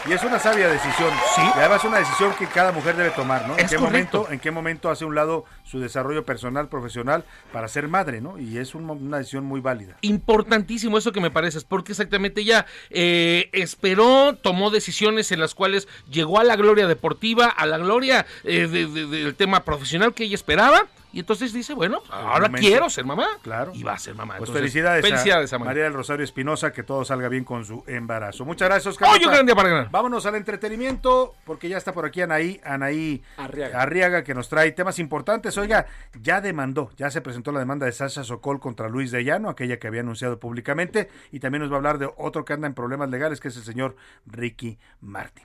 Y 0.09 0.11
es 0.13 0.25
una 0.25 0.41
sabia 0.41 0.67
decisión. 0.69 1.11
Sí. 1.37 1.43
Y 1.55 1.59
además 1.61 1.79
es 1.79 1.85
una 1.85 1.99
decisión 1.99 2.35
que 2.37 2.49
cada 2.49 2.73
mujer 2.73 2.97
debe 2.97 3.11
tomar, 3.11 3.47
¿no? 3.47 3.55
¿En 3.57 3.65
Es 3.65 3.71
qué 3.71 3.77
correcto. 3.77 4.19
momento, 4.19 4.33
en 4.33 4.41
qué 4.41 4.51
momento 4.51 4.91
hace 4.91 5.05
un 5.05 5.15
lado 5.15 5.45
su 5.63 5.79
desarrollo 5.79 6.25
personal, 6.25 6.67
profesional 6.69 7.25
para 7.53 7.69
ser 7.69 7.87
madre, 7.87 8.21
¿no? 8.21 8.37
Y 8.37 8.59
es 8.59 8.75
un- 8.75 8.91
una 8.91 9.19
decisión 9.19 9.45
muy 9.45 9.61
válida. 9.61 9.97
Importantísimo 10.01 10.99
eso 10.99 11.13
que 11.13 11.21
me 11.21 11.31
parece, 11.31 11.59
es 11.59 11.65
porque 11.65 11.93
exactamente 11.93 12.41
ella 12.41 12.67
eh, 12.91 13.49
esperó, 13.53 14.35
tomó 14.35 14.71
decisiones 14.71 15.31
en 15.31 15.39
las 15.39 15.55
cuales 15.55 15.87
llegó 16.11 16.41
a 16.41 16.45
la 16.45 16.57
gloria 16.57 16.89
deportiva, 16.89 17.47
a 17.47 17.65
la 17.67 17.79
gloria 17.79 18.27
eh, 18.43 18.67
de- 18.67 18.87
de- 18.87 19.07
del 19.07 19.37
tema 19.37 19.63
profesional 19.63 20.15
que 20.15 20.25
ella 20.25 20.35
esperaba, 20.35 20.83
y 21.13 21.21
entonces 21.21 21.53
dice, 21.53 21.75
bueno, 21.75 22.03
ahora 22.11 22.49
momento. 22.49 22.67
quiero 22.67 22.89
ser 22.91 23.05
mamá. 23.05 23.27
Claro. 23.43 23.73
Y 23.75 23.83
va 23.83 23.95
a 23.95 23.99
ser 23.99 24.15
mamá. 24.15 24.37
Pues 24.39 24.49
Entonces, 24.49 24.73
felicidades, 24.73 25.05
felicidades 25.05 25.53
a 25.53 25.57
a 25.57 25.59
María. 25.59 25.85
Del 25.85 25.93
Rosario 25.93 26.25
Espinosa, 26.25 26.73
que 26.73 26.83
todo 26.83 27.05
salga 27.05 27.29
bien 27.29 27.45
con 27.45 27.65
su 27.65 27.85
embarazo. 27.87 28.45
Muchas 28.45 28.69
gracias, 28.69 28.95
Oscar. 28.95 29.11
Hoy 29.11 29.25
un 29.25 29.33
gran 29.33 29.47
día 29.47 29.55
para 29.55 29.69
ganar. 29.69 29.91
Vámonos 29.91 30.25
al 30.27 30.37
entretenimiento, 30.37 31.35
porque 31.45 31.69
ya 31.69 31.77
está 31.77 31.93
por 31.93 32.07
aquí 32.07 32.23
Anaí, 32.23 32.61
Anaí 32.65 33.23
Arriaga. 33.37 34.25
que 34.25 34.35
nos 34.35 34.49
trae 34.49 34.73
temas 34.73 34.99
importantes. 34.99 35.57
Oiga, 35.59 35.87
ya 36.21 36.41
demandó, 36.41 36.91
ya 36.97 37.11
se 37.11 37.21
presentó 37.21 37.53
la 37.53 37.59
demanda 37.61 37.87
de 37.87 37.93
Sasha 37.93 38.25
Sokol 38.25 38.61
contra 38.61 38.89
Luis 38.89 39.11
de 39.11 39.25
Llano, 39.25 39.51
aquella 39.51 39.79
que 39.79 39.89
había 39.89 40.01
anunciado 40.01 40.39
públicamente, 40.39 41.11
y 41.31 41.41
también 41.41 41.63
nos 41.63 41.71
va 41.71 41.75
a 41.75 41.79
hablar 41.79 41.99
de 41.99 42.11
otro 42.17 42.45
que 42.45 42.53
anda 42.53 42.67
en 42.67 42.75
problemas 42.75 43.11
legales, 43.11 43.41
que 43.41 43.49
es 43.49 43.57
el 43.57 43.65
señor 43.65 43.97
Ricky 44.27 44.79
Martin. 45.01 45.45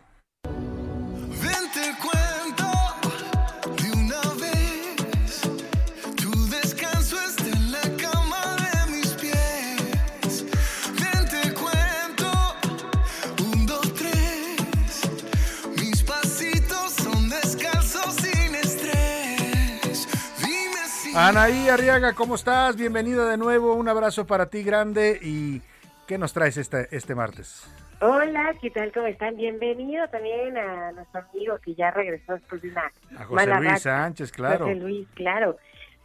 Anaí 21.20 21.68
Arriaga, 21.68 22.14
¿cómo 22.14 22.36
estás? 22.36 22.76
Bienvenida 22.76 23.26
de 23.26 23.38
nuevo, 23.38 23.74
un 23.74 23.90
abrazo 23.90 24.28
para 24.28 24.52
ti 24.52 24.62
grande 24.62 25.18
y 25.20 25.64
¿qué 26.06 26.20
nos 26.20 26.32
traes 26.32 26.58
este, 26.58 26.96
este 26.96 27.16
martes? 27.16 27.68
Hola, 28.02 28.54
¿qué 28.62 28.70
tal? 28.70 28.92
¿Cómo 28.92 29.08
están? 29.08 29.36
Bienvenido 29.36 30.08
también 30.10 30.56
a 30.56 30.92
nuestro 30.92 31.22
amigo 31.22 31.58
que 31.58 31.74
ya 31.74 31.90
regresó 31.90 32.34
después 32.34 32.62
de 32.62 32.70
una 32.70 32.92
A 33.18 33.24
José 33.26 33.48
Luis 33.48 33.66
racha. 33.66 33.80
Sánchez, 33.80 34.32
claro. 34.32 34.66
José 34.66 34.76
Luis, 34.76 35.08
claro. 35.16 35.58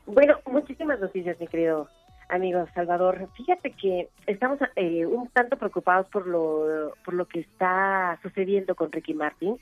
Bueno, 0.06 0.40
muchísimas 0.46 0.98
noticias, 0.98 1.38
mi 1.38 1.46
querido 1.46 1.90
amigo 2.32 2.66
Salvador. 2.74 3.28
Fíjate 3.34 3.70
que 3.72 4.08
estamos 4.26 4.58
eh, 4.76 5.06
un 5.06 5.28
tanto 5.28 5.56
preocupados 5.56 6.06
por 6.08 6.26
lo, 6.26 6.92
por 7.04 7.14
lo 7.14 7.26
que 7.26 7.40
está 7.40 8.18
sucediendo 8.22 8.74
con 8.74 8.90
Ricky 8.90 9.14
Martin, 9.14 9.58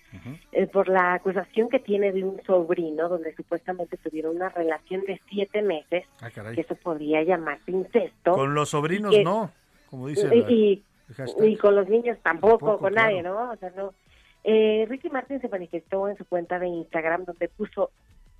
eh, 0.53 0.67
por 0.67 0.89
la 0.89 1.15
acusación 1.15 1.69
que 1.69 1.79
tiene 1.81 2.13
de 2.13 2.25
un 2.25 2.41
sobrino, 2.47 3.09
donde 3.09 3.35
supuestamente 3.35 3.97
tuvieron 3.97 4.37
una 4.37 4.49
relación 4.49 5.03
de 5.03 5.21
siete 5.29 5.63
meses, 5.63 6.05
Ah, 6.21 6.31
que 6.31 6.61
eso 6.61 6.75
podría 6.77 7.23
llamarse 7.23 7.71
incesto. 7.71 8.33
Con 8.33 8.55
los 8.55 8.71
sobrinos 8.71 9.11
que- 9.15 9.25
no, 9.25 9.51
como 9.91 10.07
dice 10.07 10.29
y, 10.35 10.41
la- 10.41 11.47
y- 11.47 11.57
con 11.57 11.75
los 11.75 11.89
niños 11.89 12.19
tampoco, 12.23 12.59
Tampoco, 12.59 12.79
con 12.79 12.93
claro. 12.93 13.09
nadie, 13.09 13.23
¿no? 13.23 13.51
O 13.51 13.57
sea, 13.57 13.71
no. 13.77 13.93
Eh, 14.45 14.87
Ricky 14.89 15.11
Martin 15.11 15.41
se 15.41 15.49
manifestó 15.49 16.09
en 16.09 16.17
su 16.17 16.25
cuenta 16.25 16.59
de 16.59 16.69
Instagram 16.69 17.25
donde 17.25 17.49
puso 17.49 17.91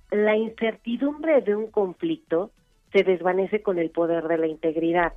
la 0.09 0.35
incertidumbre 0.35 1.41
de 1.41 1.55
un 1.55 1.67
conflicto 1.69 2.51
se 2.91 3.03
desvanece 3.03 3.61
con 3.61 3.79
el 3.79 3.89
poder 3.89 4.27
de 4.27 4.37
la 4.37 4.47
integridad. 4.47 5.13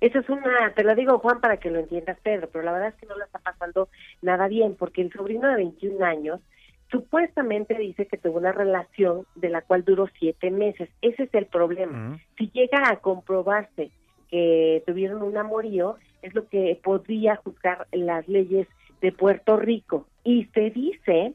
Eso 0.00 0.18
es 0.18 0.28
una, 0.28 0.74
te 0.74 0.82
lo 0.82 0.94
digo 0.94 1.18
Juan 1.18 1.40
para 1.40 1.56
que 1.58 1.70
lo 1.70 1.78
entiendas 1.78 2.18
Pedro, 2.20 2.48
pero 2.52 2.64
la 2.64 2.72
verdad 2.72 2.88
es 2.88 2.94
que 2.96 3.06
no 3.06 3.16
lo 3.16 3.24
está 3.24 3.38
pasando 3.38 3.88
nada 4.20 4.48
bien 4.48 4.74
porque 4.74 5.02
el 5.02 5.12
sobrino 5.12 5.48
de 5.48 5.56
21 5.56 6.04
años 6.04 6.40
supuestamente 6.90 7.74
dice 7.78 8.06
que 8.06 8.18
tuvo 8.18 8.38
una 8.38 8.52
relación 8.52 9.24
de 9.34 9.48
la 9.48 9.62
cual 9.62 9.84
duró 9.84 10.08
siete 10.18 10.50
meses. 10.50 10.90
Ese 11.00 11.24
es 11.24 11.34
el 11.34 11.46
problema. 11.46 12.20
Si 12.36 12.50
llega 12.50 12.88
a 12.88 12.96
comprobarse 12.96 13.90
que 14.28 14.82
tuvieron 14.86 15.22
un 15.22 15.36
amorío, 15.38 15.96
es 16.20 16.34
lo 16.34 16.48
que 16.48 16.78
podría 16.82 17.36
juzgar 17.36 17.86
las 17.92 18.28
leyes 18.28 18.68
de 19.00 19.10
Puerto 19.12 19.56
Rico. 19.56 20.06
Y 20.22 20.44
se 20.54 20.70
dice 20.70 21.34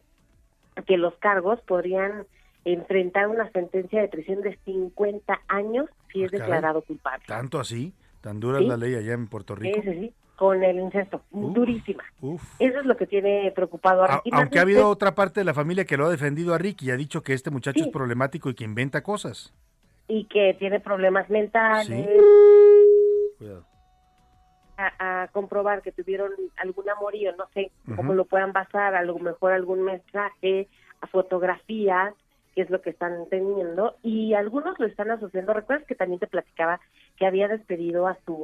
que 0.85 0.97
los 0.97 1.15
cargos 1.15 1.59
podrían 1.61 2.25
enfrentar 2.73 3.27
una 3.27 3.49
sentencia 3.51 4.01
de 4.01 4.07
prisión 4.07 4.41
de 4.41 4.57
50 4.65 5.41
años 5.47 5.87
si 6.11 6.23
es 6.23 6.29
Ah, 6.33 6.37
caray. 6.37 6.51
declarado 6.51 6.81
culpable. 6.81 7.23
Tanto 7.27 7.59
así, 7.59 7.93
tan 8.21 8.39
dura 8.39 8.57
Sí. 8.59 8.63
es 8.65 8.69
la 8.69 8.77
ley 8.77 8.95
allá 8.95 9.13
en 9.13 9.27
Puerto 9.27 9.55
Rico. 9.55 9.79
Ese 9.79 9.93
sí, 9.93 10.13
con 10.35 10.63
el 10.63 10.77
incesto, 10.79 11.21
durísima. 11.31 12.03
Uf. 12.21 12.43
Eso 12.59 12.79
es 12.79 12.85
lo 12.85 12.95
que 12.97 13.07
tiene 13.07 13.51
preocupado 13.55 14.03
a 14.03 14.05
A- 14.05 14.15
Ricky 14.17 14.29
aunque 14.31 14.39
Martin, 14.43 14.59
ha 14.59 14.61
habido 14.61 14.89
otra 14.89 15.15
parte 15.15 15.39
de 15.39 15.45
la 15.45 15.53
familia 15.53 15.85
que 15.85 15.97
lo 15.97 16.05
ha 16.05 16.09
defendido 16.09 16.53
a 16.53 16.57
Ricky 16.57 16.87
y 16.87 16.91
ha 16.91 16.97
dicho 16.97 17.23
que 17.23 17.33
este 17.33 17.49
muchacho 17.51 17.79
Sí. 17.79 17.85
es 17.85 17.93
problemático 17.93 18.49
y 18.49 18.53
que 18.55 18.63
inventa 18.63 19.01
cosas. 19.03 19.53
y 20.09 20.23
que 20.27 20.55
tiene 20.57 20.79
problemas 20.79 21.29
mentales, 21.29 21.87
Sí. 21.87 22.05
Cuidado. 23.37 23.65
a, 24.77 25.23
a 25.23 25.27
comprobar 25.29 25.81
que 25.81 25.91
tuvieron 25.91 26.31
algún 26.57 26.89
amorío, 26.89 27.35
no 27.35 27.45
sé 27.53 27.71
cómo 27.87 28.09
Ujú. 28.11 28.13
lo 28.13 28.25
puedan 28.25 28.53
basar, 28.53 28.93
a 28.95 29.01
lo 29.03 29.17
mejor 29.19 29.51
algún 29.51 29.81
mensaje, 29.83 30.67
a 31.01 31.07
fotografías, 31.07 32.13
que 32.57 32.63
es 32.63 32.71
lo 32.71 32.81
que 32.81 32.89
están 32.89 33.13
teniendo, 33.29 33.97
y 34.01 34.33
algunos 34.33 34.79
lo 34.79 34.87
están 34.87 35.11
asociando. 35.11 35.53
¿Recuerdas 35.53 35.85
que 35.85 35.93
también 35.93 36.19
te 36.19 36.25
platicaba 36.25 36.79
que 37.15 37.27
había 37.27 37.47
despedido 37.47 38.07
a 38.07 38.17
su 38.25 38.35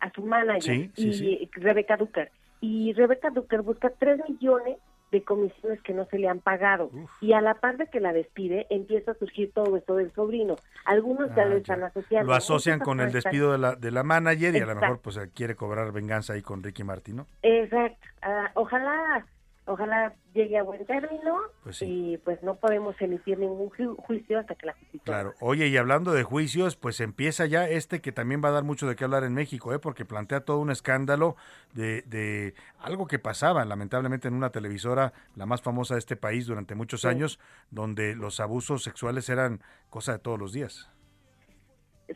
a 0.00 0.10
su 0.12 0.22
manager 0.22 0.62
Sí, 0.62 0.90
sí, 0.94 1.08
y 1.08 1.12
sí. 1.12 1.50
Rebecca 1.52 1.98
Duker? 1.98 2.30
y 2.62 2.94
Rebeca 2.94 3.28
Ducker 3.28 3.60
busca 3.60 3.90
3 3.98 4.20
millones 4.30 4.78
de 5.12 5.22
comisiones 5.22 5.80
que 5.82 5.92
no 5.92 6.06
se 6.06 6.18
le 6.18 6.26
han 6.28 6.40
pagado. 6.40 6.90
Y 7.20 7.34
a 7.34 7.40
la 7.42 7.54
par 7.54 7.76
de 7.76 7.86
que 7.88 8.00
la 8.00 8.12
despide, 8.14 8.66
empieza 8.70 9.10
a 9.10 9.14
surgir 9.14 9.52
todo 9.52 9.76
esto 9.76 9.94
del 9.96 10.10
sobrino. 10.12 10.56
Algunos 10.86 11.28
ya 11.36 11.42
Ah, 11.42 11.46
lo 11.46 11.56
están 11.58 11.82
asociando. 11.82 12.26
Lo 12.30 12.34
asocian 12.34 12.78
con 12.80 13.00
el 13.00 13.12
despido 13.12 13.52
de 13.52 13.58
la, 13.58 13.74
de 13.76 13.90
la 13.90 14.02
manager 14.04 14.54
y 14.56 14.60
a 14.60 14.66
lo 14.66 14.74
mejor 14.74 15.00
pues 15.00 15.18
eh, 15.18 15.28
quiere 15.34 15.54
cobrar 15.54 15.92
venganza 15.92 16.32
ahí 16.32 16.40
con 16.42 16.62
Ricky 16.62 16.82
Martin, 16.82 17.16
¿no? 17.16 17.26
Exacto. 17.42 18.06
Ah, 18.22 18.50
ojalá, 18.54 19.26
ojalá 19.68 20.14
llegue 20.34 20.58
a 20.58 20.62
buen 20.62 20.84
término 20.86 21.36
Pues 21.62 21.76
sí. 21.76 22.12
y 22.12 22.16
pues 22.18 22.42
no 22.42 22.56
podemos 22.56 23.00
emitir 23.00 23.38
ningún 23.38 23.70
ju- 23.70 23.96
juicio 23.96 24.38
hasta 24.40 24.54
que 24.54 24.66
la 24.66 24.72
justicia. 24.72 25.00
Claro. 25.04 25.34
Oye, 25.40 25.68
y 25.68 25.76
hablando 25.76 26.12
de 26.12 26.22
juicios, 26.24 26.76
pues 26.76 27.00
empieza 27.00 27.46
ya 27.46 27.68
este 27.68 28.00
que 28.00 28.10
también 28.12 28.42
va 28.42 28.48
a 28.48 28.52
dar 28.52 28.64
mucho 28.64 28.88
de 28.88 28.96
qué 28.96 29.04
hablar 29.04 29.24
en 29.24 29.34
México, 29.34 29.72
¿eh? 29.74 29.78
porque 29.78 30.04
plantea 30.04 30.40
todo 30.40 30.58
un 30.58 30.70
escándalo 30.70 31.36
de, 31.74 32.02
de 32.02 32.54
algo 32.80 33.06
que 33.06 33.18
pasaba, 33.18 33.64
lamentablemente, 33.64 34.26
en 34.28 34.34
una 34.34 34.50
televisora, 34.50 35.12
la 35.36 35.46
más 35.46 35.62
famosa 35.62 35.94
de 35.94 36.00
este 36.00 36.16
país 36.16 36.46
durante 36.46 36.74
muchos 36.74 37.02
Sí. 37.02 37.08
años, 37.08 37.38
donde 37.70 38.16
los 38.16 38.40
abusos 38.40 38.82
sexuales 38.82 39.28
eran 39.28 39.60
cosa 39.90 40.12
de 40.12 40.18
todos 40.18 40.38
los 40.38 40.52
días. 40.52 40.90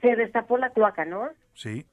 Se 0.01 0.17
destapó 0.17 0.57
la 0.59 0.71
cloaca, 0.71 1.05
¿no? 1.05 1.29
Sí. 1.55 1.87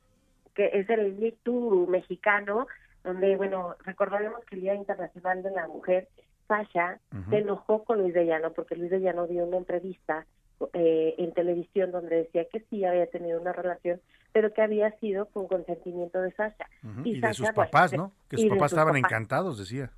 que 0.55 0.67
es 0.73 0.89
el 0.89 1.13
Me 1.17 1.31
Too 1.43 1.87
mexicano, 1.87 2.67
donde, 3.03 3.35
bueno, 3.35 3.75
recordaremos 3.85 4.43
que 4.45 4.55
el 4.55 4.61
Día 4.61 4.75
Internacional 4.75 5.41
de 5.43 5.51
la 5.51 5.67
Mujer, 5.67 6.07
Sasha, 6.47 6.99
se 7.29 7.37
enojó 7.37 7.83
con 7.83 7.99
Luis 7.99 8.13
de 8.13 8.25
Llano 8.25 8.51
porque 8.53 8.75
Luis 8.75 8.89
de 8.89 8.99
Llano 8.99 9.27
dio 9.27 9.45
una 9.45 9.57
entrevista 9.57 10.25
eh, 10.73 11.15
en 11.17 11.31
televisión 11.33 11.91
donde 11.91 12.17
decía 12.17 12.45
que 12.51 12.61
sí 12.69 12.83
había 12.83 13.05
tenido 13.07 13.39
una 13.39 13.53
relación, 13.53 14.01
pero 14.33 14.51
que 14.53 14.61
había 14.61 14.91
sido 14.99 15.27
con 15.27 15.47
consentimiento 15.47 16.21
de 16.21 16.31
Sasha. 16.33 16.67
Ujú. 16.83 17.01
Y, 17.05 17.13
de 17.15 17.21
Sasha, 17.21 17.33
sus 17.33 17.51
papás, 17.51 17.93
¿no? 17.93 18.11
Que 18.29 18.37
sus 18.37 18.49
papás 18.49 18.71
sus 18.71 18.77
estaban 18.77 18.95
papás. 18.95 19.11
encantados, 19.11 19.59
decía. 19.59 19.91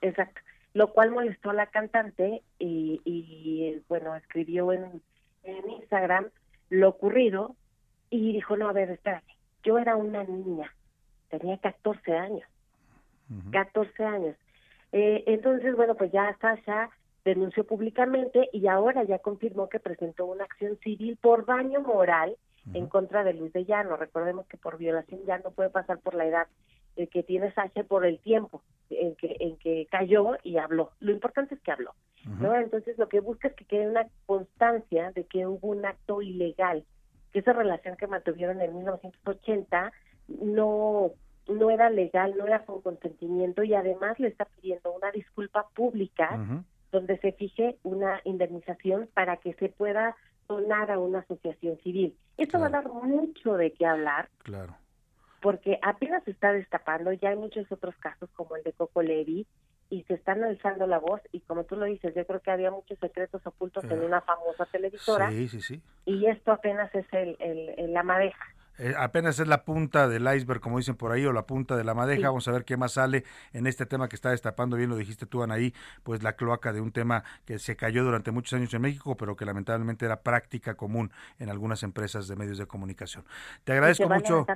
Exacto. 0.00 0.40
Lo 0.74 0.92
cual 0.92 1.10
molestó 1.10 1.50
a 1.50 1.54
la 1.54 1.66
cantante 1.66 2.42
y, 2.58 3.00
y, 3.04 3.82
bueno, 3.88 4.14
escribió 4.14 4.72
en, 4.72 5.02
en 5.42 5.70
Instagram 5.70 6.26
lo 6.70 6.88
ocurrido 6.88 7.56
y 8.10 8.32
dijo, 8.32 8.56
no, 8.56 8.68
a 8.68 8.72
ver, 8.72 8.90
espérate, 8.90 9.34
yo 9.62 9.78
era 9.78 9.96
una 9.96 10.24
niña, 10.24 10.72
tenía 11.38 11.58
14 11.58 12.16
años, 12.16 12.48
14 13.52 14.04
años. 14.04 14.36
Eh, 14.92 15.24
entonces, 15.26 15.74
bueno, 15.76 15.94
pues 15.94 16.12
ya 16.12 16.36
Sasha 16.40 16.90
denunció 17.24 17.64
públicamente 17.64 18.48
y 18.52 18.68
ahora 18.68 19.02
ya 19.04 19.18
confirmó 19.18 19.68
que 19.68 19.80
presentó 19.80 20.26
una 20.26 20.44
acción 20.44 20.78
civil 20.78 21.18
por 21.20 21.44
daño 21.44 21.80
moral 21.80 22.36
en 22.72 22.86
contra 22.88 23.24
de 23.24 23.34
Luis 23.34 23.52
de 23.52 23.64
Llano. 23.64 23.96
Recordemos 23.96 24.46
que 24.46 24.56
por 24.56 24.78
violación 24.78 25.20
ya 25.26 25.38
no 25.38 25.50
puede 25.50 25.70
pasar 25.70 25.98
por 25.98 26.14
la 26.14 26.26
edad 26.26 26.46
eh, 26.96 27.08
que 27.08 27.22
tiene 27.22 27.52
Sasha 27.52 27.84
por 27.84 28.06
el 28.06 28.18
tiempo 28.20 28.62
en 28.90 29.14
que, 29.16 29.36
en 29.40 29.56
que 29.58 29.86
cayó 29.90 30.36
y 30.42 30.56
habló. 30.56 30.92
Lo 31.00 31.12
importante 31.12 31.54
es 31.54 31.60
que 31.60 31.72
habló. 31.72 31.94
¿no? 32.40 32.54
Entonces 32.54 32.98
lo 32.98 33.08
que 33.08 33.20
busca 33.20 33.48
es 33.48 33.54
que 33.54 33.64
quede 33.64 33.88
una 33.88 34.06
constancia 34.26 35.12
de 35.12 35.24
que 35.24 35.46
hubo 35.46 35.68
un 35.68 35.84
acto 35.84 36.22
ilegal, 36.22 36.84
que 37.32 37.40
esa 37.40 37.52
relación 37.52 37.96
que 37.96 38.06
mantuvieron 38.06 38.60
en 38.60 38.74
1980 38.74 39.92
no 40.28 41.12
no 41.48 41.70
era 41.70 41.90
legal, 41.90 42.34
no 42.36 42.46
era 42.46 42.64
con 42.64 42.80
consentimiento 42.82 43.62
y 43.62 43.74
además 43.74 44.18
le 44.18 44.28
está 44.28 44.44
pidiendo 44.46 44.92
una 44.92 45.10
disculpa 45.12 45.68
pública 45.74 46.38
donde 46.92 47.18
se 47.18 47.32
fije 47.32 47.78
una 47.82 48.20
indemnización 48.24 49.08
para 49.14 49.36
que 49.38 49.54
se 49.54 49.68
pueda 49.68 50.16
donar 50.48 50.90
a 50.90 50.98
una 50.98 51.20
asociación 51.20 51.76
civil. 51.78 52.16
Esto 52.36 52.58
va 52.60 52.66
a 52.66 52.70
dar 52.70 52.88
mucho 52.88 53.54
de 53.56 53.72
qué 53.72 53.84
hablar 53.86 54.28
Claro. 54.44 54.76
porque 55.40 55.78
apenas 55.82 56.22
se 56.24 56.30
está 56.32 56.52
destapando, 56.52 57.12
ya 57.12 57.30
hay 57.30 57.36
muchos 57.36 57.70
otros 57.70 57.94
casos 57.96 58.30
como 58.34 58.56
el 58.56 58.62
de 58.62 58.72
Coco 58.72 59.02
Levi 59.02 59.46
y 59.90 60.02
se 60.04 60.14
están 60.14 60.42
alzando 60.42 60.86
la 60.86 60.98
voz 60.98 61.20
y 61.32 61.40
como 61.40 61.62
tú 61.64 61.76
lo 61.76 61.84
dices, 61.84 62.12
yo 62.14 62.26
creo 62.26 62.40
que 62.40 62.50
había 62.50 62.70
muchos 62.72 62.98
secretos 62.98 63.46
ocultos 63.46 63.84
en 63.84 64.02
una 64.02 64.20
famosa 64.20 64.66
televisora 64.66 65.30
Sí, 65.30 65.46
sí, 65.48 65.60
sí. 65.60 65.80
y 66.06 66.26
esto 66.26 66.50
apenas 66.52 66.92
es 66.94 67.06
el, 67.12 67.36
el- 67.38 67.68
el- 67.78 67.92
la 67.92 68.02
madeja. 68.02 68.44
Eh, 68.78 68.94
apenas 68.98 69.38
es 69.38 69.48
la 69.48 69.64
punta 69.64 70.08
del 70.08 70.22
iceberg, 70.34 70.60
como 70.60 70.78
dicen 70.78 70.96
por 70.96 71.12
ahí, 71.12 71.24
o 71.24 71.32
la 71.32 71.46
punta 71.46 71.76
de 71.76 71.84
la 71.84 71.94
madeja. 71.94 72.20
Sí. 72.20 72.26
Vamos 72.26 72.48
a 72.48 72.52
ver 72.52 72.64
qué 72.64 72.76
más 72.76 72.92
sale 72.92 73.24
en 73.52 73.66
este 73.66 73.86
tema 73.86 74.08
que 74.08 74.16
está 74.16 74.30
destapando, 74.30 74.76
bien 74.76 74.90
lo 74.90 74.96
dijiste 74.96 75.26
tú, 75.26 75.42
Anaí, 75.42 75.74
pues 76.02 76.22
la 76.22 76.34
cloaca 76.34 76.72
de 76.72 76.80
un 76.80 76.92
tema 76.92 77.24
que 77.44 77.58
se 77.58 77.76
cayó 77.76 78.04
durante 78.04 78.30
muchos 78.30 78.52
años 78.54 78.72
en 78.74 78.82
México, 78.82 79.16
pero 79.16 79.36
que 79.36 79.44
lamentablemente 79.44 80.04
era 80.04 80.20
práctica 80.22 80.74
común 80.74 81.10
en 81.38 81.48
algunas 81.48 81.82
empresas 81.82 82.28
de 82.28 82.36
medios 82.36 82.58
de 82.58 82.66
comunicación. 82.66 83.24
Te 83.64 83.72
agradezco 83.72 84.08
mucho 84.08 84.46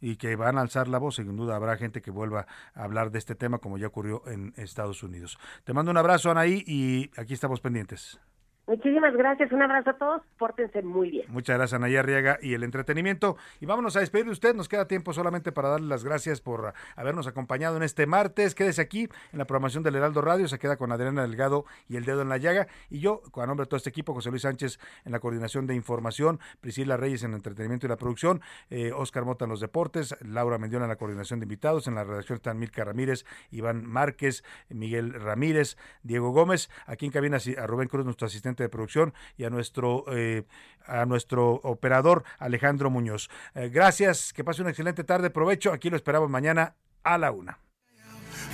y 0.00 0.16
que 0.16 0.36
van 0.36 0.58
a 0.58 0.60
alzar 0.60 0.88
la 0.88 0.98
voz. 0.98 1.16
Sin 1.16 1.36
duda 1.36 1.56
habrá 1.56 1.76
gente 1.76 2.02
que 2.02 2.10
vuelva 2.10 2.46
a 2.74 2.84
hablar 2.84 3.10
de 3.10 3.18
este 3.18 3.34
tema, 3.34 3.58
como 3.58 3.78
ya 3.78 3.86
ocurrió 3.86 4.22
en 4.26 4.52
Estados 4.56 5.02
Unidos. 5.02 5.38
Te 5.64 5.72
mando 5.72 5.90
un 5.90 5.96
abrazo, 5.96 6.30
Anaí, 6.30 6.64
y 6.66 7.10
aquí 7.16 7.34
estamos 7.34 7.60
pendientes. 7.60 8.18
Muchísimas 8.66 9.14
gracias, 9.14 9.52
un 9.52 9.60
abrazo 9.60 9.90
a 9.90 9.98
todos, 9.98 10.22
pórtense 10.38 10.82
muy 10.82 11.10
bien. 11.10 11.26
Muchas 11.28 11.58
gracias, 11.58 11.74
Anaya 11.78 12.00
Arriaga 12.00 12.38
y 12.40 12.54
el 12.54 12.62
entretenimiento. 12.62 13.36
Y 13.60 13.66
vámonos 13.66 13.94
a 13.96 14.00
despedir 14.00 14.24
de 14.24 14.32
usted. 14.32 14.54
Nos 14.54 14.70
queda 14.70 14.88
tiempo 14.88 15.12
solamente 15.12 15.52
para 15.52 15.68
darle 15.68 15.86
las 15.86 16.02
gracias 16.02 16.40
por 16.40 16.72
habernos 16.96 17.26
acompañado 17.26 17.76
en 17.76 17.82
este 17.82 18.06
martes. 18.06 18.54
Quédese 18.54 18.80
aquí 18.80 19.08
en 19.32 19.38
la 19.38 19.44
programación 19.44 19.82
del 19.82 19.96
Heraldo 19.96 20.22
Radio. 20.22 20.48
Se 20.48 20.58
queda 20.58 20.78
con 20.78 20.92
Adriana 20.92 21.22
Delgado 21.22 21.66
y 21.88 21.96
el 21.96 22.06
dedo 22.06 22.22
en 22.22 22.30
la 22.30 22.38
llaga. 22.38 22.66
Y 22.88 23.00
yo, 23.00 23.20
a 23.36 23.46
nombre 23.46 23.64
de 23.64 23.68
todo 23.68 23.76
este 23.76 23.90
equipo, 23.90 24.14
José 24.14 24.30
Luis 24.30 24.42
Sánchez 24.42 24.78
en 25.04 25.12
la 25.12 25.20
coordinación 25.20 25.66
de 25.66 25.74
información, 25.74 26.40
Priscila 26.62 26.96
Reyes 26.96 27.22
en 27.22 27.32
el 27.32 27.36
entretenimiento 27.36 27.86
y 27.86 27.90
la 27.90 27.96
producción, 27.96 28.40
eh, 28.70 28.92
Oscar 28.92 29.26
Mota 29.26 29.44
en 29.44 29.50
los 29.50 29.60
deportes, 29.60 30.16
Laura 30.22 30.56
Mendiona 30.56 30.86
en 30.86 30.90
la 30.90 30.96
coordinación 30.96 31.38
de 31.38 31.44
invitados. 31.44 31.86
En 31.86 31.96
la 31.96 32.04
redacción 32.04 32.36
están 32.36 32.58
Milka 32.58 32.82
Ramírez, 32.82 33.26
Iván 33.50 33.84
Márquez, 33.84 34.42
Miguel 34.70 35.12
Ramírez, 35.12 35.76
Diego 36.02 36.30
Gómez. 36.30 36.70
Aquí 36.86 37.04
en 37.04 37.12
cabina 37.12 37.36
a 37.58 37.66
Rubén 37.66 37.88
Cruz, 37.88 38.06
nuestro 38.06 38.26
asistente 38.54 38.62
de 38.64 38.68
producción, 38.68 39.14
y 39.36 39.44
a 39.44 39.50
nuestro, 39.50 40.04
eh, 40.12 40.44
a 40.86 41.04
nuestro 41.06 41.54
operador 41.62 42.24
Alejandro 42.38 42.90
Muñoz. 42.90 43.28
Eh, 43.54 43.68
gracias, 43.68 44.32
que 44.32 44.44
pase 44.44 44.62
una 44.62 44.70
excelente 44.70 45.04
tarde, 45.04 45.30
provecho. 45.30 45.72
Aquí 45.72 45.90
lo 45.90 45.96
esperamos 45.96 46.30
mañana 46.30 46.74
a 47.02 47.18
la 47.18 47.32
una. 47.32 47.58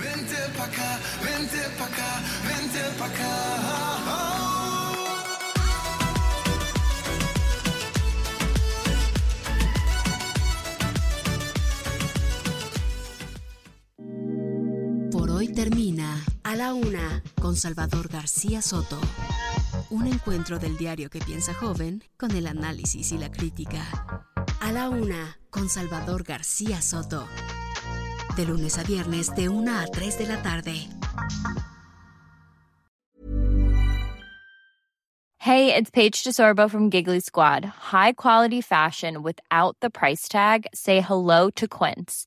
Vente 0.01 0.37
pa' 0.57 0.65
acá, 0.65 0.99
vente 1.23 1.59
pa' 1.79 1.87
acá, 1.87 2.21
vente 2.49 2.99
pa' 2.99 3.07
acá. 3.07 3.37
Por 15.13 15.31
hoy 15.31 15.53
termina 15.53 16.25
A 16.45 16.57
la 16.57 16.73
Una 16.73 17.23
con 17.41 17.57
Salvador 17.57 18.09
García 18.09 18.63
Soto. 18.63 18.99
Un 19.91 20.07
encuentro 20.07 20.61
del 20.61 20.77
diario 20.77 21.11
que 21.11 21.19
piensa 21.19 21.53
joven 21.53 22.05
con 22.17 22.31
el 22.31 22.47
análisis 22.47 23.11
y 23.11 23.19
la 23.19 23.29
crítica. 23.29 23.85
A 24.61 24.71
la 24.71 24.89
Una 24.89 25.37
con 25.51 25.69
Salvador 25.69 26.23
García 26.23 26.81
Soto. 26.81 27.27
De 28.37 28.47
lunes 28.47 28.79
a 28.79 28.85
viernes 28.85 29.35
de 29.35 29.49
1 29.49 29.79
a 29.81 29.87
3 29.87 30.19
de 30.19 30.27
la 30.27 30.43
tarde. 30.43 30.89
Hey, 35.39 35.75
it's 35.75 35.91
Paige 35.91 36.23
DeSorbo 36.23 36.71
from 36.71 36.91
Giggly 36.91 37.19
Squad. 37.19 37.65
High 37.65 38.13
quality 38.13 38.61
fashion 38.61 39.25
without 39.25 39.77
the 39.81 39.91
price 39.91 40.29
tag. 40.29 40.67
Say 40.73 41.01
hello 41.01 41.51
to 41.57 41.67
Quince. 41.67 42.27